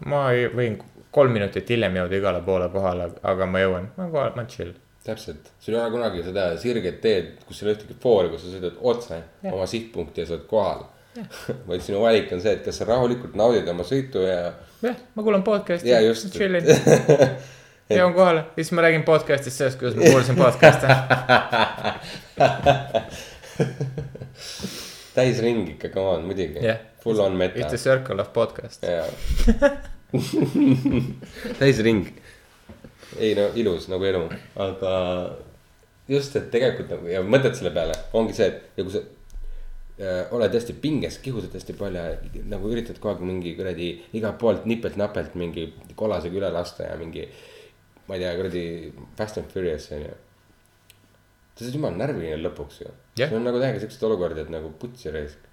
ma 0.10 0.24
ei- 0.34 0.50
võin 0.50 0.80
kolm 1.20 1.36
minutit 1.36 1.74
hiljem 1.74 1.98
jõuda 2.00 2.20
igale 2.20 2.40
poole 2.46 2.70
kohale, 2.74 3.10
aga 3.28 3.48
ma 3.50 3.64
jõuan, 3.64 3.90
ma 3.96 4.06
olen 4.06 4.14
kohal, 4.14 4.32
ma 4.36 4.42
olen 4.42 4.54
chill. 4.54 4.74
täpselt, 5.04 5.44
sul 5.64 5.76
ei 5.76 5.82
ole 5.82 5.92
kunagi 5.96 6.24
seda 6.24 6.46
sirget 6.62 6.98
teed, 7.04 7.28
kus 7.48 7.62
ei 7.62 7.68
ole 7.68 7.76
ühtegi 7.78 7.96
foori, 8.04 8.32
kus 8.32 8.46
sa 8.46 8.54
sõidad 8.54 8.76
otse 8.92 9.18
ja. 9.18 9.52
oma 9.52 9.66
sihtpunkti 9.70 10.24
ja 10.24 10.30
sa 10.30 10.38
oled 10.38 10.48
kohal. 10.50 10.82
vaid 11.68 11.82
sinu 11.84 12.04
valik 12.04 12.28
on 12.36 12.42
see, 12.44 12.54
et 12.56 12.64
kas 12.64 12.76
sa 12.80 12.84
rahulikult 12.88 13.34
naudid 13.40 13.68
oma 13.68 13.84
sõitu 13.88 14.20
ja 14.24 14.40
jah, 14.86 14.98
ma 15.16 15.26
kuulan 15.26 15.44
podcast'i 15.44 15.96
just. 16.06 16.30
chillin, 16.36 16.66
jõuan 17.98 18.14
kohale 18.16 18.42
ja 18.46 18.62
siis 18.62 18.72
ma 18.78 18.86
räägin 18.86 19.04
podcast'ist 19.08 19.58
sellest, 19.64 19.80
kuidas 19.82 19.96
ma 19.98 20.02
kuulasin 20.06 20.38
podcast'e. 20.40 20.88
täisring 25.18 25.62
ikka, 25.76 25.88
come 25.90 26.08
on, 26.16 26.22
muidugi 26.30 26.60
Jah. 26.64 26.80
Full 27.04 27.20
on 27.20 27.34
meta 27.40 27.60
It's 27.60 27.74
a. 27.74 27.78
circle 27.78 28.22
of 28.22 28.34
podcast. 28.34 28.84
jaa. 28.84 29.08
täisring. 31.60 32.08
ei 33.18 33.36
no 33.38 33.50
ilus 33.58 33.88
nagu 33.90 34.06
elu, 34.06 34.24
aga 34.62 34.92
just, 36.10 36.36
et 36.38 36.50
tegelikult 36.54 36.92
nagu 36.94 37.10
ja 37.10 37.22
mõtled 37.26 37.58
selle 37.58 37.72
peale, 37.76 37.96
ongi 38.18 38.36
see, 38.38 38.50
et 38.50 38.80
ja 38.80 38.86
kui 38.86 38.94
sa 38.94 39.02
äh, 39.02 40.32
oled 40.36 40.56
hästi 40.58 40.76
pinges, 40.82 41.20
kihutad 41.24 41.54
hästi 41.58 41.76
palju 41.78 42.46
nagu 42.50 42.72
üritad 42.74 42.98
kogu 43.02 43.16
aeg 43.16 43.28
mingi 43.30 43.54
kuradi 43.58 43.92
igalt 44.18 44.40
poolt 44.42 44.66
nipelt-näpelt 44.70 45.38
mingi 45.40 45.70
kollasega 46.00 46.42
üle 46.42 46.52
lasta 46.54 46.90
ja 46.90 46.98
mingi. 47.02 47.28
ma 48.10 48.18
ei 48.18 48.26
tea, 48.26 48.34
kuradi 48.40 48.64
Fast 49.18 49.38
and 49.38 49.54
Furious 49.54 49.92
on 49.94 50.06
ju. 50.08 50.18
sa 51.56 51.66
oled 51.66 51.76
jumala 51.78 52.02
närviline 52.02 52.42
lõpuks 52.42 52.82
ju 52.82 52.94
Jah. 53.20 53.30
sul 53.30 53.42
on 53.42 53.50
nagu 53.50 53.62
täiega 53.62 53.82
siukseid 53.82 54.06
olukordi, 54.10 54.46
et 54.46 54.54
nagu 54.54 54.74
putsi 54.82 55.14
raisk. 55.14 55.50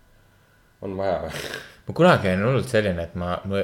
on 0.80 0.96
vaja? 0.96 1.32
ma 1.86 1.94
kunagi 1.94 2.30
olin 2.32 2.44
hullult 2.48 2.70
selline, 2.70 3.04
et 3.06 3.14
ma, 3.18 3.36
ma 3.46 3.62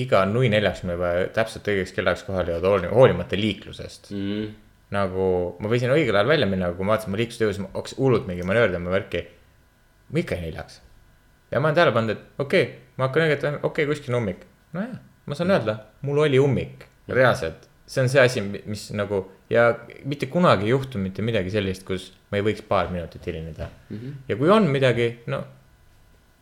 iga 0.00 0.22
nui 0.28 0.48
neljaks 0.52 0.84
ma 0.88 0.96
juba 0.96 1.12
täpselt 1.36 1.68
õigeks 1.68 1.94
kellaks 1.96 2.24
kohale 2.26 2.54
jõuda, 2.54 2.72
hooli- 2.72 2.92
hoolimata 2.92 3.38
liiklusest 3.38 4.10
mm.. 4.14 4.38
Mm. 4.38 4.52
nagu 4.96 5.28
ma 5.60 5.72
võisin 5.72 5.92
õigel 5.92 6.16
ajal 6.16 6.32
välja 6.32 6.48
minna, 6.48 6.70
aga 6.70 6.78
kui 6.78 6.88
ma 6.88 6.94
vaatasin, 6.94 7.12
ma 7.12 7.20
liikluste 7.20 7.44
jõudsin, 7.44 7.66
ma 7.66 7.72
hakkasin 7.76 8.00
hullult 8.00 8.28
mingi 8.30 8.46
manööverdama 8.48 8.94
värki. 8.94 9.24
ma 10.08 10.22
ikka 10.22 10.38
jäin 10.38 10.48
hiljaks. 10.48 10.80
ja 11.50 11.60
ma 11.60 11.68
olen 11.68 11.80
tähele 11.80 11.96
pannud, 11.96 12.16
et 12.16 12.40
okei 12.44 12.62
okay,, 12.62 12.74
ma 12.96 13.08
hakkan 13.08 13.26
õiget, 13.26 13.48
okei 13.48 13.66
okay,, 13.70 13.90
kuskil 13.92 14.14
on 14.14 14.22
ummik. 14.22 14.46
nojah, 14.72 15.00
ma 15.26 15.36
saan 15.36 15.52
öelda, 15.52 15.78
mul 16.08 16.24
oli 16.24 16.40
ummik, 16.40 16.88
reaalselt. 17.08 17.68
see 17.86 18.02
on 18.04 18.08
see 18.08 18.24
asi, 18.24 18.40
mis 18.64 18.88
nagu 18.96 19.26
ja 19.52 19.70
mitte 20.04 20.26
kunagi 20.28 20.68
ei 20.68 20.74
juhtu 20.74 21.00
mitte 21.00 21.22
midagi 21.24 21.52
sellist, 21.52 21.84
kus 21.88 22.12
ma 22.30 22.40
ei 22.40 22.44
võiks 22.44 22.64
paar 22.68 22.90
minutit 22.92 23.24
hilineda 23.26 23.68
mm. 23.68 23.96
-hmm. 23.96 24.20
ja 24.28 24.36
kui 24.36 24.50
on 24.52 24.68
midagi, 24.72 25.18
no 25.26 25.44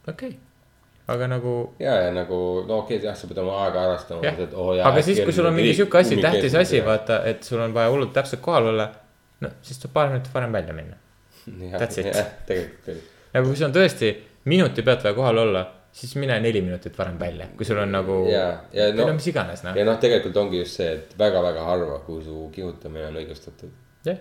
okei 0.06 0.28
okay., 0.28 0.38
aga 1.06 1.26
nagu 1.30 1.54
ja, 1.78 1.94
ja 2.06 2.12
nagu 2.14 2.38
no 2.66 2.80
okei 2.82 2.96
okay,, 2.98 3.06
jah, 3.06 3.16
sa 3.18 3.28
pead 3.30 3.38
oma 3.42 3.60
aega 3.64 3.82
arvestama 3.86 4.26
jah 4.26 4.40
oo 4.58 4.74
jaa. 4.74 4.88
aga 4.90 5.02
siis, 5.06 5.20
kui 5.22 5.34
sul 5.34 5.46
on 5.46 5.54
mingi 5.54 5.74
sihuke 5.78 6.00
asi, 6.00 6.18
tähtis 6.22 6.54
asi, 6.58 6.80
vaata, 6.84 7.20
et 7.30 7.46
sul 7.46 7.62
on 7.62 7.74
vaja 7.74 7.92
hullult 7.94 8.12
täpselt 8.16 8.42
kohal 8.42 8.72
olla. 8.72 8.88
no 9.40 9.50
siis 9.62 9.78
tuleb 9.82 9.94
paar 9.94 10.10
minutit 10.10 10.34
varem 10.34 10.52
välja 10.52 10.74
minna. 10.74 10.96
that's 11.78 12.00
it. 12.02 12.10
jah, 12.10 12.98
nagu 13.36 13.52
kui 13.52 13.56
sul 13.56 13.68
on 13.68 13.76
tõesti 13.76 14.12
minuti 14.50 14.82
pealt 14.86 15.06
vaja 15.06 15.18
kohal 15.18 15.38
olla, 15.44 15.62
siis 15.94 16.16
mine 16.18 16.40
neli 16.42 16.64
minutit 16.64 16.98
varem 16.98 17.20
välja, 17.20 17.46
kui 17.56 17.68
sul 17.68 17.78
on 17.84 17.94
nagu. 17.94 18.18
ja, 18.32 18.48
ja 18.74 18.90
no 18.94 19.06
no 19.06 19.14
mis 19.20 19.30
iganes 19.30 19.62
noh, 19.66 19.78
ja 19.78 19.86
noh, 19.86 20.00
tegelikult 20.02 20.42
ongi 20.42 20.64
just 20.64 20.80
see, 20.80 20.90
et 20.98 21.14
väga-väga 21.22 21.68
harva, 21.70 22.00
kui 22.08 22.24
su 22.24 22.48
kihutamine 22.56 23.06
on 23.12 23.22
õigustatud. 23.22 23.78
jah, 24.10 24.18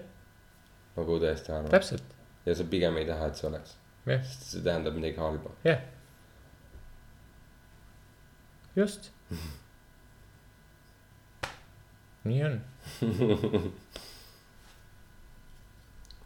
nagu 1.01 1.17
tõesti 1.25 1.55
harva. 1.55 1.73
täpselt, 1.73 2.15
ja 2.45 2.55
sa 2.61 2.69
pigem 2.69 3.01
ei 3.01 3.09
taha, 3.09 3.33
et 3.33 3.41
see 3.41 3.49
oleks, 3.49 3.73
jah, 4.05 4.21
sest 4.21 4.47
see 4.53 4.65
tähendab 4.69 5.01
midagi 5.01 5.17
halba. 5.25 5.57
jah. 5.65 5.81
just. 8.75 9.11
nii 12.23 12.43
on. 12.43 12.61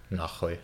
nahhui. 0.10 0.60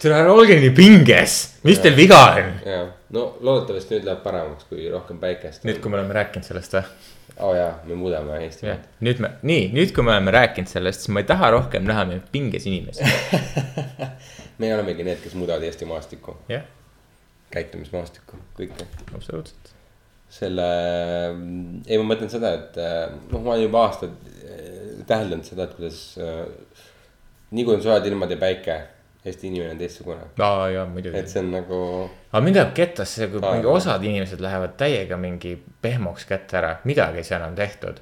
tere, 0.00 0.14
ära 0.14 0.32
olge 0.32 0.56
nii 0.60 0.72
pinges, 0.76 1.36
mis 1.68 1.80
teil 1.84 1.96
viga 1.98 2.20
on? 2.30 2.50
ja, 2.64 2.80
no 3.12 3.26
loodetavasti 3.40 3.98
nüüd 3.98 4.08
läheb 4.08 4.24
paremaks, 4.24 4.68
kui 4.72 4.88
rohkem 4.92 5.20
päikest. 5.20 5.68
nüüd, 5.68 5.82
kui 5.84 5.92
me 5.92 6.00
oleme 6.00 6.16
rääkinud 6.16 6.48
sellest 6.48 6.78
või? 6.78 6.84
oo 7.40 7.52
jaa, 7.56 7.70
me 7.84 8.00
muudame 8.00 8.36
jah 8.38 8.48
Eestimaad., 8.48 8.90
nüüd 9.04 9.20
me, 9.24 9.34
nii, 9.52 9.70
nüüd, 9.76 9.92
kui 9.96 10.04
me 10.06 10.16
oleme 10.16 10.32
rääkinud 10.38 10.72
sellest, 10.72 11.04
siis 11.04 11.12
ma 11.12 11.20
ei 11.20 11.28
taha 11.28 11.52
rohkem 11.58 11.84
näha 11.88 12.08
meil 12.08 12.24
pinges 12.32 12.64
inimesi. 12.68 13.04
me 14.60 14.74
olemegi 14.76 15.04
need, 15.04 15.20
kes 15.24 15.36
muudavad 15.36 15.64
Eesti 15.68 15.88
maastikku, 15.88 16.36
jah, 16.52 16.64
käitumismaastikku, 17.50 18.38
kõike 18.58 18.86
absoluutselt. 19.14 19.72
selle, 20.30 20.66
ei, 21.86 21.98
ma 21.98 22.06
mõtlen 22.12 22.30
seda, 22.30 22.54
et 22.60 22.78
noh, 23.32 23.40
ma 23.40 23.56
olen 23.56 23.64
juba 23.64 23.84
aastaid 23.88 24.30
äh, 24.44 25.02
täheldanud 25.08 25.48
seda, 25.48 25.66
et 25.66 25.74
kuidas 25.78 26.00
äh, 26.22 26.44
nii 27.50 27.66
kui 27.66 27.76
on 27.76 27.84
soojad 27.84 28.06
ilmad 28.10 28.30
ja 28.30 28.40
päike, 28.40 28.80
Eesti 29.24 29.50
inimene 29.50 29.74
on 29.74 29.78
teistsugune. 29.78 30.22
aa 30.40 30.68
jaa, 30.72 30.86
muidugi 30.88 31.18
et. 31.18 31.28
see 31.28 31.42
on 31.42 31.50
nagu, 31.52 31.80
aga 32.30 32.40
mind 32.44 32.56
ajab 32.56 32.70
kettasse, 32.78 33.26
kui 33.28 33.42
Aa, 33.42 33.50
mingi 33.52 33.68
osad 33.68 34.04
inimesed 34.06 34.40
lähevad 34.40 34.78
täiega 34.80 35.18
mingi 35.20 35.58
pehmoks 35.82 36.24
kätte 36.30 36.56
ära, 36.62 36.70
midagi 36.88 37.20
ei 37.20 37.28
saa 37.28 37.36
enam 37.42 37.58
tehtud. 37.58 38.00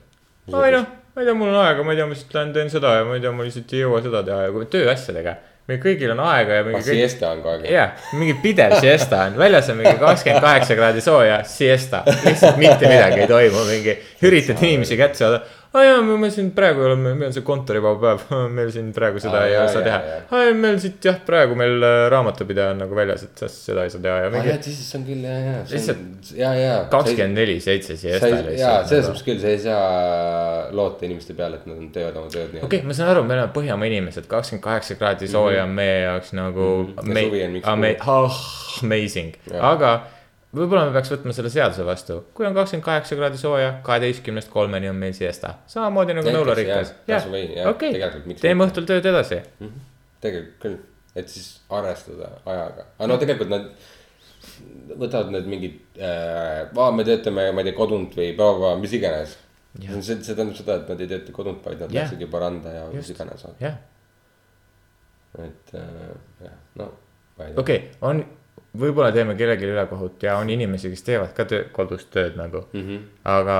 oi 0.53 0.70
noh, 0.77 0.87
ma 0.87 1.25
ei 1.25 1.27
tea, 1.27 1.35
mul 1.35 1.51
on 1.51 1.59
aega, 1.65 1.83
ma 1.83 1.95
ei 1.95 1.99
tea, 1.99 2.07
ma 2.07 2.15
lihtsalt 2.15 2.37
lähen 2.39 2.53
teen 2.55 2.70
seda 2.70 2.95
ja 3.01 3.09
ma 3.09 3.16
ei 3.19 3.25
tea, 3.25 3.33
ma 3.35 3.47
lihtsalt 3.49 3.75
ei 3.75 3.83
jõua 3.83 4.03
seda 4.05 4.23
teha 4.29 4.45
ja 4.45 4.53
kui 4.55 4.69
tööasjadega. 4.77 5.35
Meil 5.69 5.81
kõigil 5.82 6.12
on 6.15 6.20
aega 6.24 6.61
ja 6.61 6.65
mingi 6.65 6.81
ah 6.81 6.86
siesta 6.86 7.31
on 7.35 7.43
kogu 7.45 7.59
aeg. 7.59 7.73
jah, 7.74 8.07
mingi 8.16 8.39
pidev 8.40 8.78
siesta 8.81 9.27
on, 9.27 9.36
väljas 9.36 9.69
on 9.69 9.77
mingi 9.82 9.99
kakskümmend 10.01 10.45
kaheksa 10.47 10.77
kraadi 10.78 11.03
sooja, 11.05 11.43
siesta, 11.45 12.01
lihtsalt 12.24 12.57
mitte 12.61 12.89
midagi 12.89 13.20
ei 13.27 13.28
toimu, 13.28 13.65
mingi 13.69 13.97
üritad 14.24 14.62
inimesi 14.65 14.97
kätte 15.01 15.20
saada. 15.20 15.43
Aa 15.74 15.82
jaa, 15.85 16.01
me 16.03 16.31
siin 16.32 16.51
praegu 16.57 16.81
oleme, 16.86 17.11
meil 17.19 17.28
on 17.28 17.35
see 17.36 17.43
kontorivaba 17.45 18.15
päev, 18.16 18.23
meil 18.57 18.70
siin 18.73 18.86
praegu 18.97 19.20
seda 19.20 19.43
Aa, 19.43 19.47
ei 19.49 19.53
jaa, 19.53 19.66
saa 19.69 19.82
jaa, 19.85 19.99
teha 20.01 20.39
aa, 20.49 20.55
meil 20.57 20.78
siit 20.81 21.05
jah, 21.05 21.19
praegu 21.27 21.57
meil 21.61 21.77
äh, 21.85 21.97
raamatupidaja 22.15 22.73
on 22.73 22.81
nagu 22.85 22.97
väljas, 22.97 23.27
et 23.28 23.43
seda 23.53 23.85
ei 23.85 23.93
saa 23.93 24.01
teha 24.07 24.15
ja 24.23 24.31
aa 24.31 24.32
mingi 24.32 24.49
jaa, 24.53 24.59
siis 24.65 24.89
on 24.97 25.05
küll 25.09 25.27
ja, 25.28 25.36
ja. 25.45 25.59
Lihtsalt 25.73 26.32
ja, 26.40 26.53
ja. 26.57 26.74
kakskümmend 26.95 27.36
neli 27.43 27.59
seitse 27.65 27.97
siia 28.01 28.16
Estale 28.16 28.57
jaa, 28.57 28.81
selles 28.89 29.11
mõttes 29.12 29.27
küll, 29.28 29.40
sa 29.45 29.53
ei 29.53 29.61
saa 29.66 30.69
loota 30.78 31.05
inimeste 31.09 31.36
peale, 31.39 31.61
et 31.61 31.69
nad 31.69 31.85
teevad 31.95 32.16
oma 32.23 32.32
tööd 32.32 32.55
nii. 32.57 32.65
okei, 32.69 32.82
ma 32.89 32.97
saan 32.97 33.12
aru, 33.15 33.27
me 33.28 33.36
oleme 33.36 33.53
Põhjamaa 33.59 33.90
inimesed, 33.93 34.27
kakskümmend 34.31 34.65
kaheksa 34.65 34.97
kraadi 35.01 35.28
sooja 35.31 35.65
on 35.69 35.74
meie 35.77 36.01
jaoks 36.07 36.32
nagu 36.39 36.69
Mhm. 36.89 37.53
Miks 37.59 37.66
ama- 37.69 37.93
kuu. 38.01 38.15
oh, 38.24 38.40
amazing, 38.82 39.35
aga 39.61 39.93
võib-olla 40.57 40.87
me 40.89 40.95
peaks 40.97 41.12
võtma 41.12 41.35
selle 41.37 41.51
seaduse 41.53 41.85
vastu, 41.87 42.19
kui 42.37 42.47
on 42.49 42.57
kakskümmend 42.57 42.87
kaheksa 42.87 43.19
kraadi 43.19 43.41
sooja, 43.41 43.73
kaheteistkümnest 43.87 44.51
kolmeni 44.53 44.89
on 44.91 44.97
meil 45.01 45.15
siesta, 45.16 45.55
samamoodi 45.69 46.16
nagu 46.16 46.33
nõularikas. 46.35 46.95
okei. 47.69 47.99
teeme 48.41 48.69
õhtul 48.69 48.89
tööd 48.89 49.09
edasi. 49.11 49.43
tegelikult 50.25 50.62
küll, 50.65 50.79
et 51.19 51.29
siis 51.33 51.59
arvestada 51.70 52.33
ajaga, 52.47 52.89
aga 52.97 53.11
no 53.11 53.19
tegelikult 53.20 53.53
nad 53.53 53.69
võtavad 54.99 55.35
need 55.35 55.51
mingid 55.51 56.01
äh,, 56.01 56.73
me 56.97 57.05
töötame, 57.07 57.51
ma 57.53 57.62
ei 57.62 57.69
tea, 57.69 57.77
kodunt 57.77 58.16
või 58.19 58.33
bla-bla, 58.39 58.73
mis 58.81 58.95
iganes. 58.97 59.37
see, 59.79 60.16
see 60.16 60.33
tähendab 60.33 60.57
seda, 60.57 60.81
et 60.81 60.91
nad 60.95 61.05
ei 61.05 61.11
tööta 61.11 61.35
kodunt, 61.37 61.61
vaid 61.66 61.85
nad 61.85 61.95
läksid 61.95 62.25
juba 62.25 62.43
randa 62.47 62.73
ja 62.73 62.89
mis 62.95 63.12
iganes, 63.12 63.45
et 65.39 65.75
äh, 65.77 66.12
jah, 66.43 66.57
no. 66.81 66.89
okei 67.39 67.55
okay,, 67.61 67.81
on, 68.01 68.25
võib-olla 68.78 69.10
teeme 69.14 69.35
kellelegi 69.39 69.68
ülekohut 69.68 70.22
ja 70.22 70.36
on 70.40 70.51
inimesi, 70.51 70.90
kes 70.93 71.05
teevad 71.06 71.35
ka 71.36 71.47
töö, 71.48 71.68
kodus 71.72 72.06
tööd 72.12 72.39
nagu 72.39 72.64
mm. 72.72 72.80
Mhm. 72.80 72.97
-hmm. 72.97 73.05
aga 73.24 73.59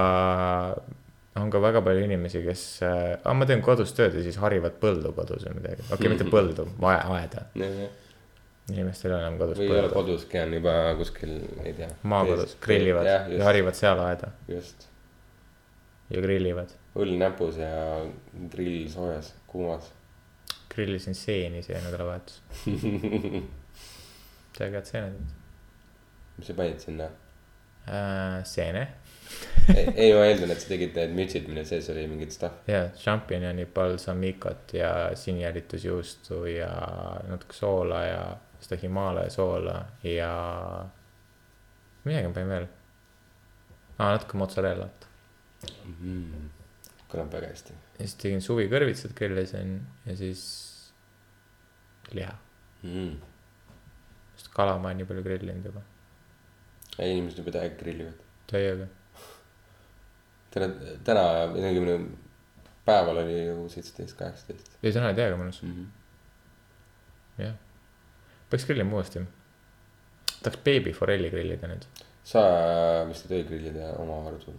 on 1.43 1.51
ka 1.51 1.61
väga 1.63 1.83
palju 1.85 2.05
inimesi, 2.05 2.43
kes 2.45 2.65
äh,, 2.87 3.35
ma 3.35 3.47
teen 3.49 3.63
kodus 3.65 3.95
tööd 3.97 4.17
ja 4.19 4.25
siis 4.25 4.39
harivad 4.43 4.79
põldu 4.83 5.13
kodus 5.17 5.47
või 5.49 5.61
midagi, 5.61 5.87
okei 5.87 5.97
okay,, 5.97 6.13
mitte 6.15 6.29
põldu, 6.33 6.67
aeda. 6.83 7.47
inimestel 8.73 9.13
ei 9.13 9.17
ole 9.17 9.23
enam 9.27 9.39
kodus 9.41 9.61
või 9.61 9.69
ei 9.69 9.83
ole 9.83 9.93
koduski, 9.93 10.41
on 10.43 10.57
juba 10.59 10.75
kuskil, 10.99 11.37
ei 11.65 11.77
tea. 11.79 11.91
maakodus 12.03 12.57
grillivad 12.65 13.07
ja, 13.09 13.21
ja 13.33 13.45
harivad 13.49 13.79
seal 13.79 14.03
aeda 14.07 14.33
just. 14.49 14.89
ja 16.11 16.25
grillivad. 16.25 16.75
õll 16.99 17.15
näpus 17.21 17.61
ja 17.63 18.03
grill 18.51 18.89
soojas, 18.93 19.33
kuumas. 19.47 19.93
grillisin 20.75 21.15
seeni 21.15 21.63
see 21.63 21.81
nädalavahetus. 21.87 22.43
tead, 24.59 24.75
head 24.75 24.89
seened 24.91 25.19
mis 26.39 26.51
sa 26.51 26.57
panid 26.59 26.83
sinna? 26.83 27.11
äh,? 27.89 28.45
seene 28.45 28.87
ei, 29.69 30.13
ma 30.17 30.25
eeldan, 30.25 30.53
et 30.55 30.63
sa 30.63 30.71
tegid 30.71 30.95
need 30.97 31.15
mütsid, 31.17 31.49
mille 31.51 31.65
sees 31.69 31.89
oli 31.93 32.07
mingit 32.09 32.33
stuff. 32.33 32.63
ja 32.71 32.87
šampinjoni, 32.97 33.67
balsamikot 33.75 34.75
ja 34.77 34.93
sinijälitusjuustu 35.19 36.45
ja 36.55 36.71
natuke 37.29 37.57
soola 37.57 38.03
ja 38.07 38.23
seda 38.61 38.81
Himalaia 38.83 39.31
soola 39.31 39.77
ja. 40.03 40.33
midagi 42.05 42.31
ma 42.31 42.35
panin 42.39 42.55
veel 42.55 42.67
ah,. 43.99 44.15
natuke 44.15 44.41
mozzarellat 44.41 45.09
kõlab 47.09 47.33
väga 47.33 47.53
hästi. 47.53 47.77
ja 47.99 48.07
siis 48.07 48.19
tegin 48.23 48.45
suvikõrvitsad 48.45 49.15
grillisin 49.19 49.79
ja 50.07 50.17
siis 50.17 50.43
liha, 52.17 52.35
Mm. 52.79 53.17
Kala 54.59 54.79
ma 54.79 54.91
olen 54.91 54.99
nii 55.03 55.09
palju 55.09 55.23
grillinud 55.27 55.69
juba, 55.71 55.83
ei, 56.99 57.13
inimesed 57.15 57.39
juba 57.43 57.55
täiega 57.59 57.77
grillivad. 57.83 58.25
täiega. 58.51 58.87
täna, 60.55 60.69
täna 61.07 61.25
neljakümne 61.55 61.99
päeval 62.89 63.23
oli 63.23 63.39
ju 63.47 63.69
seitseteist, 63.73 64.17
kaheksateist. 64.19 64.71
ei, 64.83 64.93
täna 64.93 65.11
oli 65.13 65.19
täiega 65.21 65.39
mõnus, 65.41 65.63
Mhm. 65.63 65.85
jah. 67.39 67.55
peaks 68.51 68.67
grillima 68.67 68.97
uuesti. 68.99 69.23
tahaks 70.43 70.63
beebiforelli 70.65 71.31
grillida 71.31 71.69
nüüd, 71.71 71.85
sa 72.25 72.43
vist 73.09 73.27
ei 73.27 73.31
tohi 73.35 73.45
grillida 73.51 73.93
oma 74.03 74.21
rõdul 74.31 74.57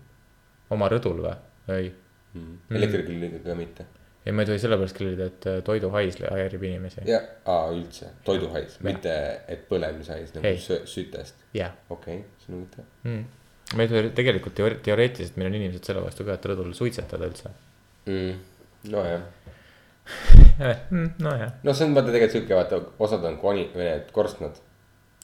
oma 0.75 0.89
rõdul 0.91 1.21
või? 1.25 1.35
ei, 1.75 1.93
mm.. 2.33 2.57
elektrigrilliga 2.79 3.39
ka 3.45 3.55
mitte. 3.55 3.85
ei, 4.25 4.33
ma 4.35 4.43
ei 4.43 4.49
tohi 4.49 4.59
sellepärast 4.59 4.97
grillida, 4.97 5.27
et 5.31 5.47
äh, 5.47 5.57
toiduhais 5.65 6.19
häirib 6.21 6.63
inimesi. 6.67 7.03
ja, 7.07 7.21
aa 7.49 7.69
üldse, 7.73 8.11
toiduhais, 8.27 8.79
mitte 8.85 9.13
et 9.47 9.65
põlemishais 9.69 10.33
nagu 10.35 10.53
sö- 10.63 10.83
sütest. 10.89 11.45
jah 11.55 11.75
okei 11.89 12.21
see 12.43 12.53
on 12.53 12.59
huvitav. 12.59 12.85
mm.. 13.03 13.23
ma 13.75 13.85
ei 13.85 13.91
tohi 13.93 14.13
tegelikult 14.19 14.57
teoore- 14.59 14.79
teoreetiliselt 14.85 15.39
meil 15.39 15.51
on 15.51 15.59
inimesed 15.61 15.91
selle 15.91 16.03
vastu 16.05 16.27
ka, 16.27 16.35
et 16.35 16.49
rõdul 16.51 16.73
suitsetada 16.77 17.29
üldse 17.31 17.53
mm.. 18.05 18.35
nojah, 18.91 19.23
mm,. 20.91 21.09
nojah. 21.23 21.55
no 21.63 21.73
see 21.73 21.87
on 21.87 21.95
vaata 21.97 22.11
tegelikult 22.15 22.37
siuke, 22.37 22.59
vaata 22.59 22.81
osad 23.07 23.25
on 23.31 23.39
koni, 23.41 23.69
need 23.79 24.11
korstnad. 24.15 24.59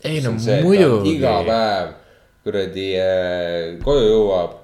ei 0.03 0.23
no 0.23 0.37
iga 0.39 0.61
muidugi. 0.63 1.19
päev 1.21 1.95
kuradi 2.45 2.91
äh, 3.01 3.75
koju 3.83 4.07
jõuab 4.07 4.61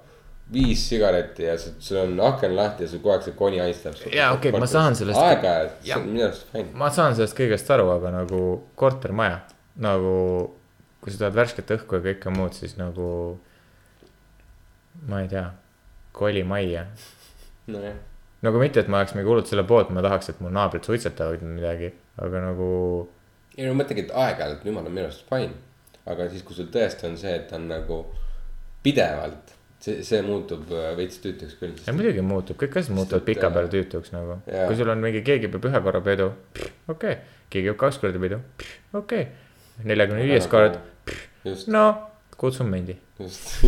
viis 0.54 0.82
sigaretti 0.90 1.46
ja 1.46 1.56
sul 1.60 1.98
on 2.02 2.20
aken 2.28 2.56
lahti 2.56 2.84
ja 2.84 2.90
sul 2.92 3.00
kogu 3.00 3.14
aeg 3.16 3.24
see 3.24 3.38
koni 3.40 3.62
haistab. 3.64 3.96
Jaa, 4.12 4.34
okei, 4.36 4.52
ma 4.52 4.68
saan 4.68 4.96
sellest- 5.00 5.22
aeg-ajalt, 5.22 5.78
see 5.86 5.96
on 5.96 6.10
minu 6.10 6.26
arust 6.28 6.52
fine. 6.52 6.70
ma 6.74 6.90
saan 6.92 7.16
sellest 7.16 7.38
kõigest 7.38 7.72
aru, 7.72 7.88
aga 7.94 8.12
nagu 8.18 8.42
kortermaja 8.76 9.40
nagu, 9.80 10.14
kui 11.02 11.14
sa 11.14 11.26
tahad 11.26 11.38
värsket 11.40 11.72
õhku 11.78 11.98
ja 11.98 12.06
kõike 12.10 12.34
muud, 12.36 12.54
siis 12.58 12.78
nagu. 12.80 13.40
ma 15.08 15.22
ei 15.24 15.28
tea, 15.32 15.46
koli 16.14 16.44
majja. 16.44 16.86
nojah, 17.72 17.96
nagu 18.46 18.60
mitte, 18.60 18.82
et 18.84 18.88
ma 18.92 19.00
oleks 19.00 19.16
mingi 19.16 19.30
hullult 19.30 19.48
selle 19.48 19.64
poolt, 19.64 19.90
ma 19.90 20.04
tahaks, 20.04 20.30
et 20.30 20.42
mu 20.44 20.52
naabrid 20.52 20.84
suitsetavad 20.86 21.42
midagi, 21.46 21.94
aga 22.22 22.44
nagu. 22.50 23.08
ei 23.58 23.68
no 23.68 23.78
mõtlegi, 23.78 24.08
et 24.08 24.12
aeg-ajalt 24.12 24.66
jumal 24.68 24.86
on 24.86 24.92
minu 24.92 25.08
arust 25.08 25.26
fine. 25.30 25.54
aga 26.06 26.28
siis, 26.30 26.44
kui 26.44 26.56
sul 26.58 26.68
tõesti 26.74 27.08
on 27.08 27.18
see, 27.18 27.34
et 27.36 27.52
on 27.56 27.68
nagu 27.70 28.04
pidevalt, 28.84 29.56
see, 29.82 30.04
see 30.08 30.22
muutub 30.26 30.72
äh, 30.76 30.92
veits 30.98 31.20
tüütuks 31.24 31.58
küll. 31.60 31.76
ei 31.76 31.98
muidugi 31.98 32.26
muutub, 32.26 32.60
kõik 32.62 32.80
asjad 32.82 32.98
muutuvad 32.98 33.28
pikapeale 33.28 33.70
äh, 33.70 33.76
tüütuks 33.76 34.16
nagu, 34.16 34.40
kui 34.46 34.80
sul 34.80 34.94
on 34.94 35.04
mingi, 35.04 35.24
keegi 35.28 35.52
peab 35.52 35.70
ühe 35.72 35.84
korra 35.88 36.04
pidu, 36.06 36.32
okei 36.56 36.72
okay., 36.96 37.20
keegi 37.52 37.74
peab 37.74 37.82
kaks 37.86 38.02
korda 38.04 38.24
pidu, 38.24 38.42
okei 38.94 39.28
okay.. 39.28 39.86
neljakümne 39.92 40.24
viies 40.30 40.50
kord, 40.52 40.80
no 41.74 41.86
kutsun 42.42 42.72
mendi, 42.72 42.96
just. 43.20 43.60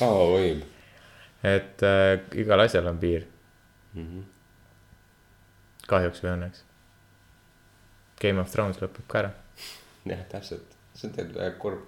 kaua 0.00 0.26
võib 0.32 0.68
et 1.42 1.82
äh, 1.82 2.20
igal 2.36 2.60
asjal 2.60 2.86
on 2.86 2.98
piir, 2.98 3.26
mm. 3.94 4.06
-hmm. 4.06 4.24
kahjuks 5.88 6.22
või 6.24 6.34
õnneks. 6.34 6.64
Game 8.20 8.40
of 8.40 8.50
Thrones 8.52 8.80
lõpeb 8.82 9.06
ka 9.08 9.22
ära, 9.22 9.30
jah, 10.04 10.26
täpselt, 10.28 10.76
see 10.94 11.08
on 11.08 11.16
tegelikult 11.16 11.40
väga 11.40 11.56
kurb. 11.58 11.86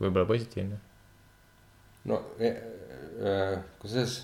Võib-olla 0.00 0.26
positiivne. 0.28 0.78
no 2.10 2.20
äh, 2.40 3.56
kusjuures, 3.82 4.16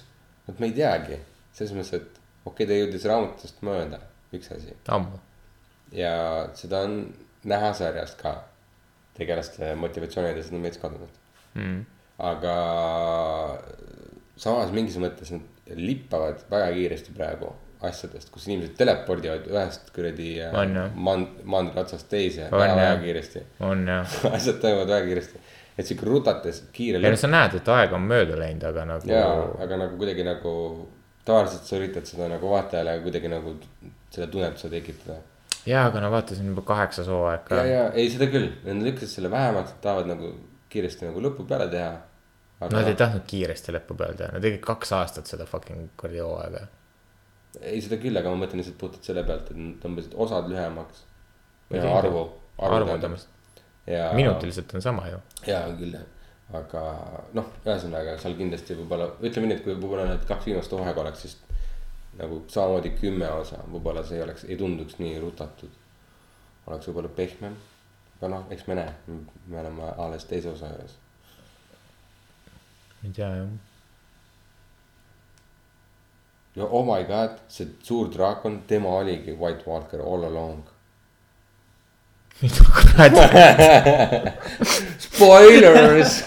vot 0.46 0.60
me 0.62 0.70
ei 0.70 0.76
teagi, 0.76 1.20
selles 1.56 1.76
mõttes, 1.76 1.94
et 2.00 2.20
okei 2.46 2.64
okay,, 2.64 2.68
ta 2.70 2.80
jõudis 2.80 3.08
raamatust 3.10 3.64
mööda, 3.66 4.00
üks 4.36 4.52
asi. 4.54 4.76
ammu, 4.92 5.20
ja 5.96 6.14
seda 6.58 6.84
on 6.88 7.00
näha 7.46 7.72
sarjast 7.76 8.20
ka. 8.22 8.38
tegelaste 9.16 9.70
motivatsioonidest 9.80 10.52
on 10.52 10.64
veits 10.66 10.80
kadunud. 10.80 11.20
mm.. 11.54 11.84
aga 12.30 12.56
samas 14.36 14.72
mingis 14.76 14.98
mõttes 15.00 15.32
nad 15.32 15.76
lippavad 15.76 16.42
väga 16.50 16.72
kiiresti 16.76 17.14
praegu 17.16 17.52
asjadest, 17.86 18.30
kus 18.32 18.46
inimesed 18.48 18.76
telepordivad 18.78 19.48
ühest 19.50 19.90
kuradi 19.94 20.30
äh, 20.44 20.54
mand-, 21.08 21.42
mandri 21.48 21.80
otsast 21.80 22.08
teise 22.10 22.48
jah. 22.48 23.00
kiiresti. 23.02 23.42
on 23.66 23.84
jah, 23.88 24.16
asjad 24.36 24.60
toimuvad 24.62 24.92
väga 24.94 25.08
kiiresti, 25.10 25.42
et 25.76 25.86
sihuke 25.86 26.08
rutates 26.08 26.62
kiire 26.72 27.00
ei 27.02 27.12
no 27.12 27.20
sa 27.20 27.30
näed, 27.30 27.58
et 27.58 27.68
aeg 27.76 27.94
on 27.96 28.04
mööda 28.08 28.38
läinud, 28.40 28.64
aga 28.70 28.84
nagu. 28.88 29.10
jaa, 29.10 29.32
aga 29.64 29.80
nagu 29.84 29.98
kuidagi 30.00 30.24
nagu 30.26 30.52
tavaliselt 31.26 31.68
sa 31.68 31.78
üritad 31.80 32.08
seda 32.08 32.28
nagu 32.32 32.50
vaatajale 32.50 32.98
kuidagi 33.04 33.30
nagu 33.32 33.56
selle 34.14 34.28
tunnetuse 34.32 34.70
tekitada. 34.72 35.18
jaa, 35.66 35.86
aga 35.90 36.02
no 36.04 36.10
vaata, 36.14 36.36
see 36.36 36.46
on 36.46 36.52
juba 36.54 36.64
kaheksas 36.70 37.10
hooaeg 37.12 37.44
ka 37.48 37.60
ja, 37.60 37.66
ja 37.72 37.86
ei 37.98 38.08
seda 38.12 38.30
küll, 38.32 38.48
nad 38.64 38.84
lükkasid 38.88 39.18
selle 39.18 39.32
vähemaks, 39.32 39.74
et 39.74 39.82
tahavad 39.84 40.12
nagu 40.14 40.32
kiiresti 40.72 41.10
nagu 41.10 41.22
lõpu 41.24 41.46
peale 41.48 41.68
teha. 41.72 41.92
Nad 42.72 42.88
ei 42.88 42.96
tahtnud 42.96 43.26
kiiresti 43.28 43.74
lõppu 43.76 43.98
peale 44.00 44.16
teha, 44.16 44.32
nad 44.32 44.44
tegid 44.44 44.62
kaks 44.64 44.94
aastat 44.96 45.28
seda 45.28 45.44
fucking 45.48 45.90
kuradi 46.00 46.24
hooaega. 46.24 46.64
ei 47.60 47.80
seda 47.84 47.98
küll, 48.00 48.16
aga 48.16 48.32
ma 48.32 48.44
mõtlen 48.44 48.62
lihtsalt 48.62 48.78
puhtalt 48.80 49.04
selle 49.04 49.24
pealt, 49.28 49.50
et 49.52 49.60
nad 49.60 49.76
tõmbasid 49.82 50.16
osad 50.24 50.48
lühemaks. 50.52 51.04
Arvu, 51.76 52.20
arvu 52.62 52.76
arvutamisest, 52.86 53.28
ja. 53.86 54.12
minutiliselt 54.14 54.74
on 54.74 54.82
sama 54.82 55.08
ju. 55.08 55.18
jaa, 55.46 55.64
küll 55.78 55.94
jah, 55.94 56.06
aga 56.60 56.82
noh, 57.38 57.52
ühesõnaga 57.64 58.16
seal 58.22 58.36
kindlasti 58.38 58.76
võib-olla, 58.78 59.10
ütleme 59.20 59.50
nii, 59.50 59.58
et 59.58 59.64
kui 59.64 59.74
võib-olla 59.74 60.08
need 60.10 60.26
kaks 60.28 60.50
viimast 60.50 60.74
hooaega 60.74 61.04
oleks 61.04 61.24
siis 61.26 61.38
nagu 62.16 62.42
samamoodi 62.48 62.94
kümme 63.00 63.30
osa, 63.36 63.60
võib-olla 63.70 64.04
see 64.06 64.20
ei 64.20 64.26
oleks, 64.26 64.44
ei 64.48 64.58
tunduks 64.60 65.00
nii 65.02 65.18
rutatud. 65.22 65.80
oleks 66.66 66.90
võib-olla 66.90 67.14
pehmem, 67.16 67.56
aga 68.18 68.32
noh, 68.32 68.46
eks 68.50 68.66
me 68.66 68.78
näe, 68.78 68.92
me 69.46 69.62
oleme 69.62 69.94
alles 69.96 70.24
teise 70.24 70.52
osa 70.54 70.72
juures. 70.72 70.98
ei 73.04 73.10
tea 73.10 73.32
jah, 73.36 73.48
ja 76.56 76.64
oh 76.64 76.86
my 76.86 77.04
god, 77.04 77.36
see 77.52 77.68
suur 77.82 78.08
draakon, 78.12 78.62
tema 78.66 78.88
oligi 79.00 79.36
White 79.36 79.68
Walker 79.68 80.00
all 80.00 80.24
along. 80.24 80.64
Mida 82.42 82.60
kurat, 82.68 83.14
Spoilers 85.06 86.12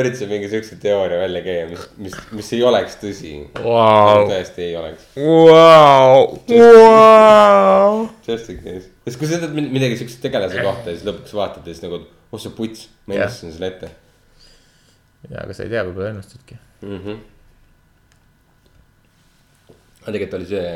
üritasin 0.00 0.28
mingi 0.30 0.48
siukse 0.48 0.76
teooria 0.80 1.18
välja 1.20 1.42
käia, 1.44 1.64
mis, 1.70 1.82
mis, 1.98 2.14
mis 2.36 2.52
ei 2.54 2.62
oleks 2.66 2.94
tõsi. 3.00 3.32
Vau. 3.58 4.28
tõesti 4.30 4.62
ei 4.68 4.76
oleks. 4.78 5.08
vau, 5.16 6.38
vau. 6.52 7.96
Just 8.28 8.52
in 8.54 8.60
case. 8.62 8.86
sest 9.08 9.18
kui 9.18 9.26
sa 9.30 9.40
min- 9.50 9.72
midagi 9.74 9.98
siukse 9.98 10.20
tegelase 10.22 10.62
kohta 10.62 10.92
ja 10.92 10.94
siis 10.96 11.08
lõpuks 11.08 11.34
vaatad 11.34 11.66
ja 11.66 11.74
siis 11.74 11.82
nagu, 11.88 11.96
oh 12.30 12.40
see 12.40 12.54
puts, 12.54 12.86
ma 13.06 13.18
ennustasin 13.18 13.52
selle 13.56 13.72
ette 13.74 13.90
ja, 15.28 15.42
aga 15.42 15.52
sa 15.56 15.66
ei 15.66 15.72
tea, 15.72 15.82
võib-olla 15.88 16.12
ennustadki. 16.14 16.58
mm. 16.86 16.98
-hmm. 17.04 17.16
Aga 20.00 20.12
tegelikult 20.12 20.38
oli 20.40 20.48
see, 20.50 20.74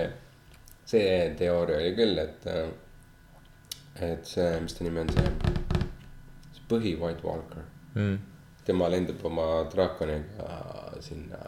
see 0.88 1.12
teooria 1.38 1.80
oli 1.80 1.94
küll, 1.96 2.18
et, 2.20 2.48
et 4.05 4.26
see, 4.28 4.51
mis 4.60 4.76
ta 4.76 4.84
nimi 4.84 5.05
on, 5.05 5.12
see, 5.14 5.84
see 6.56 6.66
põhi 6.70 6.96
White 7.01 7.24
Walker 7.26 7.70
Mm. 7.94 8.18
tema 8.66 8.88
lendab 8.90 9.20
oma 9.22 9.44
draakoniga 9.70 10.48
sinna 11.01 11.38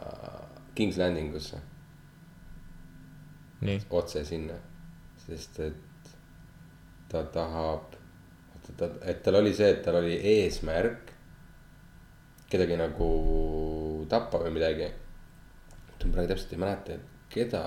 King's 0.77 0.95
Landing 0.95 1.33
usse, 1.35 1.57
nii, 3.67 3.81
otse 3.89 4.23
sinna. 4.25 4.55
sest 5.25 5.59
et 5.59 6.13
ta 7.11 7.25
tahab, 7.33 7.97
ta, 8.77 8.87
et 9.03 9.19
tal 9.25 9.41
oli 9.41 9.51
see, 9.53 9.67
et 9.73 9.81
tal 9.83 9.99
oli 9.99 10.15
eesmärk 10.15 11.11
kedagi 12.47 12.77
nagu 12.79 13.09
tappa 14.07 14.39
või 14.45 14.53
midagi. 14.55 14.87
ma 15.97 16.13
praegu 16.13 16.31
täpselt 16.31 16.53
ei 16.53 16.59
mäleta, 16.63 16.95
et 16.95 17.16
keda, 17.33 17.63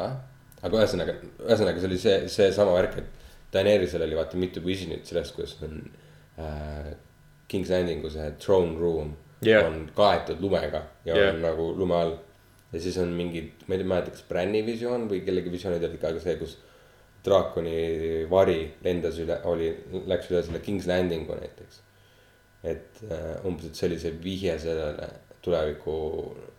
aga 0.61 0.83
ühesõnaga, 0.83 1.17
ühesõnaga 1.47 1.81
see 1.81 1.91
oli 1.91 1.99
see, 2.01 2.17
seesama 2.33 2.77
värk, 2.79 3.01
et 3.03 3.19
Daenerysel 3.53 4.05
oli 4.07 4.19
vaata 4.19 4.39
mitu 4.39 4.63
visionit 4.65 5.09
sellest, 5.09 5.35
kuidas 5.35 5.57
on 5.67 5.81
äh, 6.39 6.93
King's 7.51 7.73
Landingu 7.73 8.11
see 8.13 8.31
throne 8.39 8.79
room 8.79 9.15
Jah. 9.43 9.67
on 9.67 9.87
kaetud 9.97 10.43
lumega 10.43 10.85
ja 11.05 11.17
Jah. 11.17 11.35
on 11.35 11.41
nagu 11.43 11.71
lume 11.77 11.97
all. 11.97 12.17
ja 12.73 12.81
siis 12.81 12.99
on 13.03 13.11
mingid, 13.17 13.65
ma 13.67 13.75
ei 13.75 13.85
mäleta, 13.85 14.13
kas 14.15 14.27
Branni 14.29 14.61
visioon 14.67 15.09
või 15.11 15.25
kellegi 15.27 15.51
visioonid 15.51 15.85
olid 15.89 16.03
ka 16.03 16.13
see, 16.23 16.37
kus 16.39 16.59
draakoni 17.25 18.27
vari 18.31 18.61
lendas 18.85 19.19
üle, 19.21 19.37
oli, 19.51 19.73
läks 20.09 20.31
üle 20.31 20.45
selle 20.47 20.61
King's 20.65 20.87
Landingu 20.89 21.35
näiteks. 21.37 21.83
et 22.63 23.03
äh, 23.09 23.35
umbes, 23.49 23.67
et 23.67 23.75
see 23.77 23.89
oli 23.89 23.99
see 23.99 24.15
vihje 24.23 24.55
sellele 24.61 25.09
tuleviku 25.43 25.97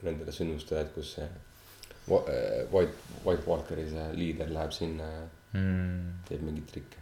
nendele 0.01 0.33
sündmustele, 0.33 0.81
et 0.81 0.93
kus 0.95 1.15
see 1.15 1.27
White, 2.07 2.93
White 3.25 3.43
Walkeri 3.47 3.89
see 3.89 4.07
liider 4.17 4.49
läheb 4.51 4.71
sinna 4.75 5.03
ja 5.03 5.21
mm.. 5.53 6.23
teeb 6.27 6.41
mingeid 6.45 6.67
trikke. 6.71 6.97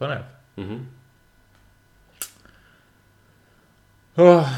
põnev 0.00 0.22
Mm 0.56 0.68
-hmm. 0.68 0.80
oh.. 4.16 4.48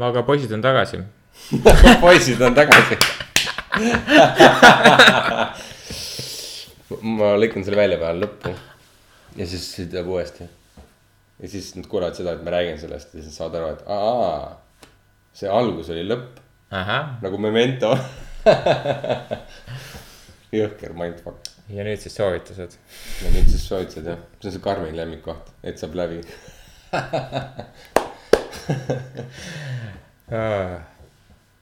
aga 0.00 0.22
poisid 0.22 0.52
on 0.52 0.62
tagasi. 0.62 0.98
poisid 2.00 2.42
on 2.42 2.54
tagasi. 2.54 2.96
ma 7.18 7.36
lõikan 7.40 7.64
selle 7.64 7.78
välja 7.78 7.98
peale 7.98 8.20
lõppu 8.26 8.48
ja 9.36 9.46
siis 9.46 9.76
see 9.76 9.86
tuleb 9.90 10.06
uuesti. 10.12 10.44
Ja 11.40 11.48
siis 11.50 11.72
nad 11.78 11.86
kuulevad 11.90 12.14
seda, 12.18 12.30
et 12.36 12.44
ma 12.46 12.50
räägin 12.54 12.78
sellest 12.80 13.14
ja 13.14 13.22
siis 13.22 13.36
saavad 13.36 13.54
aru, 13.60 13.68
et 13.74 13.82
aa, 13.90 14.60
see 15.34 15.50
algus 15.50 15.90
oli 15.94 16.04
lõpp 16.06 16.32
nagu 17.22 17.38
Memento. 17.38 17.94
jõhker 20.54 20.92
mindfuck. 20.96 21.38
ja 21.72 21.84
nüüd 21.86 22.00
siis 22.02 22.14
soovitused. 22.18 22.72
ja 23.24 23.28
nüüd 23.34 23.48
siis 23.50 23.64
soovitused 23.68 24.06
jah, 24.10 24.20
see 24.40 24.48
on 24.50 24.54
see 24.56 24.64
Karmeni 24.64 24.96
lemmikkoht, 24.98 25.44
et 25.64 25.76
saab 25.80 25.92
läbi. 25.98 26.18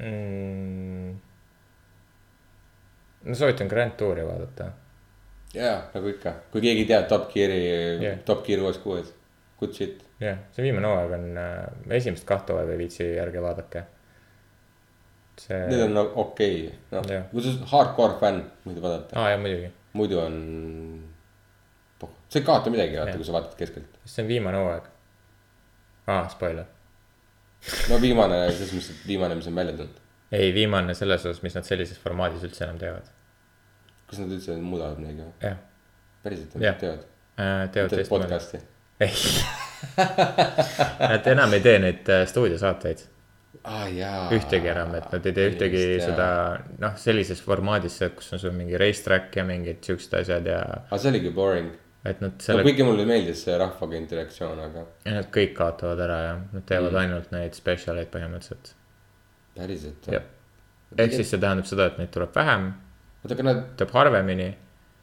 Mm. 0.03 1.15
no 3.25 3.35
soovitan 3.39 3.69
Grand 3.71 3.95
Touri 3.99 4.25
vaadata. 4.27 4.65
jaa, 5.55 5.77
nagu 5.95 6.07
ikka, 6.11 6.33
kui 6.51 6.61
keegi 6.65 6.87
teab 6.89 7.07
Top 7.11 7.29
Gear'i 7.31 7.61
yeah., 8.03 8.17
Top 8.27 8.43
Gear 8.47 8.65
uues 8.65 8.81
kuues, 8.83 9.13
good 9.63 9.75
shit. 9.77 10.03
jah, 10.23 10.39
see 10.55 10.67
viimane 10.67 10.91
hooaeg 10.91 11.15
on 11.17 11.27
äh,, 11.39 11.97
esimest 11.99 12.27
kahte 12.29 12.55
hooaega 12.55 12.75
ei 12.75 12.81
viitsi 12.81 13.07
järge 13.07 13.43
vaadake. 13.45 13.85
see, 15.41 15.61
Need 15.71 15.85
on 15.87 15.97
nagu 15.97 16.25
okei 16.25 16.59
okay., 16.67 16.99
noh 16.99 17.31
kui 17.31 17.45
sa 17.45 17.55
oled 17.55 17.65
hardcore 17.73 18.19
fänn, 18.21 18.43
võid 18.67 18.83
vaadata, 18.85 19.17
aa 19.21 19.33
jah 19.33 19.41
muidugi, 19.43 19.73
muidu 19.99 20.21
on. 20.23 20.37
sa 22.03 22.41
ei 22.41 22.47
kaota 22.47 22.75
midagi, 22.75 22.99
vaata, 23.01 23.17
kui 23.21 23.29
sa 23.29 23.37
vaatad 23.39 23.57
keskelt. 23.61 23.99
see 24.05 24.27
on 24.27 24.31
viimane 24.31 24.63
hooaeg. 24.63 24.93
aa, 26.11 26.23
spoiler. 26.35 26.69
no 27.91 28.01
viimane, 28.03 28.45
selles 28.51 28.75
mõttes, 28.75 28.95
et 28.97 29.07
viimane, 29.07 29.39
mis 29.39 29.51
on 29.51 29.59
välja 29.63 29.77
tulnud. 29.79 30.03
ei, 30.35 30.51
viimane 30.55 30.99
selles 30.99 31.27
osas, 31.27 31.43
mis 31.47 31.59
nad 31.59 31.69
sellises 31.69 32.03
formaadis 32.03 32.45
üldse 32.49 32.67
enam 32.67 32.83
teevad. 32.83 33.09
kas 34.11 34.25
nad 34.25 34.35
üldse 34.35 34.59
muudavad 34.59 35.01
midagi 35.03 35.25
või? 35.25 35.57
päriselt 36.27 36.59
nad 36.59 36.83
teevad? 36.83 37.09
teevad 37.37 37.73
teevad 37.73 37.97
teistmoodi. 37.97 38.29
podcast'i? 38.29 38.65
Ei, 39.03 39.13
nad 41.13 41.27
enam 41.35 41.57
ei 41.57 41.65
tee 41.65 41.79
neid 41.83 42.09
äh, 42.13 42.25
stuudiosaateid 42.31 43.03
aa 43.65 43.87
jaa. 43.95 44.25
ühtegi 44.35 44.71
enam, 44.73 44.95
et 44.99 45.13
nad 45.13 45.27
ei 45.29 45.35
tee 45.37 45.47
ühtegi 45.53 45.83
seda 46.03 46.27
noh, 46.83 46.97
sellises 46.99 47.43
formaadis, 47.45 48.01
kus 48.17 48.33
on 48.35 48.41
sul 48.43 48.55
mingi 48.57 48.79
racetrack 48.81 49.37
ja 49.39 49.45
mingid 49.47 49.83
siuksed 49.87 50.17
asjad 50.23 50.49
ja 50.51 50.61
aga 50.89 50.99
see 50.99 51.13
oligi 51.13 51.31
boring. 51.37 51.71
et 52.05 52.21
nad 52.25 52.35
no 52.35 52.43
selle, 52.43 52.65
kuigi 52.67 52.83
mulle 52.87 53.07
meeldis 53.07 53.45
see 53.47 53.55
rahvaga 53.61 53.99
interaktsioon, 54.01 54.63
aga 54.67 54.87
nad 55.15 55.29
kõik 55.35 55.55
kaotavad 55.59 56.03
ära 56.09 56.19
ja 56.25 56.33
nad 56.41 56.67
teevad 56.67 56.91
Mm. 56.93 57.03
ainult 57.05 57.31
neid 57.35 57.55
spetsial 57.59 58.01
eid 58.03 58.11
põhimõtteliselt. 58.15 58.73
päriselt 59.59 60.11
Jah.. 60.11 60.27
ehk 60.99 61.15
siis 61.21 61.31
see 61.31 61.39
tähendab 61.41 61.69
seda, 61.71 61.87
et 61.93 61.99
neid 62.03 62.11
tuleb 62.15 62.35
vähem, 62.35 62.73
oota, 63.23 63.35
aga 63.37 63.47
nad, 63.47 63.65
tuleb 63.79 63.95
harvemini, 64.01 64.51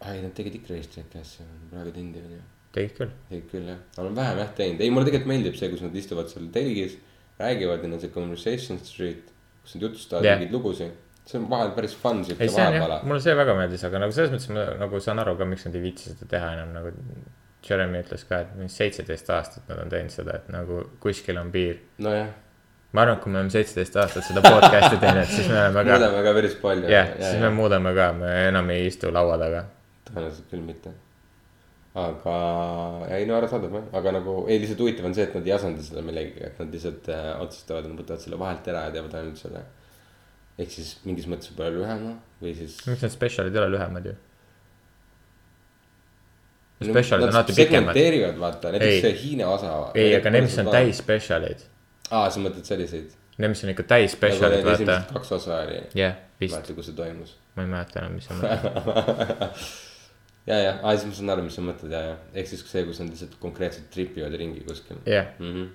ai 0.10 0.20
nad 0.26 0.36
tegid 0.36 0.60
ikka 0.60 0.74
racetrack'i 0.76 1.22
asju, 1.24 1.48
praegu 1.72 1.96
tindi 1.96 2.20
on 2.26 2.36
ju. 2.36 2.42
Tegid 2.76 2.96
küll. 2.98 3.14
tegid 3.30 3.52
küll 3.52 3.70
jah, 3.72 3.84
on 4.02 4.16
vähem 4.18 4.42
jah 4.44 4.56
teinud, 4.58 4.82
ei 4.86 4.94
mulle 4.94 5.10
tegelikult 5.10 5.32
meeldib 5.34 5.60
see, 5.60 5.70
kus 5.74 5.84
nad 5.86 5.96
istuvad 6.02 6.32
seal 6.32 6.50
telgis. 6.54 6.98
räägivad 7.40 7.84
ja 7.84 7.88
neil 7.88 7.98
on 7.98 8.02
see 8.04 8.14
conversation 8.14 8.80
street, 8.84 9.32
kus 9.64 9.76
nad 9.76 9.88
jutustavad 9.88 10.26
yeah. 10.28 10.40
mingeid 10.40 10.56
lugusid. 10.58 10.94
see 11.26 11.40
on 11.40 11.50
vahel 11.50 11.74
päris 11.78 11.96
fun 11.98 12.24
siuke 12.26 12.50
vahepala,. 12.52 13.02
mulle 13.04 13.22
see 13.26 13.36
väga 13.38 13.56
meeldis, 13.58 13.86
aga 13.90 14.04
nagu 14.06 14.16
selles 14.16 14.34
mõttes 14.36 14.54
ma 14.54 14.66
nagu 14.84 15.02
saan 15.04 15.24
aru 15.24 15.36
ka, 15.40 15.48
miks 15.50 15.66
nad 15.68 15.78
ei 15.80 15.86
viitsi 15.88 16.14
seda 16.14 16.30
teha 16.38 16.56
enam 16.58 16.74
nagu. 16.78 16.96
Jeremy 17.70 18.00
ütles 18.00 18.22
ka, 18.24 18.38
et 18.46 18.52
mingi 18.56 18.72
seitseteist 18.72 19.30
aastat 19.36 19.66
nad 19.68 19.82
on 19.84 19.90
teinud 19.92 20.14
seda, 20.14 20.38
et 20.40 20.46
nagu 20.54 20.78
kuskil 21.04 21.36
on 21.42 21.50
piir. 21.52 21.82
nojah, 22.00 22.30
ma 22.96 23.04
arvan, 23.04 23.18
et 23.18 23.24
kui 23.26 23.34
me 23.34 23.42
oleme 23.42 23.52
seitseteist 23.52 23.98
aastat 24.00 24.30
seda 24.30 24.44
podcast'i 24.46 25.02
teinud, 25.02 25.28
siis 25.28 25.52
me 25.52 25.60
oleme 25.60 25.84
ka, 25.84 25.98
muudame 26.00 26.24
ka 26.24 26.34
päris 26.40 26.56
palju. 26.62 26.88
jah, 26.94 27.12
siis 27.20 27.44
me 27.44 27.52
muudame 27.58 27.94
ka, 28.00 28.08
me 28.22 28.32
enam 28.48 28.72
ei 28.74 28.88
istu 28.88 29.12
laua 29.12 29.36
taga. 29.44 29.66
tõenäoliselt 30.08 30.48
küll 30.54 30.64
mitte. 30.72 30.96
aga, 32.00 32.38
ei 33.16 33.28
no 33.30 33.36
arusaadav 33.38 33.76
jah, 33.78 33.90
aga 34.00 34.14
nagu 34.20 34.36
ei 34.48 34.62
lihtsalt 34.62 34.82
huvitav 34.84 35.10
on 35.10 35.18
see, 35.18 35.28
et 35.28 35.36
nad 35.38 35.50
ei 35.50 35.54
asenda 35.56 35.84
seda 35.86 36.04
millegagi, 36.06 36.46
et 36.48 36.62
nad 36.62 36.74
lihtsalt 36.76 37.12
äh, 37.14 37.28
otsustavad, 37.44 37.86
et 37.86 37.94
nad 37.94 38.02
võtavad 38.04 38.24
selle 38.24 38.40
vahelt 38.42 38.72
ära 38.72 38.88
ja 38.88 38.96
teevad 38.96 39.20
ainult 39.20 39.42
selle. 39.42 39.66
ehk 40.60 40.74
siis 40.74 40.96
mingis 41.08 41.28
mõttes 41.32 41.52
võib-olla 41.54 41.76
lühema 41.78 42.16
või 42.42 42.56
siis. 42.58 42.80
miks 42.88 43.06
need 43.06 43.16
spetsialid 43.16 43.56
ei 43.56 43.64
ole 43.64 43.72
lühemad 43.76 44.10
ju? 44.12 44.16
spetsialid 46.90 47.28
on 47.28 47.36
alati 47.36 47.56
pikemad. 47.58 47.94
segmenteerivad, 47.94 48.40
vaata, 48.40 48.72
näiteks 48.76 49.02
see 49.08 49.18
Hiina 49.24 49.50
osa. 49.52 49.76
ei, 49.96 50.16
aga 50.16 50.36
need, 50.36 50.48
mis 50.48 50.58
on 50.64 50.72
täis. 50.72 51.04
spetsialid, 51.04 51.68
aa, 52.10 52.30
sa 52.30 52.44
mõtled 52.44 52.68
selliseid? 52.68 53.12
need, 53.38 53.54
mis 53.56 53.66
on 53.66 53.74
ikka 53.76 53.88
täis 53.96 54.16
nagu 54.16 54.22
spetsialid, 54.22 54.64
need 54.64 54.88
vaata 54.88 55.02
kaks 55.14 55.36
osa 55.40 55.62
oli, 55.66 55.84
jah, 56.00 56.18
vist, 56.40 56.56
mäleta, 56.56 56.78
kus 56.78 56.92
see 56.92 56.98
toimus. 56.98 57.38
ma 57.56 57.68
ei 57.68 57.72
mäleta 57.76 58.04
enam, 58.04 58.18
mis 58.20 58.30
sa 58.30 58.40
mõtled. 58.40 59.70
ja, 60.50 60.58
ja, 60.58 60.72
aa 60.82 60.96
siis 60.96 61.10
ma 61.10 61.18
saan 61.18 61.34
aru, 61.36 61.46
mis 61.46 61.58
sa 61.60 61.66
mõtled 61.66 61.94
ja, 61.94 62.02
ja 62.08 62.16
ehk 62.42 62.50
siis 62.50 62.66
see, 62.66 62.84
kus 62.88 63.02
nad 63.04 63.12
lihtsalt 63.14 63.38
konkreetselt 63.44 63.92
tripivad 63.94 64.36
ringi 64.40 64.66
kuskil 64.66 64.98
jah. 65.10 65.30
-hmm. 65.38 65.70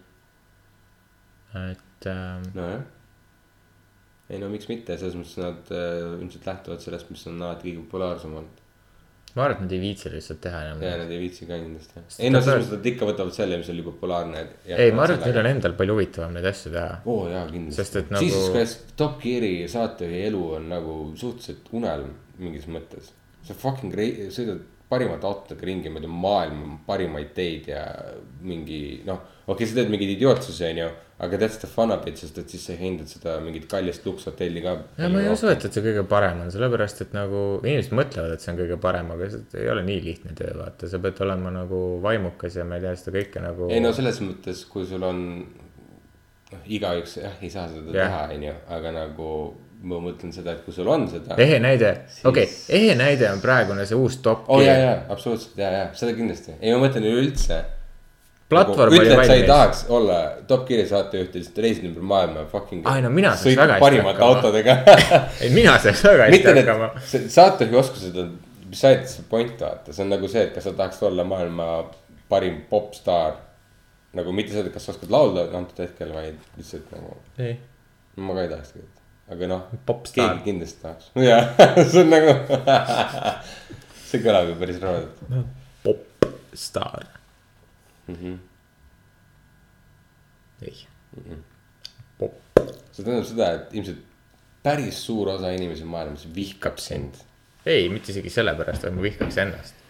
et 1.70 2.10
ähm, 2.10 2.50
nojah. 2.56 2.82
ei 4.30 4.42
no 4.42 4.50
miks 4.50 4.68
mitte, 4.72 4.98
selles 4.98 5.16
mõttes 5.20 5.38
nad 5.40 5.72
äh, 5.74 6.18
ilmselt 6.18 6.50
lähtuvad 6.50 6.84
sellest, 6.84 7.10
mis 7.14 7.26
on 7.30 7.42
alati 7.42 7.70
kõige 7.70 7.86
populaarsem 7.86 8.36
olnud. 8.40 8.60
ma 9.36 9.46
arvan, 9.46 9.56
et 9.56 9.64
nad 9.66 9.76
ei 9.78 9.82
viitsi 9.84 10.12
lihtsalt 10.16 10.42
teha 10.48 10.66
enam. 10.66 10.82
ja 10.82 10.98
nad 11.04 11.14
ei 11.14 11.22
viitsi 11.22 11.46
ka 11.46 11.58
kindlasti. 11.62 12.06
Ei 12.18 12.34
no 12.34 12.42
selles 12.42 12.66
mõttes, 12.66 12.74
et 12.74 12.78
nad 12.80 12.92
ikka 12.94 13.10
võtavad 13.12 13.34
selle, 13.38 13.62
mis 13.62 13.72
oli 13.76 13.88
populaarne. 13.90 14.46
ei, 14.66 14.90
ma 14.90 15.06
arvan, 15.06 15.20
et 15.20 15.28
neil 15.30 15.42
on 15.44 15.52
endal 15.54 15.78
palju 15.78 15.98
huvitavam 16.00 16.34
neid 16.34 16.50
asju 16.50 16.74
teha. 16.74 17.02
oo 17.04 17.20
oh, 17.22 17.26
jaa, 17.30 17.46
kindlasti. 17.50 17.82
Sest 17.82 18.00
et 18.02 18.14
nagu... 18.14 18.26
Jesus 18.26 18.54
Christ, 18.56 18.94
Top 18.98 19.20
Gear'i 19.22 19.68
saatejuhi 19.70 20.24
elu 20.30 20.46
on 20.58 20.72
nagu 20.76 21.02
suhteliselt 21.14 21.70
unelm 21.78 22.16
mingis 22.42 22.66
mõttes. 22.66 23.14
Sa 23.44 23.56
fucking 23.58 23.94
sõidad 24.32 24.62
parimate 24.94 25.26
autodega 25.28 25.66
ringi 25.66 25.92
mööda 25.92 26.10
maailma 26.10 26.78
parimaid 26.86 27.32
teid 27.36 27.70
ja 27.72 27.82
mingi 28.44 29.00
noh. 29.08 29.22
okei 29.44 29.54
okay,, 29.54 29.70
sa 29.70 29.78
teed 29.78 29.90
mingeid 29.92 30.12
idiootsusi, 30.14 30.64
onju, 30.68 30.88
aga 31.24 31.40
that's 31.40 31.58
the 31.62 31.70
fun 31.70 31.92
of 31.94 32.06
it, 32.08 32.20
sest 32.20 32.38
et 32.40 32.52
siis 32.52 32.66
sa 32.68 32.76
hindad 32.78 33.10
seda 33.10 33.36
mingit 33.44 33.66
kallist 33.70 34.06
lukshotelli 34.06 34.62
ka. 34.64 34.76
ja 35.00 35.10
ma 35.12 35.22
ei 35.24 35.32
usu, 35.32 35.48
et, 35.52 35.64
et 35.66 35.76
see 35.76 35.84
kõige 35.84 36.04
parem 36.10 36.44
on, 36.44 36.52
sellepärast 36.54 37.04
et 37.06 37.16
nagu 37.16 37.42
inimesed 37.62 37.96
mõtlevad, 37.96 38.36
et 38.36 38.44
see 38.44 38.52
on 38.52 38.60
kõige 38.60 38.78
parem, 38.84 39.12
aga 39.16 39.30
see 39.34 39.64
ei 39.64 39.72
ole 39.72 39.84
nii 39.88 40.00
lihtne 40.04 40.36
töö, 40.38 40.54
vaata, 40.60 40.90
sa 40.90 41.00
pead 41.04 41.20
olema 41.26 41.52
nagu 41.54 41.82
vaimukas 42.04 42.60
ja 42.60 42.68
ma 42.68 42.80
ei 42.80 42.86
tea 42.86 42.96
seda 43.00 43.18
kõike 43.18 43.44
nagu. 43.44 43.70
ei 43.72 43.84
no 43.84 43.92
selles 43.96 44.20
mõttes, 44.24 44.64
kui 44.70 44.88
sul 44.88 45.06
on, 45.06 45.22
noh, 46.52 46.64
igaüks 46.78 47.18
jah, 47.22 47.38
ei 47.40 47.52
saa 47.52 47.70
seda 47.72 47.88
Jah. 47.88 48.04
teha, 48.04 48.24
onju, 48.36 48.58
aga 48.78 48.96
nagu 49.00 49.30
ma 49.84 50.00
mõtlen 50.00 50.32
seda, 50.32 50.56
et 50.56 50.64
kui 50.64 50.74
sul 50.74 50.88
on 50.88 51.06
seda. 51.12 51.36
ehe 51.40 51.60
näide, 51.62 51.94
Siis- 52.08 52.26
okei 52.30 52.48
okay,, 52.48 52.80
ehe 52.80 52.98
näide 52.98 53.30
on 53.30 53.40
praegune 53.44 53.86
see 53.86 53.98
uus 53.98 54.18
Top 54.24 54.48
oo 54.48 54.58
oh, 54.58 54.64
ja, 54.64 54.76
ja 54.80 54.92
absoluutselt 55.12 55.58
ja, 55.60 55.70
ja 55.70 55.86
seda 55.94 56.16
kindlasti, 56.16 56.58
ei 56.60 56.74
ma 56.74 56.82
mõtlen 56.86 57.08
üleüldse 57.10 57.62
platvorm 58.48 58.92
nagu, 58.92 59.02
oli 59.02 59.12
et 59.12 59.14
sa 59.14 59.22
ei 59.22 59.28
valmis. 59.28 59.46
tahaks 59.50 59.84
olla 59.88 60.18
Top 60.48 60.66
Gear'i 60.68 60.86
saatejuht 60.88 61.34
ja 61.34 61.40
lihtsalt 61.40 61.60
reisid 61.64 61.86
ümber 61.88 62.08
maailma 62.14 62.44
fucking. 62.50 62.82
Ai, 62.88 63.02
no 63.02 63.10
mina 63.10 63.32
saaks 63.36 63.56
väga 63.56 63.78
hästi 63.80 64.02
hakkama. 64.04 64.26
autodega 64.26 64.76
ei, 65.42 65.52
mina 65.54 65.76
saaks 65.82 66.04
väga 66.04 66.28
hästi 66.28 66.56
hakkama., 66.60 66.90
saatejuhi 67.38 67.80
oskused 67.80 68.18
on 68.20 68.34
besides 68.74 69.16
the 69.16 69.24
point 69.30 69.60
vaata, 69.60 69.94
see 69.94 70.04
on 70.04 70.12
nagu 70.12 70.28
see, 70.30 70.42
et 70.48 70.54
kas 70.54 70.66
sa 70.68 70.74
tahaks 70.76 71.02
olla 71.06 71.24
maailma 71.28 71.68
parim 72.28 72.62
popstaar. 72.70 73.40
nagu 74.14 74.32
mitte 74.32 74.54
et 74.58 74.72
kas 74.72 74.84
sa 74.86 74.92
oskad 74.92 75.10
laulda 75.10 75.48
antud 75.58 75.80
hetkel, 75.82 76.12
vaid 76.14 76.36
lihtsalt 76.58 76.92
nagu, 76.94 77.16
ei, 77.42 77.56
ma 78.16 78.36
ka 78.36 78.44
ei 78.44 78.50
tahaks 78.52 78.74
tegelikult, 78.74 79.00
aga 79.32 79.50
noh. 79.50 79.68
Keegi 79.86 80.42
kindlasti 80.44 80.82
tahaks, 80.82 81.10
jah, 81.24 81.52
see 81.90 82.02
on 82.04 82.10
nagu, 82.12 82.34
see 84.08 84.22
kõlab 84.24 84.50
ju 84.50 84.56
päris 84.60 84.80
rohedalt 84.82 85.22
popstaar 85.84 87.06
mm. 88.06 88.16
-hmm. 88.16 88.36
ei, 90.68 90.76
see 92.92 93.04
tähendab 93.04 93.28
seda, 93.28 93.52
et 93.58 93.78
ilmselt 93.78 94.02
päris 94.64 95.00
suur 95.06 95.28
osa 95.34 95.52
inimesi 95.52 95.84
maailmas 95.84 96.28
vihkab 96.34 96.78
sind. 96.78 97.14
ei, 97.66 97.88
mitte 97.88 98.12
isegi 98.12 98.30
sellepärast, 98.30 98.84
et 98.84 98.94
ma 98.94 99.02
vihkaks 99.04 99.40
ennast. 99.44 99.83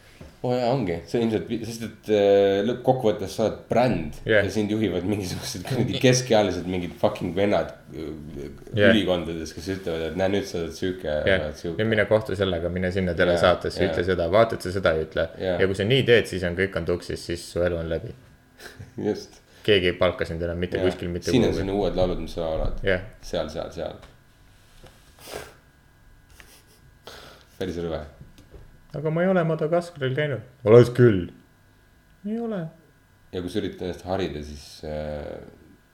Oo 0.44 0.50
oh, 0.50 0.58
jaa, 0.58 0.72
ongi, 0.74 0.96
see 1.08 1.22
ilmselt, 1.24 1.52
sest 1.64 1.84
et 1.86 2.08
äh, 2.12 2.58
lõppkokkuvõttes 2.68 3.32
sa 3.32 3.46
oled 3.46 3.62
bränd 3.70 4.18
yeah. 4.28 4.44
ja 4.44 4.50
sind 4.52 4.72
juhivad 4.74 5.06
mingisugused 5.08 5.62
kuradi 5.64 6.00
keskealised 6.02 6.66
mingid 6.68 6.92
fucking 7.00 7.32
vennad 7.36 7.70
Jah. 7.94 8.10
yeah. 8.76 8.90
ülikondades, 8.90 9.54
kes 9.56 9.70
ütlevad, 9.78 10.10
et 10.10 10.18
näe 10.20 10.34
nüüd 10.34 10.44
sa 10.50 10.58
oled 10.60 10.74
sihuke 10.76 11.14
oled 11.22 11.80
ja 11.80 11.86
mine 11.88 12.04
kohtu 12.10 12.36
sellega, 12.36 12.68
mine 12.74 12.90
sinna 12.92 13.14
telesaatesse 13.16 13.80
yeah,, 13.80 13.94
ütle 13.94 14.04
seda, 14.10 14.26
vaata, 14.34 14.58
et 14.58 14.66
sa 14.66 14.74
seda 14.74 14.92
ei 14.98 15.06
ütle 15.06 15.24
yeah.. 15.40 15.62
ja 15.62 15.70
kui 15.70 15.78
sa 15.78 15.88
nii 15.88 16.04
teed, 16.10 16.28
siis 16.28 16.44
on 16.44 16.58
kõik 16.58 16.76
on 16.80 16.90
tuksis, 16.92 17.24
siis 17.30 17.46
su 17.54 17.64
elu 17.64 17.80
on 17.80 17.88
läbi. 17.94 18.12
just. 19.08 19.40
keegi 19.64 19.94
ei 19.94 19.96
palka 19.96 20.28
sind 20.28 20.44
enam 20.44 20.60
mitte 20.60 20.82
kuskil 20.82 21.08
mitte 21.14 21.32
siin 21.32 21.48
on 21.48 21.56
sinu 21.56 21.78
uued 21.80 21.96
laulud, 21.96 22.20
mis 22.20 22.36
sa 22.36 22.44
laulad 22.44 22.84
jah, 22.84 23.08
seal, 23.24 23.48
seal, 23.54 23.72
seal. 23.72 23.96
päris 27.56 27.80
rõve. 27.80 28.04
Aga 28.98 29.10
ma 29.10 29.24
ei 29.24 29.28
ole 29.32 29.44
Madagaskaril 29.44 30.14
käinud. 30.16 30.46
oled 30.64 30.92
küll. 30.96 31.26
ei 32.26 32.38
ole. 32.40 32.62
ja 33.32 33.42
kui 33.42 33.50
sa 33.50 33.60
üritad 33.62 33.88
ennast 33.88 34.06
harida, 34.08 34.42
siis 34.46 34.84
äh, 34.88 35.34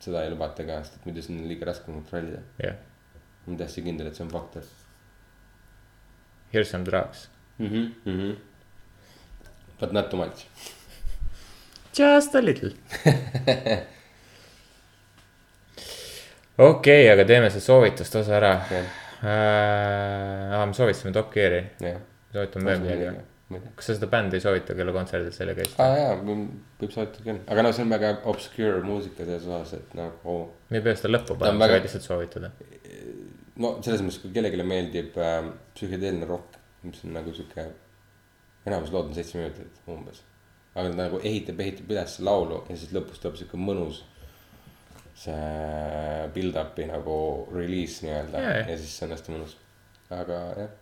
seda 0.01 0.25
ei 0.25 0.33
lubata 0.33 0.67
ka, 0.69 0.83
sest 0.85 1.01
et 1.01 1.09
muidu 1.09 1.25
see 1.25 1.37
on 1.37 1.49
liiga 1.49 1.69
raske 1.71 1.89
kontrollida. 1.89 2.43
jah, 2.63 2.77
ma 3.15 3.53
olen 3.53 3.61
täiesti 3.63 3.87
kindel, 3.87 4.11
et 4.11 4.19
see 4.19 4.27
on 4.27 4.33
faktor 4.35 4.69
Here's 6.51 6.71
some 6.71 6.85
drugs. 6.85 7.29
mm. 7.59 7.69
-hmm, 7.69 7.89
mm 8.05 8.21
-hmm. 8.21 8.37
But 9.81 9.93
not 9.93 10.11
too 10.11 10.17
much. 10.19 10.47
Just 11.99 12.35
a 12.35 12.41
little. 12.45 12.71
okei, 16.59 17.11
aga 17.11 17.25
teeme 17.25 17.51
see 17.51 17.61
soovituste 17.61 18.19
osa 18.19 18.37
ära 18.37 18.61
Jah. 18.71 18.85
äh,. 19.25 20.67
me 20.67 20.75
soovitasime 20.75 21.13
Top 21.13 21.33
Gear'i, 21.33 21.65
jah. 21.81 22.01
Soovitame 22.33 22.71
veel 22.71 22.83
midagi. 22.87 23.27
kas 23.77 23.89
sa 23.89 23.97
seda 23.97 24.07
bändi 24.11 24.39
ei 24.39 24.45
soovita, 24.45 24.77
kelle 24.79 24.95
kontserdil 24.95 25.35
sa 25.35 25.45
oli 25.47 25.57
käisid? 25.59 25.77
aa 25.83 25.99
jaa, 25.99 26.15
võib 26.23 26.93
soovitada 26.95 27.25
küll, 27.27 27.41
aga 27.51 27.65
no 27.67 27.73
see 27.75 27.87
on 27.87 27.95
väga 27.95 28.13
obscure 28.31 28.83
muusika 28.87 29.25
selles 29.25 29.47
osas, 29.49 29.73
et 29.81 29.95
nagu. 29.99 30.37
me 30.71 30.79
ei 30.79 30.85
pea 30.87 30.99
seda 30.99 31.13
lõppu 31.13 31.37
panema, 31.41 31.67
sa 31.67 31.75
võid 31.75 31.87
lihtsalt 31.89 32.07
soovitada. 32.07 32.53
no 33.65 33.73
selles 33.83 34.05
mõttes, 34.07 34.21
kui 34.23 34.35
kellelegi 34.37 34.67
meeldib 34.73 35.19
äh, 35.19 35.39
psühhedeelne 35.75 36.29
rokk, 36.31 36.61
mis 36.87 37.03
on 37.07 37.17
nagu 37.19 37.35
sihuke. 37.37 37.67
enamus 38.69 38.93
lood 38.95 39.11
on 39.11 39.19
seitse 39.19 39.41
minutit 39.41 39.83
umbes. 39.91 40.23
aga 40.77 40.87
ta 40.93 41.01
nagu 41.03 41.19
ehitab, 41.25 41.59
ehitab 41.67 41.91
üles 41.91 42.19
laulu 42.23 42.63
ja 42.69 42.79
siis 42.79 42.95
lõpus 42.95 43.19
tuleb 43.23 43.41
sihuke 43.41 43.59
mõnus. 43.59 44.05
see 45.21 46.29
build-up'i 46.35 46.87
nagu 46.89 47.17
release 47.53 48.07
nii-öelda 48.07 48.45
jah. 48.47 48.71
ja 48.71 48.79
siis 48.79 48.95
see 48.95 49.09
on 49.09 49.17
hästi 49.17 49.35
mõnus. 49.35 49.59
aga 50.15 50.39
jah. 50.61 50.79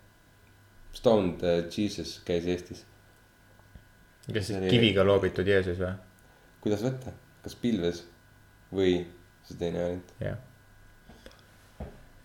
Stoned 0.98 1.42
uh, 1.46 1.60
Jesus 1.70 2.18
käis 2.26 2.46
Eestis, 2.50 2.84
kas 4.28 4.48
siis 4.48 4.58
oli- 4.58 4.70
kiviga 4.72 5.04
loobitud 5.06 5.46
Jeesus 5.48 5.78
või? 5.80 5.94
kuidas 6.64 6.82
võtta, 6.84 7.12
kas 7.44 7.54
pilves 7.60 8.02
või 8.74 8.96
see 9.46 9.56
teine 9.60 9.78
variant, 9.84 10.08
jah. 10.20 10.38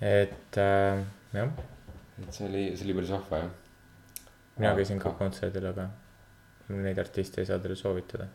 et 0.04 0.58
äh, 0.60 1.04
jah, 1.38 1.52
et 2.24 2.32
see 2.34 2.48
oli, 2.50 2.64
see 2.76 2.88
oli 2.88 2.98
päris 3.00 3.14
vahva 3.14 3.44
jah. 3.44 3.52
mina 4.58 4.74
käisin 4.80 5.00
ka 5.02 5.14
kontserdil, 5.20 5.70
aga 5.70 5.86
neid 6.74 7.00
artiste 7.02 7.42
ei 7.42 7.48
saa 7.50 7.60
teile 7.62 7.76
soovitada. 7.76 8.26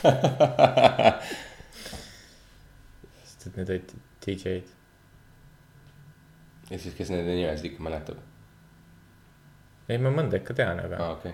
sest 3.24 3.46
et 3.46 3.56
need 3.60 3.70
olid 3.74 3.92
DJ-d. 4.24 4.72
ja 6.70 6.78
siis, 6.78 6.94
kes 6.96 7.10
nende 7.12 7.34
nimesid 7.36 7.70
ikka 7.70 7.84
mäletab, 7.86 8.18
ei, 9.90 9.98
ma 10.02 10.12
mõnda 10.14 10.38
ikka 10.40 10.56
tean, 10.56 10.80
aga 10.82 11.00
aa, 11.02 11.16
okei. 11.16 11.32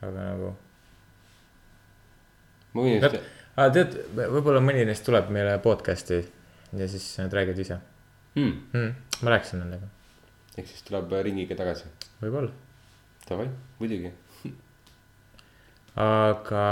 aga 0.00 0.12
nagu. 0.14 0.52
ma 2.74 2.86
võin 2.86 2.98
just, 2.98 3.18
aa, 3.56 3.70
tead, 3.74 3.98
võib-olla 4.18 4.62
mõni 4.64 4.86
neist 4.88 5.06
tuleb 5.06 5.30
meile 5.34 5.56
podcast'i 5.64 6.20
ja 6.74 6.88
siis 6.90 7.08
nad 7.22 7.34
räägivad 7.34 7.64
ise 7.64 7.80
hmm. 8.36 8.54
hmm,. 8.74 8.94
ma 9.22 9.34
rääkisin 9.34 9.62
nendega, 9.64 9.90
ehk 10.56 10.70
siis 10.70 10.86
tuleb 10.86 11.14
ringiga 11.26 11.58
tagasi, 11.58 11.90
võib-olla, 12.22 12.52
davai, 13.28 13.48
muidugi. 13.80 14.14
aga 16.04 16.64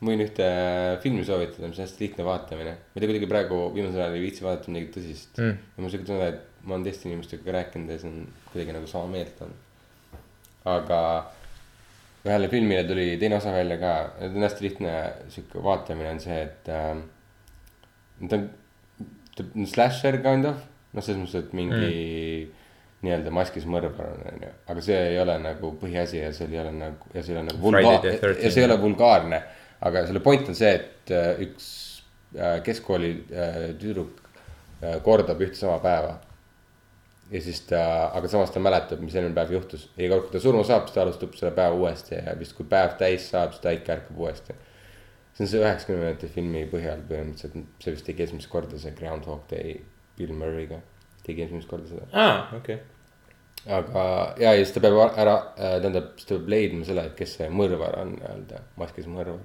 ma 0.00 0.08
võin 0.08 0.24
ühte 0.24 0.46
filmi 1.02 1.24
soovitada, 1.28 1.68
mis 1.68 1.78
on 1.78 1.84
hästi 1.84 2.06
lihtne 2.06 2.24
vaatamine. 2.26 2.72
ma 2.78 2.96
ei 2.96 3.02
tea, 3.02 3.10
kuidagi 3.10 3.28
praegu 3.30 3.58
viimasel 3.74 4.04
ajal 4.04 4.16
ei 4.16 4.24
viitsi 4.24 4.46
vaadata 4.46 4.72
midagi 4.72 4.94
tõsist 4.96 5.40
Mm. 5.40 5.58
ja 5.58 5.82
mul 5.82 5.90
on 5.90 5.92
siuke 5.94 6.08
tunne, 6.08 6.28
et 6.30 6.49
ma 6.64 6.74
olen 6.74 6.86
teiste 6.86 7.08
inimestega 7.08 7.44
ka 7.44 7.56
rääkinud 7.58 7.92
ja 7.92 7.98
see 7.98 8.10
on 8.10 8.24
kuidagi 8.52 8.76
nagu 8.76 8.88
sama 8.90 9.10
meelt 9.14 9.42
on. 9.44 9.52
aga 10.68 11.00
ühele 12.26 12.48
filmile 12.52 12.84
tuli 12.84 13.16
teine 13.20 13.38
osa 13.40 13.52
välja 13.54 13.78
ka, 13.80 13.92
ta 14.18 14.28
on 14.28 14.44
hästi 14.44 14.66
lihtne 14.66 14.94
sihuke 15.32 15.62
vaatamine 15.64 16.10
on 16.14 16.20
see, 16.20 16.40
et 16.42 16.68
äh,. 16.68 16.96
ta 18.28 18.36
on, 18.36 18.48
ta 19.36 19.46
on 19.54 19.66
slasher 19.66 20.20
kind 20.24 20.48
of, 20.50 20.60
noh, 20.92 21.04
selles 21.04 21.22
mõttes, 21.22 21.46
et 21.46 21.54
mingi 21.56 21.80
mm. 21.80 22.58
nii-öelda 23.06 23.32
maskis 23.32 23.64
mõrvar 23.64 24.12
on, 24.12 24.26
onju. 24.34 24.52
aga 24.74 24.84
see 24.84 25.00
ei 25.14 25.20
ole 25.22 25.38
nagu 25.40 25.72
põhiasi 25.80 26.20
ja 26.20 26.32
see 26.36 26.50
ei 26.52 26.60
ole 26.60 26.74
nagu, 26.76 27.12
ja 27.14 27.24
see 27.24 27.34
ei 27.34 27.40
ole 27.40 27.48
nagu 27.48 27.62
Friday 27.64 27.88
vulga- 27.88 28.02
the 28.04 28.16
13th. 28.18 28.44
ja 28.44 28.52
see 28.52 28.64
ei 28.64 28.68
ole 28.68 28.80
vulgaarne. 28.84 29.42
aga 29.88 30.06
selle 30.06 30.20
point 30.20 30.48
on 30.52 30.58
see, 30.58 30.74
et 30.76 31.14
äh, 31.16 31.30
üks 31.46 31.70
äh, 32.36 32.58
keskkooli 32.66 33.14
äh, 33.32 33.62
tüdruk 33.80 34.20
äh, 34.82 35.00
kordab 35.06 35.40
ühte 35.40 35.56
sama 35.56 35.78
päeva. 35.80 36.18
Ja 37.30 37.40
siis 37.42 37.60
ta, 37.68 37.82
aga 38.16 38.28
samas 38.28 38.50
ta 38.50 38.62
mäletab, 38.62 39.02
mis 39.04 39.14
eelmine 39.14 39.36
päev 39.36 39.54
juhtus. 39.54 39.86
iga 39.96 40.16
kord, 40.16 40.28
kui 40.28 40.34
ta 40.34 40.42
surma 40.42 40.64
saab, 40.66 40.86
siis 40.86 40.96
ta 40.96 41.04
alustab 41.04 41.34
selle 41.38 41.52
päeva 41.56 41.78
uuesti 41.78 42.18
ja 42.18 42.34
vist 42.38 42.56
kui 42.58 42.66
päev 42.68 42.96
täis 43.00 43.28
saab, 43.30 43.54
siis 43.54 43.62
ta 43.64 43.74
ikka 43.76 43.96
ärkab 43.98 44.18
uuesti. 44.18 44.56
see 45.34 45.44
on 45.46 45.50
see 45.52 45.60
üheksakümne 45.62 46.04
minuti 46.04 46.30
filmi 46.34 46.64
põhjal 46.72 47.04
põhimõtteliselt, 47.08 47.68
see 47.82 47.94
vist 47.94 48.08
tegi 48.08 48.26
esimest 48.26 48.50
korda 48.50 48.80
see 48.82 48.96
Groundhog 48.98 49.44
Day 49.50 49.78
Bill 50.18 50.34
Murray'ga. 50.36 50.80
tegi 51.26 51.46
esimest 51.46 51.70
korda 51.70 51.86
seda. 51.92 52.08
aa, 52.12 52.42
okei 52.58 52.80
okay.. 52.80 53.76
aga 53.78 54.04
ja, 54.40 54.50
ja 54.50 54.58
siis 54.64 54.74
ta 54.74 54.82
peab 54.84 54.98
ära, 55.14 55.38
tähendab, 55.56 56.12
siis 56.18 56.26
ta 56.26 56.36
peab 56.36 56.52
leidma 56.56 56.84
selle, 56.88 57.06
et 57.06 57.16
kes 57.18 57.38
see 57.38 57.50
mõrvar 57.62 58.00
on 58.02 58.14
nii-öelda, 58.18 58.66
maskis 58.80 59.06
mõrvar. 59.10 59.38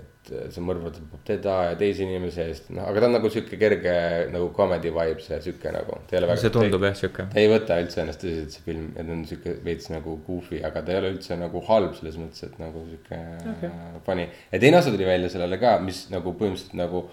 Et 0.00 0.30
äh, 0.32 0.46
see 0.52 0.62
mõrvar 0.64 0.92
tapab 0.94 1.22
teda 1.26 1.54
ja 1.68 1.76
teisi 1.80 2.04
inimesi 2.06 2.40
ja 2.40 2.46
siis 2.48 2.70
noh, 2.74 2.86
aga 2.88 3.02
ta 3.02 3.08
on 3.08 3.16
nagu 3.16 3.30
sihuke 3.32 3.58
kerge 3.60 3.94
nagu 4.32 4.50
comedy 4.56 4.92
vibes 4.94 5.28
ja 5.30 5.40
sihuke 5.44 5.72
nagu. 5.74 5.98
see 6.10 6.52
tundub 6.54 6.86
jah 6.88 6.96
sihuke, 6.98 7.26
ta 7.32 7.42
ei 7.42 7.50
võta 7.52 7.78
üldse 7.82 8.02
ennast 8.04 8.22
tõsiselt, 8.24 8.54
see 8.56 8.64
film, 8.66 8.86
ja 8.96 9.04
ta 9.06 9.16
on 9.16 9.24
sihuke 9.30 9.56
veits 9.66 9.90
nagu 9.92 10.16
goofy, 10.26 10.62
aga 10.66 10.84
ta 10.86 10.94
ei 10.94 11.00
ole 11.02 11.12
üldse 11.16 11.38
nagu 11.40 11.64
halb 11.68 11.98
selles 11.98 12.20
mõttes, 12.20 12.46
et 12.48 12.56
nagu 12.62 12.84
sihuke 12.88 13.20
okay. 13.54 13.74
funny. 14.06 14.28
ja 14.52 14.62
teine 14.62 14.80
osa 14.80 14.94
tuli 14.94 15.08
välja 15.08 15.32
sellele 15.32 15.60
ka, 15.62 15.76
mis 15.84 16.06
nagu 16.14 16.34
põhimõtteliselt 16.36 16.78
nagu 16.80 17.04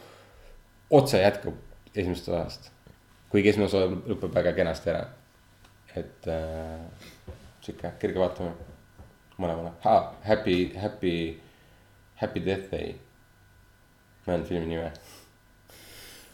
otse 0.98 1.22
jätkub 1.22 1.60
esimesest 1.96 2.32
osast. 2.32 2.72
kuigi 3.32 3.54
esimene 3.54 3.70
osa 3.70 3.86
lõpeb 3.88 4.34
väga 4.36 4.56
kenasti 4.58 4.94
ära. 4.94 5.06
et 5.98 6.28
äh, 6.32 6.82
sihuke 7.66 7.96
kerge 8.00 8.20
vaatamine 8.22 8.76
mõlemale 9.42 9.74
ha,. 9.84 9.98
Happy, 10.26 10.72
Happy, 10.78 11.16
Happy 12.22 12.45
Death 12.45 12.72
Day. 12.72 12.95
ma 14.26 14.34
ei 14.34 14.38
mäleta 14.38 14.49
filmi 14.49 14.65
nime. 14.65 14.91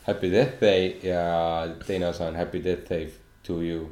Happy 0.08 0.32
Death 0.32 0.62
Day 0.62 1.00
ja 1.04 1.24
teine 1.88 2.08
osa 2.08 2.26
on 2.26 2.36
Happy 2.36 2.64
Death 2.64 2.90
Day 2.90 3.12
to 3.44 3.62
you. 3.62 3.92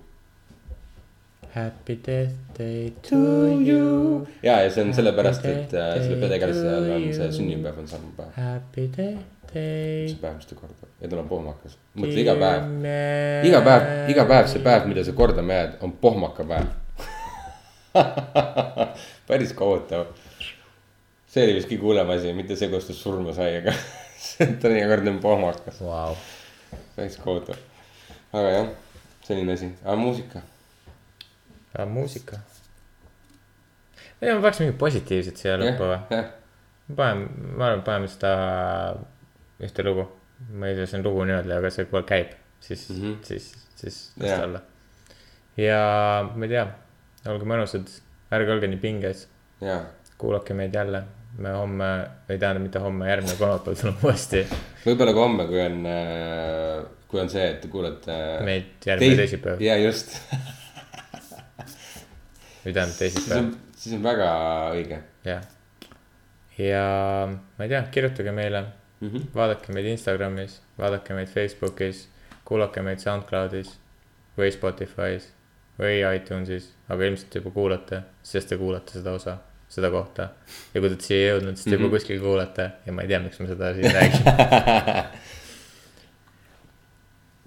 Happy 1.51 1.99
death 1.99 2.31
day 2.57 2.93
to 3.09 3.18
you. 3.59 4.27
ja, 4.43 4.61
ja 4.63 4.69
see 4.72 4.85
on 4.85 4.93
sellepärast, 4.95 5.43
et 5.45 5.73
äh, 5.76 5.97
selle 5.99 6.19
peategelasel 6.22 6.77
on 6.77 6.85
day 6.88 7.09
to 7.09 7.18
see 7.18 7.34
sünnipäev 7.35 7.81
on 7.81 7.89
sama 7.91 8.07
päev. 8.15 8.30
Happy 8.39 8.85
death 8.95 9.51
day 9.51 10.07
see. 10.07 10.15
päev, 10.22 10.38
mis 10.38 10.47
ta 10.47 10.55
kordab 10.55 11.03
ja 11.03 11.09
tal 11.11 11.19
on 11.19 11.27
pohmakas. 11.27 11.76
mõtle 11.99 12.23
iga 12.23 12.38
päev, 12.39 12.88
iga 13.49 13.59
päev, 13.68 13.89
iga 14.13 14.26
päev 14.31 14.47
see 14.53 14.63
päev, 14.63 14.88
mida 14.88 15.03
sa 15.03 15.15
kordama 15.18 15.59
jääd, 15.59 15.76
on 15.84 15.91
pohmakapäev. 16.05 16.72
päris 19.27 19.51
kohutav. 19.51 20.07
See 21.32 21.45
oli 21.45 21.56
vist 21.56 21.70
kõige 21.72 21.88
hullem 21.88 22.10
asi, 22.12 22.34
mitte 22.36 22.58
see, 22.60 22.68
kuidas 22.72 22.90
ta 22.90 22.95
surma 22.95 23.34
sai, 23.36 23.62
aga 23.62 23.74
see, 24.28 24.45
et 24.48 24.58
ta 24.60 24.68
teinekord 24.68 25.08
on 25.08 25.20
pohmakas, 25.24 25.80
Vau. 25.86 26.16
päris 26.95 27.18
kohutav. 27.22 27.60
aga 28.34 28.56
jah, 28.58 28.72
selline 29.28 29.56
asi, 29.56 29.72
aga 29.86 29.95
muusika. 29.99 30.41
aga 31.74 31.86
muusika. 31.88 32.41
ma 32.41 34.28
ei 34.28 34.28
tea, 34.28 34.36
ma 34.36 34.41
paneks 34.44 34.64
mingit 34.64 34.80
positiivset 34.82 35.44
siia 35.44 35.56
lõppu 35.62 35.88
või? 35.94 36.24
paneme, 36.98 37.30
ma 37.56 37.70
arvan, 37.70 37.86
paneme 37.88 38.12
seda 38.12 38.34
ühte 39.64 39.88
lugu. 39.88 40.10
ma 40.52 40.68
ei 40.68 40.76
tea, 40.76 40.90
see 40.90 40.99
on 40.99 41.08
lugu 41.08 41.24
nii-öelda, 41.30 41.62
aga 41.62 41.72
see 41.72 41.88
kohe 41.88 42.03
käib, 42.12 42.36
siis 42.60 42.90
mm. 42.90 42.99
-hmm. 42.99 43.16
siis, 43.30 43.48
siis 43.80 44.03
las 44.18 44.30
Jaa. 44.34 44.38
ta 44.38 44.52
olla. 44.52 44.62
ja 45.64 45.80
ma 46.36 46.45
ei 46.45 46.53
tea, 46.58 46.68
olge 47.32 47.48
mõnusad, 47.56 47.95
ärge 48.36 48.52
olge 48.58 48.68
nii 48.68 48.84
pinges, 48.84 49.26
kuulake 50.20 50.53
meid 50.53 50.76
jälle. 50.76 51.06
Me 51.38 51.56
homme, 51.56 51.90
ei 52.30 52.38
tähendab 52.38 52.66
mitte 52.66 52.80
homme, 52.84 53.08
järgmine 53.10 53.38
kolmapäev 53.40 53.80
tuleme 53.80 53.98
uuesti 54.03 54.45
võib-olla 54.86 55.16
ka 55.16 55.26
homme, 55.26 55.48
kui 55.48 55.64
on, 55.64 55.82
kui 57.08 57.24
on 57.24 57.32
see, 57.32 57.49
et 57.53 57.62
te 57.64 57.72
kuulate. 57.72 58.22
meid 58.48 58.88
järgmine 58.91 59.20
teisipäev 59.24 59.64
ja 59.64 59.78
just, 59.80 60.18
või 62.64 62.74
tähendab 62.74 62.98
teisipäev 62.99 63.53
siis 63.82 63.98
on 63.98 64.03
väga 64.06 64.30
õige 64.76 64.99
jah. 65.26 65.44
ja 66.60 66.86
ma 67.32 67.66
ei 67.66 67.72
tea, 67.72 67.82
kirjutage 67.94 68.34
meile 68.36 68.62
mm. 68.64 69.08
-hmm. 69.10 69.28
vaadake 69.36 69.74
meid 69.74 69.86
Instagramis, 69.94 70.62
vaadake 70.78 71.14
meid 71.18 71.28
Facebookis, 71.28 72.08
kuulake 72.45 72.82
meid 72.86 73.02
SoundCloudis 73.02 73.78
või 74.38 74.52
Spotify's 74.53 75.32
või 75.80 76.02
iTunesis, 76.16 76.74
aga 76.90 77.06
ilmselt 77.06 77.36
juba 77.36 77.52
kuulate, 77.52 78.02
sest 78.24 78.49
te 78.49 78.58
kuulate 78.58 78.99
seda 78.99 79.16
osa, 79.18 79.38
seda 79.72 79.89
kohta. 79.93 80.30
ja 80.73 80.81
kui 80.81 80.84
te 80.84 80.88
olete 80.91 81.06
siia 81.07 81.31
jõudnud, 81.34 81.56
siis 81.56 81.65
te 81.69 81.76
juba 81.77 81.88
Mhm. 81.88 81.93
kuskil 81.95 82.19
kuulate 82.22 82.65
ja 82.85 82.91
ma 82.93 83.02
ei 83.06 83.07
tea, 83.11 83.19
miks 83.23 83.39
ma 83.39 83.48
seda 83.48 83.73
siin 83.77 83.91
räägin. 83.95 84.23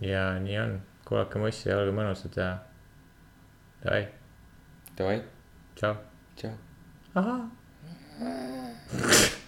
ja 0.11 0.25
nii 0.41 0.59
on, 0.65 0.75
kuulake 1.09 1.39
mussi 1.43 1.69
ja 1.69 1.79
olge 1.79 1.93
mõnusad 1.97 2.37
ja 2.41 2.49
davai, 3.85 4.07
Davai, 4.99 5.19
tšau. 5.77 5.95
tšau. 6.37 6.53
ahah. 7.15 7.41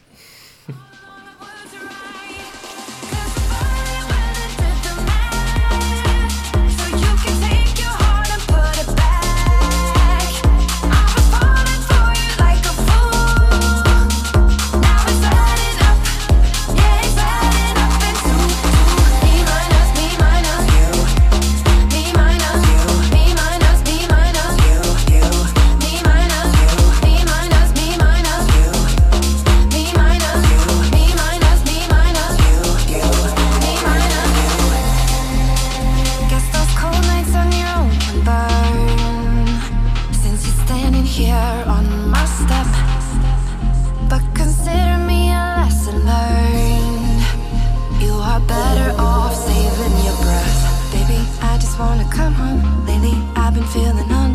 feeling 53.67 54.26